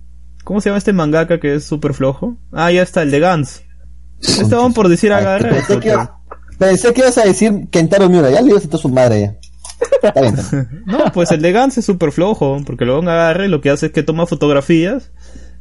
¿Cómo 0.44 0.60
se 0.62 0.70
llama 0.70 0.78
este 0.78 0.94
mangaka 0.94 1.38
que 1.38 1.56
es 1.56 1.64
súper 1.64 1.92
flojo? 1.92 2.36
Ah, 2.52 2.72
ya 2.72 2.80
está, 2.82 3.02
el 3.02 3.10
de 3.10 3.20
Gans. 3.20 3.62
Este 4.20 4.56
por 4.74 4.88
decir 4.88 5.12
Ay, 5.12 5.20
agarra. 5.22 5.50
pensé, 5.50 5.78
que 5.80 5.94
pensé 6.58 6.92
que 6.94 7.00
ibas 7.02 7.18
a 7.18 7.24
decir 7.24 7.68
Kentaro 7.70 8.08
Miura, 8.08 8.30
ya 8.30 8.40
le 8.40 8.48
ibas 8.48 8.60
a 8.60 8.62
citar 8.62 8.80
su 8.80 8.88
madre 8.88 9.20
ya. 9.20 9.36
Está 10.02 10.20
bien, 10.20 10.34
está 10.38 10.56
bien. 10.56 10.82
No, 10.86 11.12
pues 11.12 11.30
el 11.32 11.42
de 11.42 11.52
Gans 11.52 11.78
es 11.78 11.84
súper 11.84 12.12
flojo, 12.12 12.58
porque 12.66 12.84
lo 12.84 12.96
van 12.98 13.08
a 13.08 13.12
agarrar 13.12 13.46
y 13.46 13.50
lo 13.50 13.60
que 13.60 13.70
hace 13.70 13.86
es 13.86 13.92
que 13.92 14.02
toma 14.02 14.26
fotografías, 14.26 15.10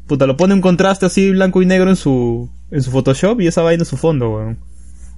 puta, 0.08 0.26
lo 0.26 0.38
pone 0.38 0.54
un 0.54 0.62
contraste 0.62 1.06
así 1.06 1.32
blanco 1.32 1.62
y 1.62 1.66
negro 1.66 1.90
en 1.90 1.96
su, 1.96 2.50
en 2.72 2.82
su 2.82 2.92
Photoshop 2.92 3.42
y 3.42 3.48
esa 3.48 3.62
vaina 3.62 3.84
es 3.84 3.90
su 3.90 3.98
fondo, 3.98 4.30
weón. 4.32 4.60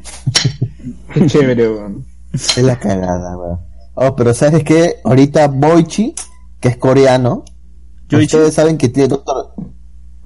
Qué 1.14 1.26
chévere, 1.28 1.68
huevón. 1.70 2.06
Es 2.34 2.58
la 2.60 2.78
cagada, 2.80 3.38
weón. 3.38 3.60
Oh, 3.96 4.16
pero 4.16 4.34
¿sabes 4.34 4.64
qué? 4.64 4.96
Ahorita 5.04 5.48
Boichi, 5.48 6.14
que 6.62 6.70
es 6.70 6.78
coreano, 6.78 7.44
Yoichi. 8.08 8.26
ustedes 8.38 8.54
saben 8.54 8.78
que 8.78 8.90
tiene 8.90 9.10
doctor... 9.10 9.54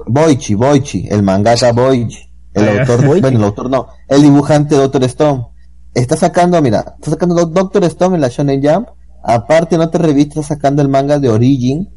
Boichi, 0.06 0.54
Boichi, 0.54 1.08
el 1.10 1.24
mangaka 1.24 1.72
Boichi. 1.72 2.20
El 2.54 2.68
Ah, 2.70 2.74
ya. 2.74 2.82
autor, 2.82 3.06
bueno, 3.22 3.28
el 3.30 3.44
autor 3.44 3.70
no, 3.70 3.88
el 4.08 4.22
dibujante 4.22 4.76
Doctor 4.76 5.04
Stone. 5.06 5.48
Está 5.94 6.16
sacando, 6.18 6.62
mira, 6.62 6.96
está 6.98 7.12
sacando 7.12 7.36
Doc- 7.36 7.54
Doctor 7.54 7.84
Stone 7.86 8.16
en 8.16 8.22
la 8.22 8.30
Shonen 8.30 8.62
Jump. 8.64 8.88
Aparte 9.24 9.76
en 9.76 9.82
otra 9.82 10.02
revista 10.06 10.40
está 10.40 10.56
sacando 10.56 10.82
el 10.82 10.90
manga 10.90 11.20
de 11.20 11.30
Origin. 11.30 11.90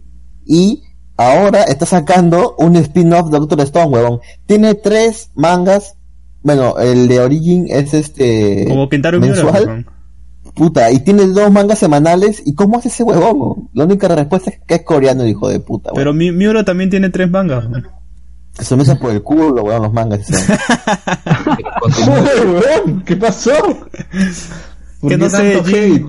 Y 0.44 0.82
ahora 1.16 1.62
está 1.64 1.86
sacando 1.86 2.55
un 2.59 2.77
spin-off 2.77 3.31
de 3.31 3.39
Doctor 3.39 3.60
Stone, 3.62 3.86
huevón. 3.86 4.20
Tiene 4.47 4.74
tres 4.74 5.31
mangas. 5.35 5.94
Bueno, 6.43 6.78
el 6.78 7.09
de 7.09 7.18
Origin 7.20 7.66
es 7.68 7.93
este... 7.94 8.66
Como 8.68 8.89
Kentaro 8.89 9.18
Miura, 9.18 9.35
mensual. 9.43 9.66
weón. 9.66 9.86
Puta, 10.55 10.90
y 10.93 11.01
tiene 11.01 11.27
dos 11.27 11.51
mangas 11.51 11.78
semanales. 11.81 12.40
¿Y 12.47 12.55
cómo 12.55 12.78
hace 12.78 12.89
ese 12.89 13.02
huevón? 13.02 13.68
La 13.74 13.85
única 13.85 14.06
respuesta 14.09 14.51
es 14.51 14.60
que 14.66 14.74
es 14.77 14.82
coreano, 14.85 15.23
el 15.24 15.31
hijo 15.31 15.48
de 15.48 15.59
puta, 15.60 15.90
Pero 15.94 16.10
weón. 16.10 16.18
Mi- 16.18 16.32
Miura 16.32 16.64
también 16.64 16.89
tiene 16.90 17.10
tres 17.10 17.28
mangas. 17.31 17.66
weón. 17.66 17.89
Se 18.58 18.74
me 18.76 18.82
hace 18.82 18.96
por 18.96 19.10
el 19.10 19.22
culo, 19.22 19.62
weón, 19.62 19.82
los 19.82 19.92
mangas. 19.92 20.26
Joder, 22.04 22.46
huevón, 22.46 23.02
¿Qué 23.06 23.16
pasó? 23.16 23.52
¿Por 25.00 25.10
Que 25.10 25.18
no 25.18 25.28
sé, 25.28 25.62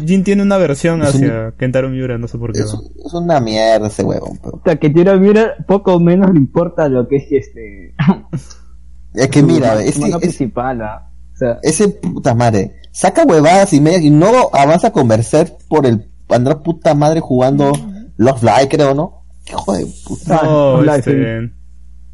Jin, 0.06 0.24
tiene 0.24 0.44
una 0.44 0.57
versión 0.57 1.02
Es 1.03 1.14
un- 1.15 1.24
hacia 1.26 1.52
Kentaro 1.57 1.90
Miura, 1.90 2.18
no 2.18 2.28
sé 2.28 2.38
por 2.38 2.53
qué. 2.53 2.61
es, 2.61 2.74
es 3.06 3.14
una 3.14 3.40
mierda 3.41 3.88
ese 3.88 4.03
huevón, 4.03 4.40
pero... 4.41 4.57
O 4.57 4.61
sea, 4.64 4.78
que 4.78 4.90
tira 4.90 5.18
mira, 5.18 5.56
poco 5.68 5.95
o 5.95 5.99
menos 5.99 6.32
le 6.32 6.40
importa 6.40 6.88
lo 6.88 7.07
que 7.07 7.18
es 7.18 7.26
este. 7.32 7.94
Es 9.14 9.30
que 9.30 9.41
mira, 9.41 9.69
manga 9.69 9.84
ese, 9.84 10.19
principal, 10.19 10.82
¿ah? 10.82 11.10
O 11.34 11.38
sea, 11.38 11.60
ese 11.64 11.90
puta 11.90 12.36
madre, 12.36 12.76
saca 12.91 13.24
huevadas 13.24 13.74
y 13.74 13.82
medias 13.82 14.03
y 14.03 14.11
no 14.11 14.28
avanza 14.53 14.88
a 14.90 14.91
convencer 14.91 15.57
por 15.68 15.88
el 15.88 16.11
andar 16.30 16.61
puta 16.61 16.94
madre 16.94 17.19
jugando 17.19 17.72
Love 18.18 18.44
Live, 18.44 18.68
creo, 18.69 18.94
¿no? 18.94 19.24
¿Qué 19.44 19.53
hijo 19.53 19.74
de 19.74 19.88
puta? 20.06 20.41
No, 20.44 20.82
Live, 20.82 20.98
este... 20.98 21.52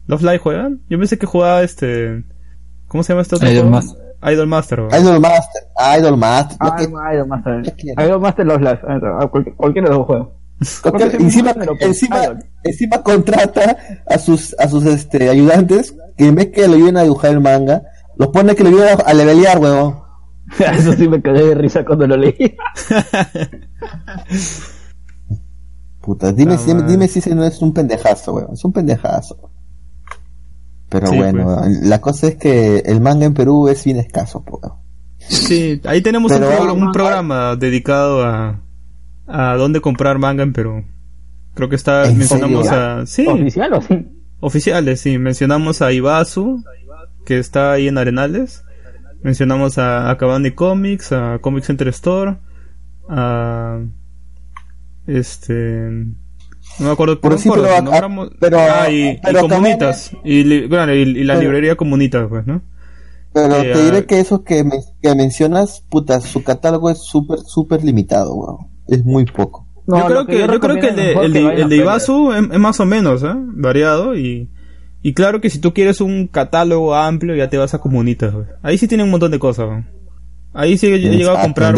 ¿Los 0.08 0.22
Live 0.22 0.40
juegan? 0.40 0.82
Yo 0.90 0.98
pensé 1.00 1.18
que 1.18 1.26
jugaba 1.26 1.62
este... 1.64 2.24
¿Cómo 2.88 3.04
se 3.04 3.14
llama 3.14 3.22
este 3.24 3.36
otro 3.36 3.48
Idol 3.50 3.64
juego? 3.70 3.72
Master. 3.72 4.04
Idol 4.34 4.48
Master, 4.48 4.80
weón. 4.82 5.02
Idol 5.02 5.20
Master, 5.20 5.64
Idol 6.00 6.18
Master, 6.18 6.58
ah, 6.62 7.14
Idol 7.14 7.28
Master. 7.28 7.74
Idol 8.06 8.20
Master 8.22 8.46
Los 8.46 8.62
Live. 8.62 8.80
Ah, 8.88 9.28
cualquier- 9.30 9.56
Cualquiera 9.56 9.90
de 9.90 9.96
los 9.96 10.06
juegos. 10.06 10.28
cualquier- 10.82 11.22
encima, 11.22 11.54
encima, 11.80 12.40
encima 12.64 13.02
contrata 13.04 13.76
a 14.08 14.18
sus, 14.18 14.56
a 14.60 14.70
sus 14.70 14.86
este, 14.86 15.30
ayudantes 15.30 15.96
que 16.18 16.28
en 16.28 16.36
vez 16.36 16.50
que 16.52 16.68
le 16.68 16.76
ayuden 16.76 16.98
a 16.98 17.04
dibujar 17.04 17.32
el 17.32 17.42
manga, 17.42 17.82
los 18.18 18.30
pone 18.30 18.56
que 18.56 18.64
le 18.64 18.70
ayuden 18.70 18.90
a, 18.90 19.02
a 19.02 19.14
levelear, 19.14 19.58
huevón. 19.60 20.04
Eso 20.78 20.94
sí 20.94 21.08
me 21.10 21.22
quedé 21.22 21.48
de 21.48 21.56
risa 21.56 21.84
cuando 21.84 22.06
lo 22.08 22.16
leí. 22.18 22.56
Puta, 26.02 26.32
dime, 26.34 26.56
Ah, 26.56 26.58
si, 26.58 26.74
dime 26.74 27.08
si 27.08 27.20
ese 27.20 27.34
no 27.34 27.44
es 27.46 27.62
un 27.62 27.74
pendejazo, 27.74 28.34
weón. 28.34 28.54
Es 28.54 28.64
un 28.66 28.74
pendejazo. 28.74 29.52
Pero 30.94 31.08
Sí, 31.08 31.18
bueno, 31.18 31.58
pues. 31.60 31.82
la 31.82 32.00
cosa 32.02 32.28
es 32.28 32.36
que 32.36 32.78
el 32.86 33.02
manga 33.02 33.26
en 33.26 33.34
Perú 33.34 33.68
es 33.68 33.84
bien 33.84 33.98
escaso, 33.98 34.44
pues. 34.46 34.62
Sí, 35.18 35.82
ahí 35.86 36.02
tenemos 36.02 36.32
un, 36.32 36.38
programa, 36.38 36.74
un 36.74 36.92
programa 36.92 37.56
dedicado 37.56 38.24
a, 38.24 38.62
a 39.26 39.56
dónde 39.56 39.82
comprar 39.82 40.20
manga 40.20 40.44
en 40.44 40.54
Perú. 40.54 40.84
Creo 41.56 41.68
que 41.68 41.76
está, 41.78 42.06
¿En 42.08 42.18
mencionamos 42.20 42.68
serio? 42.68 42.84
a... 42.84 43.06
Sí, 43.08 43.26
¿Oficial 43.28 43.74
o 43.74 43.82
sí? 43.82 44.06
oficiales, 44.40 45.00
sí. 45.02 45.18
Mencionamos 45.18 45.82
a 45.82 45.92
Ibasu, 45.92 46.64
que 47.26 47.40
está 47.40 47.72
ahí 47.72 47.88
en 47.88 47.98
Arenales. 47.98 48.64
Mencionamos 49.24 49.80
a 49.80 50.12
Akabane 50.12 50.54
Comics, 50.54 51.12
a 51.12 51.40
Comic 51.40 51.64
Center 51.64 51.88
Store, 51.88 52.38
a... 53.10 53.80
Este... 55.08 55.90
No 56.80 56.88
me 56.88 56.92
acuerdo, 56.94 57.20
me 57.24 57.38
sí, 57.38 57.50
pero 57.54 57.64
pero- 58.40 58.58
ah, 58.60 58.90
y, 58.90 59.20
pero 59.24 59.40
y 59.46 59.50
Comunitas, 59.50 60.12
y, 60.24 60.44
li- 60.44 60.68
bueno, 60.68 60.94
y, 60.94 61.00
y 61.02 61.24
la 61.24 61.34
Pero- 61.36 61.44
librería 61.46 61.76
Comunitas, 61.76 62.26
pues, 62.30 62.46
¿no? 62.48 62.62
Pero 63.32 63.56
Eh, 63.58 63.74
te 63.74 63.80
ah, 63.80 63.86
diré 63.86 64.06
que 64.06 64.20
eso 64.20 64.44
que, 64.44 64.64
me- 64.64 64.80
que 65.02 65.16
mencionas, 65.16 65.84
puta, 65.90 66.20
su 66.22 66.44
catálogo 66.44 66.90
es 66.90 67.00
súper, 67.04 67.40
súper 67.40 67.84
limitado, 67.84 68.34
weón. 68.36 68.58
Es 68.88 69.04
muy 69.06 69.26
poco. 69.26 69.68
No, 69.88 69.98
yo 70.00 70.06
creo 70.06 70.26
que, 70.28 70.40
yo, 70.40 70.60
creo 70.60 70.80
que 70.80 70.88
el 70.90 70.96
de, 70.96 71.14
el 71.14 71.34
de, 71.34 71.46
el 71.62 71.70
de 71.70 71.76
Ibasu 71.78 72.32
es, 72.34 72.44
es 72.52 72.60
más 72.60 72.80
o 72.80 72.86
menos, 72.86 73.22
¿eh? 73.24 73.34
Variado 73.36 74.16
y, 74.16 74.50
y 75.02 75.14
claro 75.14 75.42
que 75.42 75.50
si 75.50 75.60
tú 75.60 75.74
quieres 75.74 76.00
un 76.02 76.28
catálogo 76.28 76.96
amplio 76.96 77.36
ya 77.36 77.50
te 77.50 77.58
vas 77.58 77.74
a 77.74 77.80
Comunitas, 77.80 78.34
güey. 78.34 78.46
Ahí 78.62 78.78
sí 78.78 78.88
tienen 78.88 79.06
un 79.06 79.12
montón 79.12 79.32
de 79.32 79.40
cosas, 79.40 79.66
güey. 79.68 79.84
Ahí 80.54 80.78
sí 80.78 80.88
he 80.88 80.96
he 80.96 81.00
llegado 81.00 81.38
a 81.38 81.42
comprar 81.42 81.76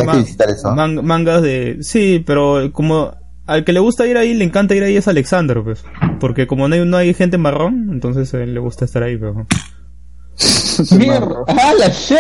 man- 0.76 1.06
mangas 1.06 1.42
de... 1.42 1.78
Sí, 1.82 2.22
pero 2.26 2.70
como 2.74 3.14
al 3.48 3.64
que 3.64 3.74
le 3.74 3.80
gusta 3.80 4.06
ir 4.08 4.18
ahí, 4.18 4.34
le 4.34 4.44
encanta 4.46 4.76
ir 4.76 4.84
ahí 4.84 4.96
es 4.98 5.08
Alexander, 5.08 5.62
pues. 5.64 5.84
Porque 6.20 6.48
como 6.48 6.68
no 6.68 6.76
hay, 6.76 6.86
no 6.86 6.98
hay 6.98 7.14
gente 7.14 7.38
marrón, 7.38 7.90
entonces 7.92 8.34
a 8.34 8.42
él 8.44 8.54
le 8.54 8.60
gusta 8.60 8.86
estar 8.86 9.04
ahí, 9.04 9.18
pero... 9.18 9.46
¡Mierda! 10.98 11.36
¡Ah, 11.48 11.74
la 11.80 11.88
shit! 11.90 12.18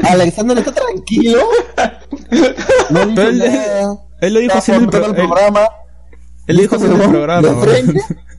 Alexander 0.04 0.58
está 0.58 0.72
tranquilo. 0.72 1.40
No 2.90 3.00
él, 3.02 3.38
nada. 3.38 3.96
él 4.20 4.34
lo 4.34 4.40
dijo 4.40 4.58
en 4.68 4.74
el, 4.82 4.88
pro- 4.88 5.04
el 5.04 5.10
él, 5.10 5.14
programa. 5.16 5.68
él 6.46 6.56
dijo 6.56 6.76
así 6.76 6.84
en 6.86 6.92
el 7.00 7.10
programa. 7.10 7.48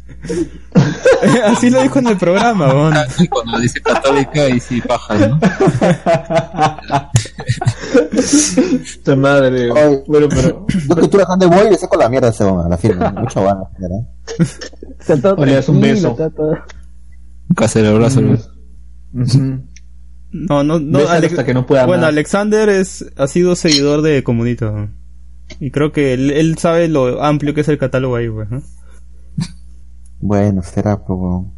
Así 1.46 1.70
lo 1.70 1.82
dijo 1.82 2.00
en 2.00 2.08
el 2.08 2.18
programa, 2.18 2.72
güey. 2.74 2.94
Y 3.20 3.28
cuando 3.28 3.60
dice 3.60 3.82
católica, 3.82 4.48
y 4.50 4.60
sí, 4.60 4.82
paja, 4.82 5.16
¿no? 5.16 5.40
Esta 8.14 9.16
madre. 9.16 9.72
Oye. 9.72 10.04
Bueno, 10.08 10.28
pero. 10.30 10.66
Yo 10.90 10.96
que 10.96 11.02
estuve 11.04 11.22
dejando 11.22 11.48
de 11.50 11.56
boy 11.56 11.68
y 11.68 11.70
le 11.72 11.78
saco 11.78 11.98
la 11.98 12.10
mierda 12.10 12.28
a 12.28 12.32
ese 12.32 12.44
a 12.44 12.68
la 12.70 12.78
firma. 12.78 13.12
Mucha 13.12 13.40
buena, 13.40 13.62
¿verdad? 13.80 15.38
O 15.38 15.46
le 15.46 15.54
das 15.54 15.70
un 15.70 15.82
beso. 15.82 16.16
todo- 16.36 16.52
Un 16.52 17.56
cacerolazo, 17.56 18.22
¿no? 18.22 18.38
No, 20.32 20.64
no, 20.64 20.80
no. 20.80 21.00
Alex- 21.08 21.32
hasta 21.34 21.46
que 21.46 21.54
no 21.54 21.66
pueda 21.66 21.86
bueno, 21.86 22.02
más. 22.02 22.10
Alexander 22.10 22.68
es, 22.70 23.06
ha 23.18 23.28
sido 23.28 23.56
seguidor 23.56 24.02
de 24.02 24.24
Comunito. 24.24 24.72
¿no? 24.72 24.90
Y 25.60 25.72
creo 25.72 25.92
que 25.94 26.14
él, 26.14 26.32
él 26.32 26.58
sabe 26.58 26.90
lo 26.90 27.24
amplio 27.24 27.54
que 27.54 27.62
es 27.62 27.68
el 27.70 27.78
catálogo 27.78 28.18
ahí, 28.18 28.30
pues, 28.30 28.50
¿no? 28.50 28.62
Bueno, 30.19 30.61
será, 30.64 30.98
pues, 30.98 31.19
weón. 31.19 31.53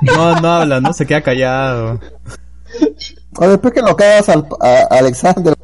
No, 0.00 0.40
no 0.40 0.48
habla, 0.52 0.80
¿no? 0.80 0.92
Se 0.92 1.06
queda 1.06 1.20
callado. 1.20 2.00
O 3.36 3.48
después 3.48 3.72
que 3.74 3.82
lo 3.82 3.94
cagas 3.96 4.28
al, 4.28 4.46
a, 4.60 4.86
Alexander. 4.98 5.54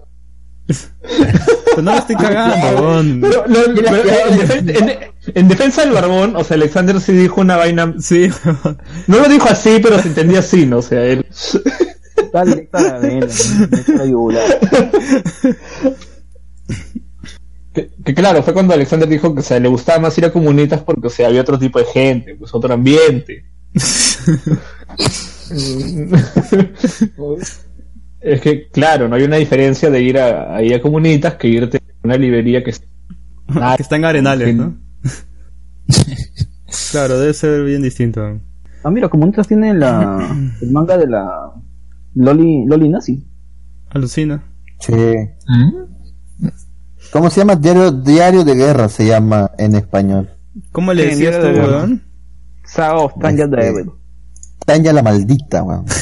Pero 0.66 1.82
no 1.82 1.92
lo 1.92 1.98
estoy 1.98 2.16
cagando. 2.16 3.16
Pero, 3.20 3.44
pero, 3.46 3.96
en, 4.28 4.38
defen- 4.38 4.76
en- 4.76 4.98
en 5.34 5.48
defensa 5.48 5.82
del 5.82 5.92
barbón, 5.92 6.36
o 6.36 6.44
sea, 6.44 6.56
Alexander 6.56 7.00
sí 7.00 7.12
dijo 7.12 7.40
una 7.40 7.56
vaina. 7.56 7.94
Sí. 8.00 8.30
No 9.06 9.18
lo 9.18 9.28
dijo 9.28 9.48
así, 9.48 9.78
pero 9.82 10.00
se 10.00 10.08
entendía 10.08 10.40
así, 10.40 10.66
¿no? 10.66 10.78
O 10.78 10.82
sea, 10.82 11.02
él. 11.02 11.26
Está 12.16 12.44
directo 12.44 12.78
a 12.78 12.82
la 12.82 12.98
vena, 12.98 13.26
directo 13.26 13.92
a 13.92 13.96
la 13.96 14.04
yugular. 14.06 14.58
Que, 17.78 17.90
que 18.04 18.12
claro, 18.14 18.42
fue 18.42 18.52
cuando 18.52 18.74
Alexander 18.74 19.08
dijo 19.08 19.32
que 19.32 19.40
o 19.40 19.42
sea, 19.42 19.60
le 19.60 19.68
gustaba 19.68 20.00
más 20.00 20.18
ir 20.18 20.24
a 20.24 20.32
comunitas 20.32 20.82
porque 20.82 21.06
o 21.06 21.10
sea, 21.10 21.28
había 21.28 21.42
otro 21.42 21.58
tipo 21.58 21.78
de 21.78 21.84
gente, 21.84 22.34
pues 22.34 22.52
otro 22.52 22.74
ambiente. 22.74 23.44
es 28.20 28.40
que, 28.40 28.68
claro, 28.70 29.08
no 29.08 29.14
hay 29.14 29.22
una 29.22 29.36
diferencia 29.36 29.90
de 29.90 30.02
ir 30.02 30.18
a, 30.18 30.56
ahí 30.56 30.72
a 30.72 30.82
comunitas 30.82 31.34
que 31.34 31.46
irte 31.46 31.76
a 31.78 31.80
una 32.02 32.16
librería 32.16 32.64
que 32.64 32.72
que 33.76 33.82
está 33.82 33.94
en 33.96 34.04
Arenales, 34.04 34.54
¿no? 34.56 34.76
Claro, 36.90 37.18
debe 37.18 37.32
ser 37.32 37.64
bien 37.64 37.80
distinto. 37.80 38.40
Ah, 38.84 38.90
mira, 38.90 39.08
Comunitas 39.08 39.48
tiene 39.48 39.72
la, 39.72 40.36
el 40.60 40.70
manga 40.70 40.98
de 40.98 41.06
la 41.06 41.52
Loli, 42.14 42.66
Loli 42.66 42.88
Nazi. 42.88 43.26
Alucina. 43.90 44.44
Sí. 44.80 44.92
¿Mm? 44.92 45.97
¿Cómo 47.12 47.30
se 47.30 47.40
llama? 47.40 47.56
Diario, 47.56 47.90
Diario 47.92 48.44
de 48.44 48.54
Guerra 48.54 48.88
se 48.88 49.06
llama 49.06 49.50
en 49.58 49.74
español. 49.74 50.30
¿Cómo 50.72 50.92
le 50.92 51.06
decías 51.06 51.40
tú, 51.40 51.46
weón? 51.46 52.02
Saga 52.64 52.96
of 52.96 53.12
Tanya 53.20 53.44
Este- 53.44 53.56
Devil. 53.56 53.90
Tanya 54.66 54.92
la 54.92 55.02
maldita, 55.02 55.62
weón. 55.62 55.86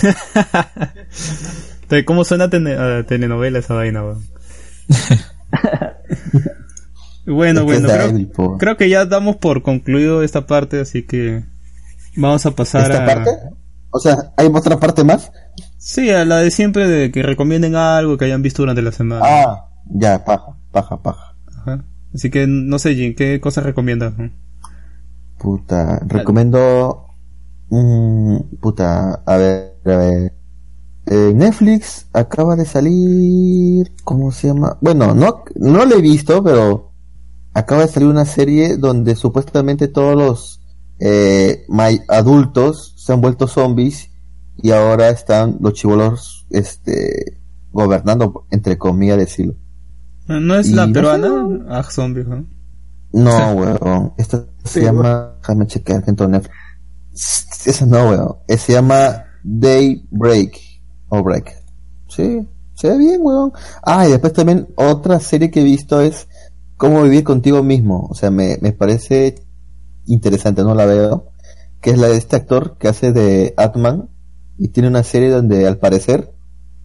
De 1.88 2.04
¿Cómo 2.04 2.24
suena 2.24 2.46
a 2.46 3.02
telenovela 3.04 3.60
esa 3.60 3.74
vaina, 3.74 4.02
weón? 4.02 4.24
bueno, 7.26 7.60
Este 7.60 7.86
bueno, 7.86 8.28
creo, 8.34 8.58
creo 8.58 8.76
que 8.76 8.88
ya 8.88 9.04
damos 9.06 9.36
por 9.36 9.62
concluido 9.62 10.22
esta 10.24 10.46
parte, 10.46 10.80
así 10.80 11.04
que 11.04 11.44
vamos 12.16 12.44
a 12.46 12.50
pasar 12.52 12.90
¿Esta 12.90 13.04
a... 13.04 13.06
parte? 13.06 13.30
O 13.90 13.98
sea, 14.00 14.32
¿hay 14.36 14.48
otra 14.52 14.78
parte 14.78 15.04
más? 15.04 15.30
Sí, 15.78 16.10
a 16.10 16.24
la 16.24 16.38
de 16.38 16.50
siempre 16.50 16.88
de 16.88 17.12
que 17.12 17.22
recomienden 17.22 17.76
algo 17.76 18.18
que 18.18 18.24
hayan 18.24 18.42
visto 18.42 18.62
durante 18.62 18.82
la 18.82 18.90
semana. 18.92 19.22
Ah, 19.24 19.68
ya, 19.86 20.24
paja, 20.24 20.56
paja, 20.76 21.02
paja. 21.02 21.36
Ajá. 21.56 21.84
Así 22.14 22.28
que 22.30 22.46
no 22.46 22.78
sé, 22.78 22.94
Jin, 22.94 23.14
¿qué 23.14 23.40
cosas 23.40 23.64
recomiendas? 23.64 24.12
Puta, 25.38 26.00
recomiendo. 26.06 27.06
mm, 27.70 28.36
puta, 28.60 29.22
a 29.24 29.36
ver, 29.38 29.80
a 29.86 29.96
ver. 29.96 30.34
Eh, 31.06 31.32
Netflix 31.34 32.08
acaba 32.12 32.56
de 32.56 32.66
salir. 32.66 33.94
¿Cómo 34.04 34.32
se 34.32 34.48
llama? 34.48 34.76
Bueno, 34.82 35.14
no, 35.14 35.44
no 35.54 35.86
lo 35.86 35.96
he 35.96 36.02
visto, 36.02 36.42
pero 36.44 36.92
acaba 37.54 37.82
de 37.82 37.88
salir 37.88 38.08
una 38.08 38.26
serie 38.26 38.76
donde 38.76 39.16
supuestamente 39.16 39.88
todos 39.88 40.14
los 40.14 40.60
eh, 40.98 41.64
adultos 42.08 42.94
se 42.98 43.12
han 43.14 43.22
vuelto 43.22 43.46
zombies 43.46 44.10
y 44.58 44.72
ahora 44.72 45.08
están 45.08 45.56
los 45.60 45.72
chivolos 45.72 46.46
este, 46.50 47.40
gobernando, 47.72 48.46
entre 48.50 48.76
comillas, 48.76 49.18
decirlo. 49.18 49.54
¿No 50.28 50.54
es 50.56 50.70
la 50.70 50.86
peruana? 50.88 51.64
Ah, 51.68 51.82
zombie, 51.84 52.24
¿no? 52.24 52.46
No, 53.12 53.52
weón. 53.54 54.12
Esta 54.18 54.44
se 54.64 54.82
llama. 54.82 55.36
Déjame 55.40 55.66
chequear 55.66 56.04
en 56.06 56.16
tu 56.16 56.28
Netflix. 56.28 57.66
Esa 57.66 57.86
no, 57.86 58.10
weón. 58.10 58.36
Eh, 58.48 58.58
Se 58.58 58.72
llama 58.72 59.24
Daybreak. 59.42 60.58
O 61.08 61.22
Break. 61.22 61.54
Sí, 62.08 62.48
se 62.74 62.88
ve 62.88 62.98
bien, 62.98 63.20
weón. 63.22 63.52
Ah, 63.82 64.06
y 64.06 64.10
después 64.10 64.32
también 64.32 64.68
otra 64.74 65.20
serie 65.20 65.50
que 65.50 65.60
he 65.60 65.64
visto 65.64 66.00
es 66.00 66.28
Cómo 66.76 67.02
vivir 67.02 67.24
contigo 67.24 67.62
mismo. 67.62 68.06
O 68.10 68.14
sea, 68.14 68.30
me, 68.30 68.58
me 68.60 68.72
parece 68.72 69.36
interesante, 70.04 70.62
no 70.62 70.74
la 70.74 70.84
veo. 70.84 71.32
Que 71.80 71.90
es 71.90 71.98
la 71.98 72.08
de 72.08 72.16
este 72.18 72.36
actor 72.36 72.76
que 72.78 72.88
hace 72.88 73.12
de 73.12 73.54
Atman. 73.56 74.10
Y 74.58 74.68
tiene 74.68 74.88
una 74.88 75.02
serie 75.02 75.30
donde 75.30 75.66
al 75.66 75.78
parecer 75.78 76.34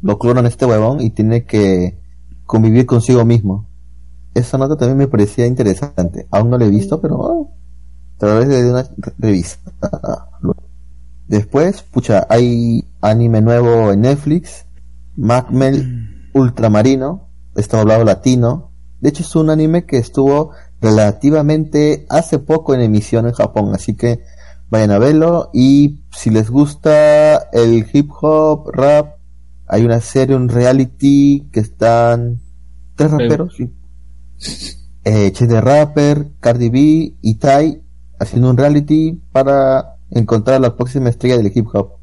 lo 0.01 0.17
clonan 0.17 0.45
este 0.45 0.65
huevón 0.65 1.01
y 1.01 1.09
tiene 1.09 1.45
que 1.45 2.00
convivir 2.51 2.85
consigo 2.85 3.23
mismo. 3.23 3.69
Esa 4.33 4.57
nota 4.57 4.75
también 4.75 4.97
me 4.97 5.07
parecía 5.07 5.47
interesante. 5.47 6.27
Aún 6.31 6.49
no 6.49 6.57
la 6.57 6.65
he 6.65 6.69
visto, 6.69 6.99
pero 6.99 7.15
oh, 7.17 7.55
vez 8.19 8.45
le 8.49 8.61
dé 8.61 8.69
una 8.69 8.83
re- 8.83 9.13
revista. 9.17 9.71
Después, 11.29 11.81
pucha, 11.83 12.27
hay 12.29 12.83
anime 12.99 13.39
nuevo 13.39 13.93
en 13.93 14.01
Netflix, 14.01 14.65
Macmel 15.15 16.29
Ultramarino, 16.33 17.29
está 17.55 17.77
doblado 17.77 18.03
latino. 18.03 18.71
De 18.99 19.09
hecho, 19.09 19.23
es 19.23 19.33
un 19.37 19.49
anime 19.49 19.85
que 19.85 19.95
estuvo 19.95 20.51
relativamente 20.81 22.05
hace 22.09 22.37
poco 22.37 22.73
en 22.73 22.81
emisión 22.81 23.27
en 23.27 23.31
Japón, 23.31 23.73
así 23.73 23.95
que 23.95 24.19
vayan 24.69 24.91
a 24.91 24.99
verlo. 24.99 25.51
Y 25.53 26.03
si 26.11 26.31
les 26.31 26.49
gusta 26.49 27.37
el 27.53 27.87
hip 27.93 28.11
hop, 28.21 28.71
rap, 28.73 29.20
hay 29.71 29.85
una 29.85 30.01
serie, 30.01 30.35
un 30.35 30.49
reality 30.49 31.47
que 31.49 31.61
están 31.61 32.41
tres 32.95 33.09
raperos, 33.09 33.55
sí. 33.55 33.71
eh, 35.05 35.31
de 35.31 35.61
Rapper, 35.61 36.27
Cardi 36.41 36.69
B 36.69 37.15
y 37.21 37.35
Tai 37.35 37.81
haciendo 38.19 38.49
un 38.49 38.57
reality 38.57 39.21
para 39.31 39.95
encontrar 40.09 40.59
la 40.59 40.75
próxima 40.75 41.07
estrella 41.07 41.37
del 41.37 41.53
hip 41.55 41.67
hop. 41.73 41.93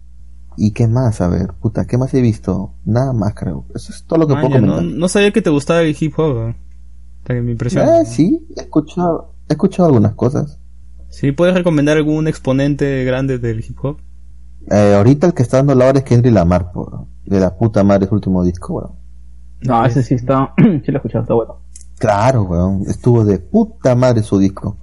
¿Y 0.56 0.72
qué 0.72 0.88
más? 0.88 1.20
A 1.20 1.28
ver, 1.28 1.52
puta, 1.60 1.86
¿qué 1.86 1.98
más 1.98 2.14
he 2.14 2.22
visto? 2.22 2.72
Nada 2.86 3.12
más 3.12 3.34
creo. 3.34 3.66
Eso 3.74 3.92
es 3.92 4.02
todo 4.04 4.20
lo 4.20 4.26
que 4.26 4.32
puedo 4.32 4.48
Maña, 4.48 4.60
no, 4.62 4.74
comentar. 4.76 4.98
no 4.98 5.08
sabía 5.08 5.30
que 5.30 5.42
te 5.42 5.50
gustaba 5.50 5.82
el 5.82 5.94
hip 6.00 6.18
hop. 6.18 6.34
¿no? 6.36 6.56
Que 7.22 7.34
me 7.42 7.52
impresiona. 7.52 8.00
Eh, 8.00 8.06
sí, 8.06 8.48
he 8.56 8.62
escuchado, 8.62 9.34
he 9.46 9.52
escuchado 9.52 9.88
algunas 9.88 10.14
cosas. 10.14 10.58
Sí, 11.10 11.32
¿puedes 11.32 11.54
recomendar 11.54 11.98
algún 11.98 12.28
exponente 12.28 13.04
grande 13.04 13.38
del 13.38 13.60
hip 13.60 13.76
hop? 13.82 13.98
Eh, 14.70 14.94
ahorita 14.94 15.26
el 15.26 15.34
que 15.34 15.42
está 15.42 15.58
dando 15.58 15.74
la 15.74 15.86
hora 15.86 15.98
es 15.98 16.04
Kendrick 16.04 16.34
Lamar, 16.34 16.72
por, 16.72 17.06
de 17.24 17.40
la 17.40 17.56
puta 17.56 17.84
madre 17.84 18.06
su 18.06 18.14
último 18.14 18.42
disco, 18.42 18.74
weón. 18.74 18.92
No, 19.60 19.84
ese 19.84 20.02
sí 20.02 20.14
está. 20.14 20.52
sí 20.56 20.62
lo 20.64 20.92
he 20.92 20.96
escuchado, 20.96 21.22
está 21.22 21.34
bueno. 21.34 21.60
Claro, 21.98 22.44
weón. 22.44 22.82
Estuvo 22.86 23.24
de 23.24 23.38
puta 23.38 23.94
madre 23.94 24.22
su 24.22 24.38
disco. 24.38 24.76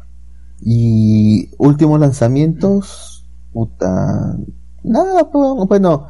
Y 0.62 1.50
últimos 1.58 2.00
lanzamientos, 2.00 3.26
puta. 3.54 4.38
Nada, 4.84 5.30
pues, 5.32 5.68
bueno. 5.68 6.08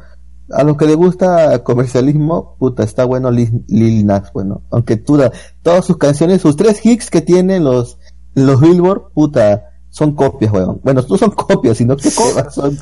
A 0.52 0.62
los 0.62 0.76
que 0.76 0.86
le 0.86 0.94
gusta 0.94 1.64
comercialismo, 1.64 2.54
puta, 2.56 2.84
está 2.84 3.04
bueno 3.04 3.32
Lil, 3.32 3.64
Lil 3.66 4.06
Nas, 4.06 4.32
bueno. 4.32 4.62
Aunque 4.70 4.96
todas 4.96 5.84
sus 5.84 5.96
canciones, 5.96 6.40
sus 6.40 6.54
tres 6.54 6.86
hits 6.86 7.10
que 7.10 7.20
tienen 7.20 7.64
los, 7.64 7.98
los 8.34 8.60
Billboard, 8.60 9.12
puta, 9.12 9.70
son 9.88 10.14
copias, 10.14 10.52
weón. 10.52 10.80
Bueno, 10.84 11.02
no 11.08 11.16
son 11.16 11.30
copias, 11.36 11.76
sino 11.78 11.96
que 11.96 12.10
son, 12.10 12.50
son 12.52 12.78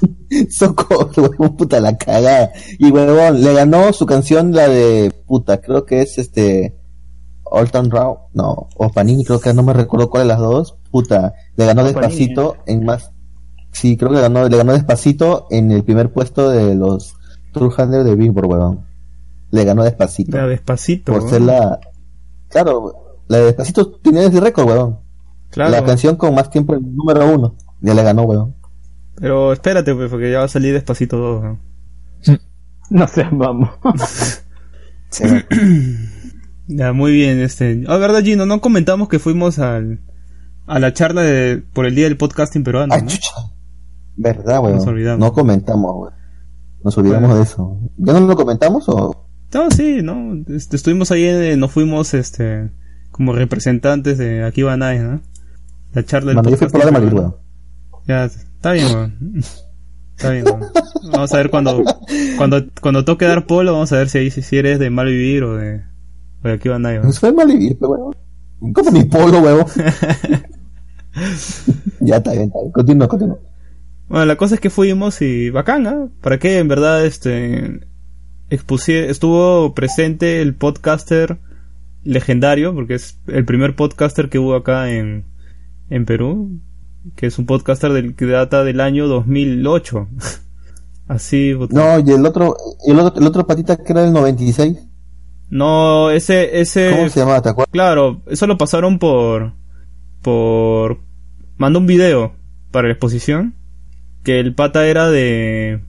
copias, 0.76 1.18
weón, 1.38 1.56
puta, 1.56 1.80
la 1.80 1.96
cagada. 1.96 2.52
Y 2.78 2.90
weón, 2.90 3.42
le 3.42 3.52
ganó 3.52 3.92
su 3.92 4.06
canción, 4.06 4.52
la 4.52 4.68
de, 4.68 5.12
puta, 5.26 5.60
creo 5.60 5.84
que 5.84 6.02
es 6.02 6.18
este, 6.18 6.76
Old 7.44 7.70
Town 7.70 7.90
no, 8.34 8.68
o 8.76 8.88
Panini, 8.90 9.24
creo 9.24 9.40
que 9.40 9.54
no 9.54 9.62
me 9.62 9.72
recuerdo 9.72 10.10
cuál 10.10 10.24
de 10.24 10.28
las 10.28 10.38
dos, 10.38 10.76
puta, 10.90 11.34
le 11.56 11.66
ganó 11.66 11.84
despacito 11.84 12.56
en 12.66 12.84
más, 12.84 13.12
sí, 13.72 13.96
creo 13.96 14.10
que 14.10 14.16
le 14.16 14.22
ganó, 14.22 14.48
le 14.48 14.56
ganó 14.56 14.72
despacito 14.72 15.46
en 15.50 15.72
el 15.72 15.84
primer 15.84 16.12
puesto 16.12 16.50
de 16.50 16.74
los 16.74 17.14
200 17.52 18.04
de 18.04 18.14
Billboard, 18.14 18.46
weón. 18.46 18.86
Le 19.50 19.64
ganó 19.64 19.82
despacito. 19.82 20.36
La 20.36 20.46
despacito. 20.46 21.12
Por 21.12 21.28
ser 21.28 21.40
la, 21.40 21.80
claro, 22.48 23.22
la 23.28 23.38
de 23.38 23.44
despacito 23.46 23.92
tiene 24.02 24.26
ese 24.26 24.40
récord, 24.40 24.66
weón. 24.66 24.98
Claro. 25.50 25.70
La 25.70 25.84
canción 25.84 26.16
con 26.16 26.34
más 26.34 26.50
tiempo 26.50 26.74
en 26.74 26.94
número 26.94 27.26
uno, 27.32 27.54
ya 27.80 27.94
le 27.94 28.02
ganó, 28.02 28.24
weón. 28.24 28.57
Pero 29.20 29.52
espérate, 29.52 29.94
pues, 29.94 30.10
porque 30.10 30.30
ya 30.30 30.38
va 30.38 30.44
a 30.44 30.48
salir 30.48 30.72
despacito 30.74 31.16
todo. 31.16 31.40
weón. 31.40 31.60
No 32.90 33.06
sé, 33.08 33.26
vamos. 33.30 33.70
Ya, 36.70 36.92
muy 36.92 37.12
bien, 37.12 37.40
este. 37.40 37.84
Ah, 37.88 37.96
verdad, 37.96 38.22
Gino, 38.22 38.44
no 38.44 38.60
comentamos 38.60 39.08
que 39.08 39.18
fuimos 39.18 39.58
al, 39.58 40.00
a 40.66 40.78
la 40.78 40.92
charla 40.92 41.22
de, 41.22 41.62
por 41.72 41.86
el 41.86 41.94
día 41.94 42.04
del 42.04 42.18
podcasting 42.18 42.62
peruano, 42.62 42.92
Ay, 42.94 43.02
¿no? 43.02 43.08
chucha. 43.08 43.30
Verdad, 44.16 44.60
weón. 44.62 44.76
Nos 44.76 44.86
olvidamos. 44.86 45.18
No 45.18 45.32
comentamos, 45.32 45.90
weón. 45.96 46.14
Nos 46.84 46.98
olvidamos 46.98 47.22
Bueno. 47.30 47.36
de 47.36 47.42
eso. 47.42 47.80
¿Ya 47.96 48.12
no 48.12 48.20
lo 48.20 48.36
comentamos 48.36 48.86
o? 48.88 49.26
No, 49.54 49.70
sí, 49.70 50.00
no. 50.02 50.34
Este, 50.54 50.76
estuvimos 50.76 51.10
ahí, 51.10 51.24
eh, 51.24 51.56
nos 51.56 51.72
fuimos, 51.72 52.12
este, 52.12 52.70
como 53.10 53.32
representantes 53.32 54.18
de 54.18 54.44
Aquí 54.44 54.60
va 54.62 54.76
Nice, 54.76 55.02
¿no? 55.02 55.22
La 55.94 56.04
charla 56.04 56.28
del 56.32 56.36
Bueno, 56.36 56.50
yo 56.50 56.56
fui 56.58 56.68
por 56.68 56.80
la 56.80 56.86
de 56.86 56.92
Madrid, 56.92 57.12
weón. 57.14 57.34
Ya, 58.06 58.28
está 58.58 58.72
bien, 58.72 58.86
weón. 58.94 59.14
Está 60.16 60.30
bien, 60.30 60.44
weón. 60.44 60.60
Vamos 61.12 61.32
a 61.32 61.36
ver 61.38 61.48
cuando, 61.50 61.82
cuando, 62.36 62.64
cuando 62.80 63.04
toque 63.04 63.24
dar 63.24 63.46
polo, 63.46 63.72
vamos 63.72 63.92
a 63.92 63.96
ver 63.98 64.08
si, 64.10 64.18
ahí- 64.18 64.30
si 64.30 64.56
eres 64.56 64.78
de 64.78 64.90
mal 64.90 65.06
vivir 65.06 65.42
o 65.44 65.56
de, 65.56 65.82
o 66.44 66.48
de 66.48 66.54
Aquí 66.54 66.68
va 66.68 66.78
Nice, 66.78 67.00
weón. 67.00 67.12
Fue 67.14 67.32
mal 67.32 67.46
vivir, 67.46 67.76
pero 67.80 67.92
weón. 67.92 68.72
Como 68.72 68.90
mi 68.90 69.04
polo, 69.04 69.40
weón. 69.40 69.64
ya 72.00 72.16
está 72.16 72.32
bien, 72.32 72.44
está 72.44 72.58
bien. 72.60 72.72
Continúa, 72.72 73.08
continúa. 73.08 73.38
Bueno, 74.08 74.24
la 74.26 74.36
cosa 74.36 74.54
es 74.54 74.60
que 74.60 74.70
fuimos 74.70 75.20
y 75.22 75.50
bacán, 75.50 75.86
¿ah? 75.86 76.08
¿Para 76.22 76.38
qué? 76.38 76.58
En 76.58 76.68
verdad, 76.68 77.04
este, 77.04 77.80
expusie- 78.50 79.08
estuvo 79.08 79.74
presente 79.74 80.40
el 80.40 80.54
podcaster 80.54 81.38
legendario, 82.04 82.74
porque 82.74 82.94
es 82.94 83.18
el 83.26 83.44
primer 83.44 83.76
podcaster 83.76 84.28
que 84.30 84.38
hubo 84.38 84.54
acá 84.54 84.90
en, 84.90 85.24
en 85.90 86.06
Perú, 86.06 86.60
que 87.16 87.26
es 87.26 87.38
un 87.38 87.46
podcaster 87.46 87.92
del, 87.92 88.14
que 88.14 88.26
data 88.26 88.64
del 88.64 88.80
año 88.80 89.06
2008. 89.08 90.08
Así, 91.08 91.54
puta. 91.54 91.74
No, 91.74 91.98
y 91.98 92.12
el 92.12 92.24
otro, 92.26 92.56
el 92.86 92.98
otro, 92.98 93.20
el 93.20 93.26
otro 93.26 93.46
patita 93.46 93.76
que 93.76 93.92
era 93.92 94.02
del 94.02 94.12
96. 94.12 94.78
No, 95.50 96.10
ese, 96.10 96.60
ese, 96.60 96.90
¿Cómo 96.90 97.08
se 97.08 97.20
llamaba? 97.20 97.40
¿Te 97.40 97.48
acuerdas? 97.48 97.72
claro, 97.72 98.20
eso 98.26 98.46
lo 98.46 98.58
pasaron 98.58 98.98
por, 98.98 99.54
por, 100.20 101.00
mandó 101.56 101.78
un 101.78 101.86
video 101.86 102.34
para 102.70 102.88
la 102.88 102.92
exposición, 102.92 103.54
que 104.24 104.40
el 104.40 104.54
pata 104.54 104.86
era 104.86 105.08
de, 105.08 105.82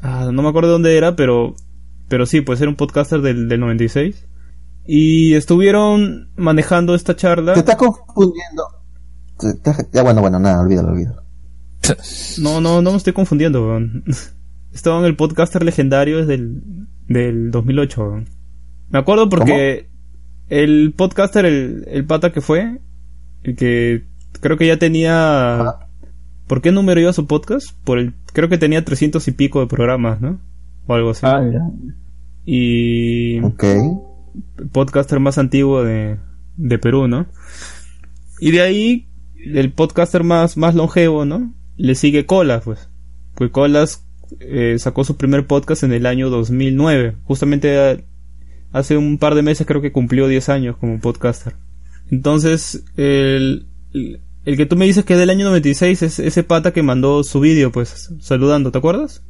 ah, 0.00 0.30
no 0.32 0.42
me 0.42 0.48
acuerdo 0.48 0.72
dónde 0.72 0.96
era, 0.96 1.14
pero, 1.14 1.54
pero 2.08 2.26
sí, 2.26 2.40
pues 2.40 2.60
era 2.60 2.68
un 2.68 2.76
podcaster 2.76 3.20
del, 3.20 3.48
del 3.48 3.60
96. 3.60 4.26
Y 4.84 5.34
estuvieron 5.34 6.30
manejando 6.34 6.96
esta 6.96 7.14
charla. 7.14 7.54
Te 7.54 7.60
estás 7.60 7.76
confundiendo. 7.76 8.79
Ya, 9.92 10.02
bueno, 10.02 10.20
bueno, 10.20 10.38
nada, 10.38 10.60
olvídalo, 10.60 10.88
olvídalo. 10.92 11.22
No, 12.40 12.60
no, 12.60 12.82
no 12.82 12.90
me 12.92 12.96
estoy 12.96 13.12
confundiendo, 13.12 13.66
weón. 13.66 14.04
Estaba 14.72 15.00
en 15.00 15.06
el 15.06 15.16
podcaster 15.16 15.64
legendario 15.64 16.18
desde 16.18 16.34
el 16.34 16.62
del 17.08 17.50
2008, 17.50 18.00
weón. 18.02 18.28
Me 18.90 18.98
acuerdo 18.98 19.28
porque 19.28 19.88
el 20.48 20.94
podcaster, 20.96 21.44
el, 21.44 21.84
el 21.88 22.04
pata 22.06 22.32
que 22.32 22.40
fue, 22.40 22.80
el 23.42 23.56
que 23.56 24.06
creo 24.40 24.56
que 24.56 24.66
ya 24.66 24.78
tenía... 24.78 25.60
Ajá. 25.60 25.86
¿Por 26.46 26.60
qué 26.62 26.72
número 26.72 27.00
iba 27.00 27.12
su 27.12 27.28
podcast? 27.28 27.70
Por 27.84 28.00
el, 28.00 28.14
creo 28.32 28.48
que 28.48 28.58
tenía 28.58 28.84
300 28.84 29.26
y 29.28 29.32
pico 29.32 29.60
de 29.60 29.68
programas, 29.68 30.20
¿no? 30.20 30.40
O 30.86 30.94
algo 30.94 31.10
así. 31.10 31.20
Ah, 31.24 31.40
ya. 31.48 31.60
Y 32.44 33.40
Ok. 33.42 33.62
el 33.62 34.68
podcaster 34.72 35.20
más 35.20 35.38
antiguo 35.38 35.84
de, 35.84 36.18
de 36.56 36.78
Perú, 36.80 37.06
¿no? 37.06 37.26
Y 38.40 38.50
de 38.50 38.62
ahí, 38.62 39.08
el 39.44 39.72
podcaster 39.72 40.24
más, 40.24 40.56
más 40.56 40.74
longevo, 40.74 41.24
¿no? 41.24 41.52
Le 41.76 41.94
sigue 41.94 42.26
Colas, 42.26 42.62
pues. 42.64 42.88
Pues 43.34 43.50
Colas 43.50 44.06
eh, 44.40 44.76
sacó 44.78 45.04
su 45.04 45.16
primer 45.16 45.46
podcast 45.46 45.82
en 45.82 45.92
el 45.92 46.06
año 46.06 46.30
2009. 46.30 47.16
Justamente 47.24 47.90
eh, 47.92 48.04
hace 48.72 48.96
un 48.96 49.18
par 49.18 49.34
de 49.34 49.42
meses 49.42 49.66
creo 49.66 49.80
que 49.80 49.92
cumplió 49.92 50.28
10 50.28 50.48
años 50.50 50.76
como 50.76 51.00
podcaster. 51.00 51.54
Entonces, 52.10 52.84
el, 52.96 53.66
el, 53.94 54.20
el 54.44 54.56
que 54.56 54.66
tú 54.66 54.76
me 54.76 54.84
dices 54.86 55.04
que 55.04 55.14
es 55.14 55.18
del 55.18 55.30
año 55.30 55.46
96 55.46 56.02
es 56.02 56.18
ese 56.18 56.42
pata 56.42 56.72
que 56.72 56.82
mandó 56.82 57.22
su 57.24 57.40
vídeo, 57.40 57.70
pues, 57.72 58.12
saludando, 58.20 58.70
¿te 58.72 58.78
acuerdas? 58.78 59.22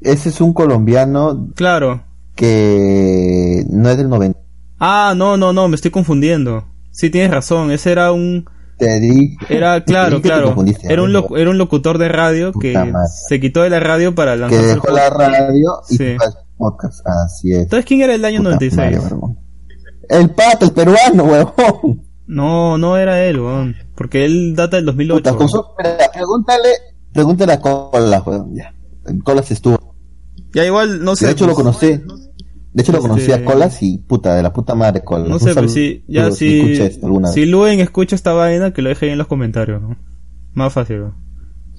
Ese 0.00 0.28
es 0.30 0.40
un 0.40 0.54
colombiano 0.54 1.50
Claro. 1.56 2.04
que 2.36 3.64
no 3.68 3.90
es 3.90 3.96
del 3.98 4.08
90. 4.08 4.38
Ah, 4.78 5.12
no, 5.16 5.36
no, 5.36 5.52
no, 5.52 5.68
me 5.68 5.74
estoy 5.74 5.90
confundiendo. 5.90 6.66
Sí, 6.90 7.10
tienes 7.10 7.30
razón, 7.30 7.70
ese 7.70 7.92
era 7.92 8.12
un... 8.12 8.48
Te. 8.80 9.36
Era, 9.54 9.84
claro, 9.84 10.16
dije 10.16 10.22
que 10.22 10.28
claro. 10.28 10.54
Era 10.88 11.02
un, 11.02 11.38
era 11.38 11.50
un 11.50 11.58
locutor 11.58 11.98
de 11.98 12.08
radio 12.08 12.52
que 12.52 12.72
madre. 12.74 12.92
se 13.28 13.38
quitó 13.40 13.62
de 13.62 13.70
la 13.70 13.78
radio 13.80 14.14
para 14.14 14.32
que 14.34 14.38
lanzar 14.40 14.60
su 14.60 14.66
dejó 14.68 14.88
la 14.90 15.08
podcast. 15.10 15.30
radio 15.32 15.70
y 15.90 15.96
Sí. 15.96 16.16
podcast. 16.56 17.06
Así 17.06 17.52
es. 17.52 17.58
Entonces, 17.60 17.84
¿quién 17.86 18.00
era 18.02 18.14
el 18.14 18.24
año 18.24 18.38
Puta 18.38 18.50
96? 18.50 18.76
madre, 18.96 18.98
huevón. 19.14 19.38
el 20.08 20.30
pato, 20.30 20.64
el 20.64 20.72
peruano, 20.72 21.24
huevón. 21.24 22.06
No, 22.26 22.78
no 22.78 22.96
era 22.96 23.22
él, 23.24 23.40
weón. 23.40 23.76
Porque 23.96 24.24
él 24.24 24.54
data 24.56 24.76
del 24.76 24.86
2008. 24.86 25.36
Puta, 25.36 25.48
su- 25.48 25.64
pregúntale, 26.12 26.68
pregúntale 27.12 27.52
a 27.54 27.60
Colas, 27.60 28.22
huevón. 28.26 28.54
Ya. 28.54 28.74
Colas 29.24 29.50
estuvo. 29.50 29.94
Ya 30.54 30.64
igual, 30.64 31.04
no 31.04 31.16
sé. 31.16 31.26
De 31.26 31.32
hecho 31.32 31.46
lo 31.46 31.54
pues, 31.54 31.64
conocí. 31.64 32.00
De 32.72 32.82
hecho 32.82 32.92
lo 32.92 33.00
conocí 33.00 33.22
Este- 33.22 33.34
a 33.34 33.44
Colas 33.44 33.82
y 33.82 33.98
puta, 33.98 34.34
de 34.34 34.42
la 34.42 34.52
puta 34.52 34.74
madre 34.74 35.02
Colas. 35.02 35.28
No 35.28 35.38
sé, 35.38 35.54
pero 35.54 35.68
si, 35.68 36.04
ya 36.06 36.30
si 36.30 36.36
si, 36.48 36.60
escucha 36.60 36.84
esto 36.86 37.06
alguna 37.06 37.28
si 37.28 37.40
vez. 37.40 37.48
Luen 37.48 37.80
escucha 37.80 38.14
esta 38.14 38.32
vaina, 38.32 38.72
que 38.72 38.82
lo 38.82 38.88
deje 38.90 39.06
ahí 39.06 39.12
en 39.12 39.18
los 39.18 39.26
comentarios, 39.26 39.82
¿no? 39.82 39.96
Más 40.54 40.72
fácil, 40.72 41.00
¿no? 41.00 41.14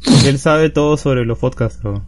Porque 0.04 0.30
él 0.30 0.40
sabe 0.40 0.70
todo 0.70 0.98
sobre 0.98 1.26
los 1.26 1.38
podcasts, 1.40 1.84
¿no? 1.84 2.06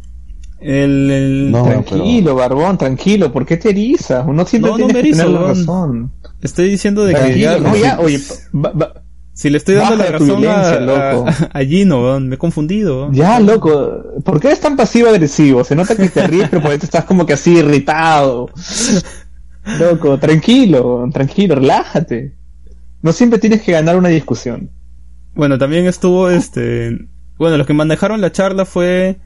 El, 0.59 1.11
el- 1.11 1.51
No, 1.51 1.63
Tranquilo, 1.63 2.35
barbón, 2.35 2.77
tranquilo. 2.77 3.31
¿Por 3.33 3.45
qué 3.45 3.57
te 3.57 3.69
erizas? 3.71 4.25
Uno 4.27 4.45
siempre 4.45 4.71
No, 4.71 4.77
no 4.77 4.85
tiene 4.85 4.93
me 4.93 5.01
que 5.01 5.07
erizo, 5.09 5.23
tener 5.25 5.33
la 5.33 5.39
weón. 5.45 5.57
razón. 5.57 6.11
estoy 6.41 6.69
diciendo 6.69 7.03
de 7.05 7.13
que 7.13 7.19
Tranquilo, 7.19 7.51
ya- 7.51 7.59
no, 7.59 7.75
ya, 7.75 7.99
oye, 7.99 8.19
va- 8.55 8.71
va- 8.71 9.02
si 9.33 9.49
le 9.49 9.57
estoy 9.57 9.75
dando 9.75 9.97
baja 9.97 10.11
la 10.11 10.17
razón 10.19 10.45
a, 10.45 10.79
loco. 10.79 11.25
a, 11.27 11.59
a 11.59 11.65
Gino, 11.65 12.01
weón, 12.03 12.29
me 12.29 12.35
he 12.35 12.37
confundido, 12.37 13.01
weón. 13.03 13.13
ya, 13.13 13.39
loco. 13.39 14.03
¿Por 14.23 14.39
qué 14.39 14.47
eres 14.47 14.59
tan 14.59 14.75
pasivo-agresivo? 14.77 15.63
Se 15.63 15.75
nota 15.75 15.95
que 15.95 16.09
te 16.09 16.25
ríes, 16.27 16.49
pero 16.49 16.61
por 16.61 16.71
dentro 16.71 16.85
estás 16.85 17.05
como 17.05 17.25
que 17.25 17.33
así 17.33 17.57
irritado. 17.57 18.49
Loco, 19.79 20.17
tranquilo, 20.19 21.09
tranquilo, 21.13 21.55
relájate. 21.55 22.35
No 23.01 23.11
siempre 23.13 23.39
tienes 23.39 23.61
que 23.61 23.71
ganar 23.71 23.97
una 23.97 24.09
discusión. 24.09 24.69
Bueno, 25.35 25.57
también 25.57 25.85
estuvo 25.87 26.29
este. 26.29 26.97
Bueno, 27.37 27.57
los 27.57 27.65
que 27.65 27.73
manejaron 27.73 28.21
la 28.21 28.31
charla 28.31 28.65
fue 28.65 29.19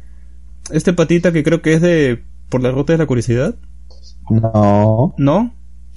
este 0.71 0.93
patita 0.93 1.31
que 1.31 1.43
creo 1.43 1.61
que 1.61 1.73
es 1.73 1.81
de. 1.81 2.23
Por 2.49 2.61
la 2.63 2.71
ruta 2.71 2.93
de 2.93 2.99
la 2.99 3.05
curiosidad, 3.05 3.55
No. 4.29 5.13
¿no? 5.17 5.53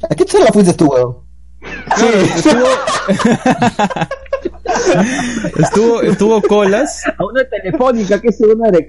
¿A 0.09 0.15
qué 0.17 0.25
charla 0.25 0.49
fuiste 0.53 0.75
tú, 0.75 0.87
huevón? 0.87 1.19
Claro, 1.61 2.17
estuvo. 2.35 2.65
estuvo, 5.59 6.03
estuvo 6.03 6.43
Colas, 6.43 7.03
A 7.19 7.25
una 7.25 7.43
telefónica 7.45 8.21
que 8.21 8.29
es 8.29 8.41
una 8.41 8.71
de 8.71 8.89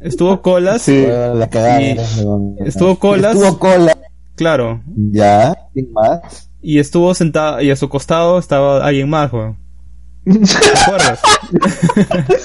estuvo 0.00 0.40
Colas, 0.42 0.82
Sí. 0.82 1.04
La 1.06 1.48
cagada. 1.50 1.80
Eres, 1.80 2.16
huevón. 2.18 2.56
estuvo 2.64 2.98
Colas. 2.98 3.34
Estuvo 3.36 3.58
Colas. 3.58 3.96
claro, 4.34 4.80
Ya. 5.10 5.56
¿Quién 5.72 5.92
más? 5.92 6.50
y 6.62 6.78
estuvo 6.80 7.14
sentado, 7.14 7.60
y 7.62 7.70
a 7.70 7.76
su 7.76 7.88
costado 7.88 8.38
estaba 8.38 8.84
alguien 8.84 9.08
más, 9.08 9.32
weón. 9.32 9.56
¿Te 10.24 10.32
acuerdas? 10.82 11.20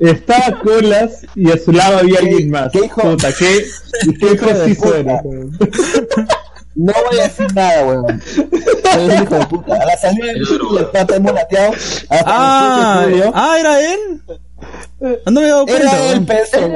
Estaba 0.00 0.60
Colas 0.62 1.26
y 1.34 1.50
a 1.50 1.58
su 1.58 1.72
lado 1.72 1.98
había 1.98 2.18
¿Qué- 2.20 2.26
alguien 2.26 2.50
más. 2.50 2.72
qué 2.72 2.86
hijo- 2.86 3.02
Puta, 3.02 3.28
qué, 3.38 3.64
qué 4.18 4.32
hijo 4.32 4.46
de 4.46 4.54
preciso 4.54 4.84
puta? 4.86 4.98
era. 4.98 5.22
No 6.76 6.92
voy 7.08 7.20
a 7.20 7.22
decir 7.24 7.46
nada, 7.54 7.84
weón. 7.84 8.20
Soy 8.22 9.04
un 9.04 9.22
hijo 9.22 9.34
de 9.38 9.46
puta. 9.46 9.74
A 9.74 9.84
la 9.86 9.96
salida 9.96 10.26
del 10.26 10.46
sitio 10.46 10.78
el 10.78 10.86
pata 10.86 11.20
molateado. 11.20 11.72
hasta 11.72 12.24
Ah, 12.26 13.04
el 13.08 13.30
ah, 13.34 13.56
era 13.60 13.80
él. 13.80 14.22
No 15.26 15.40
me 15.40 15.46
he 15.46 15.50
dado 15.50 15.66
cuenta. 15.66 15.82
Era 15.84 16.06
el 16.06 16.08
weón. 16.12 16.26
peso. 16.26 16.72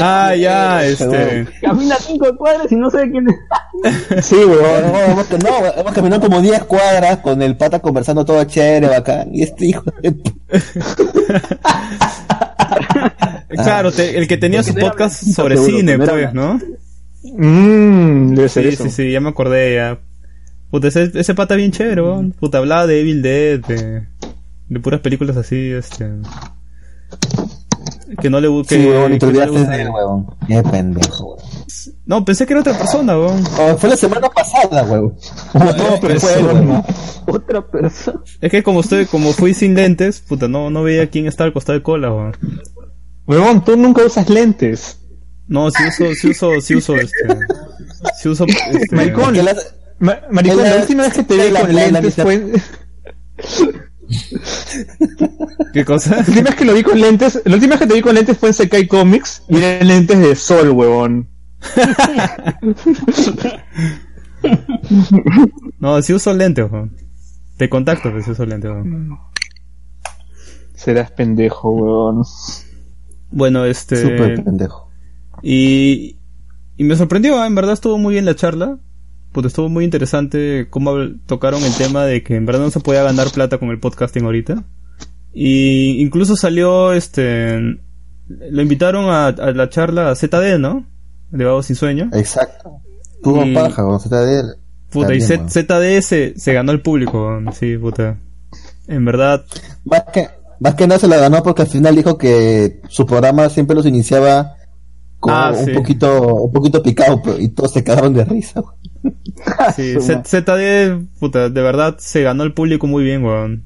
Ah, 0.00 0.34
ya, 0.36 0.84
este. 0.84 1.46
Camina 1.60 1.96
cinco 1.96 2.36
cuadras 2.36 2.70
y 2.70 2.76
no 2.76 2.90
sé 2.90 3.10
quién 3.10 3.26
es. 3.28 4.24
Sí, 4.26 4.36
weón. 4.36 4.92
No, 4.92 4.98
hemos, 5.00 5.26
que- 5.26 5.38
no, 5.38 5.66
hemos 5.76 5.92
caminado 5.92 6.22
como 6.22 6.40
10 6.40 6.64
cuadras 6.64 7.18
con 7.18 7.42
el 7.42 7.56
pata 7.56 7.80
conversando 7.80 8.24
todo 8.24 8.42
chévere, 8.44 8.88
bacán. 8.88 9.28
Y 9.34 9.42
este 9.42 9.66
hijo 9.66 9.84
de. 10.00 10.14
Claro, 13.48 13.90
te- 13.92 14.16
el 14.16 14.28
que 14.28 14.36
tenía 14.36 14.62
su 14.62 14.74
podcast 14.74 15.24
sobre 15.34 15.56
cine, 15.56 15.98
pues. 15.98 16.32
¿no? 16.32 16.58
Mmm, 17.22 18.34
debe 18.34 18.48
ser 18.48 18.62
Sí, 18.64 18.68
eso. 18.70 18.84
sí, 18.84 18.90
sí, 18.90 19.12
ya 19.12 19.20
me 19.20 19.28
acordé 19.30 19.74
ya. 19.76 20.00
Puta, 20.70 20.88
ese, 20.88 21.10
ese 21.14 21.34
pata 21.34 21.54
bien 21.56 21.72
chévere, 21.72 22.00
weón. 22.02 22.32
Puta, 22.32 22.58
hablaba 22.58 22.86
de 22.86 23.00
Evil 23.00 23.22
Dead, 23.22 23.60
de, 23.60 24.06
de 24.68 24.80
puras 24.80 25.00
películas 25.00 25.36
así, 25.36 25.70
este. 25.70 26.08
Que 28.20 28.30
no 28.30 28.40
le 28.40 28.48
busque. 28.48 28.76
Sí, 28.76 28.86
weón, 28.86 29.14
y 29.14 29.18
te 29.18 29.26
olvidaste 29.26 29.66
de 29.66 29.82
él, 29.82 29.88
weón. 29.90 30.26
Qué 30.46 30.62
pendejo, 30.62 31.34
weón. 31.36 31.50
No, 32.06 32.24
pensé 32.24 32.46
que 32.46 32.52
era 32.52 32.60
otra 32.60 32.76
persona, 32.76 33.18
weón. 33.18 33.42
Oh, 33.58 33.76
fue 33.76 33.88
la 33.90 33.96
semana 33.96 34.28
pasada, 34.28 34.82
weón. 34.84 35.14
No, 35.54 35.98
pero 36.00 36.20
fue 36.20 36.34
él, 36.38 36.44
weón. 36.46 36.82
Otra 37.26 37.66
persona. 37.66 38.20
Es 38.40 38.50
que 38.50 38.62
como 38.62 38.80
estoy, 38.80 39.06
como 39.06 39.32
fui 39.32 39.54
sin 39.54 39.74
lentes, 39.74 40.20
puta, 40.20 40.48
no, 40.48 40.70
no 40.70 40.82
veía 40.82 41.08
quién 41.10 41.26
estaba 41.26 41.46
al 41.46 41.52
costado 41.52 41.78
de 41.78 41.82
cola, 41.82 42.12
weón. 42.12 42.36
Huevón, 43.26 43.64
tú 43.64 43.76
nunca 43.76 44.04
usas 44.04 44.28
lentes. 44.28 44.99
No, 45.50 45.70
sí 45.70 45.82
uso, 45.86 46.14
sí 46.14 46.28
uso, 46.30 46.60
sí 46.60 46.74
uso, 46.76 46.94
este. 46.96 47.18
Sí 48.20 48.28
uso, 48.28 48.46
este. 48.46 48.94
Maricón. 48.96 49.34
Ma- 49.98 50.20
maricón, 50.30 50.62
la- 50.62 50.70
la 50.70 50.76
última 50.80 51.02
vez 51.02 51.12
que 51.12 51.22
te 51.24 51.34
vi 51.36 51.50
la- 51.50 51.60
con 51.60 51.70
en 51.70 51.76
la 51.76 51.86
lentes 52.00 52.14
fue... 52.14 52.52
¿Qué 55.72 55.84
cosa? 55.84 56.16
La 56.16 56.18
última 56.20 56.42
vez 56.42 56.54
que 56.54 56.64
lo 56.64 56.72
vi 56.74 56.82
con 56.82 57.00
lentes, 57.00 57.42
la 57.44 57.54
última 57.54 57.72
vez 57.72 57.80
que 57.80 57.86
te 57.86 57.94
vi 57.94 58.00
con 58.00 58.14
lentes 58.14 58.38
fue 58.38 58.48
en 58.50 58.54
Sekai 58.54 58.86
Comics 58.86 59.42
y 59.48 59.56
eran 59.58 59.86
lentes 59.88 60.18
de 60.18 60.34
sol, 60.36 60.70
huevón. 60.70 61.28
No, 65.78 66.00
sí 66.02 66.12
uso 66.14 66.32
lentes, 66.32 66.70
weón. 66.70 66.96
De 67.58 67.68
contacto, 67.68 68.10
pues 68.10 68.24
sí 68.24 68.30
uso 68.30 68.46
lentes, 68.46 68.70
weón. 68.70 69.18
Serás 70.74 71.10
pendejo, 71.10 71.70
huevón. 71.70 72.22
Bueno, 73.30 73.64
este. 73.64 73.96
Súper 73.96 74.42
pendejo. 74.42 74.89
Y, 75.42 76.16
y 76.76 76.84
me 76.84 76.96
sorprendió, 76.96 77.42
¿eh? 77.42 77.46
en 77.46 77.54
verdad 77.54 77.72
estuvo 77.74 77.98
muy 77.98 78.14
bien 78.14 78.24
la 78.24 78.34
charla. 78.34 78.78
Pues 79.32 79.46
estuvo 79.46 79.68
muy 79.68 79.84
interesante 79.84 80.66
cómo 80.70 80.94
tocaron 81.26 81.62
el 81.62 81.72
tema 81.74 82.04
de 82.04 82.22
que 82.24 82.34
en 82.34 82.46
verdad 82.46 82.62
no 82.62 82.70
se 82.70 82.80
podía 82.80 83.04
ganar 83.04 83.30
plata 83.30 83.58
con 83.58 83.70
el 83.70 83.78
podcasting 83.78 84.24
ahorita. 84.24 84.64
Y 85.32 86.00
incluso 86.02 86.34
salió 86.36 86.92
este. 86.92 87.58
Lo 88.28 88.62
invitaron 88.62 89.04
a, 89.08 89.28
a 89.28 89.52
la 89.52 89.68
charla 89.68 90.10
a 90.10 90.16
ZD, 90.16 90.58
¿no? 90.58 90.84
De 91.30 91.44
Vago 91.44 91.62
Sin 91.62 91.76
Sueño. 91.76 92.10
Exacto. 92.12 92.80
Tuvo 93.22 93.44
Y- 93.44 93.54
paja, 93.54 93.84
de 94.24 94.40
él. 94.40 94.46
Puta, 94.90 95.14
y 95.14 95.20
Z-. 95.20 95.48
ZD 95.48 96.00
se, 96.02 96.34
se 96.36 96.52
ganó 96.52 96.72
el 96.72 96.80
público, 96.80 97.38
sí, 97.52 97.76
puta. 97.78 98.18
En 98.88 99.04
verdad, 99.04 99.44
Más 99.84 100.02
que, 100.12 100.26
más 100.58 100.74
que 100.74 100.88
nada 100.88 100.98
se 100.98 101.06
la 101.06 101.18
ganó 101.18 101.44
porque 101.44 101.62
al 101.62 101.68
final 101.68 101.94
dijo 101.94 102.18
que 102.18 102.80
su 102.88 103.06
programa 103.06 103.48
siempre 103.50 103.76
los 103.76 103.86
iniciaba 103.86 104.56
Ah, 105.28 105.52
un 105.58 105.64
sí. 105.66 105.72
poquito, 105.72 106.34
un 106.34 106.52
poquito 106.52 106.82
picado, 106.82 107.20
pero- 107.22 107.38
y 107.38 107.48
todos 107.48 107.72
se 107.72 107.84
cagaron 107.84 108.14
de 108.14 108.24
risa. 108.24 108.62
Sí, 109.74 109.94
ZD, 109.98 111.06
puta, 111.18 111.48
de 111.48 111.62
verdad 111.62 111.96
se 111.98 112.22
ganó 112.22 112.42
el 112.42 112.52
público 112.52 112.86
muy 112.86 113.02
bien, 113.02 113.24
weón. 113.24 113.64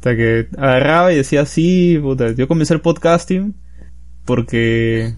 O 0.00 0.02
sea 0.02 0.16
que 0.16 0.48
agarraba 0.56 1.12
y 1.12 1.16
decía, 1.16 1.44
sí, 1.44 1.98
puta, 2.02 2.32
yo 2.32 2.48
comencé 2.48 2.72
el 2.74 2.80
podcasting 2.80 3.54
porque... 4.24 5.14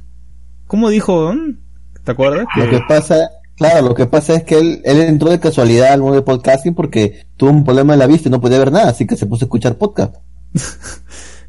¿Cómo 0.66 0.90
dijo, 0.90 1.26
weón? 1.26 1.60
¿Te 2.02 2.10
acuerdas? 2.12 2.46
Lo 2.56 2.68
que 2.68 2.80
pasa, 2.88 3.30
claro, 3.56 3.88
lo 3.88 3.94
que 3.94 4.06
pasa 4.06 4.34
es 4.34 4.42
que 4.42 4.58
él, 4.58 4.80
él 4.84 5.00
entró 5.02 5.30
de 5.30 5.38
casualidad 5.38 5.92
al 5.92 6.00
mundo 6.00 6.16
de 6.16 6.22
podcasting 6.22 6.74
porque 6.74 7.26
tuvo 7.36 7.50
un 7.50 7.64
problema 7.64 7.92
en 7.92 8.00
la 8.00 8.06
vista 8.08 8.28
y 8.28 8.32
no 8.32 8.40
podía 8.40 8.58
ver 8.58 8.72
nada, 8.72 8.90
así 8.90 9.06
que 9.06 9.16
se 9.16 9.26
puso 9.26 9.44
a 9.44 9.46
escuchar 9.46 9.76
podcast. 9.76 10.16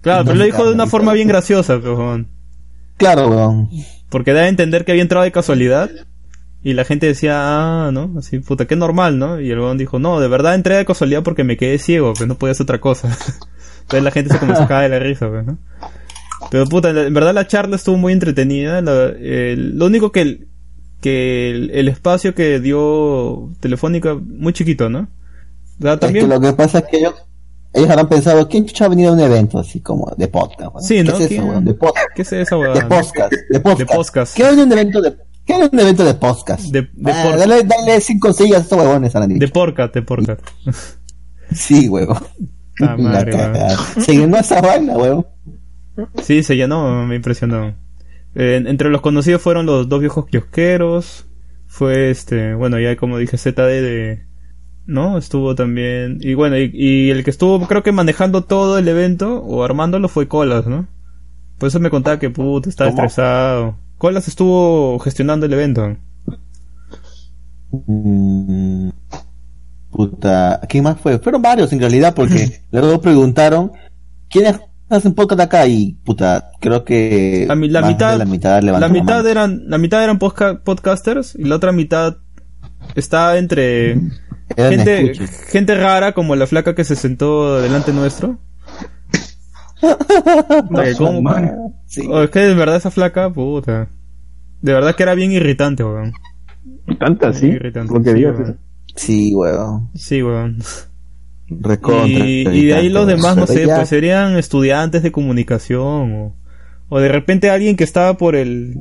Claro, 0.02 0.24
pero 0.24 0.36
lo 0.38 0.46
dijo 0.46 0.64
de 0.64 0.72
una 0.74 0.86
forma 0.86 1.14
bien 1.14 1.28
graciosa, 1.28 1.78
weón. 1.78 2.28
Claro, 2.98 3.28
weón. 3.28 3.70
Porque 4.16 4.32
da 4.32 4.44
a 4.44 4.48
entender 4.48 4.86
que 4.86 4.94
había 4.94 5.02
entrado 5.02 5.26
de 5.26 5.34
casualidad 5.34 5.90
y 6.64 6.72
la 6.72 6.86
gente 6.86 7.06
decía, 7.06 7.34
ah, 7.36 7.92
¿no? 7.92 8.14
Así, 8.18 8.40
puta, 8.40 8.66
qué 8.66 8.78
normal, 8.78 9.20
¿no? 9.20 9.42
Y 9.42 9.52
el 9.52 9.60
weón 9.60 9.78
dijo, 9.78 10.00
no, 10.00 10.22
de 10.22 10.30
verdad 10.30 10.56
entré 10.56 10.78
de 10.78 10.86
casualidad 10.86 11.22
porque 11.22 11.44
me 11.44 11.58
quedé 11.58 11.78
ciego, 11.80 12.14
pues 12.14 12.26
no 12.26 12.36
podía 12.36 12.54
hacer 12.54 12.64
otra 12.64 12.80
cosa. 12.80 13.10
Entonces 13.82 14.04
la 14.06 14.12
gente 14.12 14.32
se 14.32 14.40
comenzó 14.40 14.64
a 14.64 14.68
caer 14.70 14.90
de 14.90 14.98
la 15.00 15.04
risa, 15.06 15.28
pues, 15.28 15.46
¿no? 15.46 15.58
Pero 16.50 16.66
puta, 16.66 16.92
en 16.92 17.14
verdad 17.14 17.34
la 17.34 17.46
charla 17.46 17.76
estuvo 17.76 17.98
muy 17.98 18.14
entretenida. 18.14 18.80
la- 18.82 19.12
lo 19.20 19.86
único 19.86 20.14
que, 20.14 20.22
el, 20.22 20.48
que 21.02 21.52
el, 21.52 21.72
el 21.72 21.90
espacio 21.90 22.34
que 22.34 22.62
dio 22.62 23.50
Telefónica, 23.60 24.16
muy 24.16 24.54
chiquito, 24.54 24.90
¿no? 24.90 25.10
O 25.80 25.82
sea, 25.82 25.96
Es 25.96 26.00
también... 26.00 26.30
que 26.30 26.34
lo 26.36 26.40
que 26.40 26.54
pasa 26.54 26.80
es 26.80 26.86
que 26.86 26.98
ellos, 27.00 27.16
ellos 27.76 27.90
habrán 27.90 28.10
pensado, 28.10 28.48
¿quién 28.48 28.66
chucha 28.66 28.86
ha 28.86 28.88
venido 28.88 29.10
a 29.12 29.14
un 29.14 29.20
evento 29.20 29.60
así 29.60 29.82
como 29.82 30.12
de 30.18 30.28
podcast? 30.28 30.74
weón? 30.74 30.84
Sí, 30.84 30.96
¿Qué 30.96 31.04
¿no? 31.04 31.10
es 31.14 31.20
eso, 31.20 31.28
¿Quién- 31.30 31.44
weón? 31.50 31.66
De 31.66 31.74
podcast. 31.74 32.08
¿Qué 32.16 32.22
es 32.22 32.30
De 32.30 32.44
huevada? 32.56 32.88
podcast, 32.88 33.34
de 33.50 33.60
podcast. 33.60 33.80
De 33.80 33.86
podcast. 33.96 34.36
¿Qué 34.38 34.48
en 34.50 34.60
un 34.60 34.72
evento 34.72 35.02
de, 35.02 35.16
qué 35.46 35.54
en 35.56 35.70
un 35.72 35.80
evento 35.80 36.04
de 36.04 36.14
podcast? 36.16 36.64
De- 36.72 36.90
de 36.94 37.12
Ah, 37.12 37.24
por- 37.30 37.38
dale, 37.38 37.64
dale 37.64 38.02
cinco 38.02 38.34
sillas 38.34 38.60
a 38.60 38.62
estos 38.64 38.78
huevones, 38.80 39.16
han 39.16 39.28
dicho. 39.30 39.40
De 39.40 39.48
Porcat, 39.52 39.94
de 39.94 40.02
Porcat. 40.02 40.40
Sí, 41.54 41.88
huevón. 41.90 42.18
Ah, 42.82 42.98
madre, 43.00 43.32
La 43.32 43.52
weón. 43.54 44.04
Se 44.04 44.14
llenó 44.18 44.36
esa 44.38 44.60
vaina, 44.60 44.98
huevón. 44.98 45.26
Sí, 46.22 46.44
se 46.44 46.58
llenó, 46.58 47.06
me 47.06 47.16
impresionó. 47.16 47.74
Eh, 48.36 48.62
entre 48.66 48.90
los 48.90 49.00
conocidos 49.00 49.42
fueron 49.42 49.66
los 49.66 49.88
dos 49.88 50.02
viejos 50.02 50.26
kiosqueros. 50.26 51.26
Fue 51.68 52.10
este, 52.10 52.54
bueno, 52.54 52.78
ya 52.78 52.98
como 52.98 53.18
dije, 53.18 53.38
ZD 53.38 53.56
de. 53.82 54.26
¿No? 54.86 55.18
Estuvo 55.18 55.56
también. 55.56 56.20
Y 56.22 56.34
bueno, 56.36 56.58
y, 56.58 56.72
y 56.74 57.10
el 57.10 57.24
que 57.24 57.32
estuvo, 57.32 57.68
creo 57.68 57.84
que 57.84 57.92
manejando 57.92 58.44
todo 58.44 58.78
el 58.78 58.88
evento, 58.88 59.42
o 59.44 59.64
armándolo, 59.64 60.08
fue 60.08 60.28
Colas, 60.28 60.68
¿no? 60.68 60.88
Por 61.58 61.68
eso 61.68 61.80
me 61.80 61.90
contaba 61.90 62.20
que 62.20 62.30
puta, 62.30 62.70
estaba 62.70 62.92
¿Cómo? 62.92 63.04
estresado. 63.04 63.78
Colas 63.98 64.28
estuvo 64.28 65.00
gestionando 65.00 65.46
el 65.46 65.54
evento. 65.54 65.96
Mm, 67.72 68.90
puta, 69.90 70.62
¿quién 70.68 70.84
más 70.84 71.00
fue? 71.00 71.18
Fueron 71.20 71.42
varios 71.42 71.72
en 71.74 71.80
realidad, 71.80 72.14
porque 72.14 72.62
luego 72.72 73.02
preguntaron 73.02 73.72
¿quiénes 74.30 74.60
hacen 74.90 75.14
podcast 75.14 75.42
acá? 75.42 75.68
Y 75.68 75.94
puta, 76.04 76.52
creo 76.60 76.84
que 76.84 77.46
La, 77.48 77.56
mitad, 77.56 77.82
la 78.18 78.26
mitad, 78.26 78.62
la 78.62 78.90
mitad 78.90 79.26
eran, 79.28 79.64
la 79.68 79.78
mitad 79.78 80.04
eran 80.04 80.20
podcasters 80.20 81.36
y 81.36 81.46
la 81.46 81.56
otra 81.56 81.72
mitad 81.72 82.18
está 82.96 83.38
entre 83.38 84.00
gente, 84.56 85.76
rara 85.76 86.12
como 86.14 86.36
la 86.36 86.48
flaca 86.48 86.76
que 86.76 86.84
se 86.84 86.96
sentó 86.96 87.62
delante 87.62 87.92
nuestro. 87.94 88.38
Oye, 89.82 90.96
¿cómo- 90.98 91.74
Sí. 91.86 92.08
Oh, 92.10 92.24
es 92.24 92.30
que 92.30 92.40
de 92.40 92.54
verdad 92.56 92.78
esa 92.78 92.92
flaca, 92.92 93.30
puta. 93.32 93.88
De 94.62 94.74
verdad 94.74 94.96
que 94.96 95.04
era 95.04 95.16
bien 95.16 95.32
irritante, 95.32 95.84
weón. 95.84 96.14
Tanta, 97.00 97.34
sí. 97.34 97.48
Irritante, 97.48 97.94
Lo 97.94 98.02
que 98.02 98.10
sí, 98.12 98.16
digas. 98.16 98.36
weón. 98.40 98.60
Sí, 98.96 99.34
huevón. 99.36 99.90
Sí, 99.96 100.24
weón. 100.24 100.58
Recontra. 101.48 102.08
Y, 102.26 102.48
y 102.48 102.66
de 102.68 102.74
ahí 102.74 102.90
los 102.90 103.04
irritante, 103.04 103.16
demás, 103.16 103.38
no 103.38 103.48
sé, 103.48 103.66
ya- 103.68 103.76
pues 103.78 103.90
serían 103.90 104.38
estudiantes 104.38 105.04
de 105.04 105.12
comunicación 105.12 106.14
o, 106.14 106.36
o 106.90 107.00
de 107.00 107.08
repente 107.10 107.50
alguien 107.50 107.76
que 107.76 107.84
estaba 107.84 108.16
por 108.18 108.36
el 108.36 108.78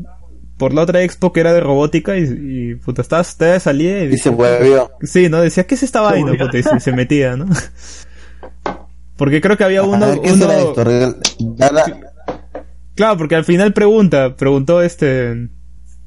por 0.56 0.72
la 0.74 0.82
otra 0.82 1.02
expo 1.02 1.32
que 1.32 1.40
era 1.40 1.52
de 1.52 1.60
robótica 1.60 2.16
y, 2.16 2.22
y 2.22 2.74
puta, 2.76 3.02
estaba, 3.02 3.22
estaba 3.22 3.52
de 3.52 3.60
salida 3.60 4.05
y 4.05 4.14
Y 4.14 4.18
se 4.18 4.31
huevió. 4.31 4.90
Sí, 5.02 5.28
¿no? 5.28 5.40
Decía, 5.40 5.66
¿qué 5.66 5.74
es 5.74 5.82
esta 5.82 6.01
vaina? 6.01 6.32
puta? 6.39 6.56
Y 6.59 6.62
se, 6.62 6.81
se 6.81 6.93
metía, 6.93 7.36
¿no? 7.36 7.47
Porque 9.16 9.40
creo 9.40 9.56
que 9.56 9.64
había 9.64 9.82
uno... 9.82 10.20
¿Qué 10.20 10.32
uno- 10.32 10.47
será 10.47 10.59
esto? 10.60 10.85
Regal- 10.85 11.16
Dala- 11.56 12.01
Claro, 12.97 13.16
porque 13.16 13.35
al 13.35 13.44
final 13.44 13.72
pregunta, 13.72 14.36
preguntó 14.36 14.81
este... 14.82 15.48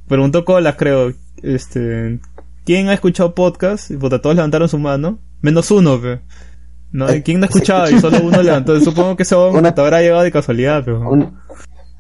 Preguntó 0.07 0.45
Colas, 0.45 0.75
creo, 0.77 1.13
este... 1.41 2.19
¿Quién 2.65 2.89
ha 2.89 2.93
escuchado 2.93 3.33
podcast? 3.35 3.91
Y 3.91 3.97
puta, 3.97 4.21
todos 4.21 4.35
levantaron 4.35 4.67
su 4.69 4.77
mano. 4.77 5.19
Menos 5.41 5.71
uno, 5.71 6.01
pe. 6.01 6.19
¿No? 6.91 7.13
¿Y 7.13 7.21
¿Quién 7.23 7.39
no 7.39 7.45
ha 7.45 7.47
escuchado? 7.49 7.89
Y 7.89 7.99
solo 7.99 8.19
uno 8.23 8.41
levantó. 8.41 8.77
Supongo 8.81 9.15
que 9.15 9.23
ese 9.23 9.35
hombre 9.35 9.59
Una- 9.59 9.69
habrá 9.69 10.01
llegado 10.01 10.23
de 10.23 10.31
casualidad, 10.31 10.81
pero... 10.83 11.09
un- 11.09 11.37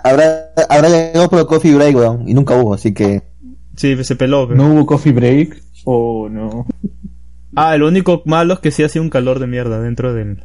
habrá, 0.09 0.51
habrá 0.69 0.89
llegado 0.89 1.29
por 1.29 1.39
el 1.39 1.45
coffee 1.45 1.73
break, 1.75 1.95
weón, 1.95 2.27
y 2.27 2.33
nunca 2.33 2.55
hubo, 2.55 2.73
así 2.73 2.93
que 2.93 3.23
Sí, 3.75 4.03
se 4.03 4.15
peló, 4.15 4.47
pe. 4.47 4.55
¿No 4.55 4.73
hubo 4.73 4.85
coffee 4.85 5.11
break? 5.13 5.61
Oh, 5.85 6.27
no. 6.29 6.65
Ah, 7.55 7.75
lo 7.77 7.87
único 7.87 8.21
malo 8.25 8.53
es 8.53 8.59
que 8.59 8.69
sí 8.69 8.83
hacía 8.83 9.01
un 9.01 9.09
calor 9.09 9.39
de 9.39 9.47
mierda 9.47 9.79
dentro 9.81 10.13
del... 10.13 10.43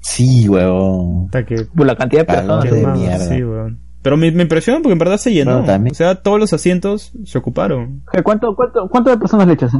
Sí, 0.00 0.46
weón. 0.50 1.26
Hasta 1.26 1.46
que... 1.46 1.64
Por 1.64 1.86
la 1.86 1.96
cantidad 1.96 2.22
de 2.22 2.26
Calor 2.26 2.60
personas. 2.62 2.94
de 2.94 3.00
mierda. 3.00 3.18
sí, 3.36 3.42
weón. 3.42 3.78
Pero 4.02 4.16
me, 4.18 4.30
me 4.32 4.42
impresiona 4.42 4.80
porque 4.80 4.92
en 4.92 4.98
verdad 4.98 5.16
se 5.16 5.32
llenó. 5.32 5.64
También. 5.64 5.92
O 5.92 5.94
sea, 5.94 6.16
todos 6.16 6.38
los 6.38 6.52
asientos 6.52 7.12
se 7.24 7.38
ocuparon. 7.38 8.02
¿Qué, 8.12 8.22
¿Cuánto, 8.22 8.54
cuánto, 8.54 8.86
¿Cuánto 8.90 9.08
de 9.10 9.16
personas 9.16 9.46
le 9.46 9.54
echas, 9.54 9.72
eh? 9.72 9.78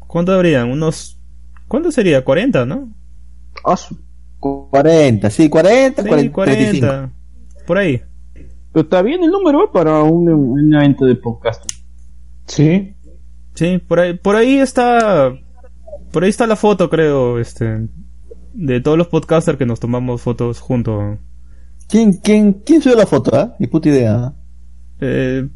¿Cuánto 0.00 0.32
habrían? 0.32 0.72
Unos... 0.72 1.20
¿Cuánto 1.68 1.92
sería? 1.92 2.24
40, 2.24 2.66
¿no? 2.66 2.88
Ah, 3.64 3.76
su- 3.76 3.96
40, 4.40 5.30
sí, 5.30 5.48
40, 5.48 6.02
Sí, 6.02 6.08
40, 6.08 6.32
40. 6.32 6.56
35. 6.64 7.10
Por 7.66 7.78
ahí. 7.78 8.02
Pero 8.72 8.84
está 8.84 9.02
bien 9.02 9.22
el 9.22 9.30
número 9.30 9.64
¿eh? 9.64 9.68
para 9.72 10.02
un, 10.02 10.28
un 10.28 10.74
evento 10.74 11.04
de 11.04 11.16
podcast. 11.16 11.64
Sí. 12.46 12.96
Sí, 13.54 13.78
por 13.78 14.00
ahí, 14.00 14.14
por 14.16 14.36
ahí 14.36 14.58
está... 14.58 15.32
Por 16.10 16.24
ahí 16.24 16.30
está 16.30 16.46
la 16.46 16.56
foto, 16.56 16.88
creo, 16.88 17.38
este... 17.38 17.88
De 18.54 18.80
todos 18.80 18.98
los 18.98 19.08
podcasters 19.08 19.56
que 19.58 19.66
nos 19.66 19.80
tomamos 19.80 20.20
fotos 20.20 20.60
juntos. 20.60 21.18
¿Quién, 21.88 22.14
quién, 22.14 22.54
quién 22.64 22.82
subió 22.82 22.96
la 22.96 23.06
foto, 23.06 23.30
ah? 23.34 23.54
Ni 23.58 23.66
puta 23.66 23.88
idea. 23.88 24.32
Eh, 25.00 25.48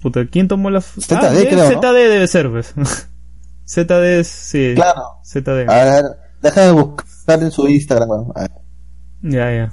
puta, 0.00 0.26
¿quién 0.26 0.48
tomó 0.48 0.70
la 0.70 0.80
foto? 0.80 1.06
ZD, 1.06 1.14
Ah, 1.14 1.30
creo, 1.32 1.70
¿no? 1.70 1.80
ZD 1.80 1.94
debe 1.94 2.26
ser, 2.26 2.50
pues. 2.50 2.74
ZD 3.66 3.90
es, 4.18 4.28
sí. 4.28 4.72
Claro. 4.74 5.02
ZD. 5.24 5.68
A 5.68 5.84
ver, 5.84 6.04
déjame 6.42 6.72
buscar 6.82 7.42
en 7.42 7.50
su 7.50 7.68
Instagram, 7.68 8.10
weón. 8.10 8.32
A 8.34 8.40
ver. 8.42 8.50
Ya, 9.22 9.54
ya. 9.54 9.72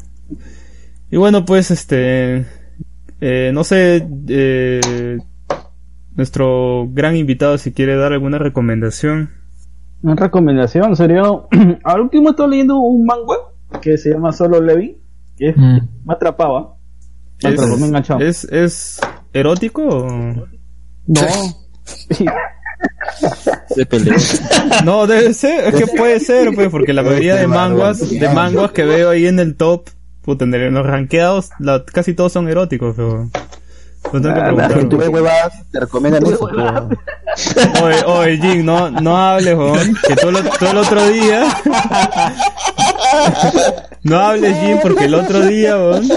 Y 1.12 1.18
bueno, 1.18 1.46
pues, 1.46 1.72
este... 1.72 2.46
eh, 3.22 3.52
no 3.54 3.64
sé... 3.64 4.08
eh, 4.28 5.18
nuestro 6.16 6.88
gran 6.92 7.16
invitado, 7.16 7.58
si 7.58 7.72
quiere 7.72 7.96
dar 7.96 8.12
alguna 8.14 8.38
recomendación. 8.40 9.30
Una 10.02 10.16
recomendación 10.16 10.96
sería. 10.96 11.24
Al 11.84 12.02
último 12.02 12.32
estoy 12.32 12.50
leyendo 12.52 12.78
un 12.78 13.06
manga 13.06 13.36
que 13.82 13.98
se 13.98 14.12
llama 14.12 14.32
Solo 14.34 14.60
Levi. 14.62 14.98
Que 15.38 15.50
es, 15.50 15.58
Mm. 15.58 15.78
me 16.06 16.14
atrapaba. 16.14 16.76
Me 17.44 17.50
¿Es, 17.52 17.60
atrapó, 17.60 17.78
me 17.78 17.88
enganchó. 17.88 18.20
es, 18.20 18.44
es 18.46 19.00
erótico 19.32 19.84
o...? 19.88 20.08
No. 21.08 21.22
De 23.76 23.86
pelea. 23.86 24.16
No, 24.86 25.06
debe 25.08 25.34
ser, 25.34 25.74
es 25.74 25.76
que 25.76 25.88
puede 25.98 26.20
ser, 26.20 26.54
pues, 26.56 26.70
porque 26.70 26.94
la 26.94 27.04
mayoría 27.04 27.36
de 27.36 27.48
manguas, 27.48 28.10
de 28.10 28.30
manguas 28.34 28.72
que 28.72 28.84
veo 28.86 29.10
ahí 29.10 29.26
en 29.28 29.40
el 29.40 29.56
top, 29.56 29.90
puta, 30.22 30.46
en 30.46 30.74
los 30.74 30.86
rankeados, 30.86 31.50
la- 31.60 31.84
casi 31.86 32.14
todos 32.14 32.32
son 32.32 32.48
eróticos, 32.50 32.94
pero... 32.96 33.30
Pues 34.02 34.24
tengo 34.24 34.34
que 34.34 34.42
Ah, 34.42 34.80
tú 34.90 34.98
ves 34.98 35.10
huevas, 35.10 35.52
te 35.72 35.80
recomiendan 35.82 36.26
eso. 36.26 36.46
weón. 36.46 36.98
Oye, 37.84 38.04
oye, 38.06 38.38
Jim, 38.38 38.66
no, 38.66 38.90
no 38.90 39.18
hables, 39.18 39.56
weón, 39.58 39.96
que 40.08 40.16
todo, 40.16 40.32
lo- 40.32 40.42
todo 40.44 40.72
el 40.72 40.78
otro 40.78 41.06
día... 41.10 41.44
No 44.04 44.18
hables, 44.20 44.58
Jim, 44.60 44.78
porque 44.82 45.06
el 45.06 45.16
otro 45.16 45.42
día, 45.46 45.76
weón... 45.76 46.08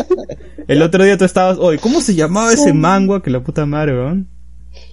El 0.68 0.80
otro 0.82 1.02
día 1.04 1.18
tú 1.18 1.24
estabas... 1.24 1.58
Oye, 1.58 1.78
¿cómo 1.78 2.00
se 2.00 2.14
llamaba 2.14 2.52
ese 2.52 2.72
mangua 2.72 3.20
que 3.22 3.30
la 3.30 3.40
puta 3.40 3.66
madre, 3.66 3.92
weón? 3.94 4.28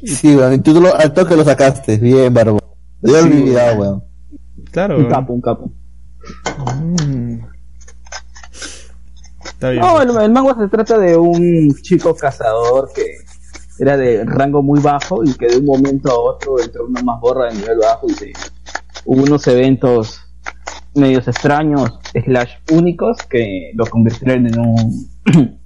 Sí, 0.03 0.35
weón, 0.35 0.53
y 0.53 0.59
tú 0.59 0.81
lo, 0.81 0.93
al 0.95 1.13
toque 1.13 1.35
lo 1.35 1.43
sacaste. 1.43 1.97
Bien, 1.97 2.33
barbo. 2.33 2.59
Yo 3.01 3.11
lo 3.13 3.21
Sí, 3.21 3.27
he 3.29 3.31
olvidado, 3.41 3.75
weón. 3.77 4.03
Claro, 4.71 4.95
Un 4.95 5.01
weón. 5.03 5.13
capo, 5.13 5.33
un 5.33 5.41
capo. 5.41 5.71
Mm. 6.81 7.39
Está 9.59 9.71
el, 10.03 10.09
el 10.09 10.55
se 10.57 10.67
trata 10.69 10.97
de 10.97 11.17
un 11.17 11.75
chico 11.81 12.15
cazador 12.15 12.89
que 12.95 13.03
era 13.77 13.97
de 13.97 14.23
rango 14.23 14.63
muy 14.63 14.79
bajo 14.79 15.21
y 15.23 15.33
que 15.33 15.47
de 15.47 15.57
un 15.57 15.65
momento 15.65 16.09
a 16.09 16.17
otro 16.17 16.59
entró 16.61 16.85
en 16.85 16.91
una 16.91 17.01
mazmorra 17.03 17.49
de 17.49 17.55
nivel 17.55 17.77
bajo 17.79 18.07
y 18.07 18.13
se, 18.13 18.31
hubo 19.03 19.21
unos 19.23 19.45
eventos 19.47 20.21
medios 20.95 21.27
extraños 21.27 21.99
slash 22.13 22.53
únicos 22.71 23.17
que 23.29 23.71
lo 23.75 23.85
convirtieron 23.85 24.47
en 24.47 24.59
un 24.59 25.09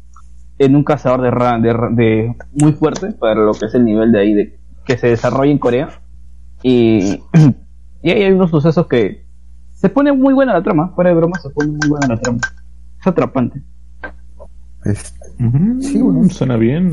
en 0.57 0.75
un 0.75 0.83
cazador 0.83 1.21
de, 1.21 1.29
ra- 1.29 1.59
de, 1.59 1.73
ra- 1.73 1.89
de 1.91 2.35
muy 2.53 2.73
fuerte 2.73 3.11
para 3.11 3.35
lo 3.35 3.53
que 3.53 3.67
es 3.67 3.75
el 3.75 3.85
nivel 3.85 4.11
de 4.11 4.19
ahí 4.19 4.33
de 4.33 4.59
que 4.85 4.97
se 4.97 5.07
desarrolla 5.07 5.51
en 5.51 5.59
Corea. 5.59 6.01
Y, 6.63 7.21
y 8.01 8.09
ahí 8.09 8.23
hay 8.23 8.31
unos 8.31 8.49
sucesos 8.49 8.87
que 8.87 9.27
se 9.73 9.89
pone 9.89 10.11
muy 10.13 10.33
buena 10.33 10.53
la 10.53 10.63
trama 10.63 10.93
fuera 10.95 11.11
de 11.11 11.15
broma 11.15 11.37
se 11.39 11.51
pone 11.51 11.69
muy 11.71 11.89
buena 11.89 12.07
la 12.07 12.17
trama. 12.19 12.39
Es 12.99 13.05
atrapante 13.07 13.61
Es- 14.85 15.13
Sí, 15.81 15.97
bueno, 16.01 16.29
suena 16.29 16.57
bien. 16.57 16.91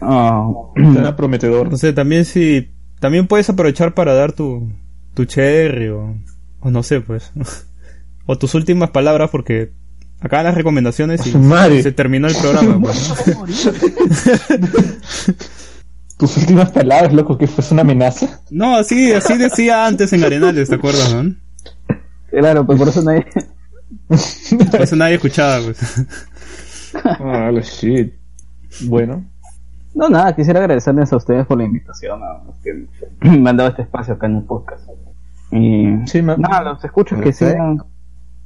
Ah, 0.00 0.48
Suena 0.74 1.16
prometedor. 1.16 1.70
No 1.70 1.76
sé, 1.76 1.92
también 1.92 2.24
si... 2.24 2.70
También 3.00 3.26
puedes 3.26 3.48
aprovechar 3.48 3.94
para 3.94 4.14
dar 4.14 4.32
tu, 4.32 4.70
tu 5.14 5.24
cherry 5.24 5.88
o, 5.88 6.14
o 6.60 6.70
no 6.70 6.82
sé, 6.82 7.00
pues. 7.00 7.32
o 8.26 8.36
tus 8.38 8.54
últimas 8.54 8.90
palabras 8.90 9.30
porque 9.30 9.72
acá 10.20 10.42
las 10.42 10.54
recomendaciones 10.54 11.26
y, 11.26 11.32
Su 11.32 11.38
madre. 11.40 11.76
y 11.78 11.82
se 11.82 11.92
terminó 11.92 12.28
el 12.28 12.34
programa. 12.36 12.78
pues, 12.82 13.26
¿no? 13.28 13.44
Tus 16.18 16.36
últimas 16.36 16.70
palabras, 16.70 17.12
loco, 17.12 17.36
que 17.36 17.46
fue 17.48 17.64
una 17.72 17.82
amenaza. 17.82 18.40
No, 18.50 18.76
así, 18.76 19.12
así 19.12 19.36
decía 19.38 19.86
antes 19.86 20.12
en 20.12 20.22
Arenales, 20.22 20.68
¿te 20.68 20.76
acuerdas, 20.76 21.12
no? 21.14 21.34
claro, 22.30 22.64
pues 22.64 22.78
por 22.78 22.88
eso 22.88 23.02
nadie. 23.02 23.26
Por 24.70 24.82
eso 24.82 24.94
nadie 24.96 25.14
escuchaba, 25.16 25.64
pues. 25.64 25.78
Ah, 27.04 27.50
la 27.52 27.60
shit. 27.60 28.14
Bueno. 28.88 29.24
No, 29.94 30.08
nada, 30.08 30.34
quisiera 30.34 30.60
agradecerles 30.60 31.12
a 31.12 31.16
ustedes 31.16 31.46
por 31.46 31.58
la 31.58 31.64
invitación, 31.64 32.22
a 32.22 32.42
los 32.44 32.56
que 32.58 32.86
me 33.38 33.50
han 33.50 33.56
dado 33.56 33.70
este 33.70 33.82
espacio 33.82 34.14
acá 34.14 34.26
en 34.26 34.36
el 34.36 34.44
podcast. 34.44 34.88
Y 35.50 36.06
Sí, 36.06 36.22
me- 36.22 36.36
nada, 36.38 36.72
los 36.72 36.84
escucho 36.84 37.20
que 37.20 37.32
sigan, 37.32 37.78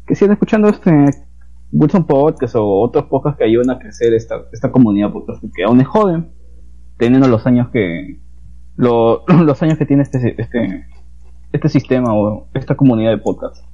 que 0.07 0.15
sigan 0.17 0.33
escuchando 0.33 0.69
este 0.69 1.11
Wilson 1.73 2.05
Podcast 2.05 2.57
o 2.57 2.65
otros 2.81 3.05
podcasts 3.05 3.39
que 3.39 3.45
ayudan 3.45 3.71
a 3.71 3.79
crecer 3.79 4.13
esta, 4.15 4.37
esta 4.53 4.73
comunidad 4.73 5.13
podcast, 5.13 5.43
que 5.55 5.63
aún 5.63 5.81
es 5.81 5.87
joven, 5.87 6.33
teniendo 6.99 7.29
los 7.29 7.47
años 7.47 7.69
que 7.71 8.19
lo- 8.77 9.25
los 9.29 9.63
años 9.63 9.79
que 9.79 9.87
tiene 9.87 10.03
este 10.03 10.35
este 10.41 10.85
este 11.53 11.69
sistema 11.69 12.13
o 12.13 12.49
esta 12.55 12.75
comunidad 12.75 13.11
de 13.13 13.19
podcast. 13.19 13.65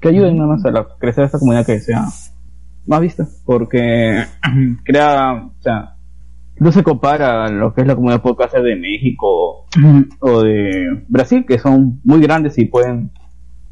Que 0.00 0.08
ayuden 0.08 0.36
nada 0.36 0.48
más 0.48 0.64
a 0.64 0.72
la- 0.72 0.88
crecer 0.98 1.22
esta 1.24 1.38
comunidad 1.38 1.64
que 1.64 1.78
sea 1.78 2.06
más 2.86 3.00
vista, 3.00 3.26
porque 3.44 4.24
crea, 4.84 5.32
o 5.34 5.62
sea, 5.62 5.96
no 6.58 6.70
se 6.72 6.82
compara 6.82 7.44
a 7.44 7.50
lo 7.50 7.74
que 7.74 7.80
es 7.82 7.86
la 7.86 7.94
comunidad 7.94 8.22
podcast 8.22 8.54
de 8.56 8.76
México 8.76 9.66
o 10.20 10.42
de 10.42 11.04
Brasil, 11.08 11.44
que 11.46 11.58
son 11.58 12.00
muy 12.04 12.20
grandes 12.20 12.58
y 12.58 12.66
pueden 12.66 13.10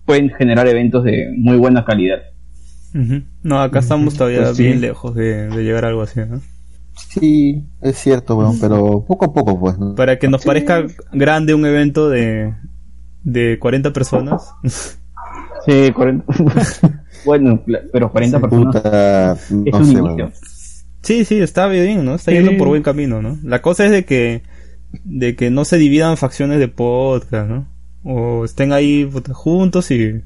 pueden 0.05 0.31
generar 0.31 0.67
eventos 0.67 1.05
de 1.05 1.27
muy 1.37 1.57
buena 1.57 1.85
calidad. 1.85 2.19
No, 3.45 3.61
acá 3.61 3.79
estamos 3.79 4.15
todavía 4.15 4.43
Pues 4.43 4.57
sí. 4.57 4.65
bien 4.65 4.81
lejos 4.81 5.15
de, 5.15 5.49
de 5.49 5.63
llegar 5.63 5.85
a 5.85 5.89
algo 5.89 6.03
así, 6.03 6.21
¿no? 6.29 6.41
Sí, 6.95 7.65
es 7.81 7.97
cierto, 7.97 8.37
weón, 8.37 8.59
pero 8.61 9.05
poco 9.07 9.27
a 9.27 9.33
poco, 9.33 9.59
pues. 9.61 9.79
¿no? 9.79 9.95
Para 9.95 10.19
que 10.19 10.29
nos 10.29 10.45
parezca 10.45 10.85
grande 11.13 11.55
un 11.55 11.65
evento 11.65 12.09
de, 12.09 12.55
de 13.23 13.59
40 13.61 13.93
personas. 13.93 14.53
Sí, 15.67 15.93
40. 15.95 16.25
bueno, 17.25 17.63
pero 17.93 18.11
40 18.11 18.41
personas 18.41 18.75
Puta, 18.77 19.33
es 19.35 19.51
no 19.51 19.79
un 19.79 19.85
sé, 19.87 19.93
inicio. 19.93 20.33
Sí, 21.03 21.25
sí, 21.25 21.39
está 21.41 21.67
bien, 21.69 22.05
¿no? 22.05 22.15
Está 22.17 22.31
Sí. 22.31 22.37
yendo 22.37 22.57
por 22.59 22.69
buen 22.69 22.83
camino, 22.83 23.23
¿no? 23.23 23.39
La 23.43 23.63
cosa 23.63 23.85
es 23.87 23.91
de 23.91 24.05
que 24.05 24.43
de 25.05 25.37
que 25.37 25.51
no 25.51 25.65
se 25.65 25.79
dividan 25.79 26.17
facciones 26.17 26.59
de 26.59 26.69
podcast, 26.69 27.49
¿no? 27.49 27.69
O 28.03 28.45
estén 28.45 28.73
ahí 28.73 29.05
puta, 29.07 29.33
juntos 29.35 29.91
y 29.91 30.23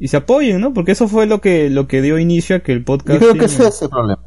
y 0.00 0.08
se 0.08 0.16
apoyen, 0.18 0.60
¿no? 0.60 0.72
Porque 0.72 0.92
eso 0.92 1.08
fue 1.08 1.26
lo 1.26 1.40
que 1.40 1.68
lo 1.70 1.88
que 1.88 2.00
dio 2.02 2.18
inicio 2.18 2.56
a 2.56 2.60
que 2.60 2.72
el 2.72 2.80
Yo 2.80 2.84
podcasting 2.84 3.18
creo 3.30 3.34
que 3.38 3.44
ese 3.46 3.66
es 3.68 3.82
el 3.82 3.88
problema. 3.88 4.20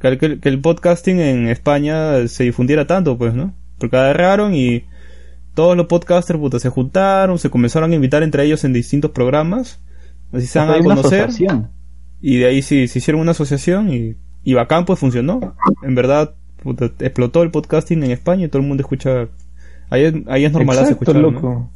que, 0.00 0.08
el- 0.08 0.18
que 0.18 0.26
el- 0.26 0.40
que 0.40 0.48
el 0.50 0.60
podcasting 0.60 1.18
en 1.20 1.48
España 1.48 2.28
se 2.28 2.44
difundiera 2.44 2.86
tanto, 2.86 3.16
pues, 3.18 3.34
¿no? 3.34 3.54
Porque 3.78 3.96
agarraron 3.96 4.54
y 4.54 4.84
todos 5.54 5.76
los 5.76 5.86
podcasters 5.86 6.38
puta, 6.38 6.58
se 6.60 6.68
juntaron, 6.68 7.38
se 7.38 7.50
comenzaron 7.50 7.90
a 7.90 7.94
invitar 7.94 8.22
entre 8.22 8.44
ellos 8.44 8.62
en 8.64 8.72
distintos 8.72 9.10
programas, 9.12 9.80
así 10.32 10.46
se 10.46 10.58
van 10.58 10.70
a 10.70 10.82
conocer 10.82 11.30
y 12.20 12.38
de 12.38 12.46
ahí 12.46 12.62
sí 12.62 12.88
se 12.88 12.98
hicieron 12.98 13.20
una 13.22 13.30
asociación 13.30 13.90
y, 13.92 14.16
y 14.42 14.54
bacán 14.54 14.84
pues 14.84 14.98
funcionó. 14.98 15.54
En 15.82 15.94
verdad 15.94 16.34
puta, 16.62 16.86
explotó 17.00 17.42
el 17.42 17.50
podcasting 17.50 18.02
en 18.02 18.10
España 18.10 18.46
y 18.46 18.48
todo 18.48 18.60
el 18.62 18.68
mundo 18.68 18.82
escucha. 18.82 19.28
Ahí 19.90 20.04
es, 20.04 20.14
ahí 20.26 20.44
es 20.44 20.52
normal 20.52 20.76
Exacto, 20.78 20.92
escuchar. 21.04 21.22
¿no? 21.22 21.30
loco. 21.30 21.70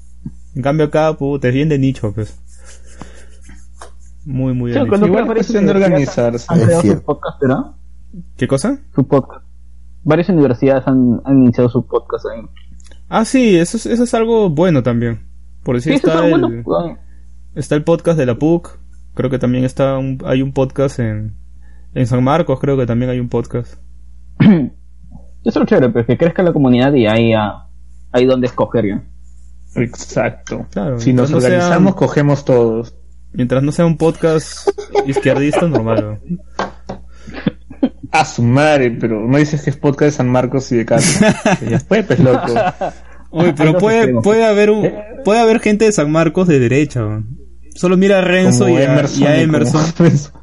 En 0.55 0.63
cambio 0.63 0.87
acá 0.87 1.13
puta, 1.17 1.49
es 1.49 1.55
bien 1.55 1.69
de 1.69 1.79
nicho 1.79 2.13
pues. 2.13 2.39
Muy 4.25 4.53
muy 4.55 4.73
cuando 4.87 5.07
Igual 5.07 5.25
varias 5.27 5.47
cuestión 5.47 5.67
de 5.67 5.73
universidades 5.73 6.47
organizarse. 6.47 6.47
Han 6.49 6.61
creado 6.61 6.83
su 6.83 6.87
cierto. 6.89 7.05
podcast, 7.05 7.41
¿verdad? 7.41 7.63
¿Qué 8.37 8.47
cosa? 8.47 8.79
Su 8.95 9.07
podcast. 9.07 9.45
Varias 10.05 10.29
universidades 10.29 10.87
han, 10.87 11.21
han 11.25 11.39
iniciado 11.39 11.69
su 11.69 11.87
podcast 11.87 12.27
ahí. 12.27 12.43
Ah 13.09 13.25
sí, 13.25 13.57
eso 13.57 13.77
es, 13.77 13.87
eso 13.87 14.05
es 14.05 14.15
algo 14.15 14.51
bueno 14.51 14.83
también. 14.83 15.27
Por 15.63 15.77
decir 15.77 15.93
Sí, 15.93 15.97
eso 15.97 16.09
está 16.09 16.25
está 16.25 16.25
el, 16.27 16.41
bueno. 16.41 16.63
Está 17.55 17.75
el 17.75 17.85
podcast 17.85 18.19
de 18.19 18.27
la 18.27 18.37
PUC. 18.39 18.79
Creo 19.15 19.31
que 19.31 19.39
también 19.39 19.65
está 19.65 19.99
un- 19.99 20.23
hay 20.25 20.43
un 20.43 20.53
podcast 20.53 20.99
en 20.99 21.35
en 21.95 22.07
San 22.07 22.25
Marcos 22.25 22.59
creo 22.59 22.77
que 22.77 22.87
también 22.87 23.11
hay 23.11 23.21
un 23.21 23.29
podcast. 23.29 23.75
Eso 25.45 25.63
es 25.63 25.69
chévere, 25.69 25.91
pues 25.91 26.07
que 26.07 26.17
crezca 26.17 26.43
la 26.43 26.53
comunidad 26.53 26.93
y 26.95 27.07
ahí, 27.07 27.33
ah, 27.33 27.67
ahí 28.13 28.27
donde 28.27 28.47
escoger 28.47 28.87
ya. 28.87 29.03
Exacto. 29.75 30.67
Claro, 30.71 31.01
si 31.01 31.13
nos 31.13 31.31
no 31.31 31.39
organizamos, 31.39 31.95
cogemos 31.95 32.45
todos. 32.45 32.95
Mientras 33.33 33.63
no 33.63 33.73
sea 33.73 33.87
un 33.87 33.97
podcast 33.97 34.69
izquierdista, 35.07 35.67
normal. 35.67 36.21
A 38.13 38.25
su 38.27 38.43
madre, 38.43 38.91
pero 38.91 39.27
no 39.27 39.39
dices 39.39 39.63
que 39.63 39.71
es 39.71 39.77
podcast 39.77 40.13
de 40.13 40.17
San 40.19 40.29
Marcos 40.29 40.71
y 40.71 40.77
de 40.77 40.85
ya 40.85 41.81
fue, 41.81 42.03
pues 42.03 42.19
loco. 42.21 42.47
Uy, 43.31 43.55
pero 43.57 43.79
puede, 43.79 44.21
puede 44.21 44.45
haber 44.45 44.69
un, 44.71 44.87
puede 45.25 45.41
haber 45.41 45.61
gente 45.61 45.87
de 45.87 45.93
San 45.93 46.13
Marcos 46.13 46.47
de 46.47 46.59
derecha. 46.59 47.23
Solo 47.75 47.97
mira 47.97 48.19
a 48.19 48.21
Renzo 48.23 48.69
y 48.69 48.77
a, 48.77 49.05
y 49.17 49.25
a 49.25 49.41
Emerson. 49.41 49.83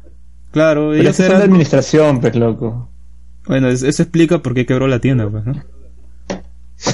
Claro, 0.52 0.88
Pero 0.90 1.02
ellos 1.02 1.14
son 1.16 1.26
de 1.26 1.30
eran... 1.32 1.42
administración, 1.42 2.20
pues 2.20 2.34
loco. 2.34 2.90
Bueno, 3.46 3.68
es- 3.68 3.84
eso 3.84 4.02
explica 4.02 4.38
por 4.40 4.52
qué 4.52 4.66
quebró 4.66 4.88
la 4.88 4.98
tienda, 4.98 5.28
pues, 5.30 5.44
¿no? 5.46 5.54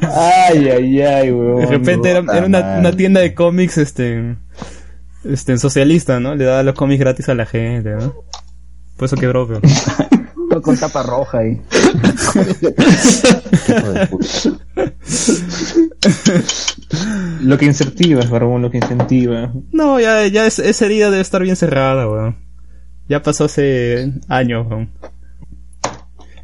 Ay, 0.00 0.68
ay, 0.68 1.02
ay, 1.02 1.32
weón. 1.32 1.60
De 1.60 1.66
repente 1.66 2.10
era, 2.10 2.20
una 2.20 2.92
tienda 2.92 3.20
de 3.20 3.34
cómics, 3.34 3.78
este, 3.78 4.36
este, 5.24 5.58
socialista, 5.58 6.18
¿no? 6.20 6.34
Le 6.34 6.44
daba 6.44 6.62
los 6.62 6.74
cómics 6.74 7.00
gratis 7.00 7.28
a 7.28 7.34
la 7.34 7.46
gente, 7.46 7.90
¿no? 7.90 8.14
Por 8.96 9.06
eso 9.06 9.16
quebró, 9.16 9.46
pero... 9.46 9.60
Todo 10.56 10.62
con 10.62 10.76
tapa 10.78 11.02
roja 11.02 11.38
ahí. 11.38 11.60
Lo 17.42 17.58
que 17.58 17.64
incentiva, 17.66 18.24
Barbón, 18.24 18.62
lo 18.62 18.70
que 18.70 18.78
incentiva. 18.78 19.52
No, 19.72 20.00
ya, 20.00 20.26
ya 20.26 20.46
es- 20.46 20.58
esa 20.58 20.86
herida 20.86 21.10
debe 21.10 21.22
estar 21.22 21.42
bien 21.42 21.56
cerrada, 21.56 22.08
weón. 22.08 22.36
Ya 23.08 23.22
pasó 23.22 23.44
hace 23.44 24.12
años, 24.28 24.66
weón. 24.68 24.90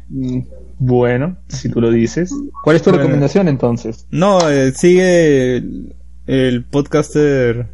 Mm, 0.09 0.39
Bueno, 0.79 1.37
si 1.47 1.69
tú 1.69 1.79
lo 1.79 1.91
dices. 1.91 2.31
¿Cuál 2.63 2.75
es 2.75 2.81
tu 2.81 2.89
Bueno. 2.89 3.03
recomendación 3.03 3.47
entonces? 3.47 4.05
No, 4.11 4.49
eh, 4.49 4.71
sigue 4.73 5.57
el, 5.57 5.95
el 6.27 6.65
podcaster, 6.65 7.69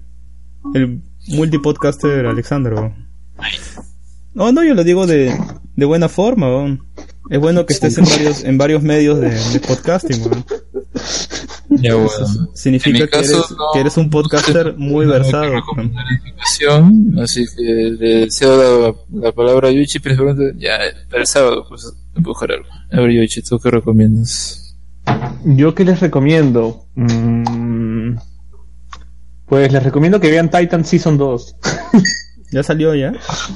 el 0.75 1.01
multipodcaster 1.29 2.25
Alexandro. 2.27 2.93
No, 4.33 4.51
no, 4.51 4.63
yo 4.63 4.73
lo 4.73 4.83
digo 4.83 5.05
de, 5.07 5.35
de 5.75 5.85
buena 5.85 6.07
forma, 6.09 6.47
weón. 6.47 6.85
Es 7.29 7.39
bueno 7.39 7.65
que 7.65 7.73
estés 7.73 7.97
en 7.97 8.05
varios, 8.05 8.43
en 8.43 8.57
varios 8.57 8.81
medios 8.81 9.19
de, 9.19 9.29
de 9.29 9.59
podcasting, 9.59 10.21
weón. 10.23 10.45
Ya, 11.69 11.93
bueno. 11.95 12.09
Significa 12.55 12.99
que 12.99 13.09
caso, 13.09 13.37
eres, 13.37 13.51
no- 13.51 13.57
que 13.73 13.79
eres 13.79 13.97
un 13.97 14.09
podcaster 14.09 14.75
muy 14.77 15.05
No 15.05 15.13
versado. 15.13 15.53
así 17.21 17.45
que 17.55 17.63
le 17.63 18.31
cedo 18.31 18.95
la, 19.11 19.21
la 19.27 19.31
palabra 19.31 19.67
a 19.69 19.71
Yuichi, 19.71 19.99
pero 19.99 20.35
ya, 20.57 20.77
para 21.09 21.21
el 21.21 21.27
sábado, 21.27 21.65
pues, 21.69 21.91
empujar 22.15 22.51
algo. 22.51 22.65
A 22.91 22.99
ver, 23.01 23.11
Yuichi, 23.11 23.41
¿tú 23.43 23.59
qué 23.59 23.69
recomiendas? 23.69 24.75
Yo 25.45 25.75
qué 25.75 25.85
les 25.85 25.99
recomiendo. 25.99 26.85
Mm, 26.95 28.15
pues 29.45 29.71
les 29.71 29.83
recomiendo 29.83 30.19
que 30.19 30.29
vean 30.31 30.49
Titan 30.49 30.83
Season 30.85 31.17
2. 31.17 31.55
Ya 32.51 32.63
salió 32.63 32.95
ya. 32.95 33.13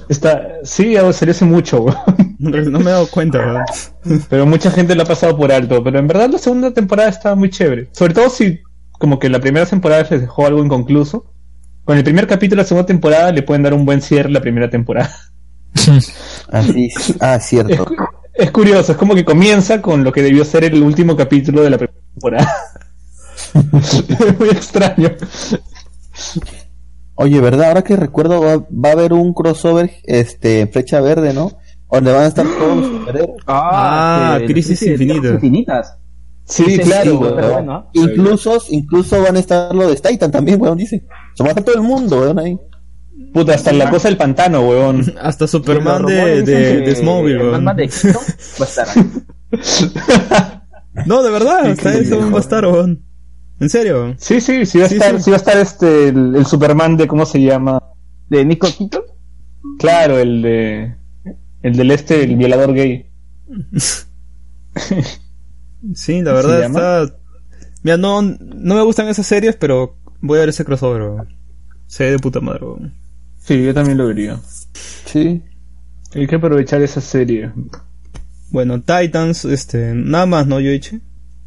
Está, 0.10 0.48
sí, 0.64 0.96
salió 1.14 1.32
hace 1.32 1.46
mucho, 1.46 1.82
weón. 1.82 1.98
No 2.40 2.80
me 2.80 2.90
he 2.90 2.94
dado 2.94 3.08
cuenta, 3.08 3.40
weón. 3.40 4.26
pero 4.30 4.46
mucha 4.46 4.70
gente 4.70 4.96
lo 4.96 5.04
ha 5.04 5.06
pasado 5.06 5.36
por 5.38 5.52
alto. 5.52 5.84
Pero 5.84 5.98
en 6.00 6.08
verdad 6.08 6.30
la 6.30 6.38
segunda 6.38 6.72
temporada 6.72 7.10
está 7.10 7.36
muy 7.36 7.50
chévere. 7.50 7.90
Sobre 7.94 8.14
todo 8.14 8.30
si 8.30 8.60
como 8.92 9.18
que 9.20 9.30
la 9.30 9.40
primera 9.40 9.66
temporada 9.66 10.06
les 10.10 10.22
dejó 10.22 10.46
algo 10.46 10.64
inconcluso. 10.64 11.26
Con 11.86 11.98
el 11.98 12.04
primer 12.04 12.28
capítulo 12.28 12.60
de 12.60 12.64
la 12.64 12.68
segunda 12.68 12.86
temporada 12.86 13.32
le 13.32 13.44
pueden 13.44 13.64
dar 13.64 13.74
un 13.74 13.86
buen 13.86 14.02
cierre 14.02 14.30
a 14.30 14.32
la 14.34 14.42
primera 14.42 14.70
temporada. 14.70 15.14
Así, 16.52 16.90
ah, 17.20 17.36
Es, 17.36 17.46
cierto. 17.46 17.86
cu- 17.86 17.96
es 18.36 18.52
curioso, 18.52 18.92
es 18.94 18.98
como 18.98 19.16
que 19.16 19.26
comienza 19.26 19.82
con 19.82 20.04
lo 20.04 20.12
que 20.12 20.22
debió 20.22 20.44
ser 20.46 20.64
el 20.66 20.82
último 20.84 21.16
capítulo 21.16 21.62
de 21.62 21.70
la 21.70 21.78
primera 21.78 22.00
temporada. 22.14 22.54
es 24.20 24.40
muy 24.40 24.50
extraño. 24.50 25.12
Oye, 27.16 27.40
¿verdad? 27.42 27.68
Ahora 27.70 27.84
que 27.84 27.96
recuerdo, 27.96 28.42
va, 28.42 28.58
va 28.58 28.90
a 28.90 28.92
haber 28.94 29.14
un 29.14 29.34
crossover, 29.34 29.92
este, 30.04 30.68
Flecha 30.68 31.00
Verde, 31.02 31.34
¿no? 31.34 31.52
Donde 31.92 32.12
van 32.12 32.24
a 32.24 32.28
estar 32.28 32.46
todos 32.46 32.78
los 32.78 32.88
superhéroes. 33.00 33.42
Ah, 33.48 34.38
que- 34.40 34.46
Crisis 34.48 34.80
sí, 34.80 34.90
Infinitas. 34.92 35.34
infinitas. 35.34 35.98
Sí, 36.46 36.66
Sí, 36.66 36.80
claro. 36.80 37.20
bueno. 37.20 37.90
Incluso, 37.94 38.58
incluso 38.70 39.22
van 39.22 39.36
a 39.38 39.40
estar 39.40 39.74
los 39.74 39.88
de 40.02 40.10
Titan 40.10 40.30
también, 40.32 40.60
weón, 40.62 40.78
dice. 40.78 41.06
Se 41.36 41.44
va 41.44 41.50
a 41.50 41.52
estar 41.52 41.64
todo 41.64 41.76
el 41.76 41.82
mundo, 41.84 42.20
weón, 42.20 42.40
ahí. 42.40 42.58
Puta, 43.34 43.54
hasta 43.54 43.72
la 43.72 43.90
cosa 43.90 44.10
del 44.10 44.18
pantano, 44.18 44.62
weón. 44.68 45.06
Hasta 45.22 45.48
Superman 45.48 46.06
de, 46.06 46.42
de, 46.42 46.82
de 46.82 46.96
Smallville, 46.96 47.38
weón. 47.38 47.52
Batman 47.66 47.78
de 47.78 47.90
va 48.14 48.20
a 48.60 48.64
estar 48.64 48.88
ahí. 48.90 49.12
No, 51.08 51.24
de 51.24 51.32
verdad, 51.32 51.66
hasta 51.66 51.94
eso 51.96 52.20
va 52.32 52.38
a 52.38 52.42
estar, 52.42 52.66
weón. 52.66 53.04
¿En 53.64 53.70
serio? 53.70 54.14
Sí, 54.18 54.42
sí, 54.42 54.66
sí 54.66 54.80
va 54.80 54.86
a 54.86 54.90
Sí, 54.90 54.96
estar, 54.96 55.16
sí. 55.18 55.24
sí 55.24 55.30
va 55.32 55.38
a 55.38 55.40
estar 55.40 55.58
este, 55.58 56.10
el, 56.10 56.36
el 56.36 56.46
Superman 56.46 56.98
de, 56.98 57.08
¿cómo 57.08 57.26
se 57.26 57.42
llama? 57.42 57.82
¿De 58.30 58.44
Nico 58.44 58.68
Keaton? 58.78 59.04
Claro, 59.80 60.20
el 60.20 60.42
de, 60.42 60.96
el 61.62 61.76
del 61.78 61.92
este, 61.92 62.24
el 62.24 62.36
violador 62.36 62.74
gay. 62.74 63.10
Sí, 65.96 66.22
la 66.22 66.32
¿Se 66.32 66.48
verdad 66.48 66.64
está... 66.64 67.16
Mira, 67.84 67.98
no, 67.98 68.22
no 68.22 68.76
me 68.76 68.82
gustan 68.84 69.08
esas 69.08 69.28
series, 69.28 69.56
pero 69.58 69.98
voy 70.22 70.38
a 70.38 70.42
ver 70.42 70.50
ese 70.50 70.64
crossover, 70.66 71.02
weón. 71.02 71.28
Se 71.88 72.06
ve 72.06 72.12
de 72.12 72.20
puta 72.20 72.40
madre. 72.40 72.66
Sí, 73.38 73.64
yo 73.64 73.74
también 73.74 73.98
lo 73.98 74.08
vería. 74.08 74.40
Sí. 75.06 75.42
Hay 76.16 76.28
que 76.28 76.36
aprovechar 76.36 76.82
esa 76.82 77.02
serie. 77.02 77.52
Bueno, 78.50 78.82
Titans, 78.82 79.46
este, 79.46 79.94
nada 79.94 80.26
más, 80.26 80.48
¿no, 80.48 80.60
Yoichi? 80.60 81.02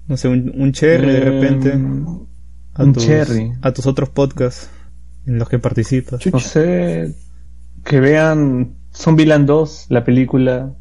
No 0.09 0.17
sé, 0.17 0.29
un, 0.29 0.53
un 0.57 0.73
cherry 0.73 1.11
de 1.11 1.21
repente. 1.21 1.73
A 2.75 2.83
un 2.85 2.93
tus, 2.93 3.05
cherry. 3.07 3.53
A 3.63 3.73
tus 3.73 3.87
otros 3.87 4.09
podcasts 4.11 4.71
en 5.27 5.39
los 5.39 5.49
que 5.49 5.59
participas. 5.59 6.25
No 6.33 6.39
sé, 6.41 7.15
que 7.85 8.01
vean 8.01 8.77
Zombieland 8.95 9.47
2, 9.47 9.87
la 9.89 10.05
película. 10.05 10.75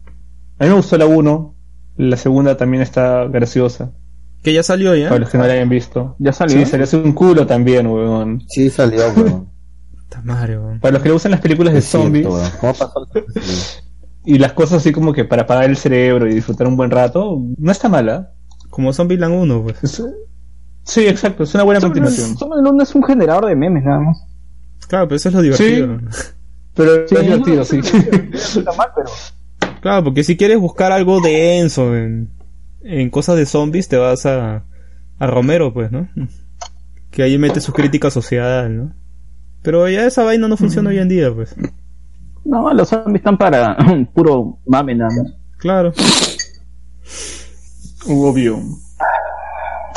A 0.59 0.63
mí 0.63 0.69
me 0.69 0.75
gustó 0.75 0.97
la 0.97 1.05
1, 1.05 1.55
la 1.97 2.17
segunda 2.17 2.55
también 2.57 2.83
está 2.83 3.25
graciosa, 3.25 3.91
Que 4.43 4.53
ya 4.53 4.63
salió 4.63 4.95
ya. 4.95 5.09
para 5.09 5.19
los 5.19 5.29
que 5.29 5.37
no 5.37 5.47
la 5.47 5.53
hayan 5.53 5.69
visto. 5.69 6.15
¿Ya 6.19 6.31
salió? 6.31 6.57
Sí, 6.59 6.65
salió 6.65 6.83
hace 6.83 6.97
un 6.97 7.13
culo 7.13 7.47
también, 7.47 7.87
weón. 7.87 8.43
Sí, 8.47 8.69
salió, 8.69 9.01
weón. 9.17 9.49
Puta 9.91 10.21
madre, 10.23 10.59
weón. 10.59 10.79
Para 10.79 10.93
los 10.93 11.01
que 11.01 11.09
le 11.09 11.13
gustan 11.13 11.31
las 11.31 11.41
películas 11.41 11.73
de 11.73 11.81
zombies 11.81 12.27
weón. 12.27 12.49
¿Cómo 12.61 12.73
pasó? 12.73 12.93
y 14.27 14.37
las 14.39 14.53
cosas 14.53 14.77
así 14.79 14.91
como 14.91 15.13
que 15.13 15.23
para 15.25 15.43
apagar 15.43 15.65
el 15.69 15.77
cerebro 15.77 16.27
y 16.27 16.33
disfrutar 16.35 16.67
un 16.67 16.77
buen 16.77 16.91
rato, 16.91 17.41
no 17.57 17.71
está 17.71 17.89
mala. 17.89 18.33
Como 18.75 18.91
Zombieland 18.91 19.33
1, 19.33 19.63
pues. 19.63 19.81
Es- 19.85 20.03
sí, 20.83 21.07
exacto, 21.07 21.43
es 21.43 21.53
una 21.55 21.63
buena 21.63 21.79
continuación. 21.79 22.37
Somos 22.37 22.59
el 22.59 22.81
es 22.81 22.93
un 22.93 23.03
generador 23.03 23.45
de 23.45 23.55
memes, 23.55 23.85
nada 23.85 24.01
más. 24.01 24.17
Claro, 24.89 25.07
pero 25.07 25.15
eso 25.15 25.29
es 25.29 25.35
lo 25.35 25.41
divertido. 25.41 25.97
Pero 26.73 27.07
Sí, 27.07 27.15
es 27.15 27.21
divertido, 27.23 27.63
sí. 27.63 27.79
No. 28.65 28.71
Claro, 29.79 30.03
porque 30.03 30.25
si 30.25 30.35
quieres 30.35 30.59
buscar 30.59 30.91
algo 30.91 31.21
denso 31.21 31.95
en, 31.95 32.31
en 32.81 33.09
cosas 33.09 33.37
de 33.37 33.45
zombies, 33.45 33.87
te 33.87 33.95
vas 33.95 34.25
a, 34.25 34.65
a 35.19 35.27
Romero, 35.27 35.73
pues, 35.73 35.89
¿no? 35.93 36.09
Que 37.11 37.23
ahí 37.23 37.37
mete 37.37 37.61
su 37.61 37.71
crítica 37.71 38.11
social, 38.11 38.75
¿no? 38.75 38.93
Pero 39.61 39.87
ya 39.87 40.05
esa 40.05 40.23
vaina 40.23 40.49
no 40.49 40.57
funciona 40.57 40.89
hoy 40.89 40.97
en 40.99 41.07
día, 41.07 41.33
pues. 41.33 41.55
No, 42.43 42.73
los 42.73 42.89
zombies 42.89 43.21
están 43.21 43.37
para 43.37 43.77
puro 44.13 44.59
mame, 44.65 44.95
nada 44.95 45.11
más. 45.15 45.33
Claro. 45.59 45.93
Obvio. 48.07 48.59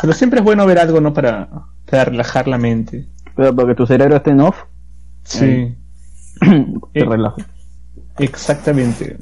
Pero 0.01 0.13
siempre 0.13 0.39
es 0.41 0.45
bueno 0.45 0.65
ver 0.67 0.79
algo, 0.79 1.01
¿no? 1.01 1.13
Para, 1.13 1.49
para 1.91 2.05
relajar 2.07 2.47
la 2.49 2.59
mente. 2.59 3.09
Pero 3.37 3.55
porque 3.55 3.75
tu 3.75 3.87
cerebro 3.87 4.17
esté 4.17 4.31
en 4.31 4.41
off, 4.41 4.57
Sí, 5.25 5.77
te 6.41 6.47
Eh. 7.01 7.05
relaja. 7.05 7.37
exactamente. 8.19 9.19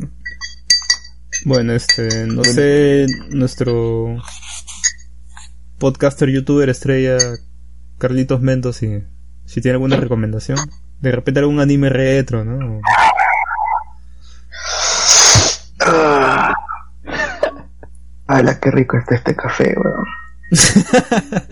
Bueno, 1.45 1.73
este, 1.73 2.27
no 2.27 2.43
sé, 2.45 3.07
nuestro 3.31 4.17
podcaster 5.79 6.29
youtuber 6.31 6.69
estrella 6.71 7.19
Carlitos 7.99 8.41
Mendoz 8.41 8.77
si, 8.77 9.03
si 9.45 9.61
tiene 9.61 9.75
alguna 9.75 9.97
recomendación. 9.97 10.59
De 11.01 11.13
repente 11.13 11.41
algún 11.41 11.61
anime 11.61 11.89
retro, 11.91 12.45
¿no? 12.45 12.81
¡Hala, 18.27 18.59
qué 18.61 18.70
rico 18.70 18.97
está 18.97 19.15
este 19.15 19.35
café, 19.35 19.74
weón! 19.77 20.05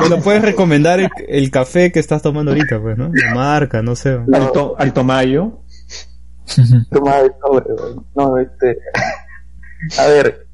Bueno, 0.00 0.20
puedes 0.22 0.42
recomendar 0.42 1.00
el, 1.00 1.08
el 1.26 1.50
café 1.50 1.90
que 1.90 1.98
estás 1.98 2.22
tomando 2.22 2.52
ahorita, 2.52 2.80
pues, 2.80 2.96
¿no? 2.96 3.10
La 3.12 3.34
marca, 3.34 3.82
no 3.82 3.96
sé. 3.96 4.18
Alto, 4.32 4.76
Alto 4.78 5.02
Mayo. 5.02 5.62
Toma 6.90 7.16
de 7.22 7.32
sobre, 7.40 7.74
weón. 7.74 8.06
No, 8.14 8.38
este... 8.38 8.78
A 9.98 10.06
ver, 10.06 10.48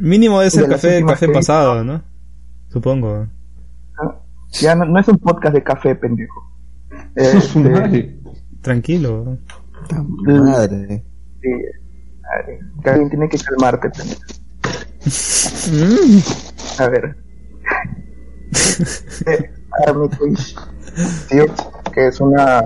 Mínimo 0.00 0.40
es 0.42 0.56
el 0.56 0.68
café, 0.68 1.04
café 1.04 1.26
que 1.26 1.32
pasado, 1.32 1.84
¿no? 1.84 2.02
Supongo. 2.68 3.26
ya 4.52 4.74
no, 4.74 4.84
no 4.84 5.00
es 5.00 5.08
un 5.08 5.18
podcast 5.18 5.54
de 5.54 5.62
café, 5.62 5.94
pendejo. 5.94 6.48
Este. 7.14 8.18
Tranquilo. 8.62 9.38
Madre. 10.24 11.04
sí, 11.42 11.48
alguien 12.84 13.10
tiene 13.10 13.28
que 13.28 13.38
calmarte, 13.38 13.90
pendejo. 13.90 14.20
A 16.78 16.88
ver. 16.88 17.16
Eh, 19.26 19.50
Armitage 19.86 20.54
que 21.92 22.06
es 22.08 22.20
una. 22.20 22.62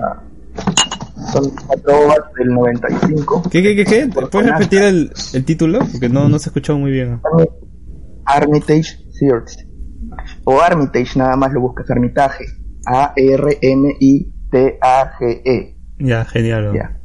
Son 1.31 1.49
cuatro 1.67 2.05
ovas 2.05 2.19
del 2.37 2.49
95. 2.49 3.43
¿Qué, 3.51 3.61
qué, 3.63 3.75
qué, 3.75 3.85
qué? 3.85 4.07
¿Puedes 4.31 4.51
repetir 4.51 4.81
el, 4.81 5.11
el 5.33 5.45
título? 5.45 5.79
Porque 5.91 6.09
no, 6.09 6.27
no 6.29 6.39
se 6.39 6.49
escuchó 6.49 6.77
muy 6.77 6.91
bien. 6.91 7.21
Armi- 7.21 7.49
Armitage 8.25 8.97
Search. 9.11 9.57
O 10.45 10.59
Armitage, 10.61 11.17
nada 11.17 11.35
más 11.35 11.51
lo 11.53 11.61
buscas, 11.61 11.89
Armitaje. 11.89 12.45
A-R-M-I-T-A-G-E. 14.45 15.75
Ya, 15.99 16.25
genial. 16.25 16.75
E. 16.75 16.77
Ya. 16.77 16.97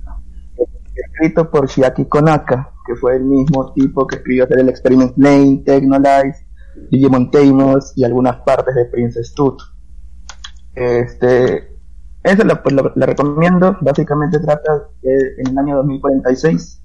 Escrito 1.12 1.50
por 1.50 1.68
Shiaki 1.68 2.04
Konaka, 2.06 2.72
que 2.90 2.96
fue 3.00 3.16
el 3.16 3.24
mismo 3.24 3.72
tipo 3.72 4.06
que 4.06 4.16
escribió 4.16 4.44
hacer 4.44 4.58
el 4.58 4.68
Experiment 4.68 5.12
Lane, 5.16 5.62
Technolize, 5.64 6.46
Digimon 6.90 7.30
Tamers 7.30 7.92
y 7.96 8.04
algunas 8.04 8.36
partes 8.42 8.74
de 8.74 8.86
Princess 8.86 9.32
Tooth. 9.34 9.58
Este, 10.74 11.76
esa 12.22 12.44
la, 12.44 12.62
pues, 12.62 12.74
la- 12.74 12.92
la 12.94 13.06
recomiendo. 13.06 13.76
Básicamente 13.80 14.38
trata 14.40 14.88
en 15.02 15.46
el 15.48 15.58
año 15.58 15.76
2046 15.76 16.82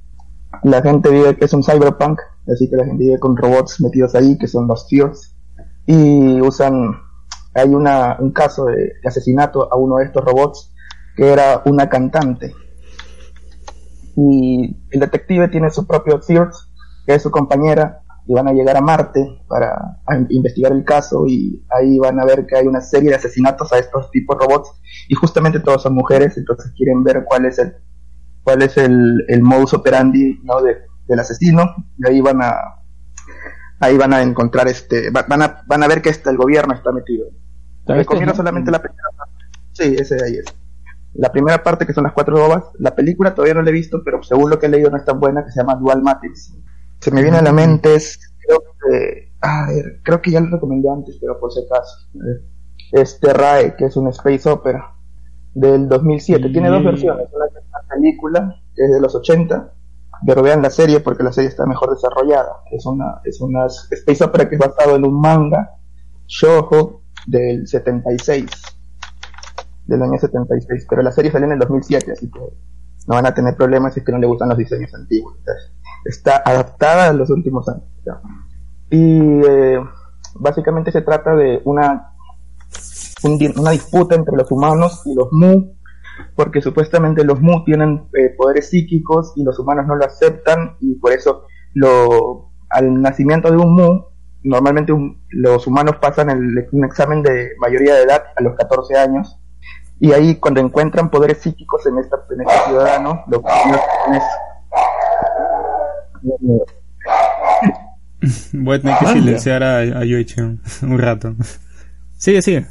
la 0.64 0.82
gente 0.82 1.10
vive 1.10 1.36
que 1.36 1.46
es 1.46 1.54
un 1.54 1.64
cyberpunk, 1.64 2.20
así 2.48 2.70
que 2.70 2.78
la 2.78 2.86
gente 2.86 3.04
vive 3.04 3.20
con 3.20 3.36
robots 3.36 3.82
metidos 3.82 4.16
ahí, 4.16 4.38
que 4.38 4.48
son 4.48 4.68
los 4.68 4.88
Fears, 4.90 5.36
y 5.86 6.40
usan, 6.40 6.92
hay 7.54 7.70
una, 7.74 8.16
un 8.22 8.32
caso 8.32 8.66
de 8.66 8.94
asesinato 9.04 9.72
a 9.74 9.76
uno 9.76 9.98
de 9.98 10.06
estos 10.06 10.24
robots 10.24 10.74
que 11.18 11.28
era 11.34 11.62
una 11.66 11.90
cantante. 11.90 12.54
Y 14.16 14.78
el 14.92 15.00
detective 15.00 15.48
tiene 15.50 15.70
su 15.70 15.86
propio 15.86 16.22
Fears, 16.22 16.72
que 17.06 17.16
es 17.16 17.22
su 17.24 17.32
compañera, 17.32 18.02
y 18.28 18.34
van 18.34 18.48
a 18.48 18.54
llegar 18.54 18.76
a 18.78 18.82
Marte 18.82 19.42
para 19.48 20.00
investigar 20.30 20.72
el 20.72 20.84
caso 20.84 21.28
y 21.28 21.64
ahí 21.70 22.00
van 22.00 22.20
a 22.20 22.26
ver 22.26 22.48
que 22.48 22.56
hay 22.58 22.66
una 22.66 22.82
serie 22.82 23.10
de 23.12 23.16
asesinatos 23.18 23.72
a 23.72 23.78
estos 23.78 24.10
tipos 24.10 24.36
robots 24.40 24.72
y 25.08 25.14
justamente 25.14 25.60
todos 25.60 25.84
son 25.84 25.94
mujeres, 25.94 26.36
entonces 26.38 26.72
quieren 26.76 27.04
ver 27.04 27.24
cuál 27.26 27.46
es 27.46 27.60
el 27.60 27.76
cuál 28.44 28.64
es 28.64 28.78
el, 28.78 29.24
el 29.28 29.44
modus 29.44 29.74
operandi 29.76 30.40
¿no? 30.44 30.62
de, 30.62 30.76
del 31.08 31.20
asesino 31.20 31.64
y 32.00 32.08
ahí 32.08 32.20
van 32.22 32.42
a 32.42 32.54
ahí 33.80 33.96
van 33.98 34.14
a 34.14 34.24
encontrar 34.24 34.68
este 34.68 35.12
va- 35.12 35.26
van 35.30 35.44
a 35.44 35.62
van 35.68 35.84
a 35.84 35.88
ver 35.88 36.02
que 36.02 36.10
este, 36.10 36.30
el 36.32 36.38
gobierno 36.38 36.74
está 36.74 36.92
metido. 36.92 37.28
¿Sabes 37.86 38.08
qué, 38.08 38.14
recomiendo 38.16 38.34
solamente 38.34 38.72
la 38.72 38.82
primera 38.82 39.10
parte. 39.16 39.46
Sí 39.74 39.96
ese 40.00 40.16
de 40.16 40.26
ahí 40.26 40.36
es 40.38 40.46
la 41.18 41.32
primera 41.32 41.64
parte 41.64 41.86
que 41.86 41.94
son 41.94 42.04
las 42.04 42.14
cuatro 42.14 42.38
bobas 42.38 42.66
la 42.80 42.96
película 42.96 43.34
todavía 43.34 43.54
no 43.56 43.62
la 43.62 43.70
he 43.70 43.74
visto 43.74 44.02
pero 44.04 44.22
según 44.24 44.50
lo 44.50 44.60
que 44.60 44.66
he 44.66 44.70
leído 44.70 44.90
no 44.90 44.98
es 44.98 45.06
tan 45.06 45.20
buena 45.20 45.44
que 45.46 45.52
se 45.52 45.60
llama 45.60 45.76
Dual 45.76 46.02
Matrix. 46.02 46.54
Se 47.00 47.12
me 47.12 47.22
viene 47.22 47.38
a 47.38 47.42
la 47.42 47.52
mente 47.54 47.96
es 47.96 48.20
creo 48.46 48.60
que 48.62 49.34
a 49.42 49.68
ver 49.68 50.02
creo 50.04 50.22
que 50.22 50.32
ya 50.32 50.40
lo 50.42 50.50
recomendé 50.52 50.90
antes 50.90 51.18
pero 51.20 51.40
por 51.40 51.52
si 51.52 51.62
acaso. 51.66 52.08
Eh, 52.16 53.02
es 53.02 53.20
Terrae 53.20 53.76
que 53.76 53.86
es 53.86 53.96
una 53.98 54.10
space 54.12 54.50
opera 54.50 54.94
del 55.54 55.88
2007 55.88 56.50
tiene 56.50 56.70
dos 56.70 56.82
Mm. 56.82 56.86
versiones 56.86 57.28
una 57.34 57.46
que 57.52 57.60
es 57.60 57.66
una 57.70 57.96
película 57.96 58.56
que 58.76 58.84
es 58.86 58.92
de 58.92 59.02
los 59.02 59.16
80 59.16 59.72
pero 60.26 60.42
vean 60.42 60.62
la 60.62 60.70
serie 60.70 61.02
porque 61.02 61.24
la 61.24 61.32
serie 61.34 61.50
está 61.50 61.66
mejor 61.66 61.92
desarrollada. 61.92 62.62
Es 62.72 62.86
una 62.86 63.20
es 63.26 63.42
una 63.42 63.66
space 63.68 64.24
opera 64.24 64.48
que 64.50 64.56
es 64.56 64.60
basado 64.62 64.96
en 64.96 65.06
un 65.06 65.20
manga 65.20 65.72
shoujo 66.28 67.02
del 67.28 67.68
76 67.68 68.50
del 69.88 70.02
año 70.02 70.18
76 70.20 70.86
pero 70.90 71.02
la 71.02 71.12
serie 71.12 71.32
salió 71.32 71.46
en 71.48 71.54
el 71.54 71.60
2007 71.60 72.12
así 72.12 72.30
que 72.32 72.40
no 72.40 73.16
van 73.16 73.26
a 73.26 73.34
tener 73.34 73.56
problemas 73.56 73.94
si 73.94 74.00
es 74.00 74.06
que 74.06 74.12
no 74.12 74.18
le 74.18 74.28
gustan 74.28 74.50
los 74.50 74.58
diseños 74.58 74.94
antiguos 74.96 75.36
Entonces, 75.40 75.72
está 76.06 76.42
adaptada 76.46 77.10
a 77.10 77.14
los 77.14 77.30
últimos 77.30 77.68
años 77.70 77.84
ya. 78.06 78.20
y 78.90 79.42
eh, 79.48 79.80
básicamente 80.40 80.92
se 80.92 81.02
trata 81.02 81.36
de 81.36 81.62
una 81.66 82.12
un 83.24 83.40
una 83.58 83.72
disputa 83.72 84.16
entre 84.16 84.36
los 84.36 84.52
humanos 84.52 85.02
y 85.06 85.16
los 85.16 85.32
Mu 85.32 85.74
porque 86.36 86.62
supuestamente 86.62 87.24
los 87.24 87.42
Mu 87.42 87.64
tienen 87.64 88.08
eh, 88.18 88.34
poderes 88.38 88.70
psíquicos 88.70 89.34
y 89.36 89.44
los 89.44 89.60
humanos 89.60 89.86
no 89.88 89.96
lo 89.96 90.06
aceptan 90.06 90.78
y 90.80 90.96
por 90.96 91.12
eso 91.12 91.44
lo 91.74 92.52
al 92.70 93.02
nacimiento 93.02 93.52
de 93.52 93.58
un 93.58 93.76
Mu 93.76 94.04
normalmente 94.44 94.92
un- 94.94 95.24
los 95.30 95.66
humanos 95.68 95.96
pasan 96.02 96.30
el- 96.30 96.68
un 96.72 96.86
examen 96.86 97.22
de 97.24 97.50
mayoría 97.60 97.96
de 97.96 98.04
edad 98.04 98.24
a 98.36 98.42
los 98.44 98.56
14 98.56 98.96
años 98.98 99.40
y 100.00 100.12
ahí 100.12 100.36
cuando 100.36 100.60
encuentran 100.62 101.10
poderes 101.10 101.40
psíquicos 101.40 101.86
en, 101.86 101.98
esta, 102.00 102.18
en 102.30 102.42
este 102.42 102.68
ciudadano 102.68 103.24
lo 103.28 103.42
que 103.42 103.52
hacen 103.52 103.76
es 104.16 104.24
Voy 108.54 108.78
a 108.78 108.82
tener 108.82 108.98
que 108.98 109.06
silenciar 109.08 109.64
a, 109.64 109.78
a 109.80 110.04
Yoichi 110.04 110.42
un 110.82 111.00
rato. 111.00 111.36
Sigue, 112.18 112.42
sigue. 112.42 112.66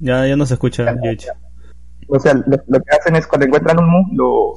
Ya, 0.00 0.26
ya 0.26 0.36
no 0.36 0.46
se 0.46 0.54
escucha 0.54 0.94
Yoichi. 1.02 1.28
o 2.08 2.18
sea, 2.18 2.34
lo, 2.34 2.56
lo 2.66 2.80
que 2.80 2.96
hacen 2.98 3.16
es 3.16 3.26
cuando 3.26 3.46
encuentran 3.46 3.78
un 3.78 3.88
mu, 3.88 4.04
lo, 4.14 4.54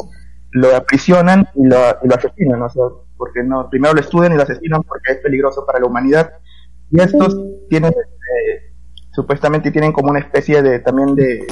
lo 0.52 0.76
aprisionan 0.76 1.48
y 1.56 1.68
lo, 1.68 1.78
y 2.04 2.08
lo 2.08 2.16
asesinan, 2.16 2.62
o 2.62 2.70
sea, 2.70 2.84
porque 3.18 3.44
no, 3.44 3.70
primero 3.70 3.94
lo 3.94 4.02
estudian 4.02 4.34
y 4.34 4.36
lo 4.38 4.44
asesinan 4.44 4.82
porque 4.84 5.14
es 5.14 5.18
peligroso 5.20 5.66
para 5.66 5.80
la 5.80 5.86
humanidad. 5.86 6.34
Y 6.90 7.00
estos 7.02 7.38
tienen, 7.70 7.92
eh, 7.92 8.74
supuestamente 9.12 9.72
tienen 9.72 9.92
como 9.92 10.10
una 10.10 10.20
especie 10.20 10.62
de, 10.62 10.80
también 10.80 11.16
de, 11.16 11.46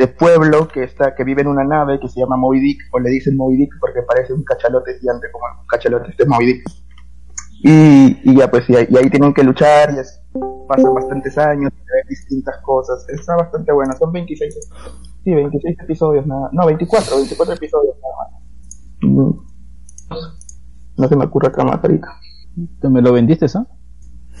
de 0.00 0.08
pueblo 0.08 0.66
que 0.66 0.82
está, 0.84 1.14
que 1.14 1.24
vive 1.24 1.42
en 1.42 1.48
una 1.48 1.62
nave 1.62 2.00
que 2.00 2.08
se 2.08 2.20
llama 2.20 2.36
Moby 2.38 2.58
Dick, 2.58 2.80
o 2.92 2.98
le 2.98 3.10
dicen 3.10 3.36
Moby 3.36 3.58
Dick 3.58 3.72
porque 3.78 4.00
parece 4.08 4.32
un 4.32 4.42
cachalote 4.44 4.98
gigante 4.98 5.26
como 5.30 5.44
un 5.60 5.66
cachalote 5.66 6.10
este 6.10 6.24
Moby 6.24 6.46
Dick. 6.46 6.62
Y, 7.62 8.30
y 8.30 8.36
ya 8.38 8.50
pues, 8.50 8.68
y 8.70 8.76
ahí, 8.76 8.86
y 8.88 8.96
ahí 8.96 9.10
tienen 9.10 9.34
que 9.34 9.44
luchar 9.44 9.92
y 9.94 9.98
es- 9.98 10.22
pasan 10.66 10.94
bastantes 10.94 11.36
años, 11.36 11.70
y 11.74 11.76
ven 11.76 12.08
distintas 12.08 12.54
cosas, 12.62 13.04
está 13.10 13.36
bastante 13.36 13.72
bueno, 13.72 13.92
son 13.98 14.10
26, 14.12 14.54
sí, 15.24 15.34
26 15.34 15.76
episodios 15.80 16.26
nada, 16.26 16.48
no, 16.52 16.64
24, 16.66 17.16
24 17.16 17.54
episodios 17.54 17.96
nada 18.00 18.14
más. 18.20 18.30
No 20.96 21.08
se 21.08 21.16
me 21.16 21.24
ocurre 21.24 21.48
otra 21.48 21.64
más 21.64 21.78
ahorita. 21.82 22.08
¿Te 22.80 22.88
me 22.88 23.02
lo 23.02 23.12
vendiste, 23.12 23.46
¿ah? 23.54 23.66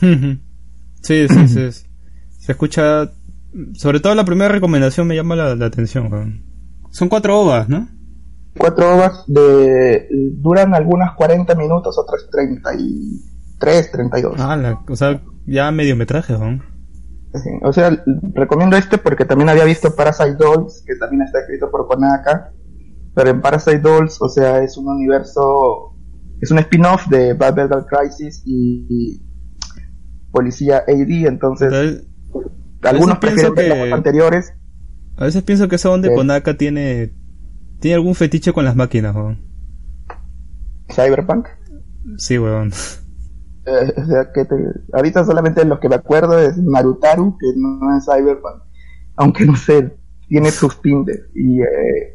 sí, 1.02 1.28
sí, 1.28 1.48
sí. 1.48 1.70
Se 2.38 2.52
escucha. 2.52 3.10
Sobre 3.74 4.00
todo 4.00 4.14
la 4.14 4.24
primera 4.24 4.52
recomendación 4.52 5.06
me 5.06 5.16
llama 5.16 5.36
la, 5.36 5.54
la 5.56 5.66
atención. 5.66 6.44
Son 6.90 7.08
cuatro 7.08 7.40
ovas, 7.40 7.68
¿no? 7.68 7.88
Cuatro 8.58 8.96
ovas 8.96 9.24
de, 9.26 10.08
duran 10.34 10.74
algunas 10.74 11.14
40 11.14 11.54
minutos, 11.54 11.96
otras 11.98 12.28
33, 12.30 13.92
32. 13.92 14.34
Ah, 14.38 14.56
la, 14.56 14.80
o 14.88 14.96
sea, 14.96 15.22
ya 15.46 15.70
mediometraje. 15.70 16.34
Sí, 17.34 17.50
O 17.62 17.72
sea, 17.72 18.02
recomiendo 18.34 18.76
este 18.76 18.98
porque 18.98 19.24
también 19.24 19.48
había 19.48 19.64
visto 19.64 19.94
Parasite 19.94 20.34
Dolls, 20.34 20.82
que 20.84 20.96
también 20.96 21.22
está 21.22 21.40
escrito 21.40 21.70
por 21.70 21.86
Konaka. 21.86 22.52
Pero 23.14 23.30
en 23.30 23.40
Parasite 23.40 23.80
Dolls, 23.80 24.20
o 24.20 24.28
sea, 24.28 24.62
es 24.62 24.76
un 24.76 24.88
universo, 24.88 25.96
es 26.40 26.50
un 26.50 26.58
spin-off 26.58 27.08
de 27.08 27.34
Bad 27.34 27.54
Battle 27.54 27.84
Crisis 27.88 28.42
y, 28.44 28.86
y 28.88 29.22
Policía 30.30 30.78
AD, 30.86 31.26
entonces 31.26 31.72
Entonces, 31.72 32.06
algunos 32.88 33.18
pienso 33.18 33.52
prefieren 33.52 33.54
ver 33.54 33.64
que- 33.64 33.90
las 33.90 33.98
onda 33.98 34.10
a 35.16 35.24
veces 35.24 35.42
pienso 35.42 35.68
que 35.68 35.76
esa 35.76 35.90
onda 35.90 36.08
de. 36.08 36.14
Konaka 36.14 36.56
tiene. 36.56 37.12
Tiene 37.80 37.94
algún 37.96 38.14
fetiche 38.14 38.52
con 38.52 38.64
las 38.64 38.76
máquinas, 38.76 39.14
weón. 39.14 39.38
Cyberpunk. 40.90 41.46
Sí, 42.16 42.38
weón. 42.38 42.72
Eh, 43.66 43.92
o 43.96 44.06
sea, 44.06 44.32
que 44.32 44.44
te- 44.44 44.54
ahorita 44.92 45.24
solamente 45.24 45.64
lo 45.64 45.78
que 45.80 45.88
me 45.88 45.94
acuerdo 45.96 46.38
es 46.38 46.56
Narutaru, 46.56 47.36
que 47.38 47.46
no 47.56 47.96
es 47.96 48.04
Cyberpunk, 48.06 48.62
aunque 49.16 49.44
no 49.44 49.56
sé, 49.56 49.94
tiene 50.28 50.50
sus 50.50 50.80
tintes. 50.80 51.20
Y 51.34 51.60
eh, 51.60 52.14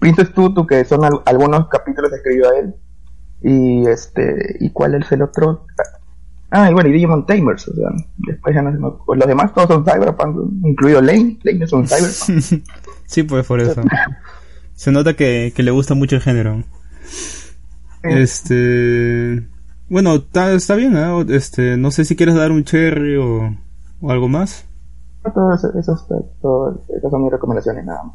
Princess 0.00 0.32
Tutu, 0.32 0.66
que 0.66 0.84
son 0.84 1.04
al- 1.04 1.20
algunos 1.26 1.68
capítulos 1.68 2.10
que 2.10 2.16
escribió 2.16 2.50
a 2.50 2.58
él. 2.58 2.74
Y 3.42 3.86
este, 3.86 4.56
¿y 4.60 4.70
cuál 4.72 4.94
es 4.94 5.12
el 5.12 5.22
otro? 5.22 5.66
Ah, 6.50 6.70
y 6.70 6.72
bueno, 6.72 6.88
y 6.88 6.92
Digimon 6.92 7.26
Tamers, 7.26 7.68
o 7.68 7.74
sea, 7.74 7.90
después 8.16 8.54
ya 8.54 8.62
no 8.62 8.72
se 8.72 8.78
me 8.78 8.86
acuerdo. 8.88 9.20
Los 9.20 9.28
demás 9.28 9.52
todos 9.52 9.68
son 9.68 9.84
Cyberpunk, 9.84 10.50
incluido 10.64 11.00
Lane. 11.02 11.38
Lane 11.42 11.64
es 11.64 11.72
un 11.72 11.86
Cyberpunk. 11.86 12.64
sí, 13.06 13.22
pues 13.24 13.46
por 13.46 13.60
eso. 13.60 13.82
Se 14.74 14.90
nota 14.92 15.14
que, 15.14 15.52
que 15.54 15.62
le 15.62 15.70
gusta 15.72 15.94
mucho 15.94 16.16
el 16.16 16.22
género. 16.22 16.62
Este. 18.02 19.46
Bueno, 19.88 20.14
está, 20.16 20.52
está 20.52 20.74
bien, 20.74 20.96
¿eh? 20.96 21.26
Este, 21.30 21.76
no 21.76 21.90
sé 21.90 22.04
si 22.04 22.14
quieres 22.16 22.34
dar 22.34 22.50
un 22.52 22.64
cherry 22.64 23.16
o, 23.16 23.56
o 24.00 24.10
algo 24.10 24.28
más. 24.28 24.66
Todo 25.34 25.54
eso, 25.54 25.68
eso 25.78 25.94
está, 25.94 26.14
todo, 26.40 26.82
esas 26.96 27.10
son 27.10 27.22
mis 27.22 27.32
recomendaciones 27.32 27.84
nada 27.84 28.02
más. 28.04 28.14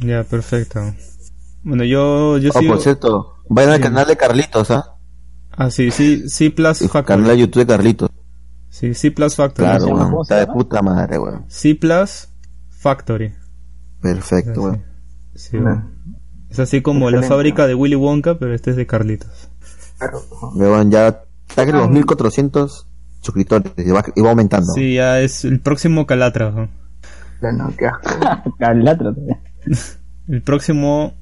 Ya, 0.00 0.24
perfecto. 0.24 0.80
Bueno, 1.62 1.84
yo, 1.84 2.38
yo 2.38 2.50
Oh, 2.54 2.58
sigo... 2.58 2.72
por 2.74 2.82
cierto, 2.82 3.34
vayan 3.48 3.72
al 3.72 3.76
Sí. 3.78 3.82
canal 3.82 4.06
de 4.06 4.16
Carlitos, 4.16 4.70
¿ah? 4.70 4.94
Ah, 5.62 5.70
sí, 5.70 5.90
sí, 5.90 6.28
C 6.28 6.50
Plus 6.50 6.80
El 6.80 6.88
canal 6.90 7.04
Factory. 7.06 7.28
de 7.28 7.38
YouTube 7.38 7.60
de 7.60 7.66
Carlitos. 7.66 8.10
Sí, 8.70 8.94
C 8.94 9.10
Plus 9.10 9.36
Factory. 9.36 9.68
Claro, 9.68 9.86
llama? 9.86 9.98
weón. 9.98 10.10
¿Cómo 10.10 10.24
se 10.24 10.34
Está 10.34 10.46
de 10.46 10.52
puta 10.52 10.80
madre, 10.82 11.18
weón. 11.18 11.44
C 11.48 11.74
Plus 11.74 12.28
Factory. 12.70 13.34
Perfecto, 14.00 14.62
weón. 14.62 14.82
Sí, 15.34 15.56
No. 15.58 15.62
bueno. 15.62 15.90
Es 16.48 16.58
así 16.58 16.80
como 16.82 17.10
la 17.10 17.18
Excelente. 17.18 17.28
fábrica 17.34 17.66
de 17.66 17.74
Willy 17.74 17.94
Wonka, 17.94 18.38
pero 18.38 18.54
este 18.54 18.70
es 18.70 18.76
de 18.76 18.86
Carlitos. 18.86 19.50
Claro. 19.98 20.22
Weón, 20.54 20.90
ya 20.90 21.22
está 21.48 21.66
que 21.66 21.72
los 21.72 21.90
1400 21.90 22.86
suscriptores 23.20 23.72
y 23.76 23.90
va, 23.90 24.02
y 24.16 24.20
va 24.22 24.30
aumentando. 24.30 24.72
Sí, 24.72 24.94
ya 24.94 25.20
es 25.20 25.44
el 25.44 25.60
próximo 25.60 26.06
Calatra. 26.06 26.50
¿no? 26.50 26.68
Ya 27.42 27.52
no, 27.52 27.72
qué 27.76 27.86
asco. 27.86 28.54
Calatra 28.58 29.12
todavía. 29.14 29.40
El 30.28 30.42
próximo. 30.42 31.14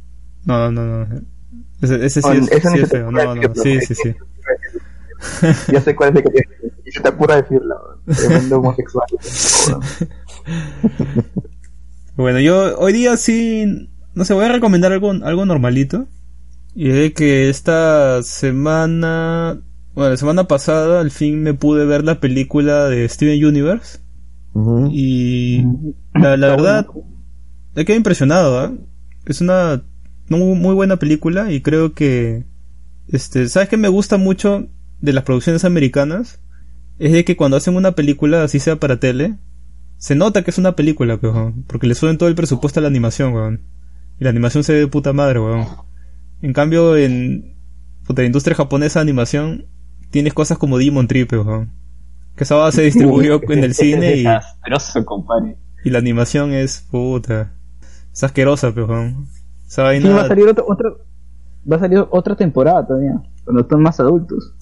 No, 0.45 0.71
no, 0.71 0.85
no. 1.07 1.21
Ese, 1.81 2.05
ese 2.05 2.21
sí 2.23 2.29
Oh, 2.29 2.33
es, 2.33 2.47
sí 2.47 2.79
es 2.79 2.89
feo. 2.91 3.11
No, 3.11 3.35
no. 3.35 3.43
Sí, 3.55 3.75
¿no? 3.77 3.81
sí, 3.81 3.95
sí. 3.95 4.15
Ya 5.73 5.81
sé 5.81 5.95
cuál 5.95 6.11
es 6.11 6.17
el 6.17 6.23
que 6.23 6.31
tienes. 6.31 6.73
Y 6.85 6.93
se 6.93 7.01
te 7.01 7.09
apura 7.09 7.37
decirlo. 7.37 8.01
Tremendo 8.07 8.59
homosexual. 8.59 9.07
Bueno, 12.17 12.41
yo 12.41 12.77
hoy 12.79 12.93
día 12.93 13.17
sí. 13.17 13.91
No 14.13 14.25
sé, 14.25 14.35
voy 14.35 14.45
a 14.45 14.49
recomendar 14.49 14.91
algo, 14.91 15.13
algo 15.13 15.47
normalito. 15.47 16.09
Y 16.75 16.91
es 16.91 16.97
de 16.97 17.13
que 17.13 17.49
esta 17.49 18.25
semana. 18.25 19.61
Bueno, 19.95 20.11
la 20.11 20.17
semana 20.17 20.49
pasada 20.49 21.01
al 21.01 21.13
fin 21.13 21.45
me 21.45 21.55
pude 21.55 21.87
ver 21.87 22.03
la 22.03 22.19
película 22.19 22.89
de 22.89 23.09
Steven 23.09 23.45
Universe. 23.45 24.01
Y 24.91 25.65
la, 26.15 26.37
la 26.37 26.49
verdad, 26.49 26.87
me 27.77 27.85
quedé 27.85 27.97
impresionado, 27.97 28.59
¿ah? 28.59 28.73
Es 29.25 29.41
una 29.41 29.85
muy, 30.29 30.57
muy 30.57 30.75
buena 30.75 30.97
película 30.97 31.53
y 31.53 31.63
creo 31.63 31.95
que, 31.95 32.45
este, 33.09 33.49
¿sabes 33.49 33.69
qué 33.69 33.77
me 33.77 33.89
gusta 33.89 34.17
mucho 34.17 34.69
de 35.01 35.13
las 35.13 35.25
producciones 35.25 35.65
americanas? 35.65 36.41
Es 36.99 37.13
de 37.13 37.25
que 37.25 37.37
cuando 37.37 37.57
hacen 37.57 37.77
una 37.77 37.93
película, 37.93 38.43
así 38.43 38.59
sea 38.59 38.77
para 38.77 38.99
tele, 38.99 39.39
se 39.99 40.15
nota 40.15 40.43
que 40.43 40.51
es 40.51 40.59
una 40.59 40.73
película, 40.73 41.19
weón, 41.21 41.65
porque 41.67 41.87
le 41.87 41.95
suben 41.95 42.19
todo 42.19 42.29
el 42.29 42.35
presupuesto 42.35 42.81
a 42.81 42.83
la 42.83 42.89
animación, 42.89 43.33
weón. 43.35 43.63
Y 44.21 44.25
la 44.25 44.31
animación 44.31 44.65
se 44.65 44.73
ve 44.73 44.81
de 44.81 44.87
puta 44.89 45.13
madre, 45.13 45.41
weón. 45.41 45.67
En 46.43 46.53
cambio, 46.53 46.97
en 46.97 47.57
puta, 48.07 48.23
la 48.23 48.27
industria 48.27 48.57
japonesa 48.57 49.01
de 49.01 49.03
animación, 49.03 49.67
tienes 50.11 50.35
cosas 50.35 50.59
como 50.59 50.79
Demon 50.79 51.09
Trip, 51.09 51.33
weón. 51.33 51.73
Que 52.37 52.45
esa 52.45 52.55
base 52.55 52.77
se 52.77 52.83
distribuyó 52.83 53.41
en 53.51 53.65
el 53.65 53.75
cine 53.75 54.17
y... 54.17 54.25
Y 55.85 55.91
la 55.91 55.99
animación 55.99 56.53
es 56.53 56.81
puta. 56.91 57.53
Es 58.13 58.25
asquerosa, 58.25 58.73
pero 58.75 59.15
esa 59.67 59.83
vaina. 59.85 60.09
Sí, 60.09 60.13
va 60.13 60.23
a 60.23 60.29
salir 60.29 60.49
otra, 60.49 60.65
otra, 60.67 60.91
va 61.71 61.77
a 61.77 61.79
salir 61.79 62.05
otra 62.11 62.37
temporada 62.37 62.87
todavía, 62.87 63.23
cuando 63.45 63.63
están 63.63 63.83
más 63.83 64.01
adultos. 64.01 64.55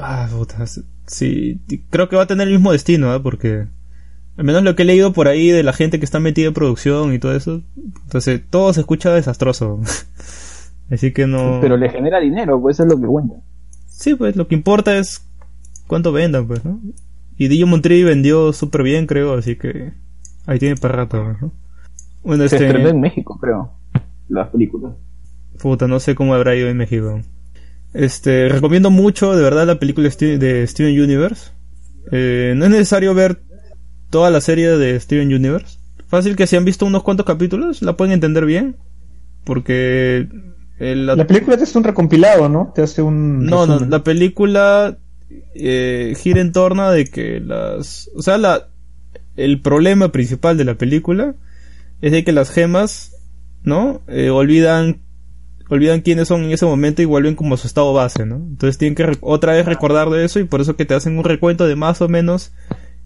Ah, 0.00 0.28
puta. 0.30 0.64
Sí, 1.06 1.60
creo 1.90 2.08
que 2.08 2.16
va 2.16 2.22
a 2.22 2.26
tener 2.26 2.48
el 2.48 2.54
mismo 2.54 2.72
destino, 2.72 3.14
¿eh? 3.14 3.20
Porque. 3.20 3.66
Al 4.36 4.44
menos 4.44 4.62
lo 4.62 4.74
que 4.74 4.82
he 4.82 4.86
leído 4.86 5.12
por 5.12 5.28
ahí 5.28 5.50
de 5.50 5.62
la 5.62 5.74
gente 5.74 5.98
que 5.98 6.06
está 6.06 6.18
metida 6.18 6.46
en 6.48 6.54
producción 6.54 7.12
y 7.12 7.18
todo 7.18 7.36
eso. 7.36 7.62
Entonces, 7.76 8.40
todo 8.48 8.72
se 8.72 8.80
escucha 8.80 9.12
desastroso. 9.12 9.80
Así 10.90 11.12
que 11.12 11.26
no. 11.26 11.58
Pero 11.60 11.76
le 11.76 11.90
genera 11.90 12.18
dinero, 12.20 12.60
pues 12.60 12.76
eso 12.76 12.84
es 12.84 12.90
lo 12.92 13.00
que 13.00 13.06
cuenta. 13.06 13.34
Sí, 13.86 14.14
pues 14.14 14.36
lo 14.36 14.48
que 14.48 14.54
importa 14.54 14.96
es 14.98 15.26
cuánto 15.86 16.12
vendan, 16.12 16.46
pues, 16.46 16.64
¿no? 16.64 16.80
Y 17.36 17.48
Digimon 17.48 17.82
Tree 17.82 18.04
vendió 18.04 18.52
súper 18.52 18.82
bien, 18.82 19.06
creo, 19.06 19.34
así 19.34 19.56
que. 19.56 19.92
Ahí 20.46 20.58
tiene 20.58 20.76
para 20.76 20.96
rato, 20.96 21.22
¿no? 21.22 21.52
Bueno, 22.22 22.46
Se 22.48 22.56
este. 22.56 22.66
estrenó 22.66 22.88
en 22.88 23.00
México, 23.00 23.38
creo, 23.38 23.72
las 24.28 24.48
películas. 24.48 24.94
Puta, 25.60 25.86
no 25.86 26.00
sé 26.00 26.14
cómo 26.14 26.34
habrá 26.34 26.54
ido 26.56 26.68
en 26.68 26.76
México. 26.76 27.20
Este, 27.94 28.48
recomiendo 28.48 28.90
mucho, 28.90 29.34
de 29.36 29.42
verdad, 29.42 29.66
la 29.66 29.78
película 29.78 30.08
de 30.08 30.66
Steven 30.66 31.00
Universe. 31.00 31.50
Eh, 32.10 32.54
no 32.56 32.64
es 32.64 32.70
necesario 32.70 33.14
ver 33.14 33.42
toda 34.10 34.30
la 34.30 34.40
serie 34.40 34.68
de 34.70 34.98
Steven 34.98 35.32
Universe. 35.32 35.78
Fácil 36.08 36.36
que 36.36 36.46
si 36.46 36.56
han 36.56 36.64
visto 36.64 36.84
unos 36.86 37.02
cuantos 37.02 37.26
capítulos, 37.26 37.82
la 37.82 37.96
pueden 37.96 38.12
entender 38.12 38.44
bien. 38.46 38.76
Porque... 39.44 40.28
el- 40.78 41.06
la- 41.06 41.16
La 41.16 41.26
película 41.26 41.56
te 41.56 41.64
hace 41.64 41.76
un 41.78 41.84
recompilado, 41.84 42.48
¿no? 42.48 42.72
Te 42.74 42.82
hace 42.82 43.02
un. 43.02 43.44
no, 43.46 43.66
no, 43.66 43.80
la 43.80 44.02
película 44.04 44.98
eh, 45.54 46.14
gira 46.16 46.40
en 46.40 46.52
torno 46.52 46.90
de 46.90 47.04
que 47.06 47.40
las... 47.40 48.10
O 48.16 48.22
sea, 48.22 48.38
la, 48.38 48.68
el 49.36 49.60
problema 49.60 50.12
principal 50.12 50.56
de 50.56 50.64
la 50.64 50.74
película 50.74 51.34
es 52.00 52.12
de 52.12 52.24
que 52.24 52.32
las 52.32 52.50
gemas, 52.50 53.14
¿no? 53.64 54.00
Eh, 54.08 54.30
olvidan 54.30 55.01
olvidan 55.72 56.00
quiénes 56.02 56.28
son 56.28 56.42
en 56.44 56.50
ese 56.52 56.66
momento 56.66 57.02
y 57.02 57.06
vuelven 57.06 57.34
como 57.34 57.54
a 57.54 57.58
su 57.58 57.66
estado 57.66 57.92
base, 57.92 58.26
¿no? 58.26 58.36
Entonces 58.36 58.78
tienen 58.78 58.94
que 58.94 59.16
otra 59.20 59.52
vez 59.54 59.64
recordar 59.66 60.10
de 60.10 60.24
eso 60.24 60.38
y 60.38 60.44
por 60.44 60.60
eso 60.60 60.76
que 60.76 60.84
te 60.84 60.94
hacen 60.94 61.16
un 61.18 61.24
recuento 61.24 61.66
de 61.66 61.76
más 61.76 62.00
o 62.02 62.08
menos 62.08 62.52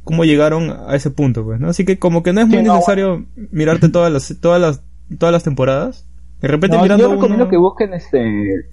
cómo 0.04 0.24
llegaron 0.24 0.70
a 0.86 0.94
ese 0.96 1.10
punto, 1.10 1.44
pues, 1.44 1.60
¿no? 1.60 1.68
Así 1.68 1.84
que 1.84 1.98
como 1.98 2.22
que 2.22 2.32
no 2.32 2.40
es 2.40 2.48
muy 2.48 2.58
Sí, 2.58 2.62
no, 2.64 2.74
necesario 2.74 3.24
mirarte 3.50 3.88
todas 3.88 4.12
las 4.12 4.36
todas 4.40 4.60
las 4.60 4.82
todas 5.18 5.32
las 5.32 5.42
temporadas. 5.44 6.06
De 6.40 6.48
repente 6.48 6.76
No, 6.76 6.82
mirando 6.82 7.04
yo 7.04 7.10
recomiendo 7.12 7.44
uno- 7.44 7.50
que 7.50 7.56
busquen 7.56 7.94
este 7.94 8.22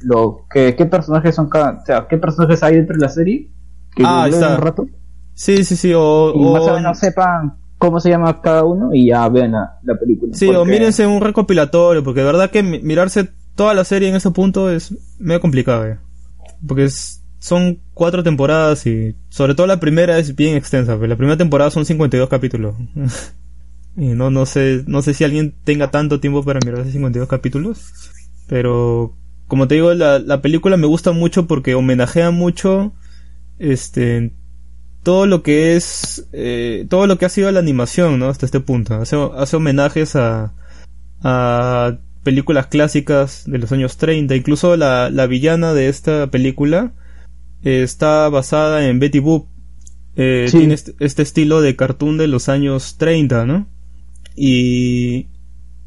lo 0.01 0.45
que 0.51 0.75
qué 0.75 0.85
personajes 0.85 1.33
son 1.35 1.49
cada, 1.49 1.79
o 1.81 1.85
sea, 1.85 2.07
qué 2.09 2.17
personajes 2.17 2.61
hay 2.63 2.75
dentro 2.75 2.95
de 2.95 3.01
la 3.01 3.09
serie, 3.09 3.49
que 3.95 4.03
Ah, 4.05 4.27
está. 4.29 4.55
un 4.55 4.61
rato 4.61 4.87
Sí, 5.35 5.63
sí, 5.63 5.75
sí, 5.75 5.93
o, 5.95 6.33
y 6.35 6.45
o- 6.45 6.51
más 6.51 6.63
o 6.67 6.73
menos 6.75 6.99
sepan 6.99 7.53
cómo 7.79 7.99
se 7.99 8.09
llama 8.09 8.39
cada 8.41 8.63
uno 8.63 8.89
y 8.93 9.07
ya 9.09 9.27
vean 9.29 9.51
la, 9.53 9.79
la 9.83 9.95
película. 9.99 10.33
Sí, 10.35 10.47
o 10.49 10.63
mírense 10.65 11.05
un 11.07 11.21
recopilatorio, 11.21 12.03
porque 12.03 12.19
de 12.21 12.25
verdad 12.25 12.49
que 12.51 12.63
mi- 12.63 12.79
mirarse 12.79 13.29
toda 13.55 13.73
la 13.73 13.85
serie 13.85 14.09
en 14.09 14.15
ese 14.15 14.31
punto 14.31 14.69
es 14.69 14.95
medio 15.19 15.41
complicado, 15.41 15.85
eh. 15.85 15.99
Porque 16.65 16.89
son 17.39 17.79
cuatro 17.93 18.23
temporadas 18.23 18.85
y 18.87 19.15
sobre 19.29 19.55
todo 19.55 19.67
la 19.67 19.79
primera 19.79 20.17
es 20.17 20.35
bien 20.35 20.55
extensa, 20.55 20.93
porque 20.93 21.07
la 21.07 21.17
primera 21.17 21.37
temporada 21.37 21.71
son 21.71 21.85
52 21.85 22.29
capítulos. 22.29 22.75
y 23.97 24.07
no, 24.07 24.29
no 24.29 24.45
sé, 24.45 24.83
no 24.87 25.01
sé 25.01 25.13
si 25.13 25.23
alguien 25.23 25.53
tenga 25.63 25.91
tanto 25.91 26.19
tiempo 26.19 26.43
para 26.43 26.59
mirar 26.65 26.81
esos 26.81 26.93
52 26.93 27.27
capítulos, 27.27 27.91
pero 28.47 29.15
como 29.47 29.67
te 29.67 29.75
digo, 29.75 29.93
la, 29.93 30.19
la 30.19 30.41
película 30.41 30.77
me 30.77 30.87
gusta 30.87 31.11
mucho 31.11 31.47
porque 31.47 31.75
homenajea 31.75 32.31
mucho, 32.31 32.93
este, 33.59 34.33
todo 35.03 35.25
lo 35.25 35.43
que 35.43 35.75
es 35.75 36.27
eh, 36.31 36.87
todo 36.89 37.07
lo 37.07 37.17
que 37.17 37.25
ha 37.25 37.29
sido 37.29 37.51
la 37.51 37.59
animación 37.59 38.19
no 38.19 38.29
hasta 38.29 38.45
este 38.45 38.61
punto 38.61 38.95
hace, 38.95 39.17
hace 39.35 39.57
homenajes 39.57 40.15
a 40.15 40.53
a 41.21 41.97
películas 42.23 42.67
clásicas 42.67 43.43
de 43.45 43.57
los 43.57 43.71
años 43.71 43.97
30 43.97 44.35
incluso 44.35 44.75
la, 44.77 45.09
la 45.09 45.27
villana 45.27 45.73
de 45.73 45.89
esta 45.89 46.27
película 46.27 46.93
eh, 47.63 47.83
está 47.83 48.29
basada 48.29 48.87
en 48.87 48.99
Betty 48.99 49.19
Boop. 49.19 49.47
Eh, 50.15 50.45
Sí. 50.49 50.59
tiene 50.59 50.73
este, 50.75 50.93
este 50.99 51.21
estilo 51.23 51.61
de 51.61 51.75
cartoon 51.75 52.17
de 52.17 52.27
los 52.27 52.47
años 52.49 52.97
30 52.97 53.45
no 53.45 53.67
y 54.35 55.27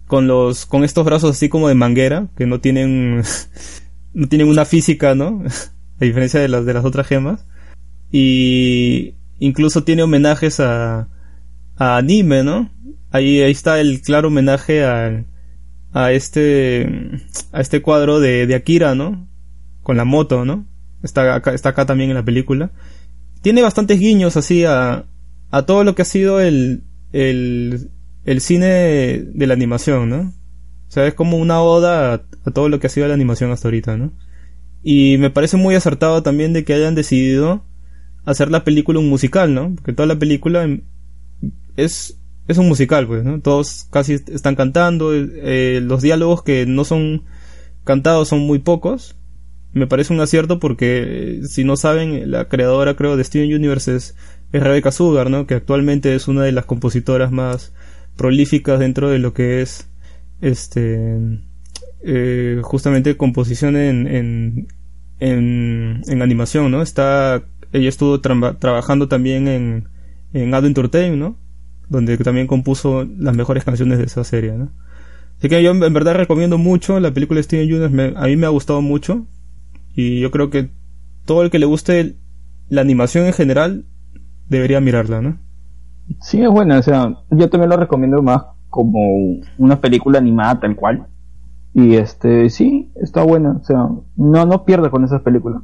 con 0.06 0.26
los 0.26 0.66
con 0.66 0.84
estos 0.84 1.04
brazos 1.04 1.30
así 1.36 1.48
como 1.48 1.68
de 1.68 1.74
manguera 1.74 2.28
que 2.36 2.46
no 2.46 2.60
tienen 2.60 3.22
no 4.14 4.28
tienen 4.28 4.48
una 4.48 4.64
física 4.64 5.14
no 5.14 5.42
a 6.00 6.04
diferencia 6.04 6.40
de 6.40 6.48
las 6.48 6.64
de 6.66 6.74
las 6.74 6.84
otras 6.84 7.06
gemas. 7.06 7.46
Y 8.12 9.14
incluso 9.38 9.82
tiene 9.84 10.02
homenajes 10.02 10.60
a, 10.60 11.08
a 11.76 11.96
anime, 11.96 12.44
¿no? 12.44 12.70
Ahí, 13.10 13.40
ahí 13.42 13.50
está 13.52 13.80
el 13.80 14.00
claro 14.02 14.28
homenaje 14.28 14.84
a, 14.84 15.24
a 15.96 16.12
este 16.12 16.86
a 17.52 17.62
este 17.62 17.80
cuadro 17.80 18.20
de, 18.20 18.46
de 18.46 18.54
Akira, 18.54 18.94
¿no? 18.94 19.26
Con 19.82 19.96
la 19.96 20.04
moto, 20.04 20.44
¿no? 20.44 20.66
Está 21.02 21.36
acá, 21.36 21.54
está 21.54 21.70
acá 21.70 21.86
también 21.86 22.10
en 22.10 22.16
la 22.16 22.24
película. 22.24 22.70
Tiene 23.40 23.62
bastantes 23.62 23.98
guiños 23.98 24.36
así 24.36 24.66
a, 24.66 25.06
a 25.50 25.62
todo 25.62 25.84
lo 25.84 25.94
que 25.94 26.02
ha 26.02 26.04
sido 26.04 26.38
el, 26.38 26.84
el, 27.12 27.90
el 28.26 28.40
cine 28.42 28.66
de 29.22 29.46
la 29.46 29.54
animación, 29.54 30.10
¿no? 30.10 30.20
O 30.20 30.90
sea, 30.90 31.06
es 31.06 31.14
como 31.14 31.38
una 31.38 31.62
oda 31.62 32.12
a, 32.12 32.22
a 32.44 32.50
todo 32.50 32.68
lo 32.68 32.78
que 32.78 32.88
ha 32.88 32.90
sido 32.90 33.08
la 33.08 33.14
animación 33.14 33.50
hasta 33.50 33.68
ahorita, 33.68 33.96
¿no? 33.96 34.12
Y 34.82 35.16
me 35.16 35.30
parece 35.30 35.56
muy 35.56 35.76
acertado 35.76 36.22
también 36.22 36.52
de 36.52 36.64
que 36.64 36.74
hayan 36.74 36.94
decidido 36.94 37.64
hacer 38.26 38.50
la 38.50 38.64
película 38.64 38.98
un 38.98 39.08
musical, 39.08 39.54
¿no? 39.54 39.74
Porque 39.76 39.94
toda 39.94 40.08
la 40.08 40.18
película 40.18 40.64
em, 40.64 40.82
es, 41.78 42.20
es 42.48 42.58
un 42.58 42.68
musical, 42.68 43.06
pues, 43.06 43.24
¿no? 43.24 43.40
Todos 43.40 43.86
casi 43.90 44.14
est- 44.14 44.28
están 44.28 44.54
cantando, 44.56 45.12
eh, 45.14 45.80
los 45.82 46.02
diálogos 46.02 46.42
que 46.42 46.66
no 46.66 46.84
son 46.84 47.24
cantados 47.84 48.28
son 48.28 48.40
muy 48.40 48.58
pocos. 48.60 49.16
Me 49.72 49.86
parece 49.86 50.12
un 50.14 50.20
acierto 50.20 50.58
porque, 50.58 51.40
eh, 51.40 51.46
si 51.46 51.64
no 51.64 51.76
saben, 51.76 52.30
la 52.30 52.48
creadora, 52.48 52.94
creo, 52.96 53.16
de 53.16 53.24
Steven 53.24 53.54
Universe 53.54 53.94
es, 53.96 54.16
es 54.52 54.62
Rebecca 54.62 54.90
Sugar, 54.92 55.28
¿no? 55.30 55.46
Que 55.46 55.54
actualmente 55.54 56.14
es 56.14 56.28
una 56.28 56.42
de 56.44 56.52
las 56.52 56.64
compositoras 56.64 57.30
más 57.32 57.72
prolíficas 58.16 58.78
dentro 58.80 59.10
de 59.10 59.18
lo 59.18 59.34
que 59.34 59.60
es, 59.62 59.88
este, 60.40 61.08
eh, 62.02 62.60
justamente 62.62 63.16
composición 63.16 63.76
en, 63.76 64.06
en, 64.06 64.68
en, 65.20 66.22
animación, 66.22 66.70
¿no? 66.70 66.82
Está, 66.82 67.44
ella 67.72 67.88
estuvo 67.88 68.20
traba- 68.20 68.58
trabajando 68.58 69.08
también 69.08 69.48
en, 69.48 69.88
en 70.32 70.54
Adventure 70.54 70.88
Time, 70.88 71.16
¿no? 71.16 71.36
Donde 71.88 72.16
también 72.18 72.46
compuso 72.46 73.04
las 73.18 73.36
mejores 73.36 73.64
canciones 73.64 73.98
de 73.98 74.04
esa 74.04 74.24
serie, 74.24 74.52
¿no? 74.52 74.70
Así 75.38 75.48
que 75.48 75.62
yo 75.62 75.70
en 75.70 75.92
verdad 75.92 76.14
recomiendo 76.14 76.58
mucho 76.58 76.98
la 76.98 77.12
película 77.12 77.38
de 77.38 77.44
Steven 77.44 77.66
Universe, 77.70 77.94
me- 77.94 78.14
a 78.16 78.26
mí 78.26 78.36
me 78.36 78.46
ha 78.46 78.50
gustado 78.50 78.80
mucho 78.82 79.26
y 79.94 80.20
yo 80.20 80.30
creo 80.30 80.50
que 80.50 80.70
todo 81.24 81.42
el 81.42 81.50
que 81.50 81.58
le 81.58 81.66
guste 81.66 82.16
la 82.68 82.80
animación 82.80 83.26
en 83.26 83.32
general 83.32 83.84
debería 84.48 84.80
mirarla, 84.80 85.20
¿no? 85.20 85.38
Sí, 86.20 86.40
es 86.42 86.48
buena, 86.50 86.78
o 86.78 86.82
sea, 86.82 87.16
yo 87.30 87.50
también 87.50 87.70
lo 87.70 87.76
recomiendo 87.76 88.22
más 88.22 88.42
como 88.70 89.00
una 89.58 89.80
película 89.80 90.18
animada 90.18 90.60
tal 90.60 90.76
cual. 90.76 91.06
Y 91.74 91.96
este, 91.96 92.48
sí, 92.48 92.90
está 92.96 93.22
buena, 93.22 93.58
o 93.60 93.64
sea, 93.64 93.88
no, 94.16 94.46
no 94.46 94.64
pierdas 94.64 94.90
con 94.90 95.04
esas 95.04 95.20
películas. 95.22 95.62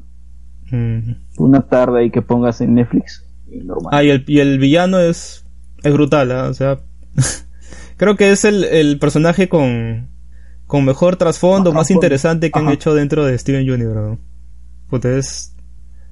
Mm. 0.70 1.12
Una 1.38 1.62
tarde 1.62 2.00
ahí 2.00 2.10
que 2.10 2.22
pongas 2.22 2.60
en 2.60 2.74
Netflix 2.74 3.24
normal. 3.64 3.90
Ah, 3.92 4.02
y 4.04 4.10
el, 4.10 4.24
y 4.26 4.40
el 4.40 4.58
villano 4.58 4.98
es, 4.98 5.41
es 5.82 5.92
brutal, 5.92 6.32
¿ah? 6.32 6.48
o 6.48 6.54
sea, 6.54 6.80
creo 7.96 8.16
que 8.16 8.32
es 8.32 8.44
el, 8.44 8.64
el 8.64 8.98
personaje 8.98 9.48
con, 9.48 10.08
con 10.66 10.84
mejor 10.84 11.16
trasfondo, 11.16 11.72
más 11.72 11.90
interesante 11.90 12.50
que 12.50 12.58
han 12.58 12.70
hecho 12.70 12.94
dentro 12.94 13.24
de 13.26 13.38
Steven 13.38 13.70
Universe. 13.70 14.00
¿no? 14.00 14.18
Puta, 14.88 15.16
es... 15.16 15.54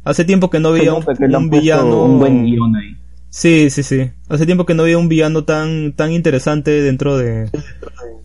Hace 0.04 0.24
tiempo 0.24 0.50
que 0.50 0.60
no 0.60 0.72
veía 0.72 0.94
un, 0.94 1.50
villano... 1.50 2.04
Un 2.04 2.18
buen 2.18 2.44
guion 2.44 2.76
ahí. 2.76 2.96
Sí, 3.28 3.70
sí, 3.70 3.82
sí. 3.82 4.10
Hace 4.28 4.44
tiempo 4.44 4.66
que 4.66 4.74
no 4.74 4.82
había 4.82 4.98
un 4.98 5.08
villano 5.08 5.44
tan, 5.44 5.92
tan 5.92 6.12
interesante 6.12 6.70
dentro 6.82 7.16
de, 7.16 7.50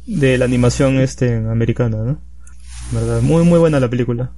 de 0.08 0.38
la 0.38 0.46
animación 0.46 1.00
este 1.00 1.36
americana, 1.36 1.98
¿no? 2.04 2.22
¿Verdad? 2.92 3.22
Muy, 3.22 3.44
muy 3.44 3.60
buena 3.60 3.80
la 3.80 3.90
película. 3.90 4.32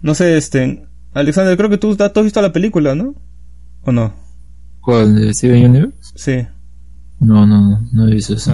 No 0.00 0.14
sé, 0.14 0.36
este, 0.36 0.86
Alexander, 1.12 1.56
creo 1.56 1.70
que 1.70 1.78
tú, 1.78 1.96
tú 1.96 2.02
has 2.02 2.24
visto 2.24 2.40
la 2.40 2.52
película, 2.52 2.94
¿no? 2.94 3.14
¿O 3.82 3.92
no? 3.92 4.14
¿Cuál? 4.82 5.14
¿De 5.14 5.32
Steven 5.32 5.70
Universe? 5.70 6.12
Sí. 6.16 6.46
No, 7.20 7.46
no, 7.46 7.70
no, 7.70 7.88
no 7.92 8.08
he 8.08 8.14
visto 8.14 8.34
eso. 8.34 8.52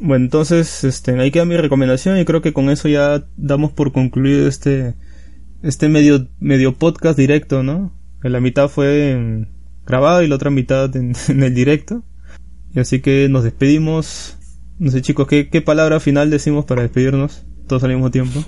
Bueno, 0.00 0.24
entonces, 0.24 0.82
este, 0.82 1.18
ahí 1.20 1.30
queda 1.30 1.44
mi 1.44 1.56
recomendación 1.56 2.18
y 2.18 2.24
creo 2.24 2.40
que 2.40 2.54
con 2.54 2.70
eso 2.70 2.88
ya 2.88 3.24
damos 3.36 3.72
por 3.72 3.92
concluido 3.92 4.48
este, 4.48 4.94
este 5.62 5.88
medio, 5.88 6.28
medio 6.40 6.74
podcast 6.74 7.18
directo, 7.18 7.62
¿no? 7.62 7.92
Que 8.22 8.30
la 8.30 8.40
mitad 8.40 8.68
fue 8.68 9.46
grabado 9.86 10.22
y 10.22 10.28
la 10.28 10.36
otra 10.36 10.50
mitad 10.50 10.94
en, 10.96 11.12
en 11.28 11.42
el 11.42 11.54
directo. 11.54 12.02
Y 12.74 12.80
así 12.80 13.00
que 13.00 13.28
nos 13.28 13.44
despedimos. 13.44 14.36
No 14.78 14.90
sé, 14.90 15.02
chicos, 15.02 15.26
¿qué, 15.26 15.48
qué 15.48 15.62
palabra 15.62 16.00
final 16.00 16.30
decimos 16.30 16.64
para 16.64 16.82
despedirnos? 16.82 17.44
Todos 17.66 17.84
al 17.84 17.90
mismo 17.90 18.10
tiempo. 18.10 18.42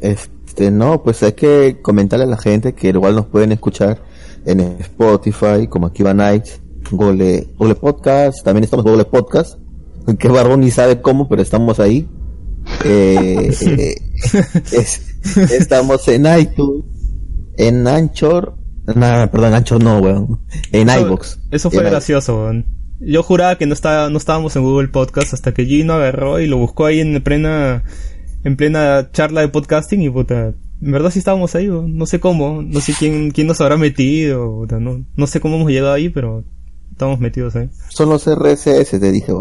Este, 0.00 0.70
no, 0.70 1.02
pues 1.02 1.22
hay 1.22 1.32
que 1.32 1.78
comentarle 1.82 2.24
a 2.24 2.28
la 2.28 2.36
gente 2.36 2.74
que 2.74 2.88
igual 2.88 3.14
nos 3.16 3.26
pueden 3.26 3.52
escuchar 3.52 4.02
en 4.46 4.60
Spotify, 4.80 5.66
como 5.68 5.86
Akiva 5.88 6.14
Nights, 6.14 6.60
Google, 6.90 7.48
Google 7.58 7.74
Podcast, 7.74 8.44
también 8.44 8.64
estamos 8.64 8.84
en 8.86 8.92
Google 8.92 9.04
Podcast, 9.06 9.58
que 10.18 10.28
Barbón 10.28 10.60
ni 10.60 10.70
sabe 10.70 11.00
cómo, 11.00 11.28
pero 11.28 11.42
estamos 11.42 11.80
ahí. 11.80 12.08
Eh, 12.84 13.50
eh, 13.66 13.94
es- 14.72 15.02
estamos 15.52 16.06
en 16.08 16.26
iTunes, 16.38 16.84
en 17.56 17.86
Anchor, 17.86 18.54
no, 18.86 19.30
perdón, 19.30 19.54
Anchor 19.54 19.82
no, 19.82 19.98
weón, 19.98 20.40
en 20.72 20.88
Eso- 20.88 21.00
iVoox. 21.06 21.38
Eso 21.50 21.70
fue 21.70 21.82
i- 21.82 21.86
gracioso, 21.86 22.36
weón. 22.36 22.66
Yo 23.00 23.22
juraba 23.22 23.56
que 23.56 23.66
no 23.66 23.74
estaba, 23.74 24.10
no 24.10 24.18
estábamos 24.18 24.56
en 24.56 24.64
Google 24.64 24.88
Podcast 24.88 25.32
hasta 25.32 25.54
que 25.54 25.64
Gino 25.64 25.92
agarró 25.94 26.40
y 26.40 26.48
lo 26.48 26.56
buscó 26.56 26.86
ahí 26.86 26.98
en 26.98 27.22
plena, 27.22 27.84
en 28.48 28.56
plena 28.56 29.10
charla 29.12 29.42
de 29.42 29.48
podcasting 29.48 30.02
y 30.02 30.10
puta, 30.10 30.54
en 30.82 30.92
verdad 30.92 31.10
sí 31.10 31.18
estábamos 31.20 31.54
ahí, 31.54 31.68
no 31.68 32.06
sé 32.06 32.18
cómo, 32.20 32.62
no 32.62 32.80
sé 32.80 32.94
quién, 32.98 33.30
quién 33.30 33.46
nos 33.46 33.60
habrá 33.60 33.76
metido, 33.76 34.56
puta, 34.58 34.78
no, 34.80 35.04
no 35.16 35.26
sé 35.26 35.40
cómo 35.40 35.56
hemos 35.56 35.70
llegado 35.70 35.92
ahí, 35.92 36.08
pero 36.08 36.44
estamos 36.90 37.20
metidos 37.20 37.54
ahí. 37.56 37.68
Son 37.90 38.08
los 38.08 38.24
RSS, 38.26 38.98
te 38.98 39.12
dije. 39.12 39.32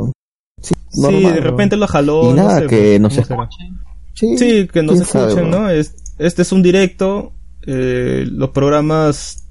Sí, 0.62 0.74
sí, 0.92 1.22
de 1.24 1.40
repente 1.42 1.76
weón. 1.76 1.80
lo 1.82 1.88
jaló. 1.88 2.24
Y 2.24 2.28
no 2.30 2.36
nada, 2.36 2.60
sé, 2.60 2.68
que 2.68 3.00
nos 3.00 3.18
escuchen. 3.18 3.80
Sí, 4.14 4.38
Sí, 4.38 4.68
que 4.68 4.82
nos 4.84 4.96
quién 4.96 5.06
sabe, 5.06 5.28
escuchen. 5.30 5.52
¿no? 5.52 5.70
Es- 5.70 5.96
este 6.18 6.42
es 6.42 6.52
un 6.52 6.64
directo. 6.64 7.34
eh, 7.70 8.26
los 8.32 8.52
programas 8.52 9.48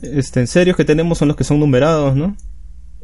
este, 0.00 0.40
en 0.40 0.46
serios 0.46 0.76
que 0.76 0.84
tenemos 0.84 1.18
son 1.18 1.28
los 1.28 1.36
que 1.36 1.44
son 1.44 1.58
numerados, 1.58 2.14
¿no? 2.14 2.36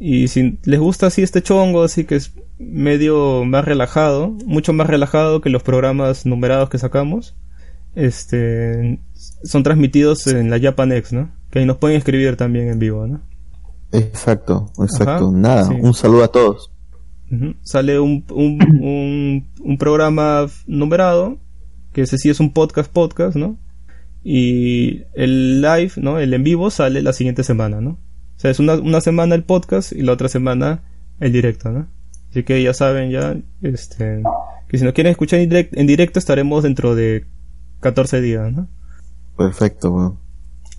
Y 0.05 0.27
si 0.27 0.59
les 0.65 0.81
gusta 0.81 1.07
así 1.07 1.21
este 1.21 1.41
chongo, 1.41 1.81
así 1.81 2.03
que 2.03 2.15
es 2.15 2.33
medio 2.59 3.45
más 3.45 3.63
relajado, 3.63 4.31
mucho 4.45 4.73
más 4.73 4.87
relajado 4.87 5.39
que 5.39 5.49
los 5.49 5.63
programas 5.63 6.25
numerados 6.25 6.69
que 6.69 6.77
sacamos, 6.77 7.37
este, 7.95 8.99
son 9.45 9.63
transmitidos 9.63 10.27
en 10.27 10.49
la 10.49 10.59
Japanex, 10.59 11.13
¿no? 11.13 11.31
Que 11.49 11.59
ahí 11.59 11.65
nos 11.65 11.77
pueden 11.77 11.95
escribir 11.95 12.35
también 12.35 12.67
en 12.67 12.79
vivo, 12.79 13.07
¿no? 13.07 13.21
Exacto, 13.93 14.73
exacto. 14.77 15.29
Ajá, 15.29 15.37
Nada, 15.37 15.63
sí. 15.69 15.75
un 15.79 15.93
saludo 15.93 16.25
a 16.25 16.27
todos. 16.27 16.69
Sale 17.61 17.97
un, 17.97 18.25
un, 18.29 18.61
un, 18.81 19.47
un 19.61 19.77
programa 19.77 20.47
numerado, 20.67 21.37
que 21.93 22.01
ese 22.01 22.17
sí 22.17 22.29
es 22.29 22.41
un 22.41 22.51
podcast 22.51 22.91
podcast, 22.91 23.37
¿no? 23.37 23.57
Y 24.21 25.03
el 25.13 25.61
live, 25.61 25.93
¿no? 25.95 26.19
El 26.19 26.33
en 26.33 26.43
vivo 26.43 26.69
sale 26.71 27.01
la 27.01 27.13
siguiente 27.13 27.45
semana, 27.45 27.79
¿no? 27.79 27.99
O 28.43 28.45
sea, 28.45 28.51
es 28.51 28.59
una, 28.59 28.73
una 28.75 28.99
semana 28.99 29.35
el 29.35 29.45
podcast 29.45 29.93
y 29.93 30.01
la 30.01 30.11
otra 30.11 30.27
semana 30.27 30.81
el 31.21 31.31
directo, 31.31 31.71
¿no? 31.71 31.87
Así 32.29 32.43
que 32.43 32.61
ya 32.61 32.73
saben 32.73 33.09
ya, 33.09 33.37
este, 33.61 34.21
que 34.67 34.77
si 34.77 34.83
nos 34.83 34.91
quieren 34.93 35.11
escuchar 35.11 35.39
en 35.39 35.49
direct- 35.49 35.69
en 35.71 35.87
directo 35.87 36.19
estaremos 36.19 36.61
dentro 36.63 36.93
de 36.93 37.25
14 37.79 38.19
días, 38.19 38.51
¿no? 38.51 38.67
Perfecto, 39.37 39.91
weón. 39.93 40.19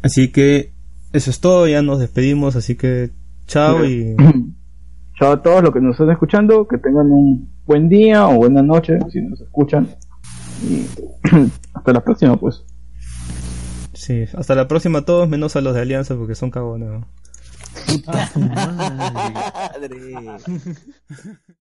Así 0.03 0.28
que 0.31 0.74
eso 1.15 1.31
es 1.31 1.41
todo, 1.41 1.66
ya 1.66 1.81
nos 1.81 2.01
despedimos, 2.01 2.55
así 2.55 2.74
que 2.74 3.12
chao 3.47 3.82
y 3.86 4.15
Chao 5.19 5.32
a 5.32 5.43
todos 5.43 5.62
los 5.62 5.73
que 5.73 5.81
nos 5.81 5.93
están 5.93 6.11
escuchando, 6.11 6.69
que 6.69 6.77
tengan 6.77 7.11
un 7.11 7.49
buen 7.65 7.89
día 7.89 8.27
o 8.27 8.35
buena 8.36 8.61
noche 8.62 8.99
si 9.11 9.23
nos 9.23 9.41
escuchan. 9.41 9.89
Y 10.69 10.85
hasta 11.73 11.93
la 11.95 12.05
próxima, 12.05 12.36
pues. 12.36 12.62
sí, 13.95 14.24
hasta 14.36 14.55
la 14.55 14.69
próxima 14.69 14.99
a 14.99 15.05
todos, 15.07 15.28
menos 15.31 15.57
a 15.57 15.62
los 15.62 15.74
de 15.74 15.81
Alianza 15.81 16.15
porque 16.15 16.35
son 16.35 16.51
cagones, 16.51 16.91
¿no? 16.91 17.07
Madre. 19.77 20.39